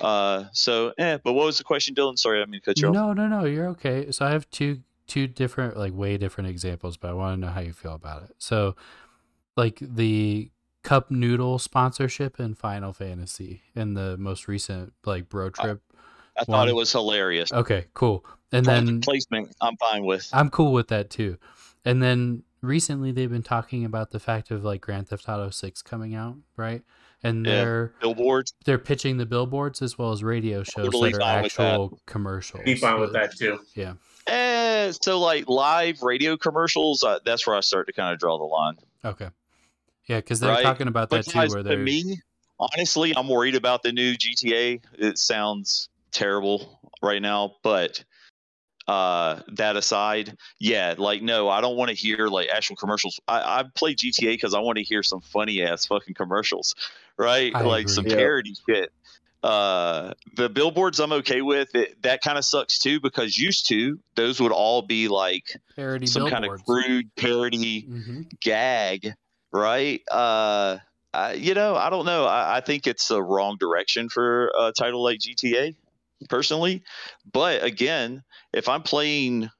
[0.01, 1.19] Uh, so eh.
[1.23, 2.19] But what was the question, Dylan?
[2.19, 2.95] Sorry, I mean cut you off.
[2.95, 3.45] No, no, no.
[3.45, 4.11] You're okay.
[4.11, 7.53] So I have two two different, like way different examples, but I want to know
[7.53, 8.35] how you feel about it.
[8.39, 8.77] So,
[9.57, 10.51] like the
[10.85, 15.83] cup noodle sponsorship in Final Fantasy in the most recent like bro trip.
[16.39, 16.69] I thought one.
[16.69, 17.53] it was hilarious.
[17.53, 18.25] Okay, cool.
[18.53, 20.29] And Product then placement, I'm fine with.
[20.33, 21.37] I'm cool with that too.
[21.85, 25.83] And then recently they've been talking about the fact of like Grand Theft Auto 6
[25.83, 26.83] coming out, right?
[27.23, 27.53] And Yeah.
[27.55, 28.55] they're Billboards.
[28.65, 31.67] they're pitching the billboards as well as radio shows Totally that are fine with that.
[31.73, 32.63] actual commercials.
[32.65, 33.59] Be fine with Uh, that too.
[33.75, 33.95] Yeah.
[34.27, 38.39] Eh, so like live radio commercials, uh, that's where I start to kind of draw
[38.39, 38.77] the line.
[39.05, 39.29] Okay.
[40.07, 40.63] Yeah, because they're Right.
[40.63, 42.21] talking about that But too, guys, where to they're me,
[42.59, 44.81] honestly, I'm worried about the new GTA.
[44.99, 48.05] It sounds terrible right now, but
[48.87, 53.61] uh that aside yeah like no i don't want to hear like actual commercials i
[53.61, 56.75] i play gta because i want to hear some funny ass fucking commercials
[57.19, 57.93] right I like agree.
[57.93, 58.17] some Yeah.
[58.17, 58.91] parody shit
[59.43, 63.99] uh the billboards i'm okay with it that kind of sucks too because used to
[64.17, 69.13] those would all be like parody some kind of crude parody hmm gag,
[69.53, 70.01] right?
[70.11, 70.79] Uh,
[71.13, 72.27] I, you know, I don't know.
[72.27, 75.75] I, I think it's a wrong direction for a title like GTA,
[76.29, 76.83] personally.
[77.33, 78.23] But again,
[78.53, 79.51] if I'm playing,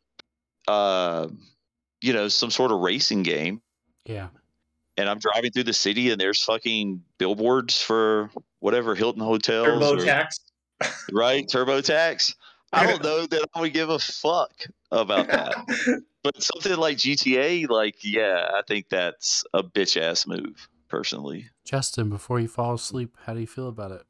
[0.67, 1.29] uh,
[2.03, 3.61] you know, some sort of racing game
[4.05, 4.29] Yeah.
[4.97, 8.31] and I'm driving through the city and there's fucking billboards for
[8.61, 10.41] whatever Hilton hotels, or- TurboTax.
[11.13, 11.47] right?
[11.49, 12.35] TurboTax.
[12.73, 14.53] I don't know that I would give a fuck
[14.91, 16.03] about that.
[16.25, 21.47] But something like GTA, like, yeah, I think that's a bitch ass move, personally.
[21.65, 24.03] Justin, before you fall asleep, how do you feel about it?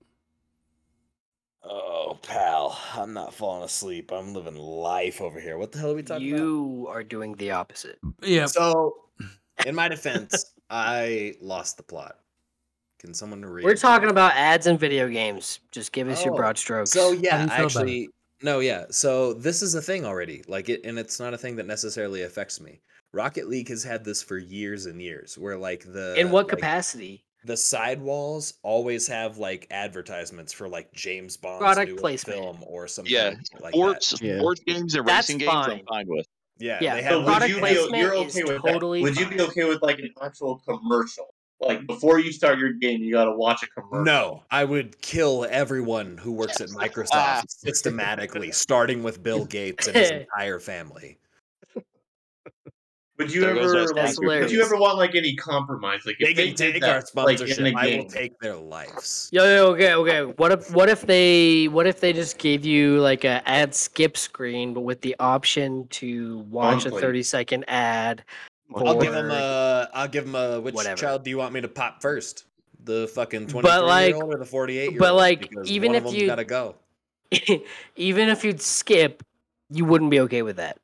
[1.71, 4.11] Oh, pal, I'm not falling asleep.
[4.11, 5.59] I'm living life over here.
[5.59, 6.41] What the hell are we talking about?
[6.41, 7.99] You are doing the opposite.
[8.23, 8.47] Yeah.
[8.47, 8.97] So,
[9.67, 12.19] in my defense, I lost the plot.
[13.01, 13.65] Can someone read?
[13.65, 15.61] We're talking about ads and video games.
[15.71, 16.91] Just give us your Oh, broad strokes.
[16.91, 17.65] So yeah, you feel about it?
[17.65, 18.09] actually,
[18.43, 18.87] no, yeah.
[18.91, 20.43] So this is a thing already.
[20.49, 22.81] Like it, and it's not a thing that necessarily affects me.
[23.13, 26.57] Rocket League has had this for years and years, where like the in what like,
[26.57, 27.25] capacity?
[27.45, 32.39] The sidewalls always have like advertisements for like James Bond's Product new placement.
[32.39, 34.23] film or something Yeah, like sports, that.
[34.23, 34.39] Yeah.
[34.39, 35.85] sports games and That's racing games, I'm fine.
[35.89, 36.27] fine with.
[36.59, 39.03] Yeah, Yeah, they have But would product you be, you're okay with totally?
[39.03, 41.27] Would you be okay with like an actual commercial?
[41.61, 44.05] Like before you start your game, you got to watch a commercial.
[44.05, 47.43] No, I would kill everyone who works at Microsoft ah.
[47.49, 51.18] systematically, starting with Bill Gates and his entire family.
[53.19, 54.17] Would you There ever like?
[54.21, 56.03] Would you ever want like any compromise?
[56.07, 57.59] Like They if they can take that, our like sponsorship.
[57.59, 59.29] in a I will take their lives.
[59.33, 60.33] Yo, yo, okay, okay.
[60.37, 64.17] What if what if they what if they just gave you like a ad skip
[64.17, 68.23] screen, but with the option to watch a thirty second ad?
[68.77, 69.89] I'll give them a.
[69.95, 70.61] I'll give him a.
[70.61, 70.97] Which Whatever.
[71.01, 72.45] child do you want me to pop first?
[72.85, 74.99] The fucking But, twenty-three like- year old or the forty-eight year old?
[75.01, 76.77] but, like, Because even one if of them's you- gotta go.
[77.97, 79.23] even if you'd skip,
[79.71, 80.79] you wouldn't be okay with that.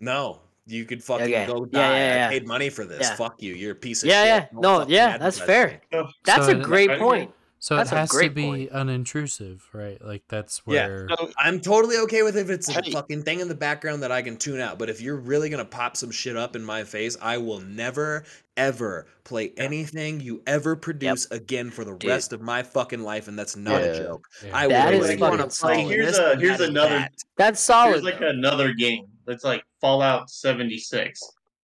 [0.00, 1.46] No, you could fucking Okay.
[1.46, 1.98] go Yeah, die.
[1.98, 2.26] yeah, yeah.
[2.26, 3.02] I paid money for this.
[3.02, 3.14] Yeah.
[3.16, 3.54] Fuck you.
[3.54, 4.48] You're a piece of Yeah, shit.
[4.52, 4.60] yeah.
[4.60, 5.80] Don't No, yeah, that's fair.
[5.92, 6.02] me.
[6.24, 7.30] That's So a great I point.
[7.58, 8.70] So That's it has to be point.
[8.72, 10.00] unintrusive, right?
[10.04, 10.86] Like that's Yeah.
[10.86, 12.92] where So, I'm totally okay with if it's a Hey.
[12.92, 14.78] fucking thing in the background that I can tune out.
[14.78, 18.24] But if you're really gonna pop some shit up in my face, I will never
[18.58, 22.08] ever play anything you ever produce again for the Dude.
[22.10, 23.88] rest of my fucking life, and that's not Yeah.
[23.88, 24.26] a joke.
[24.44, 24.50] yeah.
[24.56, 25.74] I That will is fucking you solid.
[25.74, 27.12] playing Here's this, a- here's another- that.
[27.36, 27.92] That's solid.
[27.92, 28.28] Here's like though.
[28.28, 29.06] another game.
[29.28, 31.20] It's like Fallout 76.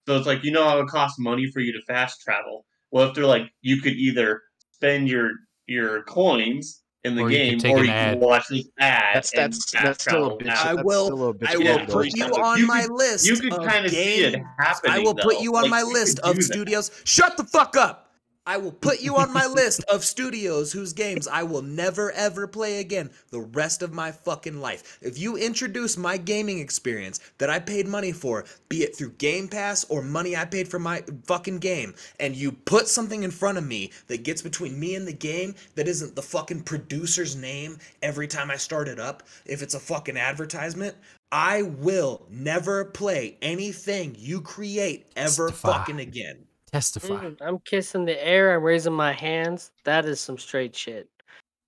[0.06, 2.64] So it's like you know how it costs money for you to fast travel.
[2.92, 5.30] Well, if they're like you could either spend your
[5.66, 8.12] your coins in the Or you game, take or an you ad.
[8.12, 9.16] can watch this ad.
[9.16, 10.66] That's and that's fast that's still a travel bitch.
[10.78, 12.28] I will- still a bitch I will Yeah, put deal.
[12.28, 13.26] you on you my could- list.
[13.26, 14.92] You could of kind of see it happening.
[14.92, 16.52] I will put you on Like, my list of do that.
[16.52, 16.90] studios.
[17.04, 18.11] Shut the fuck up.
[18.44, 22.48] I will put you on my list of studios whose games I will never ever
[22.48, 24.98] play again the rest of my fucking life.
[25.00, 29.46] If you introduce my gaming experience that I paid money for, be it through Game
[29.46, 33.58] Pass or money I paid for my fucking game, and you put something in front
[33.58, 37.78] of me that gets between me and the game that isn't the fucking producer's name
[38.02, 40.96] every time I start it up, if it's a fucking advertisement,
[41.30, 45.78] I will never play anything you create ever Testify.
[45.78, 46.46] fucking again.
[46.76, 47.08] Testify.
[47.26, 48.54] Mm, I'm kissing the air.
[48.56, 49.70] I'm raising my hands.
[49.84, 51.08] That is some straight shit,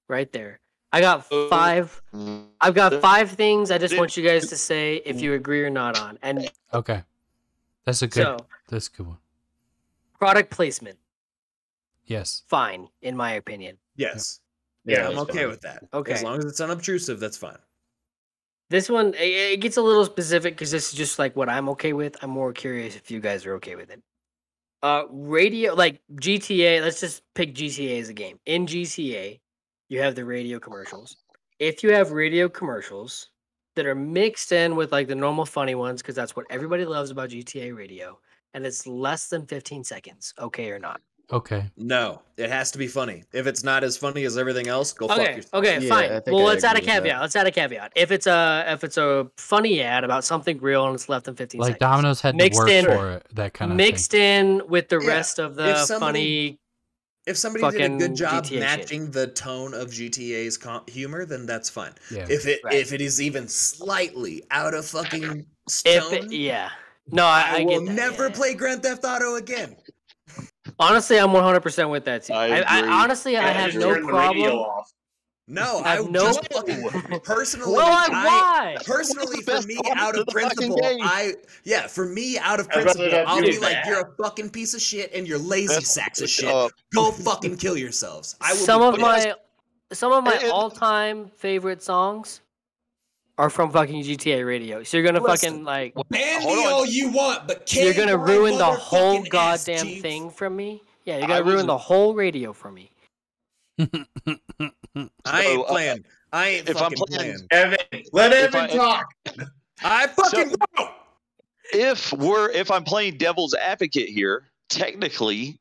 [0.09, 0.61] right there.
[0.93, 1.49] I got Oh.
[1.49, 2.01] five.
[2.61, 3.71] I've got five things.
[3.71, 6.19] I just want you guys to say if you agree or not on.
[6.23, 7.03] And Okay,
[7.85, 8.23] that's a good.
[8.25, 8.37] so,
[8.69, 9.19] that's a good one.
[10.19, 10.99] product placement,
[12.07, 12.43] Yes.
[12.47, 13.77] fine in my opinion.
[13.97, 14.41] Yes.
[14.87, 15.49] Yeah, Yeah, I'm okay fine.
[15.49, 15.85] with that.
[15.93, 16.13] Okay.
[16.13, 17.59] As long as it's unobtrusive, that's fine.
[18.71, 21.69] This one it, it gets a little specific because this is just like what I'm
[21.71, 22.17] okay with.
[22.23, 24.03] I'm more curious if you guys are okay with it.
[24.85, 26.83] Uh, radio like GTA.
[26.83, 28.39] Let's just pick GTA as a game.
[28.45, 29.41] In GTA,
[29.89, 31.17] you have the radio commercials.
[31.59, 33.31] If you have radio commercials
[33.77, 37.11] that are mixed in with like the normal funny ones, because that's what everybody loves
[37.11, 38.19] about GTA Radio,
[38.53, 41.01] and it's less than 15 seconds, okay or not?
[41.33, 41.71] Okay.
[41.77, 43.25] No, it has to be funny.
[43.33, 45.55] If it's not as funny as everything else, go fuck Okay, yourself.
[45.55, 46.23] okay, Yeah, fine.
[46.27, 47.03] Well, I let's add a agree with that.
[47.03, 47.21] caveat.
[47.23, 47.93] Let's add a caveat.
[47.97, 51.35] If it's a if it's a funny ad about something real and it's less than
[51.35, 53.27] 15 Like seconds, Domino's had to Mixed work in- for it.
[53.33, 56.59] That kind of mixed in with the Yeah, rest of if the somebody- funny.
[57.27, 58.61] If somebody did a good job GTA shit.
[58.61, 61.93] matching the tone of GTA's com- humor, then that's fine.
[62.11, 62.27] Yeah.
[62.29, 62.75] If it Right.
[62.75, 66.69] if it is even slightly out of fucking If stone, it, yeah,
[67.11, 68.35] no, I, I, I, will get that, never yeah.
[68.35, 69.75] play Grand Theft Auto again.
[70.79, 72.33] Honestly, I'm 100 percent with that too.
[72.35, 72.91] I I, I agree.
[72.91, 74.85] honestly, I Yeah, have no turn the radio problem.
[75.47, 76.89] No, I I, have no- just fucking
[77.25, 77.75] personally.
[77.75, 78.77] Well, I, I, why?
[78.87, 82.69] personally for me out of of the fucking principle i yeah for me out of
[82.71, 85.89] principle i'll do be like you're a fucking piece of shit and you're lazy Best
[85.89, 89.03] sacks of shit of- go fucking kill yourselves i will Some of pissed.
[89.03, 89.35] my
[89.93, 92.41] some of my And- and- all-time favorite songs
[93.39, 94.83] are from fucking GTA Radio.
[94.83, 98.57] So you're gonna Listen, fucking like ban me all you want but you're gonna ruin
[98.59, 100.03] the whole motherfucking ass, goddamn Chief.
[100.03, 100.83] thing from me.
[101.05, 102.91] Yeah, you're gonna ruin wasn't- the whole radio for me.
[103.79, 108.55] i So, ain't uh, playing i ain't if I'm fucking playing- playing Evan, let If
[108.55, 109.07] Evan I- talk.
[109.83, 110.91] i fucking So- won't.
[111.73, 115.59] if we're if I'm playing devil's advocate here, technically,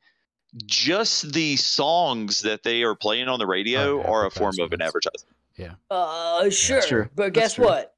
[0.66, 4.72] just the songs that they are playing on the radio yeah, are a form of
[4.74, 5.26] an advertisements.
[5.58, 5.80] Advertisement.
[5.90, 6.82] Uh, sure.
[6.82, 7.10] true.
[7.16, 7.66] But guess true.
[7.66, 7.96] what?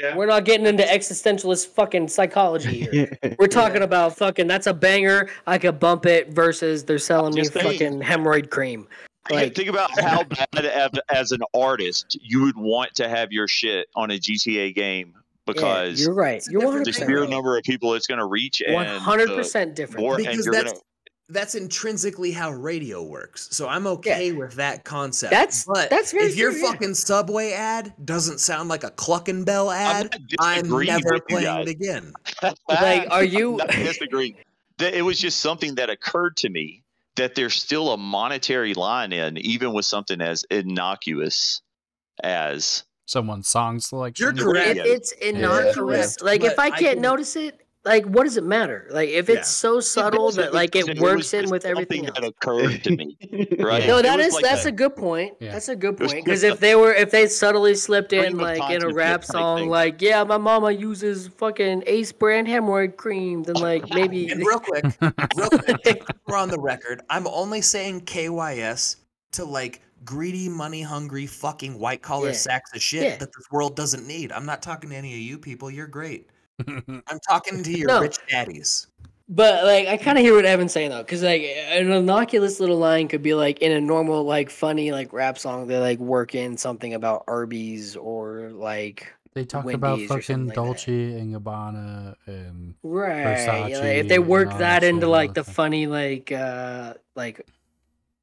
[0.00, 0.16] Yeah.
[0.16, 3.18] We're not getting into existentialist fucking psychology here.
[3.38, 5.28] We're talking about fucking that's a banger.
[5.46, 7.66] I could bump it versus they're selling me Just saying.
[7.72, 8.88] fucking hemorrhoid cream.
[9.28, 13.32] Think- Like think about how bad as, as an artist you would want to have
[13.32, 16.42] your shit on a GTA game yeah, because you're right.
[16.48, 17.26] You're different 100 the thing, sheer though.
[17.26, 20.00] number of people it's going to reach and the hundred percent different.
[20.00, 20.82] more, and because you're that's going to
[21.32, 23.48] that's intrinsically how radio works.
[23.52, 25.30] So I'm okay with that concept.
[25.32, 26.70] That's- but that's very if your true, yeah.
[26.72, 31.68] fucking subway ad doesn't sound like a Cluckin' Bell ad, not I'm, never playing it
[31.68, 32.12] again.
[32.68, 33.56] Like, are you?
[33.56, 34.36] not disagreeing.
[34.78, 36.82] It was just something that occurred to me
[37.16, 41.60] that there's still a monetary line in, even with something as innocuous
[42.22, 44.36] as Someone's song selection.
[44.36, 44.78] You're correct.
[44.78, 45.74] It, it's innocuous.
[46.16, 48.86] correct, Like if but I I can't can- notice it, like what does it matter?
[48.90, 49.36] Like if Yeah.
[49.36, 52.84] it's so subtle that like it was works in just with something everything that occurred
[52.84, 53.16] to me.
[53.58, 53.86] Right?
[53.86, 55.34] No, It that was is like that's a- a good point.
[55.40, 55.52] Yeah.
[55.52, 56.12] That's a good point.
[56.24, 60.02] Because if they were if they subtly slipped in like in a rap song, like
[60.02, 64.84] yeah, my mama uses fucking Ace brand hemorrhoid cream, then like maybe And real quick,
[65.36, 67.00] real quick, we're on the record.
[67.08, 68.96] I'm only saying KYS
[69.32, 72.32] to like greedy, money hungry, fucking white collar Yeah.
[72.34, 73.16] sacks of shit Yeah.
[73.16, 74.32] that this world doesn't need.
[74.32, 75.70] I'm not talking to any of you people.
[75.70, 76.28] You're great.
[77.06, 78.00] I'm talking to your No.
[78.00, 78.86] rich daddies.
[79.32, 82.78] But like, I kind of hear what Evan's saying though, because like an innocuous little
[82.78, 86.34] line could be like in a normal like funny like rap song, they like work
[86.34, 90.64] in something about Arby's or like They talk about Wendy's or something fucking like that.
[90.64, 93.38] Dolce and Gabbana and right.
[93.68, 95.54] yeah, like, if they work that that into like the the time.
[95.54, 97.46] funny like uh like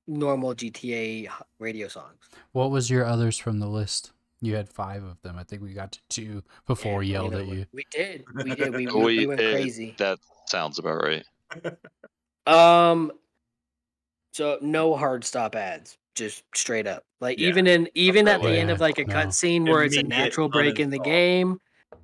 [0.08, 2.28] normal GTA radio songs.
[2.52, 4.12] what was your others from the list?
[4.42, 5.38] You had five of them.
[5.38, 7.66] I think we got to two before we Yeah, yelled know, at you.
[7.74, 8.24] We did.
[8.36, 8.76] We did.
[8.76, 9.96] We, we, We- we went it- crazy.
[9.98, 11.26] That sounds about right.
[12.46, 13.12] Um,
[14.32, 17.04] so no hard stop ads, just straight up.
[17.20, 17.50] Like Yeah.
[17.50, 18.60] even in even that at the way.
[18.62, 19.14] end of like a no.
[19.14, 21.04] cutscene where it's a natural break in the uninstall.
[21.04, 21.60] game,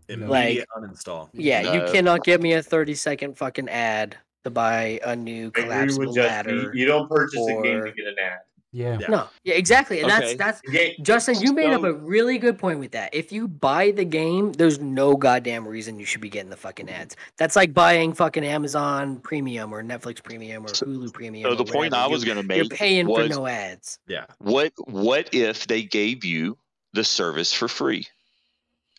[0.09, 1.29] Immediate uninstall.
[1.33, 6.07] yeah, you cannot give me a thirty second fucking ad to buy a new collapsible
[6.07, 6.53] with ladder.
[6.53, 8.39] You, you don't purchase a game to get an ad.
[8.75, 8.97] Yeah.
[8.99, 9.07] Yeah.
[9.07, 10.19] No, yeah, exactly, and Okay.
[10.19, 11.39] that's that's The game- Justin.
[11.39, 13.13] You made up a really good point with that.
[13.13, 16.89] If you buy the game, there's no goddamn reason you should be getting the fucking
[16.89, 17.15] ads.
[17.37, 21.45] That's like buying fucking Amazon Premium or Netflix Premium or So- Hulu Premium.
[21.49, 21.93] So or the point.
[21.93, 23.99] I was going to make you're make paying for no ads.
[24.07, 24.25] Yeah.
[24.39, 26.57] what what if they gave you
[26.93, 28.07] the service for free?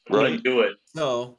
[0.09, 0.41] Right?
[0.43, 0.75] do it.
[0.95, 1.39] So,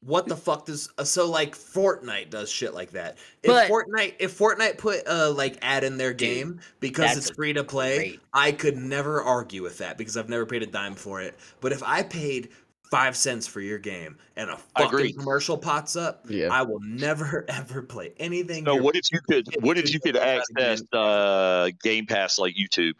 [0.00, 3.18] what the fuck does uh, so like Fortnite does shit like that?
[3.42, 7.30] If But- Fortnite if Fortnite put a like ad in their Dude, game because it's
[7.30, 10.66] free to play, great- I could never argue with that because I've never paid a
[10.66, 11.36] dime for it.
[11.60, 12.50] But if I paid
[12.90, 15.12] five cents for your game and a fucking agree.
[15.12, 16.48] commercial pops up, Yeah.
[16.50, 18.64] I will never ever play anything.
[18.64, 21.70] So you're- what if you could what if you could could do that access uh
[21.82, 22.92] Game Pass like YouTube?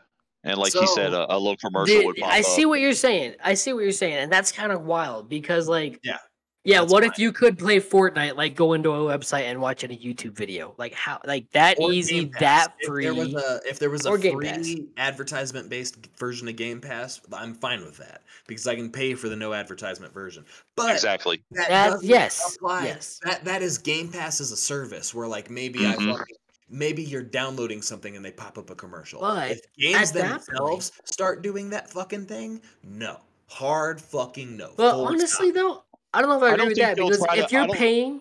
[0.44, 2.44] And like he said, a, a little commercial Dude, would pop I up.
[2.44, 3.34] see what you're saying.
[3.42, 6.18] I see what you're saying, and that's kind of wild because, like, Yeah,
[6.64, 6.80] yeah.
[6.80, 7.12] that's What fine.
[7.12, 10.74] if you could play Fortnite, like, go into a website and watch a YouTube video,
[10.78, 12.40] like how, like that Or easy, Game Pass.
[12.40, 13.04] that If free.
[13.04, 14.56] there was a if there was a or Game Pass.
[14.58, 19.14] free advertisement based version of Game Pass, I'm fine with that because I can pay
[19.14, 20.44] for the no advertisement version.
[20.76, 21.42] But exactly.
[21.52, 22.84] that, That- doesn't yes, apply.
[22.86, 23.20] yes.
[23.24, 25.90] That that is Game Pass as a service where like maybe Mhm.
[25.90, 26.36] I fucking
[26.70, 29.20] maybe you're downloading something and they pop up a commercial.
[29.20, 33.20] But if games at that themselves start doing that fucking thing, no.
[33.46, 34.72] Hard fucking no.
[34.76, 35.54] Well, Full honestly, stop.
[35.54, 37.52] though, I don't know if I I agree don't with that because try to- if
[37.52, 38.20] you're paying,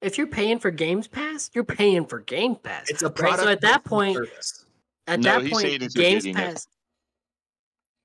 [0.00, 2.90] if you're paying for Games Pass, you're paying for Game Pass.
[2.90, 3.14] it's a right?
[3.14, 4.64] product So at that point, service.
[5.06, 6.34] at No, that he's point, saying Games getting it.
[6.36, 6.66] Pass.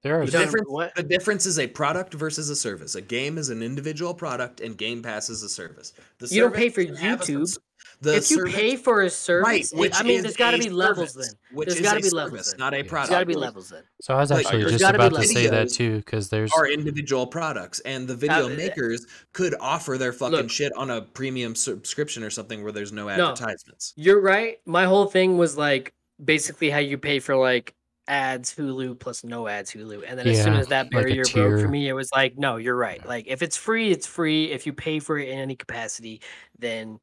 [0.03, 0.95] There are The difference, what?
[0.95, 2.93] the difference is a product versus a service.
[2.95, 5.93] A game is an individual product, and Game Pass is a service.
[6.19, 7.57] The You don't pay for should have YouTube.
[8.01, 10.35] Subs- The if you service- pay for a right, service, it- which I mean, there's
[10.37, 11.55] got to be levels service, then.
[11.57, 12.59] Which There's is gotta a be levels service, then.
[12.59, 12.81] not a Yeah.
[12.83, 13.09] There's product.
[13.11, 13.83] got to be levels then.
[14.01, 16.67] So I was actually there's just gotta about to say that too, because there's Are
[16.67, 20.49] individual products, and the video Uh, makers could offer their fucking look.
[20.51, 23.29] shit on a premium subscription or something where there's no No.
[23.29, 23.93] advertisements.
[23.95, 24.59] You're right.
[24.65, 25.93] My whole thing was like
[26.23, 27.73] basically how you pay for like
[28.09, 31.59] ads Hulu plus no ads Hulu, and then as soon as that like barrier broke
[31.61, 33.05] for me, it was like, no, you're right.
[33.05, 34.51] Like if it's free, it's free.
[34.51, 36.21] If you pay for it in any capacity,
[36.57, 36.99] then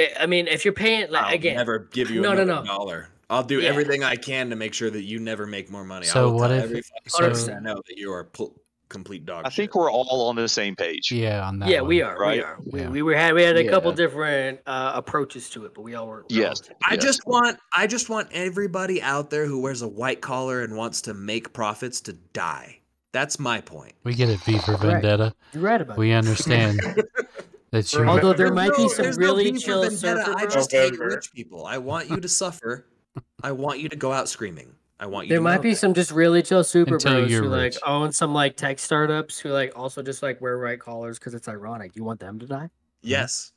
[0.00, 2.62] I- I mean, if you're paying like I'll again, never give you no, no, another
[2.62, 2.66] no.
[2.66, 3.08] dollar.
[3.28, 3.68] I'll do Yeah.
[3.68, 6.06] everything I can to make sure that you never make more money.
[6.06, 8.54] I So will what if- every so- I know that you are pl-
[8.88, 11.12] complete dog I think we're all on the same page.
[11.12, 11.68] yeah on that.
[11.68, 12.38] yeah, we are, right?
[12.38, 12.58] we are.
[12.66, 12.88] We, Yeah.
[12.90, 16.08] we were had we had a couple different uh, approaches to it, but we all
[16.08, 16.24] were.
[16.28, 16.62] we all Yes.
[16.84, 17.02] I Yes.
[17.04, 21.02] just want I just want everybody out there who wears a white collar and wants
[21.02, 22.78] to make profits to die.
[23.12, 23.92] That's my point.
[24.02, 24.80] We get it, V for Right.
[24.82, 25.34] Vendetta.
[25.52, 26.16] You're right about We that.
[26.18, 26.80] understand
[27.70, 28.06] that you're.
[28.06, 29.98] Although there There's might be some there's no really chill vendetta.
[30.24, 31.66] surfer I just hate rich people.
[31.66, 32.86] I want you to suffer.
[33.42, 34.74] I want you to go out screaming.
[34.98, 35.76] I want you to There to might be that.
[35.76, 39.38] some just really chill super Until bros you're who like own some like tech startups
[39.38, 41.96] who like also just like wear white collars because it's ironic.
[41.96, 42.68] You want them to die?
[43.02, 43.52] Yes.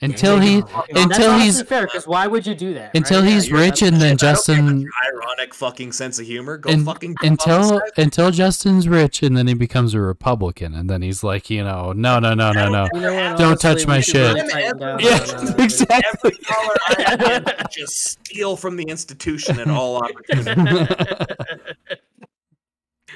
[0.00, 0.64] Until he you
[0.96, 2.90] until That's he's fair because why would you do that?
[2.96, 3.30] until right?
[3.32, 6.56] he's you're rich and then I don't care about Justin ironic fucking sense of humor.
[6.58, 10.00] Go and, fucking jump off the until until Justin's rich and then he becomes a
[10.00, 13.60] Republican and then he's like you know no no no no no You know Don't
[13.60, 14.34] touch my shit.
[14.34, 17.16] really tighten down yeah exactly Every dollar I
[17.56, 20.56] have, just steal from the institution at all opportunities.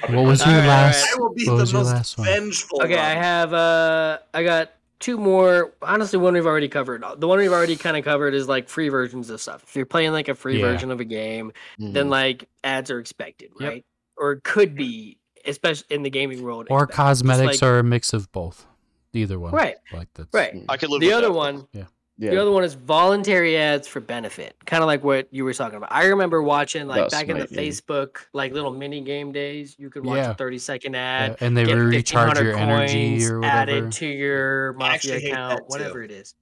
[0.09, 1.91] what was your All right, all last I will be what the was your most
[1.93, 2.81] last one vengeful.
[2.83, 5.73] Okay, I have uh I got two more.
[5.81, 7.03] Honestly, one we've already covered.
[7.17, 9.63] The one we've already kind of covered is like free versions of stuff.
[9.63, 10.65] If you're playing like a free Yeah.
[10.71, 11.93] version of a game, Mm.
[11.93, 13.69] then like ads are expected, Yep.
[13.69, 13.85] right?
[14.17, 16.67] Or could be, especially in the gaming world.
[16.69, 16.95] or expected.
[16.95, 18.65] Cosmetics like- or a mix of both
[19.13, 19.51] Either one.
[19.51, 19.75] Right.
[19.93, 20.53] Like that's Right.
[20.69, 21.33] I could live The with other that.
[21.33, 21.85] one, Yeah.
[22.19, 22.31] Yeah.
[22.31, 25.77] the other one is voluntary ads for benefit, kind of like what you were talking
[25.77, 25.91] about.
[25.91, 27.69] I remember watching like About back in the Smite, yeah.
[27.69, 29.75] Facebook like little mini game days.
[29.77, 30.31] You could watch Yeah.
[30.31, 30.99] a thirty second Yeah,
[31.31, 33.55] ad, and they get recharge 1,500 your energy coins or whatever.
[33.55, 36.33] added to your mafia account, whatever it is.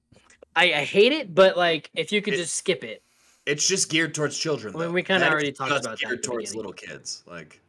[0.55, 3.01] I, I hate it, but like if you could It- just skip it.
[3.45, 4.75] It's just geared towards children.
[4.75, 7.21] I mean, we kinda already talked about that geared at the towards little kids.
[7.27, 7.59] Like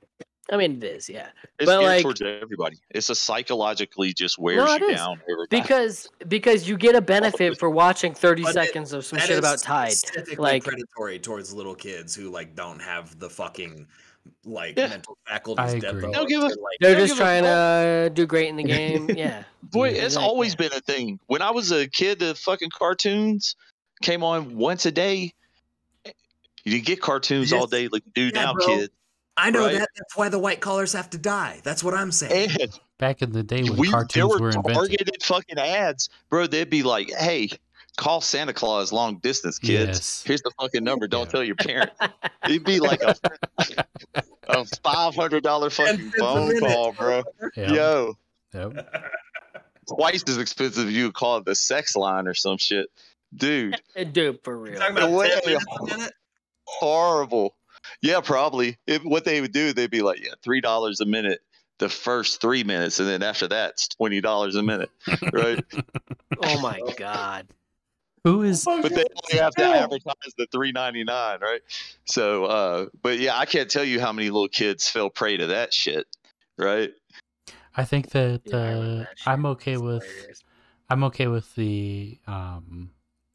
[0.53, 1.29] I mean, it is, yeah.
[1.59, 2.77] It's But, like- towards everybody.
[2.91, 4.97] It's a psychologically just wears No, you is.
[4.97, 5.61] down over time.
[5.63, 9.39] Because because you get a benefit for watching thirty But it- seconds of some shit
[9.39, 9.93] about Tide.
[9.93, 13.89] specifically Like predatory towards little kids who like don't have the fucking
[14.45, 14.89] like Yeah.
[14.89, 15.75] mental faculties.
[15.75, 16.05] I depth agree.
[16.09, 18.63] of Don't give to, a- like, they're just give trying to do great in the
[18.79, 19.11] game.
[19.11, 19.43] Yeah.
[19.65, 20.29] Boy, it's Exactly.
[20.29, 21.19] always been a thing.
[21.27, 23.57] When I was a kid, the fucking cartoons
[24.03, 25.33] came on once a day.
[26.65, 28.67] You get cartoons all day like you do Yeah, now, bro.
[28.67, 28.91] kid.
[29.37, 29.75] I know right?
[29.79, 29.89] that.
[29.97, 31.61] That's why the white collars have to die.
[31.63, 32.51] That's what I'm saying.
[32.61, 34.75] And Back in the day when we, there cartoons were were invented.
[34.75, 36.47] targeted fucking ads, bro.
[36.47, 37.51] They'd be like, "Hey,
[37.99, 39.89] call Santa Claus long distance, kids.
[39.99, 40.25] Yes.
[40.27, 41.07] Here's the fucking number.
[41.07, 41.31] Don't Yeah.
[41.31, 41.91] tell your parent."
[42.45, 43.15] It'd be like a
[44.49, 47.23] a five hundred dollar fucking phone call, bro.
[47.57, 47.71] Yep.
[47.71, 48.15] Yo,
[48.55, 48.95] Yep.
[49.89, 50.91] twice as expensive.
[50.91, 52.89] You would call it the sex line or some shit,
[53.35, 53.79] dude.
[54.13, 54.79] Dude, for real.
[54.79, 56.13] Talking The about way 10 they- minutes a minute?
[56.65, 57.55] horrible.
[58.03, 58.77] Yeah, probably.
[58.87, 61.41] If, what they would do, they'd be like, yeah, three dollars a minute
[61.79, 64.91] the first three minutes, and then after that, it's twenty dollars a minute,
[65.33, 65.65] right?
[66.39, 67.47] Oh my god.
[68.25, 71.63] Who is but they only have to advertise the three ninety nine, right?
[72.05, 75.47] So, uh, but yeah, I can't tell you how many little kids fell prey to
[75.47, 76.07] that shit,
[76.59, 76.93] right?
[77.75, 79.29] I think that I remember uh, that shit.
[79.29, 80.45] I'm okay with hilarious.
[80.91, 82.91] I'm okay with the um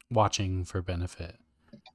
[0.08, 1.36] watching for benefit.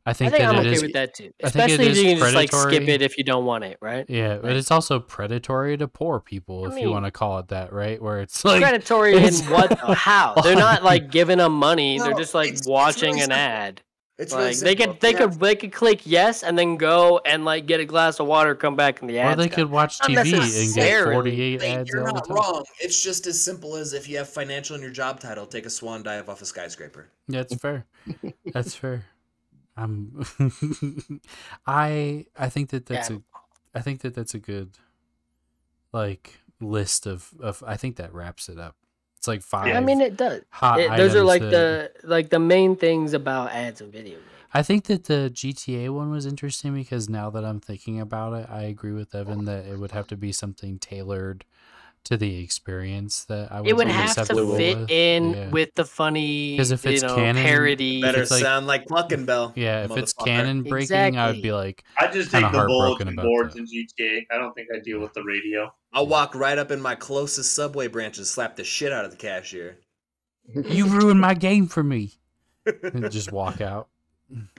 [0.07, 1.31] I I think, think that I'm it okay is with that too.
[1.43, 3.45] I think it Especially if is you can just like skip it if you don't
[3.45, 4.05] want it, right?
[4.09, 7.49] yeah, but it's also predatory to poor people I if you want to call it
[7.49, 8.01] that, right?
[8.01, 9.69] Where it's like Predatory in what?
[9.69, 9.93] though?
[9.93, 10.35] How?
[10.41, 11.99] They're not like giving them money.
[11.99, 13.37] They're just like it's- it's watching really an simple.
[13.37, 13.81] ad.
[14.19, 15.17] It's really Like they could they Yeah.
[15.17, 18.55] could they could click yes and then go and like get a glass of water,
[18.55, 19.33] come back and the ad.
[19.37, 21.13] or they could watch Not TV and get necessarily.
[21.13, 22.63] 48 Hey, ads you're not wrong.
[22.79, 25.69] It's just as simple as if you have financial in your job title, take a
[25.69, 27.09] swan dive off a skyscraper.
[27.27, 27.85] Yeah, That's fair.
[28.53, 29.03] That's fair.
[29.77, 31.21] I'm um,
[31.67, 33.17] I I think that that's Yeah.
[33.17, 34.71] a I think that that's a good
[35.93, 38.75] like list of of I think that wraps it up.
[39.17, 39.75] It's like five.
[39.75, 40.41] I mean, it does.
[40.49, 44.15] hot It- those are like that- the like the main things about ads and video
[44.15, 44.23] games.
[44.53, 48.49] I think that the GTA one was interesting because now that I'm thinking about it,
[48.49, 51.43] I agree with Evan that it would have to be something tailored
[52.07, 54.89] to the experience that I would It would have to fit with.
[54.89, 55.49] in Yeah.
[55.49, 58.01] with the funny, because if you it's know, canon, parody.
[58.01, 59.53] Better it's like- sound like Cluckin' Bell.
[59.55, 63.07] Yeah, if it's canon breaking, I would be like, I just take the heartbroken bulletin
[63.09, 63.59] about boards that.
[63.61, 64.25] in GTA.
[64.31, 65.73] I don't think I deal with the radio.
[65.93, 69.11] I'll walk right up in my closest subway branch and slap the shit out of
[69.11, 69.77] the cashier.
[70.53, 72.13] "You ruined my game for me,"
[72.83, 73.89] and just walk out.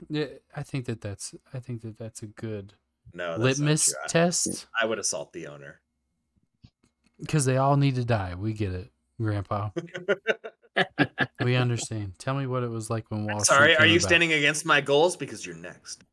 [0.09, 2.73] Yeah, I think that that's I think that that's a good
[3.13, 3.95] No, that's not litmus true.
[4.03, 5.79] I- test I would assault the owner.
[7.19, 8.35] Because they all need to die.
[8.35, 9.69] We get it, Grandpa.
[11.43, 12.13] we understand.
[12.17, 13.55] Tell me what it was like when Wall Street.
[13.55, 14.07] Sorry, are you about.
[14.07, 15.15] standing against my goals?
[15.15, 16.03] Because you're next.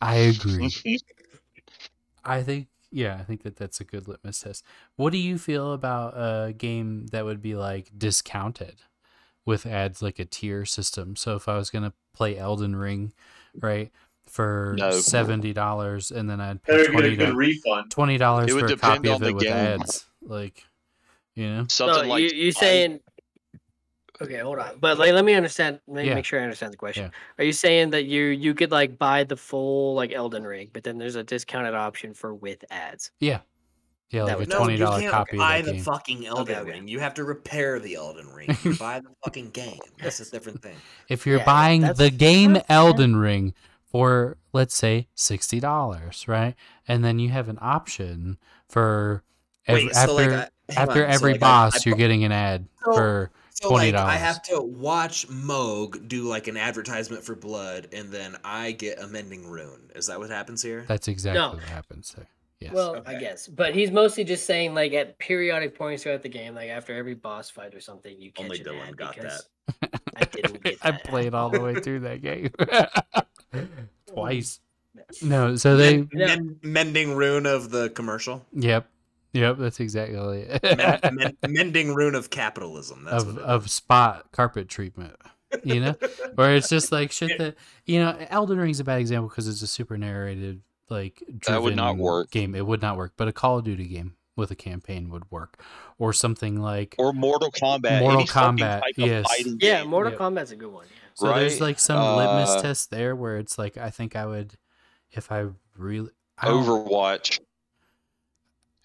[0.00, 0.70] I agree.
[2.24, 4.64] I think yeah, I think that that's a good litmus test.
[4.96, 8.82] What do you feel about a game that would be like discounted
[9.46, 11.16] with ads like a tier system?
[11.16, 13.12] So if I was going to play Elden Ring,
[13.58, 13.90] right,
[14.32, 14.88] for No.
[14.88, 17.90] $70 and then I'd pay get 20 good refund.
[17.90, 19.52] $20 It for would a depend copy on of the it with game.
[19.52, 20.64] ads, like
[21.34, 21.66] you know?
[21.68, 23.00] Something So like you you saying?
[24.20, 24.78] Okay, hold on.
[24.80, 25.80] But like, let me understand.
[25.88, 26.14] Let me Yeah.
[26.14, 27.04] make sure I understand the question.
[27.04, 27.10] Yeah.
[27.38, 30.84] Are you saying that you you could like buy the full like Elden Ring, but
[30.84, 33.10] then there's a discounted option for with ads?
[33.20, 33.40] Yeah.
[34.10, 35.82] Yeah, like That a would- No, $20 you can't copy buy of the game.
[35.82, 36.70] fucking Elden okay.
[36.70, 36.86] Ring.
[36.86, 38.54] You have to repair the Elden Ring.
[38.62, 39.80] You buy the fucking game.
[40.02, 40.76] That's a different thing.
[41.08, 42.58] if you're Yeah, yeah, buying the game.
[42.68, 43.54] Elden Ring
[43.92, 46.54] for let's say sixty dollars, right?
[46.88, 48.38] And then you have an option
[48.68, 49.22] for
[49.68, 50.46] ev- Wait, after so like, I- uh,
[50.76, 53.86] after on, so every like boss, I you're getting an ad So- for So twenty
[53.88, 54.12] like, dollars.
[54.14, 58.98] I have to watch Mohg do like an advertisement for blood, and then I get
[58.98, 59.90] a mending rune.
[59.94, 60.84] Is that what happens here?
[60.88, 61.50] That's exactly No.
[61.54, 62.26] what happens there.
[62.60, 62.72] Yes.
[62.74, 66.54] Well, I guess, but he's mostly just saying like at periodic points throughout the game,
[66.54, 69.48] like after every boss fight or something, you catch Only an Dylan ad got because
[70.16, 70.94] I didn't get that.
[70.94, 72.50] I played all the way through that game
[74.06, 74.60] twice.
[75.22, 75.98] No, so they.
[75.98, 78.44] Men- men- mending rune of the commercial.
[78.52, 78.88] Yep.
[79.32, 79.56] Yep.
[79.58, 81.12] That's exactly Men- it.
[81.14, 83.04] men- mending rune of capitalism.
[83.04, 85.14] That's of what it of spot carpet treatment.
[85.64, 85.94] You know,
[86.34, 87.56] where it's just like shit that
[87.86, 88.16] you know.
[88.30, 92.30] Elden Ring's a bad example because it's a super narrated like That would not work.
[92.30, 92.54] game.
[92.54, 95.62] It would not work, but a Call of Duty game with a campaign would work,
[95.98, 98.00] or something like Or Mortal Kombat.
[98.00, 99.26] Mortal any fucking Kombat, yes.
[99.60, 99.84] Yeah.
[99.84, 100.18] Mortal Yeah.
[100.18, 100.86] Kombat's a good one.
[101.20, 101.32] Yeah.
[101.32, 104.54] So there's like some litmus Uh, test there where it's like I think I would
[105.10, 107.40] if I really I Overwatch.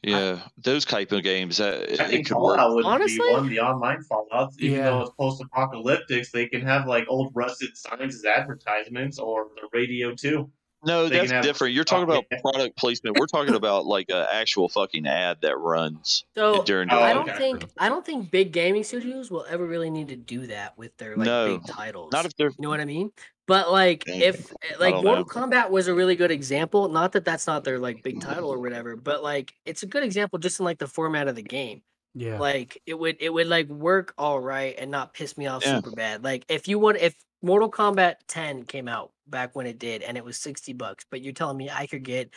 [0.03, 1.59] Yeah, those type of games.
[1.59, 2.57] Uh, I it think could work.
[2.57, 3.17] Fallout would Honestly?
[3.17, 3.49] be one.
[3.49, 4.83] The online Fallouts, even Yeah.
[4.83, 10.13] though it's post-apocalyptic, they can have like old rusted signs as advertisements or the radio
[10.15, 10.51] too.
[10.87, 11.73] No, They that's have- different.
[11.73, 12.39] You're oh, talking Oh, about yeah.
[12.41, 13.19] product placement.
[13.19, 16.89] We're talking about like an actual fucking ad that runs So during.
[16.91, 17.37] Oh, I the don't okay.
[17.37, 20.95] think I don't think big gaming studios will ever really need to do that with
[20.97, 22.11] their like No, big titles.
[22.13, 22.49] Not if they're.
[22.49, 23.11] You know what I mean?
[23.47, 24.19] But like, Dang.
[24.21, 25.23] if like Mortal know.
[25.25, 26.89] Kombat was a really good example.
[26.89, 30.03] Not that that's not their like big title or whatever, but like it's a good
[30.03, 31.81] example just in like the format of the game.
[32.13, 32.39] yeah.
[32.39, 35.77] Like it would it would like work all right and not piss me off Yeah.
[35.77, 36.23] super bad.
[36.23, 40.17] Like if you want if Mortal Kombat 10 came out back when it did and
[40.17, 42.29] it was 60 bucks, but you're telling me I could get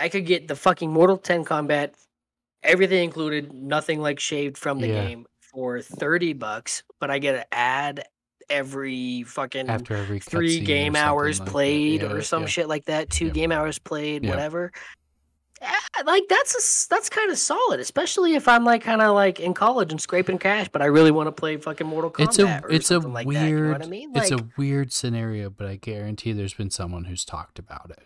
[0.00, 1.92] I could get the fucking Mortal 10 Kombat
[2.62, 5.04] everything included, nothing like shaved from the Yeah.
[5.04, 8.04] game for 30 bucks, but I get an ad
[8.50, 12.48] every fucking After every three game hours like played Yeah, or some yeah.
[12.48, 14.72] shit like that, two game hours played, whatever.
[15.62, 15.70] Yeah,
[16.04, 19.40] like that's a, s- that's kind of solid, especially if I'm like kind of like
[19.40, 22.38] in college and scraping cash, but I really want to play fucking Mortal Kombat It's
[22.38, 23.48] a or it's a like weird that.
[23.48, 24.12] You know I mean?
[24.14, 28.02] it's Like, a weird scenario, but I guarantee there's been someone who's talked about it.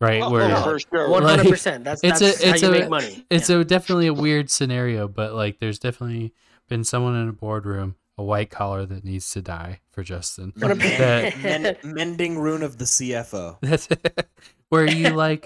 [0.00, 0.22] Right?
[0.22, 1.20] Oh, Where oh, for sure.
[1.22, 1.84] hundred percent.
[1.84, 3.26] That's it's that's a it's how you a make money.
[3.30, 3.58] it's Yeah.
[3.60, 6.32] a definitely a weird scenario, but like there's definitely
[6.68, 10.52] been someone in a boardroom, a white collar that needs to die for Justin.
[10.60, 13.58] Wanna that mending rune of the CFO.
[13.60, 13.88] that's
[14.70, 15.44] where you like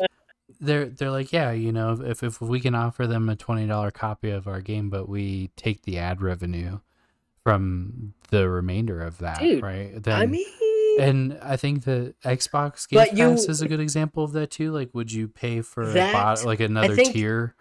[0.61, 3.91] they're they're like yeah you know if if we can offer them a twenty dollar
[3.91, 6.79] copy of our game but we take the ad revenue
[7.45, 10.47] from the remainder of that Dude, right then I mean,
[11.01, 14.51] and I think the Xbox Game But you- Pass is a good example of that
[14.51, 14.73] too.
[14.73, 17.55] Like, would you pay for a That- bot, like another think- tier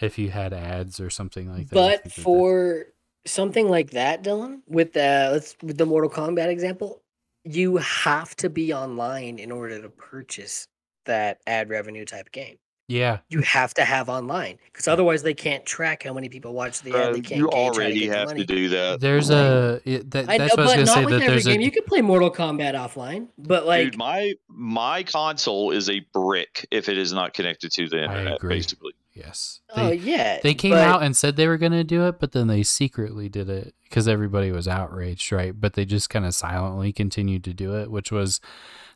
[0.00, 1.74] if you had ads or something like that?
[1.74, 2.84] But think that for
[3.26, 7.02] something like that, Dylan, with the let's with the Mortal Kombat example,
[7.42, 10.68] you have to be online in order to purchase
[11.04, 12.56] that ad revenue type game.
[12.88, 16.82] yeah, You have to have online because otherwise they can't track how many people watch
[16.82, 16.96] the ad.
[16.96, 18.40] Uh, They can't you gauge to already have money.
[18.40, 19.00] to do that.
[19.00, 21.04] there's a it, that, I know, that's what I was but gonna not say.
[21.04, 21.60] with That every there's game.
[21.60, 26.00] a You can play Mortal Kombat offline, but like, Dude, my my console is a
[26.12, 28.34] brick if it is not connected to the I internet.
[28.36, 28.56] agree.
[28.56, 29.60] Basically, yes.
[29.74, 32.48] oh yeah, they came but- out and said they were gonna do it, but then
[32.48, 35.58] they secretly did it because everybody was outraged, right?
[35.58, 38.40] But they just kind of silently continued to do it, which was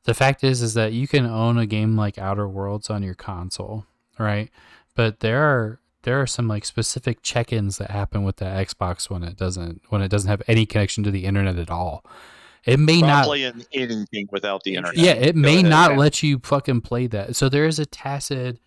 [0.08, 3.14] the fact is is that you can own a game like Outer Worlds on your
[3.14, 3.84] console,
[4.18, 4.50] right?
[4.94, 9.22] But there are there are some like specific check-ins that happen with the Xbox when
[9.22, 12.04] it doesn't when it doesn't have any connection to the internet at all.
[12.64, 14.96] It may not not playing anything without the internet.
[14.98, 17.36] yeah, it Go may not let you fucking play that.
[17.36, 18.58] So there is a tacit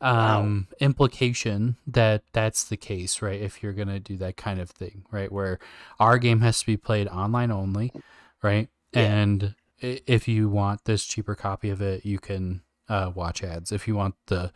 [0.00, 0.42] Wow.
[0.42, 3.40] um implication that that's the case, right?
[3.40, 5.30] If you're going to do that kind of thing, right?
[5.32, 5.58] Where
[5.98, 7.92] our game has to be played online only,
[8.40, 8.68] right?
[8.92, 9.00] Yeah.
[9.02, 13.72] And if you want this cheaper copy of it, you can uh, watch ads.
[13.72, 14.52] If you want the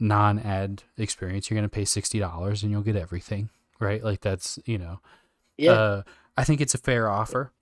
[0.00, 4.02] non-ad experience, you're going to pay $60 and you'll get everything, right?
[4.02, 5.00] Like that's, you know,
[5.56, 5.72] yeah.
[5.72, 6.02] uh,
[6.36, 7.52] I think it's a fair offer.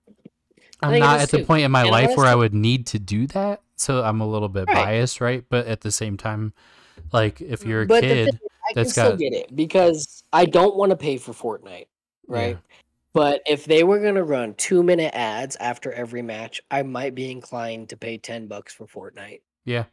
[0.81, 1.45] I'm not at the too.
[1.45, 4.27] point in my And life where I would need to do that, so I'm a
[4.27, 4.75] little bit Right.
[4.75, 5.43] biased, right?
[5.47, 6.53] But at the same time,
[7.13, 10.23] like if you're a but kid, thing, I can that's still got- get it because
[10.33, 11.85] I don't want to pay for Fortnite,
[12.27, 12.57] right?
[13.13, 17.29] But if they were gonna run two minute ads after every match, I might be
[17.29, 19.41] inclined to pay ten bucks for Fortnite.
[19.65, 19.85] yeah.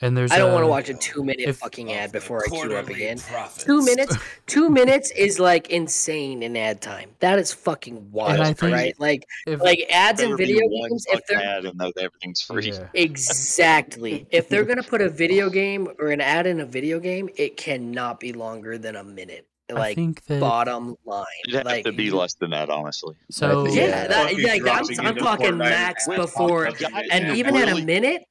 [0.00, 2.48] And there's I don't want to watch a two minute if- fucking ad before I
[2.48, 3.18] queue up again.
[3.18, 3.64] profits.
[3.64, 7.10] Two minutes, two minutes is like insane in ad time.
[7.18, 8.94] That is fucking wild, right?
[9.00, 11.04] Like, if- like ads in video games.
[11.10, 12.70] If they're ad and know that everything's free.
[12.70, 12.86] yeah.
[12.94, 17.28] exactly, if they're gonna put a video game or an ad in a video game,
[17.34, 19.48] it cannot be longer than a minute.
[19.70, 23.14] I Like think that bottom line, It'd have like to be less than that, honestly.
[23.30, 23.64] so.
[23.66, 27.34] think- Yeah, that, Fucking like, I'm, dropping I'm talking Fortnite max before, fucking and video.
[27.34, 28.24] even at a minute,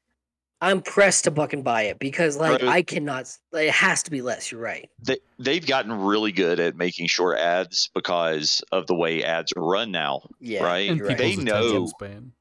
[0.60, 2.68] I'm pressed to fucking buy it because like Right.
[2.70, 3.32] I cannot.
[3.52, 4.52] Like, it has to be less.
[4.52, 4.90] You're right.
[5.04, 9.62] They they've gotten really good at making sure ads because of the way ads are
[9.64, 10.22] run now.
[10.40, 10.90] Yeah, right?
[10.90, 11.16] and right.
[11.16, 12.32] They know span.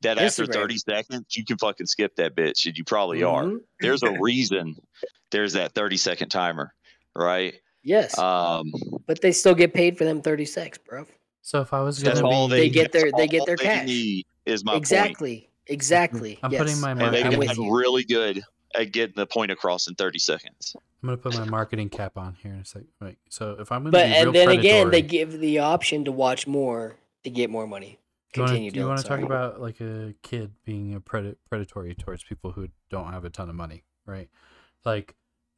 [0.00, 0.52] that after Instagram.
[0.54, 3.44] 30 seconds you can fucking skip that bitch, and you probably are.
[3.44, 3.58] Mhm.
[3.80, 4.76] There's a reason.
[5.30, 6.72] There's that 30 second timer,
[7.14, 7.56] right?
[7.86, 8.72] Yes, Um,
[9.06, 11.06] but they still get paid for them 36, bro.
[11.42, 13.64] So if I was gonna all be, they, They get their- they get their they
[13.64, 14.24] cash.
[14.44, 14.78] is my point.
[14.82, 16.38] exactly, exactly.
[16.42, 16.60] I'm yes.
[16.62, 17.32] putting my And they've marketing.
[17.34, 17.76] I'm with gotten you.
[17.78, 18.42] really good
[18.74, 20.74] at getting the point across in 30 seconds.
[21.02, 22.88] I'm gonna put my marketing cap on here in a second.
[23.00, 23.18] Right.
[23.28, 26.10] So if I'm gonna But be real and then again, they give the option to
[26.12, 28.00] watch more to get more money.
[28.32, 28.70] Do you wanna- Continue.
[28.72, 32.50] Do you want to talk about like a kid being a pred- predatory towards people
[32.50, 34.28] who don't have a ton of money, right?
[34.84, 35.14] Like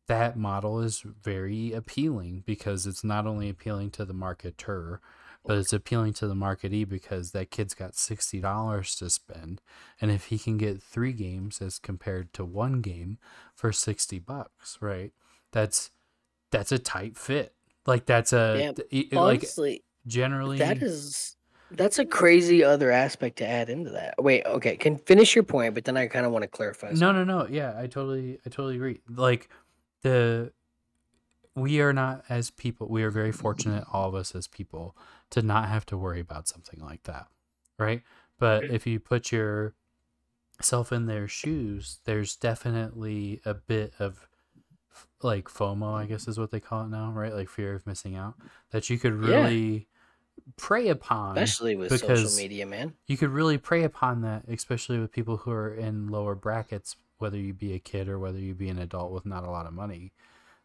[0.09, 4.99] that model is very appealing because it's not only appealing to the marketer,
[5.47, 9.61] but it's appealing to the marketee because that kid's got sixty dollars to spend,
[10.01, 13.19] and if he can get three games as compared to one game
[13.55, 15.13] for sixty bucks, right?
[15.53, 15.91] That's
[16.51, 17.55] that's a tight fit.
[17.87, 21.37] Like that's a Yeah, th- y- like Honestly, generally that is
[21.71, 24.15] that's a crazy other aspect to add into that.
[24.23, 26.93] Wait, okay, can finish your point, but then I kind of want to clarify.
[26.93, 27.47] No, no, no.
[27.47, 29.01] Yeah, I totally, I totally agree.
[29.09, 29.51] Like
[30.03, 30.53] the,
[31.55, 32.89] we are not as people.
[32.89, 34.97] We are very fortunate, all of us as people,
[35.31, 37.27] to not have to worry about something like that,
[37.79, 38.03] right?
[38.39, 44.29] But if you put yourself in their shoes, there's definitely a bit of
[45.23, 47.35] like FOMO, I guess is what they call it now, right?
[47.35, 48.35] Like fear of missing out
[48.71, 49.19] that you could Yeah.
[49.43, 49.89] really
[50.57, 52.95] prey upon, Especially with social media, man.
[53.07, 57.37] you could really prey upon that, especially with people who are in lower brackets, whether
[57.37, 59.73] you be a kid or whether you be an adult with not a lot of
[59.73, 60.13] money.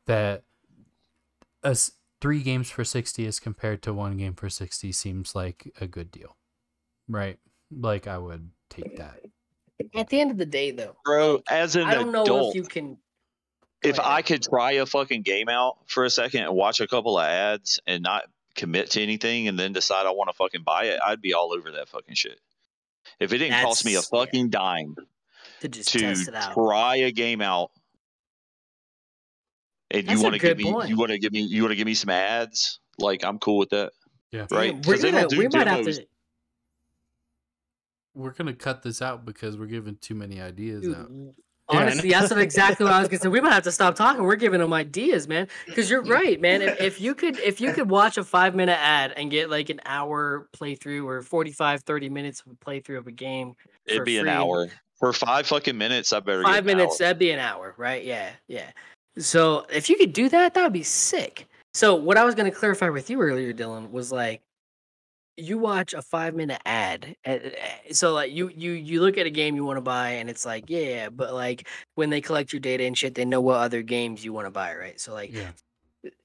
[0.06, 0.44] That
[1.64, 1.92] as
[2.22, 6.12] three games for sixty as compared to one game for sixty seems like a good
[6.12, 6.38] deal,
[7.08, 7.38] right?
[7.72, 9.20] Like I would take that.
[9.96, 12.56] At the end of the day, though, Bro, as an I don't know adult, if
[12.56, 12.98] you can.
[13.84, 17.18] if I could try a fucking game out for a second and watch a couple
[17.18, 18.24] of ads and not
[18.56, 21.54] commit to anything and then decide I want to fucking buy it, I'd be all
[21.54, 22.40] over that fucking shit.
[23.20, 24.20] If it didn't cost me a That's- yeah.
[24.20, 24.96] fucking dime
[25.64, 26.54] to just to test it out.
[26.54, 27.72] try a game out,
[29.92, 30.90] and That's you want to give me, point.
[30.90, 33.58] you want to give me, you want to give me some ads, like I'm cool
[33.58, 33.92] with that.
[34.32, 34.46] Yeah.
[34.50, 34.74] Damn, right?
[34.74, 36.00] we're Because they gonna, don't do we might have demos.
[36.00, 36.06] to.
[38.16, 41.10] We're gonna cut this out because we're giving too many ideas Dude, out.
[41.70, 43.28] Honestly, that's exactly what I was gonna say.
[43.30, 44.24] We might have to stop talking.
[44.24, 45.48] We're giving them ideas, man.
[45.66, 46.62] Because you're right, man.
[46.62, 49.70] If, if you could, if you could watch a five minute ad and get like
[49.70, 54.06] an hour playthrough or 45, 30 minutes of a playthrough of a game, It'd for
[54.06, 54.68] be an hour
[55.04, 56.14] for five fucking minutes.
[56.14, 57.08] I better Five get minutes, hour.
[57.08, 58.06] that'd be an hour, right?
[58.06, 58.70] Yeah, yeah.
[59.18, 61.46] So if you could do that, that would be sick.
[61.74, 64.40] So what I was gonna clarify with you earlier, Dylan, was like
[65.36, 67.16] you watch a five minute ad
[67.92, 70.46] so like you you you look at a game you want to buy and it's
[70.46, 73.82] like yeah but like when they collect your data and shit they know what other
[73.82, 75.50] games you want to buy right so like Yeah.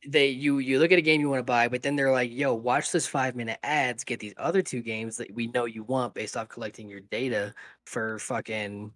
[0.06, 2.32] They you you look at a game you want to buy but then they're like
[2.32, 5.82] yo watch this five minute ads get these other two games that we know you
[5.84, 7.54] want based off collecting your data
[7.86, 8.90] for fucking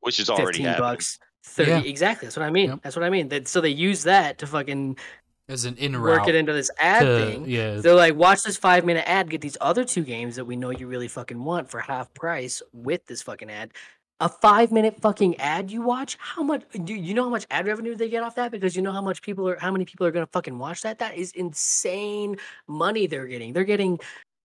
[0.00, 0.90] which is already 15 happening.
[0.90, 1.80] bucks 30 Yeah.
[1.84, 2.80] exactly that's what i mean Yep.
[2.82, 4.96] that's what i mean that, so they use that to fucking
[5.48, 7.76] As an in work it into this ad to- thing yeah.
[7.76, 10.70] they're like watch this five minute ad get these other two games that we know
[10.70, 13.70] you really fucking want for half price with this fucking ad
[14.22, 17.66] a five minute fucking ad you watch how much do you know how much ad
[17.66, 18.52] revenue they get off that?
[18.52, 21.00] Because you know how much people are how many people are gonna fucking watch that?
[21.00, 22.36] That is insane
[22.68, 23.52] money they're getting.
[23.52, 23.98] They're getting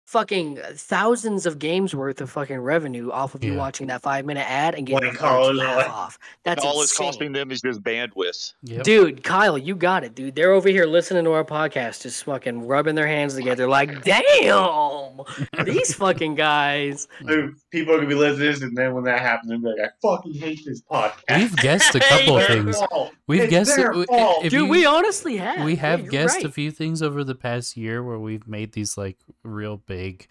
[0.06, 3.58] fucking uh, thousands of games worth of fucking revenue off of you Yeah.
[3.60, 6.64] watching that five minute ad and getting Like a large Carl is laugh off that's
[6.64, 7.06] all it's insane.
[7.08, 8.54] costing them is just bandwidth.
[8.64, 8.84] Yep.
[8.84, 10.36] Dude, Kyle, you got it, dude.
[10.36, 15.22] They're over here listening to our podcast, just fucking rubbing their hands together, like, damn,
[15.66, 17.08] these fucking guys.
[17.26, 19.76] Dude, people are gonna be listening to this, and then when that happens, they're gonna
[19.76, 22.78] be like, "I fucking hate this podcast." We've guessed a couple of their things.
[22.78, 23.14] fault.
[23.28, 24.44] We've It's guessed their w- fault.
[24.46, 25.64] if Dude, you- we honestly have.
[25.64, 26.46] we Yeah, have you're guessed right.
[26.46, 30.28] a few things over the past year where we've made these like real big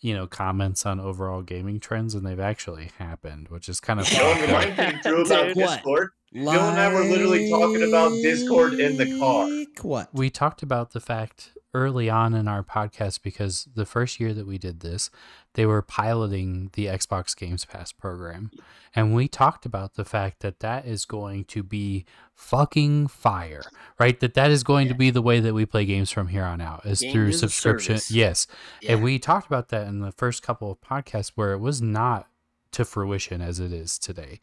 [0.00, 4.06] you know comments on overall gaming trends and they've actually happened which is kind of
[4.12, 4.66] You know what fucked up.
[4.66, 5.56] reminds me true about Dude.
[5.56, 5.84] What?
[6.32, 6.56] Discord?
[6.56, 9.48] Dylan and I were literally talking about Discord in the car.
[9.48, 10.08] Like What?
[10.14, 14.46] we talked about the fact early on in our podcast because the first year that
[14.46, 15.10] we did this
[15.52, 18.50] they were piloting the xbox games pass program
[18.94, 23.62] and we talked about the fact that that is going to be fucking fire
[24.00, 26.44] right that that is going to be the way that we play games from here
[26.44, 28.10] on out is Game through as subscription service.
[28.10, 28.46] yes
[28.80, 28.92] Yeah.
[28.92, 32.26] and we talked about that in the first couple of podcasts where it was not
[32.72, 34.40] to fruition as it is today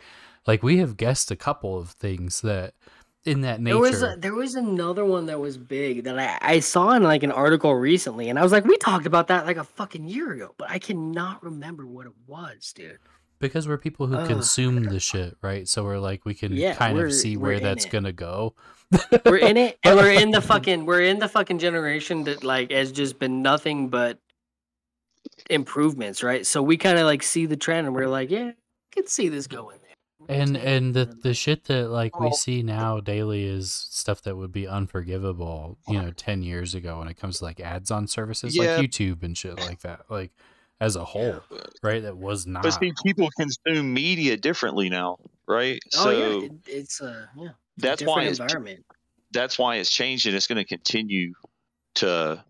[0.47, 2.73] like we have guessed a couple of things that
[3.25, 6.37] in that nature There was a, there was another one that was big that I,
[6.55, 9.45] I saw in like an article recently, and I was like, we talked about that
[9.45, 12.99] like a fucking year ago, but I cannot remember what it was, dude.
[13.39, 14.27] because we're people who Ugh.
[14.27, 15.67] consume the shit, right?
[15.67, 17.91] So we're like we can Yeah, kind of see where that's it.
[17.91, 18.55] gonna go.
[19.25, 22.71] We're in it, and we're in the fucking we're in the fucking generation that like
[22.71, 24.19] has just been nothing but
[25.49, 26.45] improvements, right?
[26.45, 28.55] So we kind of like see the trend, and we're like, yeah, I
[28.91, 29.89] can see this going there.
[30.29, 32.31] And and the the shit that like we Oh.
[32.31, 37.07] see now daily is stuff that would be unforgivable, you know, ten years ago when
[37.09, 38.77] it comes to like ads on services Yeah.
[38.77, 40.09] like YouTube and shit like that.
[40.09, 40.31] Like
[40.79, 41.43] as a whole,
[41.81, 42.01] right?
[42.01, 42.63] That was not.
[42.63, 45.79] But see, people consume media differently now, right?
[45.95, 48.85] Oh so yeah, it, it's uh yeah, it's a that's why different it's environment.
[49.31, 51.33] that's why it's changed and it's going to continue
[51.95, 52.43] to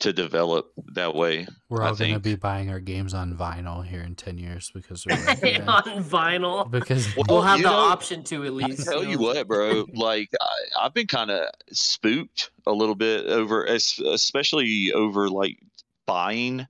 [0.00, 1.46] to develop that way.
[1.68, 4.70] We're I all going to be buying our games on vinyl here in 10 years
[4.74, 6.70] because we're like, on vinyl.
[6.70, 8.84] because We'll Well, have the know, option to at I least.
[8.84, 9.22] tell you know.
[9.22, 9.84] what, bro.
[9.94, 15.58] Like I, I've been kind of spooked a little bit over, especially over like
[16.06, 16.66] buying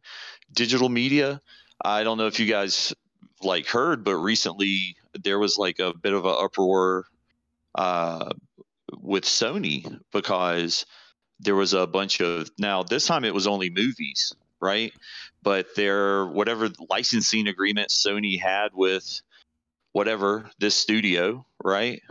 [0.53, 1.41] digital media.
[1.85, 2.93] I don't know if you guys
[3.43, 7.07] like heard, but recently there was like a bit of an uproar
[7.77, 8.31] uh,
[8.99, 10.85] with Sony because
[11.41, 14.93] there was a bunch of now this time it was only movies, right?
[15.43, 19.21] But there, whatever licensing agreement Sony had with
[19.93, 22.03] whatever this studio, right?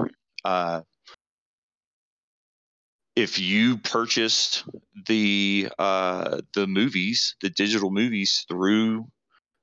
[0.44, 0.82] Uh,
[3.16, 4.64] if you purchased
[5.08, 9.08] the uh, the movies, the digital movies through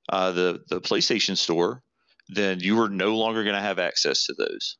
[0.09, 1.83] uh, the the PlayStation Store,
[2.29, 4.77] then you were no longer going to have access to those.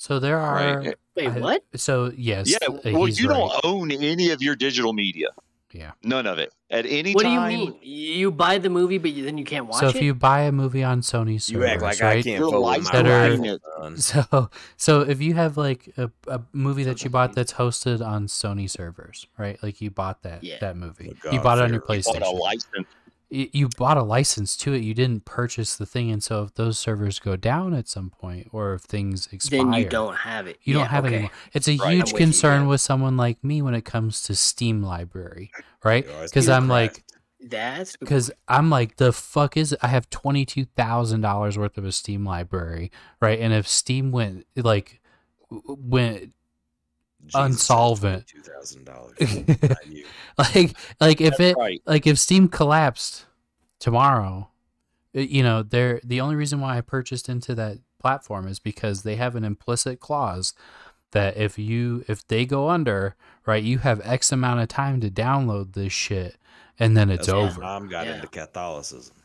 [0.00, 0.78] So there are.
[0.80, 0.94] Right.
[1.14, 1.62] Wait, I- what?
[1.76, 2.50] So, yes.
[2.50, 3.36] Yeah, uh, well, you right.
[3.36, 5.28] don't own any of your digital media.
[5.72, 5.92] Yeah.
[6.02, 7.48] None of it at any What do you time.
[7.48, 7.78] mean?
[7.82, 9.80] You buy the movie, but you, then you can't watch it.
[9.80, 9.96] So it.
[9.96, 12.18] if you buy a movie on Sony servers, You act like right?
[12.18, 16.10] I can't You're follow my licensing That rifle, So, so if you have like a,
[16.26, 19.62] a movie that you bought that's hosted on Sony servers, right?
[19.62, 20.56] Like you bought that Yeah.
[20.60, 22.02] that movie, The you bought it on your God-fearing.
[22.04, 22.40] Bought a PlayStation.
[22.40, 22.86] license.
[23.30, 24.82] You, you bought a license to it.
[24.82, 28.48] You didn't purchase the thing, and so if those servers go down at some point,
[28.52, 30.58] or if things expire, then you don't have it.
[30.62, 31.14] you don't have okay.
[31.14, 31.32] it anymore.
[31.52, 34.34] It's a Right, huge with you, concern with someone like me when it comes to
[34.34, 35.50] Steam library,
[35.84, 36.06] right?
[36.22, 37.04] Because I'm like.
[37.42, 39.78] That's because I'm like, the fuck is it?
[39.82, 43.40] I have twenty two thousand dollars worth of a Steam library, right?
[43.40, 45.00] And if Steam went like
[45.50, 46.32] w-
[47.22, 48.26] went unsolvent.
[48.26, 49.16] Two thousand dollars.
[50.38, 51.82] like like if That's it right.
[51.86, 53.26] like if Steam collapsed
[53.78, 54.48] tomorrow,
[55.12, 59.02] it- you know, they're the only reason why I purchased into that platform is because
[59.02, 60.54] they have an implicit clause
[61.12, 63.16] that if you if they go under,
[63.46, 66.36] right, you have X amount of time to download this shit
[66.78, 67.60] and then it's That's over.
[67.60, 68.14] Mom got Yeah.
[68.16, 69.16] into Catholicism.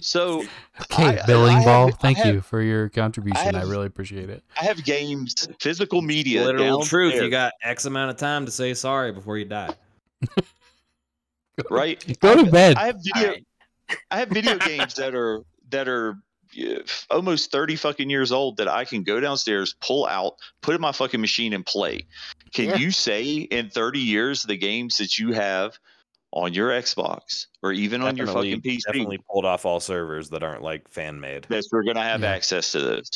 [0.00, 0.44] So
[0.92, 3.54] Okay, I- Billing I have- Ball, I thank have- you for your contribution.
[3.54, 4.42] I, have- really appreciate it.
[4.60, 6.44] I have games, physical media.
[6.44, 7.14] Literal truth.
[7.14, 9.74] You got X amount of time to say sorry before you die.
[11.70, 12.04] right.
[12.20, 12.76] Go to have- bed.
[12.76, 13.28] I have video.
[13.28, 13.44] Alright.
[14.10, 16.16] I have video games that are that are
[16.60, 16.80] uh,
[17.10, 20.92] almost 30 fucking years old that I can go downstairs, pull out, put in my
[20.92, 22.06] fucking machine and play.
[22.52, 22.76] Can Yeah.
[22.76, 25.78] you say in 30 years the games that you have
[26.32, 30.42] on your Xbox or even on your fucking PC Definitely pulled off all servers that
[30.42, 31.44] aren't like fan made.
[31.44, 32.30] that we're going to have Yeah.
[32.32, 33.08] access to those?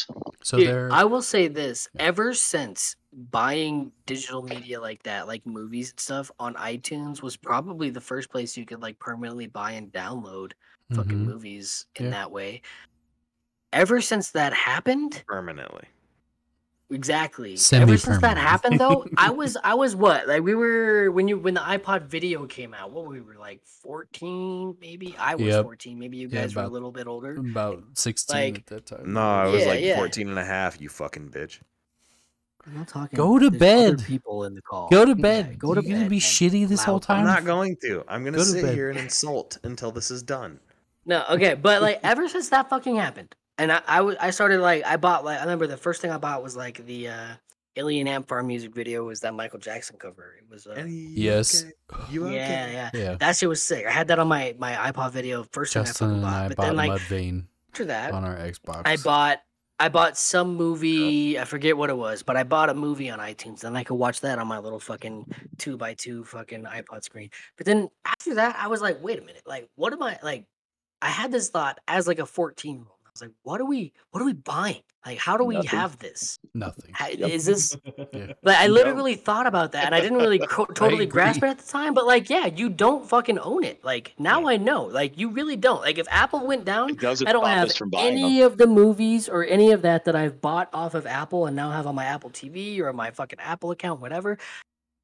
[0.43, 5.45] So Dude, there I will say this: ever since buying digital media like that, like
[5.47, 9.73] movies and stuff on iTunes, was probably the first place you could like permanently buy
[9.73, 10.53] and download
[10.95, 11.27] fucking Mhm.
[11.27, 12.11] movies in Yeah.
[12.13, 12.63] that way.
[13.73, 15.85] Ever since that happened, Permanently.
[16.91, 17.57] Exactly.
[17.73, 21.39] Ever since that happened, though, I was I was what like we were when you
[21.39, 22.91] when the iPod Video came out.
[22.93, 25.15] What we were like fourteen, maybe.
[25.19, 25.65] I was Yep.
[25.65, 25.99] fourteen.
[25.99, 27.37] Maybe you Yeah, guys were a little bit older.
[27.39, 29.13] about 16 Like- at that time.
[29.13, 29.97] No, I was Yeah, like yeah.
[29.97, 31.61] 14 and a half, you fucking bitch.
[32.67, 33.17] I'm not talking.
[33.17, 34.05] Go to there's other bed.
[34.07, 34.89] People in the call.
[34.91, 35.59] Go to Yeah, bed.
[35.59, 35.99] Go to You're bed.
[36.01, 37.21] gonna be shitty this whole time?
[37.21, 38.05] I'm not going to.
[38.07, 38.75] I'm going to Go sit bed.
[38.75, 40.61] here and insult until this is done.
[41.07, 43.83] No, okay, but like ever since that fucking happened, and I,
[44.21, 46.85] I, started like I bought like I remember the first thing I bought was like
[46.87, 47.27] the uh
[47.77, 50.35] Alien Ant Farm music video was that Michael Jackson cover.
[50.39, 51.65] It was uh, Yes.
[51.65, 52.03] okay?
[52.11, 52.35] You okay?
[52.35, 52.91] yeah, yeah.
[52.93, 53.15] Yeah.
[53.15, 53.87] That shit was sick.
[53.87, 56.45] I had that on my my iPod video first thing I Justin fucking and bought.
[56.45, 58.83] I but bought then like Mudvayne after that, on our Xbox.
[58.85, 59.41] I bought
[59.79, 61.39] I bought some movie.
[61.39, 63.95] I forget what it was, but I bought a movie on iTunes, and I could
[63.95, 67.31] watch that on my little fucking two by two fucking iPod screen.
[67.57, 70.47] But then after that, I was like, wait a minute, like, what am I like?
[71.03, 73.00] I had this thought as like a fourteen year old.
[73.11, 73.93] I was like, what are we?
[74.13, 74.83] What are we buying?
[75.05, 75.71] Like, how do we Nothing.
[75.71, 76.39] have this?
[76.55, 76.95] nothing.
[77.19, 77.77] Is this?
[78.13, 78.35] Yeah.
[78.43, 78.75] Like, I No.
[78.75, 81.95] literally thought about that, and I didn't really co- totally grasp it at the time.
[81.95, 83.83] But like, yeah, you don't fucking own it.
[83.83, 84.85] Like now I know.
[84.85, 85.81] Like you really don't.
[85.81, 88.25] Like if Apple went down, I don't have us from buying them.
[88.25, 91.57] any of the movies or any of that that I've bought off of Apple and
[91.57, 94.39] now have on my Apple TV or my fucking Apple account, whatever.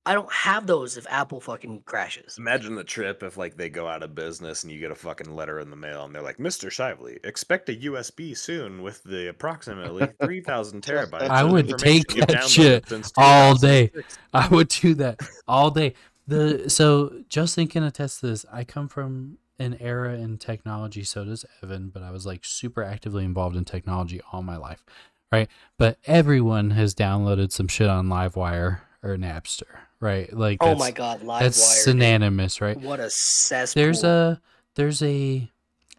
[0.07, 2.39] I don't have those if Apple fucking crashes.
[2.39, 5.35] Imagine the trip if like they go out of business and you get a fucking
[5.35, 6.71] letter in the mail and they're like, Mr.
[6.71, 11.29] Shively, expect a USB soon with the approximately 3,000 terabytes.
[11.29, 12.87] I would take that shit
[13.17, 13.91] all day.
[14.33, 15.95] I would do that all day.
[16.29, 18.47] The so Justin can attest to this.
[18.53, 22.85] I come from an era in technology, so does Evan, but I was like super
[22.85, 24.85] actively involved in technology all my life.
[25.33, 25.49] Right.
[25.79, 29.86] But everyone has downloaded some shit on LimeWire or Napster.
[30.01, 30.33] Right.
[30.33, 31.83] Like Oh my god, live that's wire.
[31.85, 32.77] synonymous, right?
[32.79, 33.83] What a cesspool.
[33.83, 34.41] There's a
[34.75, 35.51] there's a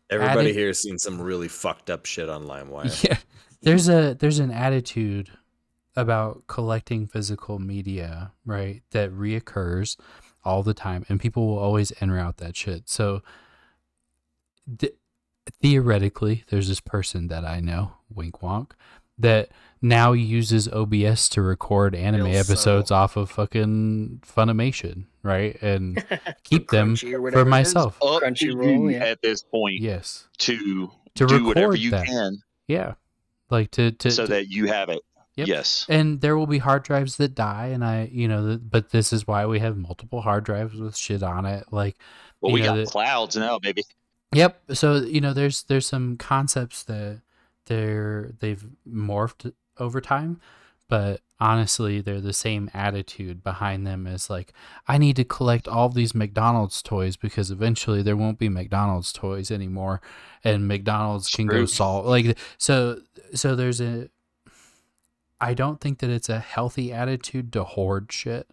[0.10, 3.04] Everybody Added- here has seen some really fucked up shit on LimeWire.
[3.10, 3.18] Yeah.
[3.62, 5.32] There's a there's an attitude
[5.96, 9.98] about collecting physical media, right, that reoccurs
[10.46, 12.88] all the time, and people will always en route that shit.
[12.88, 13.24] So
[14.78, 14.94] th-
[15.62, 18.72] theoretically, there's this person that I know, wink wonk,
[19.18, 19.50] that
[19.82, 23.04] now uses OBS to record anime Real episodes subtle.
[23.04, 25.62] off of fucking Funimation, right?
[25.62, 26.04] And
[26.44, 27.50] keep them for whatever it is.
[27.50, 27.98] myself.
[28.02, 29.00] Up Crunchyroll, yeah.
[29.06, 32.06] at this point Yes, to, to do whatever record you that.
[32.08, 32.94] can Yeah,
[33.50, 35.00] like to to, so to- that you have it.
[35.36, 35.48] Yep.
[35.50, 35.86] Yes.
[35.88, 39.14] and there will be hard drives that die and i you know th- but this
[39.14, 41.96] is why we have multiple hard drives with shit on it like
[42.42, 43.84] Well, we know, got the- clouds now, baby.
[44.34, 44.60] Yep.
[44.74, 47.22] So you know, there's there's some concepts that
[47.68, 50.40] they're they've morphed over time,
[50.90, 54.54] but honestly, they're the same attitude behind them as like
[54.88, 59.52] I need to collect all these McDonald's toys because eventually there won't be McDonald's toys
[59.52, 60.02] anymore,
[60.44, 63.02] and McDonald's can go solve like so
[63.34, 64.10] so there's a.
[65.40, 68.50] I don't think that it's a healthy attitude to hoard shit.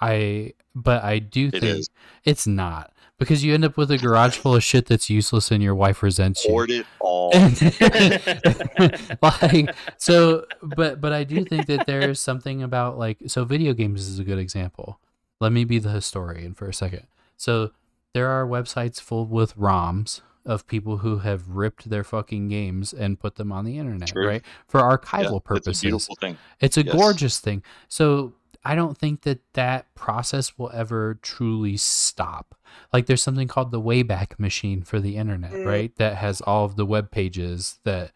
[0.00, 1.90] I but I do It think is.
[2.24, 5.62] it's not because you end up with a garage full of shit that's useless and
[5.62, 6.50] your wife resents you.
[6.50, 7.30] Hoard it all.
[9.22, 14.06] like so but but I do think that there's something about like so video games
[14.08, 15.00] is a good example.
[15.40, 17.06] Let me be the historian for a second.
[17.36, 17.72] So
[18.12, 23.18] there are websites full with ROMs of people who have ripped their fucking games and
[23.18, 24.28] put them on the internet, True.
[24.28, 24.42] right?
[24.68, 25.80] For Yeah, archival It's purposes.
[25.80, 26.36] a beautiful thing.
[26.60, 26.94] It's a Yes.
[26.94, 27.62] gorgeous thing.
[27.88, 28.34] So
[28.64, 32.54] I don't think that that process will ever truly stop.
[32.92, 35.66] Like there's something called the Wayback Machine for the internet, Mm.
[35.66, 35.96] right?
[35.96, 38.12] That has all of the web pages that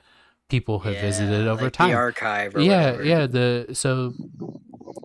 [0.48, 1.90] people have visited over like time.
[1.90, 2.56] The archive.
[2.56, 3.04] Or yeah, whatever.
[3.04, 3.26] yeah.
[3.26, 4.14] The so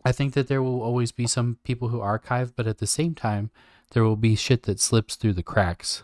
[0.05, 3.13] I think that there will always be some people who archive, but at the same
[3.13, 3.51] time,
[3.91, 6.03] there will be shit that slips through the cracks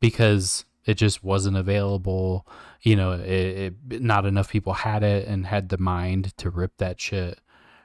[0.00, 2.46] because it just wasn't available.
[2.82, 6.78] You know, it, it not enough people had it and had the mind to rip
[6.78, 7.38] that shit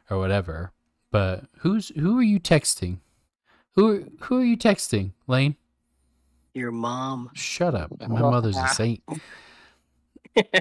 [0.10, 0.72] or whatever.
[1.16, 2.98] But who's who are you texting?
[3.76, 5.56] Who who are you texting, Lane?
[6.54, 7.30] Your mom.
[7.34, 7.90] Shut up.
[8.06, 8.68] My mother's a ah.
[8.68, 9.02] saint.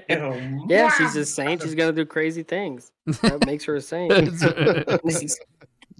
[0.08, 1.60] Yeah, she's a saint.
[1.60, 2.92] She's gonna do crazy things.
[3.22, 4.12] That makes her a saint.
[4.12, 4.28] I'm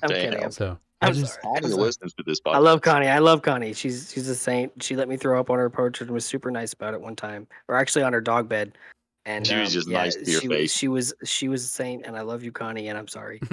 [0.09, 0.45] kidding.
[0.45, 1.61] I'm, So I I'm just sorry.
[1.61, 2.55] Connie listens to this podcast.
[2.55, 3.09] I love Connie.
[3.09, 3.73] I love Connie.
[3.73, 4.81] She's she's a saint.
[4.81, 7.17] She let me throw up on her porch and was super nice about it one
[7.17, 8.79] time, or actually on her dog bed.
[9.27, 10.73] And She was um, just yeah, nice to your she, face.
[10.73, 12.89] She was she was a saint, and I love you, Connie.
[12.89, 13.41] And I'm sorry.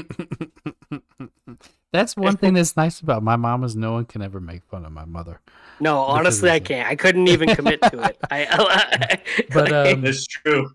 [1.94, 4.86] That's one thing that's nice about my mom is no one can ever make fun
[4.86, 5.42] of my mother.
[5.82, 6.88] No, honestly, I can't.
[6.88, 8.18] I couldn't even commit to it.
[8.32, 9.20] I,
[9.54, 10.72] But um, It's true.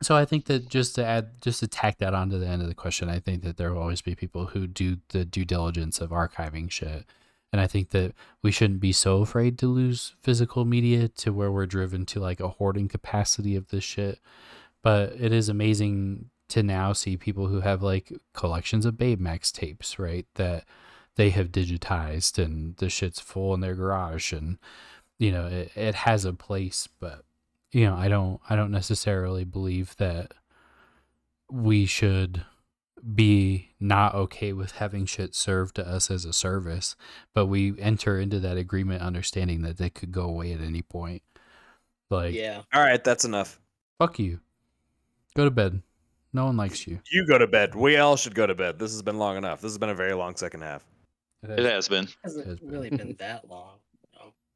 [0.00, 2.62] so I think that just to add, just to tack that on to the end
[2.62, 5.44] of the question, I think that there will always be people who do the due
[5.44, 7.04] diligence of archiving shit,
[7.54, 11.52] and I think that we shouldn't be so afraid to lose physical media to where
[11.52, 14.18] we're driven to like a hoarding capacity of this shit.
[14.82, 20.00] But it is amazing to now see people who have like collections of Betamax tapes,
[20.00, 20.26] right?
[20.34, 20.64] That
[21.14, 24.58] they have digitized and the shit's full in their garage and
[25.18, 27.22] you know it, it has a place but
[27.70, 30.34] you know i don't i don't necessarily believe that
[31.48, 32.44] we should
[33.14, 36.96] be not okay with having shit served to us as a service
[37.34, 41.22] but we enter into that agreement understanding that they could go away at any point
[42.10, 42.62] like yeah.
[42.72, 43.60] All right, that's enough.
[43.98, 44.40] fuck you
[45.34, 45.82] go to bed
[46.34, 47.76] no one likes you You go to bed.
[47.76, 48.76] We all should go to bed.
[48.78, 49.60] This has been long enough.
[49.60, 50.84] This has been a very long second half.
[51.44, 52.08] It has been.
[52.24, 52.68] hasn't Has been.
[52.68, 53.76] really been that long.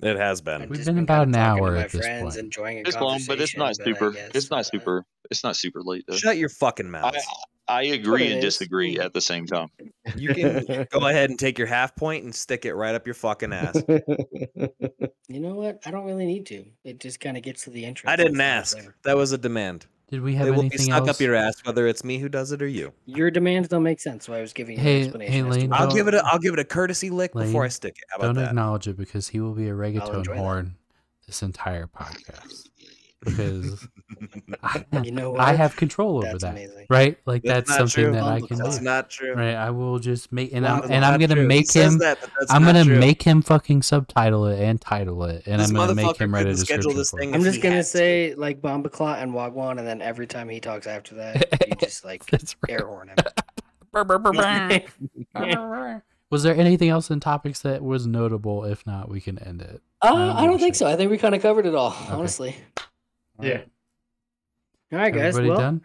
[0.00, 0.10] No.
[0.10, 0.60] It has I've been.
[0.68, 2.36] We've just been kinda about an talking to hour my at this friends, point.
[2.44, 4.10] enjoying a It's long, but it's not conversation, super.
[4.12, 5.04] guess, It's not uh, super.
[5.30, 6.16] It's not super late though.
[6.16, 7.16] Shut your fucking mouth.
[7.70, 8.44] I agree and is.
[8.56, 9.68] disagree at the same time.
[10.16, 13.14] You can go ahead and take your half point and stick it right up your
[13.14, 13.82] fucking ass.
[15.30, 15.80] You know what?
[15.84, 16.64] I don't really need to.
[16.84, 18.10] It just kind of gets to the entrance.
[18.10, 18.76] I didn't it's not ask.
[18.78, 18.96] there.
[19.04, 19.84] That was a demand.
[20.10, 22.18] Did we have They will be anything stuck else up your ass, whether it's me
[22.18, 22.92] who does it or you.
[23.06, 25.32] Your demands don't make sense, so I was giving you Hey- an explanation.
[25.32, 25.76] hey, as to Lane, why.
[25.76, 28.04] I'll Don't- give it a I'll give it a courtesy lick before I stick it.
[28.10, 28.48] How about don't that?
[28.50, 30.38] acknowledge it because he will be a reggaeton enjoy that.
[30.40, 30.74] horn
[31.26, 32.68] this entire podcast
[33.24, 33.86] because
[34.62, 36.86] I, You know I have control over That's that amazing.
[36.88, 38.12] right like that's, That's something true.
[38.12, 38.60] that i can clock.
[38.64, 39.34] That's do not true.
[39.34, 41.46] right i will just make and i'm and i'm gonna true.
[41.46, 42.18] Make says him that,
[42.50, 42.98] i'm gonna true.
[42.98, 46.42] make him fucking subtitle it and title it and This i'm gonna make him write
[46.46, 47.34] a couldn't schedule description this thing.
[47.34, 47.90] I'm just gonna had to.
[47.90, 52.04] say like Bombaclot and Wagwan, and then every time he talks after that, you just
[52.04, 53.16] like That's air horn him.
[56.30, 59.80] Was there anything else in topics that was notable if not we can end it
[60.02, 60.86] Uh, I'm I don't think so.
[60.86, 62.56] I think we kind of covered it all, honestly.
[63.40, 63.62] Yeah.
[64.92, 65.36] All right, guys.
[65.36, 65.80] everybody well, done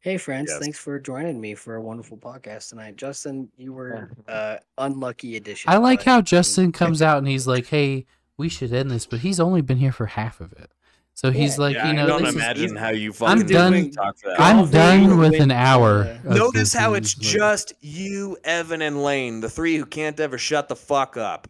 [0.00, 0.50] hey, friends.
[0.50, 0.60] Yes.
[0.60, 2.96] Thanks for joining me for a wonderful podcast tonight.
[2.96, 5.70] Justin, you were uh unlucky addition.
[5.70, 8.04] i like how justin comes out and he's like hey
[8.36, 10.70] we should end this but he's only been here for half of it
[11.14, 13.46] So he's like, Yeah, you know, I don't this is- imagine how you I'm fucking
[13.46, 13.90] done.
[13.92, 14.40] talk to that.
[14.40, 16.18] I'm Golfing done with with, an hour.
[16.24, 20.68] Notice how it's like- just you, Evan, and Lane, the three who can't ever shut
[20.68, 21.46] the fuck up.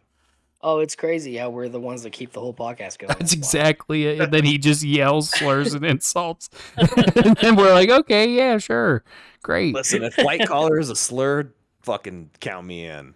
[0.64, 3.14] Oh, it's crazy how we're the ones that keep the whole podcast going.
[3.18, 4.18] That's exactly it.
[4.18, 6.48] And then he just yells slurs and insults.
[6.76, 9.04] and then we're like, okay, yeah, sure.
[9.42, 9.74] Great.
[9.74, 11.52] Listen, if white collar is a slur,
[11.82, 13.14] fucking count me in.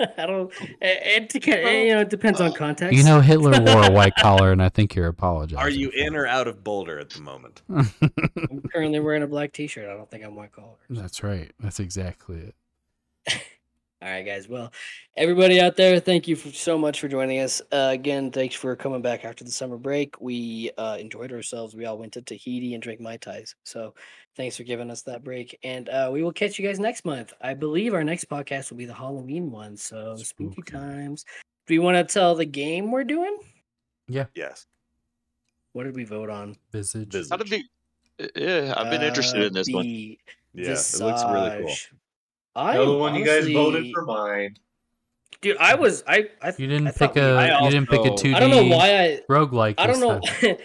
[0.00, 0.50] I don't.
[0.80, 2.96] Eh, it, it, it, eh, you know, it depends on context.
[2.96, 5.58] You know, Hitler wore a white collar, and I think you're apologizing.
[5.58, 7.60] Are you in or out of Boulder at the moment?
[7.68, 9.86] I'm currently wearing a black T-shirt.
[9.90, 10.76] I don't think I'm white collar.
[10.88, 11.52] That's right.
[11.60, 12.52] That's exactly
[13.26, 13.42] it.
[14.00, 14.48] All right, guys.
[14.48, 14.72] Well,
[15.16, 17.60] everybody out there, thank you for, so much for joining us.
[17.72, 20.20] Uh, again, thanks for coming back after the summer break.
[20.20, 21.74] We uh, enjoyed ourselves.
[21.74, 23.56] We all went to Tahiti and drank mai tais.
[23.64, 23.94] So,
[24.36, 25.58] thanks for giving us that break.
[25.64, 27.32] And uh, we will catch you guys next month.
[27.40, 29.76] I believe our next podcast will be the Halloween one.
[29.76, 30.72] So, spooky, Spooky.
[30.72, 31.24] times.
[31.66, 33.36] Do we want to tell the game we're doing?
[34.06, 34.26] Yeah.
[34.36, 34.66] Yes.
[35.72, 36.56] What did we vote on?
[36.70, 37.10] Visage.
[37.10, 37.30] Visage.
[37.30, 37.64] How did you?
[38.36, 39.84] Yeah, I've been interested in this one.
[39.84, 40.18] the
[40.54, 41.74] Yeah, it looks really cool.
[42.66, 42.76] Visage.
[42.78, 44.56] I Another one you guys voted for mine.
[45.40, 47.36] Dude, I was I I You didn't I pick we- a.
[47.36, 48.34] I you didn't pick a two D.
[48.34, 49.74] I don't know why I roguelike.
[49.78, 50.20] I don't know.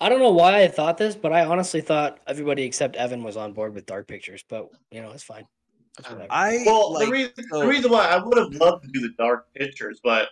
[0.00, 3.36] I don't know why I thought this, but I honestly thought everybody except Evan was
[3.36, 5.44] on board with dark pictures, but you know, it's fine.
[6.30, 9.12] I Well, like, the, reason, the reason why I would have loved to do the
[9.18, 10.28] dark pictures, but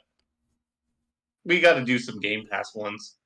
[1.44, 3.16] we got to do some Game Pass ones.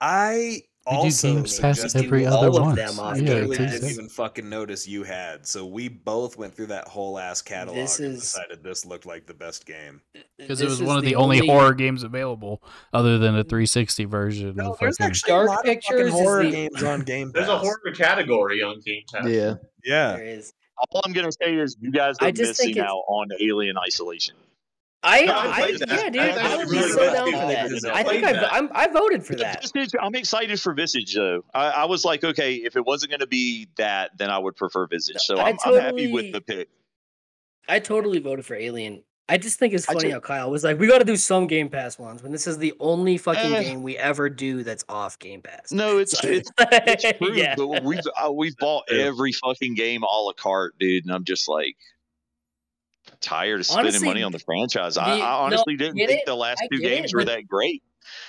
[0.00, 0.62] I We do
[0.96, 3.58] also Game Pass suggested every other all of them off I yeah, Game literally it's
[3.58, 5.46] didn't exact- even fucking notice you had.
[5.46, 9.06] So we both went through that whole ass catalog This and is- decided this looked
[9.06, 10.00] like the best game.
[10.38, 14.56] because it was one of the, only, horror games available, other than a 360 version.
[14.56, 17.00] No, of there's fucking- actually Dark a lot Pictures fucking is horror the- games on
[17.02, 17.34] Game Pass.
[17.46, 19.26] There's a horror category on Game Pass.
[19.28, 19.54] Yeah.
[19.84, 20.16] Yeah.
[20.16, 20.52] There is.
[20.92, 23.76] All I'm gonna say is you guys are I just missing it's- out on Alien
[23.78, 24.36] Isolation.
[25.02, 25.76] I, I I, yeah,
[26.10, 27.94] dude, That's I actually would be so down for that.
[27.94, 28.52] I think that.
[28.52, 29.62] I, I'm, I voted for that.
[29.62, 31.44] Visage- I'm excited for Visage though.
[31.54, 34.56] I, I was like, okay, if it wasn't going to be that, then I would
[34.56, 35.18] prefer Visage.
[35.18, 36.68] So I I'm, I'm happy with the pick.
[37.68, 39.04] I totally voted for Alien.
[39.30, 41.46] I just think it's funny ju- how Kyle was like, "We got to do some
[41.46, 43.62] Game Pass ones," when this is the only fucking Eh.
[43.62, 45.70] game we ever do that's off Game Pass.
[45.70, 47.34] No, it's it's, it's true.
[47.34, 47.54] yeah.
[47.54, 51.46] But we've uh, we've bought every fucking game a la carte, dude, and I'm just
[51.46, 51.76] like
[53.20, 54.94] tired of spending Honestly, money on the franchise.
[54.94, 56.26] the- I, no, I honestly didn't think it.
[56.26, 57.82] the last I two get it, games were that great.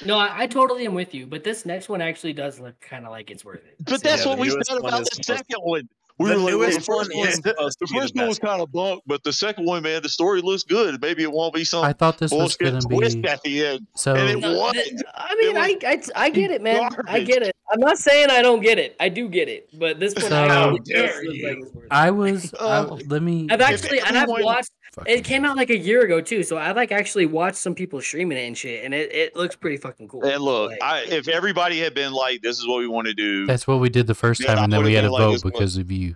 [0.05, 3.05] No, I, I totally am with you, but this next one actually does look kind
[3.05, 3.75] of like it's worth it.
[3.79, 5.87] But that's Yeah, what we newest said about the supposed- second one.
[6.17, 8.01] We The were like, well, newest the one first is one, supposed the be the
[8.01, 11.01] first one was kind of bunk, but the second one, man, the story looks good.
[11.01, 13.65] Maybe it won't be some I thought this was going to twist be at the
[13.65, 13.87] end.
[13.95, 14.15] so.
[14.15, 14.73] and it No, was.
[14.73, 15.87] th- I mean, was I,
[16.17, 16.89] I I get it, man.
[17.07, 17.55] I get it.
[17.71, 18.97] I'm not saying I don't get it.
[18.99, 21.47] I do get it, but this one So- actually How does dare look you.
[21.47, 21.87] like it's worth it.
[21.89, 22.53] I was.
[22.59, 22.99] I, Oh.
[23.07, 23.47] let me.
[23.49, 24.71] I've actually, and I've watched.
[24.99, 27.73] Fucking- It came out like a year ago too, so I like actually watched some
[27.75, 30.23] people streaming it and shit, and it, it looks pretty fucking cool.
[30.25, 33.13] And look, Like, I, if everybody had been like, "This is what we want to
[33.13, 35.21] do," That's what we did the first time, and then we had a been like,
[35.21, 36.15] vote this one- because of you.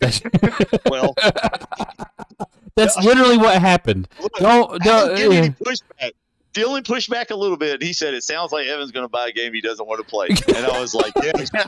[0.00, 0.22] That's,
[0.90, 1.14] well,
[2.74, 4.08] that's literally what happened.
[4.20, 6.12] look, No, I don't get uh, any pushback.
[6.52, 7.82] Dylan pushed back a little bit.
[7.82, 10.04] He said, "It sounds like Evan's going to buy a game he doesn't want to
[10.04, 11.32] play," and I was like, "Yeah,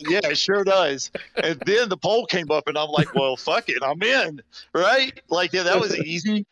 [0.00, 3.68] yeah, it sure does." And then the poll came up, and I'm like, "Well, fuck
[3.68, 4.40] it, I'm in."
[4.74, 5.20] Right?
[5.28, 6.46] Like, yeah, that was easy.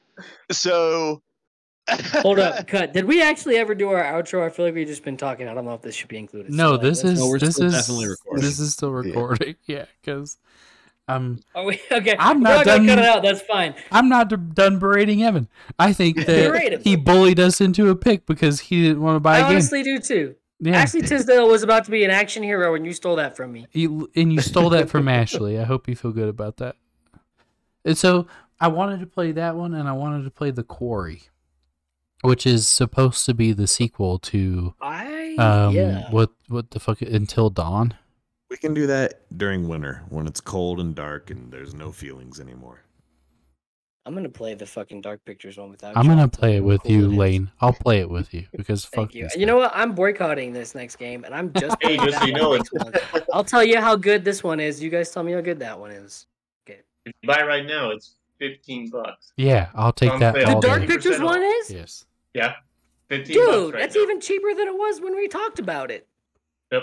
[0.50, 1.22] So,
[1.90, 2.92] hold up, cut.
[2.92, 4.44] Did we actually ever do our outro?
[4.44, 5.48] I feel like we've just been talking.
[5.48, 6.52] I don't know if this should be included.
[6.52, 6.78] No, still.
[6.90, 8.44] this Let's- is No, this is definitely recording.
[8.44, 9.56] this is still recording.
[9.66, 10.36] Yeah, because
[11.14, 12.16] I'm Are we okay?
[12.18, 13.22] I'm We're not gonna cut done- it out.
[13.22, 13.74] That's fine.
[13.90, 15.48] I'm not done berating Evan.
[15.78, 19.36] I think that he bullied us into a pick because he didn't want to buy
[19.36, 19.50] I a game.
[19.52, 20.34] honestly do too.
[20.62, 23.50] Yeah, Ashley Tisdale was about to be an action hero, and you stole that from
[23.50, 23.66] me.
[23.72, 25.58] You, and you stole that from Ashley.
[25.58, 26.76] I hope you feel good about that.
[27.82, 28.26] And so
[28.60, 31.22] I wanted to play that one, and I wanted to play The Quarry,
[32.20, 36.10] which is supposed to be the sequel to I um yeah.
[36.10, 37.94] what what the fuck Until Dawn.
[38.50, 42.40] We can do that during winter when it's cold and dark and there's no feelings
[42.40, 42.82] anymore.
[44.06, 45.96] I'm gonna play the fucking Dark Pictures one without.
[45.96, 46.10] I'm you.
[46.10, 47.16] gonna play it with cool you, is.
[47.16, 47.50] Lane.
[47.60, 49.24] I'll play it with you because fuck you.
[49.24, 49.70] this You know what?
[49.74, 51.76] I'm boycotting this next game, and I'm just.
[51.80, 52.96] Hey, just so you know, next month.
[53.32, 54.82] I'll tell you how good this one is.
[54.82, 56.26] You guys tell me how good that one is.
[56.66, 56.78] If
[57.22, 59.32] you buy right now, it's fifteen bucks.
[59.36, 60.86] Yeah, I'll take that the The Dark day.
[60.86, 61.70] Pictures one is.
[61.70, 62.04] Yes.
[62.34, 62.54] Yeah,
[63.08, 64.02] fifteen Dude, right that's now.
[64.02, 66.08] even cheaper than it was when we talked about it.
[66.72, 66.82] Yep.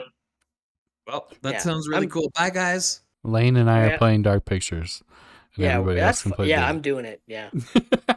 [1.07, 2.29] Well, that Yeah, sounds really I'm- cool.
[2.35, 3.01] Bye, guys.
[3.23, 3.93] Lane and I Yeah.
[3.93, 5.01] are playing Dark Pictures,
[5.55, 6.47] and Yeah, everybody that's else can play.
[6.49, 6.59] yeah.
[6.61, 6.69] Doom.
[6.69, 7.21] I'm doing it.
[7.27, 7.49] Yeah.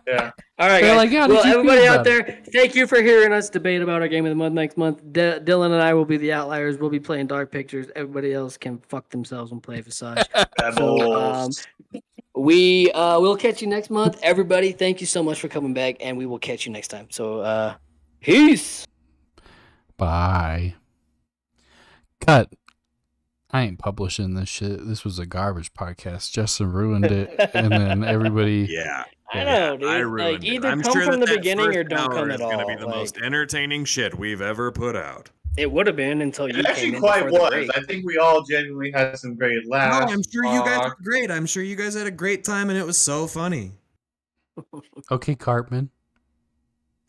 [0.07, 0.33] Yeah.
[0.59, 0.97] All right, They're guys.
[0.97, 4.03] like, "How well, everybody out about it?" there, thank you for hearing us debate about
[4.03, 4.99] our game of the month next month.
[5.13, 6.79] D- Dylan and I will be the outliers.
[6.79, 7.87] We'll be playing Dark Pictures.
[7.95, 10.27] Everybody else can fuck themselves and play Visage.
[10.77, 11.51] So, um,
[12.35, 14.19] we uh, will catch you next month.
[14.23, 17.07] Everybody, thank you so much for coming back, and we will catch you next time.
[17.11, 17.75] So, uh,
[18.21, 18.85] peace.
[19.97, 20.75] Bye.
[22.27, 22.49] cut.
[23.53, 24.87] I ain't publishing this shit.
[24.87, 26.31] This was a garbage podcast.
[26.33, 28.67] Justin ruined it, and then everybody.
[28.71, 29.05] Yeah.
[29.33, 29.89] I know, dude.
[29.89, 30.47] I Like, ruined it.
[30.49, 32.41] either I'm come sure from that the that beginning or first don't hour come is
[32.41, 35.31] at gonna be the like- most entertaining shit we've ever put out.
[35.57, 37.67] It would have been until you It came actually in quite before the was.
[37.67, 37.71] break.
[37.77, 39.95] I think we all genuinely had some great laughs.
[39.95, 40.13] No, laughs.
[40.13, 41.31] I'm sure you guys were great.
[41.31, 43.73] I'm sure you guys had a great time and it was so funny.
[45.11, 45.91] Okay, Cartman.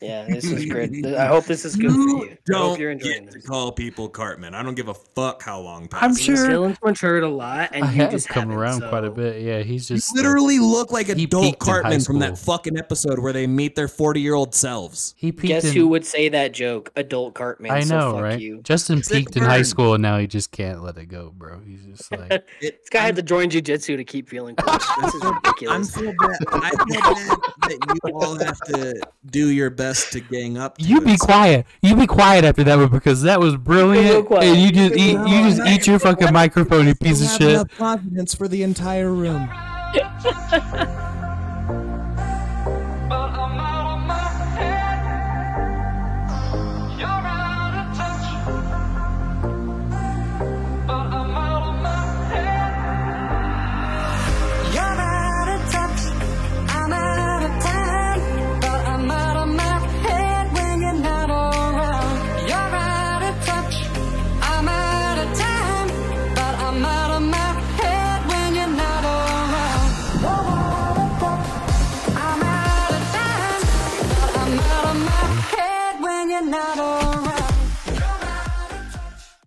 [0.02, 1.06] Yeah, this is good.
[1.16, 2.24] I hope this is good for you.
[2.24, 3.42] I hope Don't you're enjoying get this.
[3.44, 4.54] to call people Cartman.
[4.54, 6.20] I don't give a fuck how long I'm passes.
[6.24, 9.42] sure- Dylan's matured a lot, and I you just come haven't, around quite a bit.
[9.42, 12.36] Yeah, he's You just literally look like he adult peaked in high Cartman from that
[12.38, 15.14] fucking episode where they meet their 40 year old selves.
[15.16, 16.90] he peaked Guess in, who would say that joke?
[16.96, 17.70] Adult Cartman.
[17.70, 18.40] I so know, fuck right?
[18.40, 18.60] You.
[18.62, 21.60] Justin Sick peaked in high school, and now he just can't let it go, bro.
[21.60, 24.78] He's just like, This guy had to join jujitsu to keep feeling cool.
[25.02, 25.96] This is ridiculous.
[25.96, 26.16] I'm ridiculous.
[26.16, 26.62] feel bad.
[26.62, 27.26] I feel bad
[27.62, 29.00] that you all have to
[29.30, 30.78] do your best to gang up.
[30.78, 31.20] To you be it.
[31.20, 31.66] quiet.
[31.82, 34.30] You be quiet after that one because that was brilliant.
[34.30, 37.26] And you just eat, No, you just no, eat your fucking microphone, you piece of
[37.28, 37.50] have shit.
[37.50, 39.48] enough confidence for the entire room.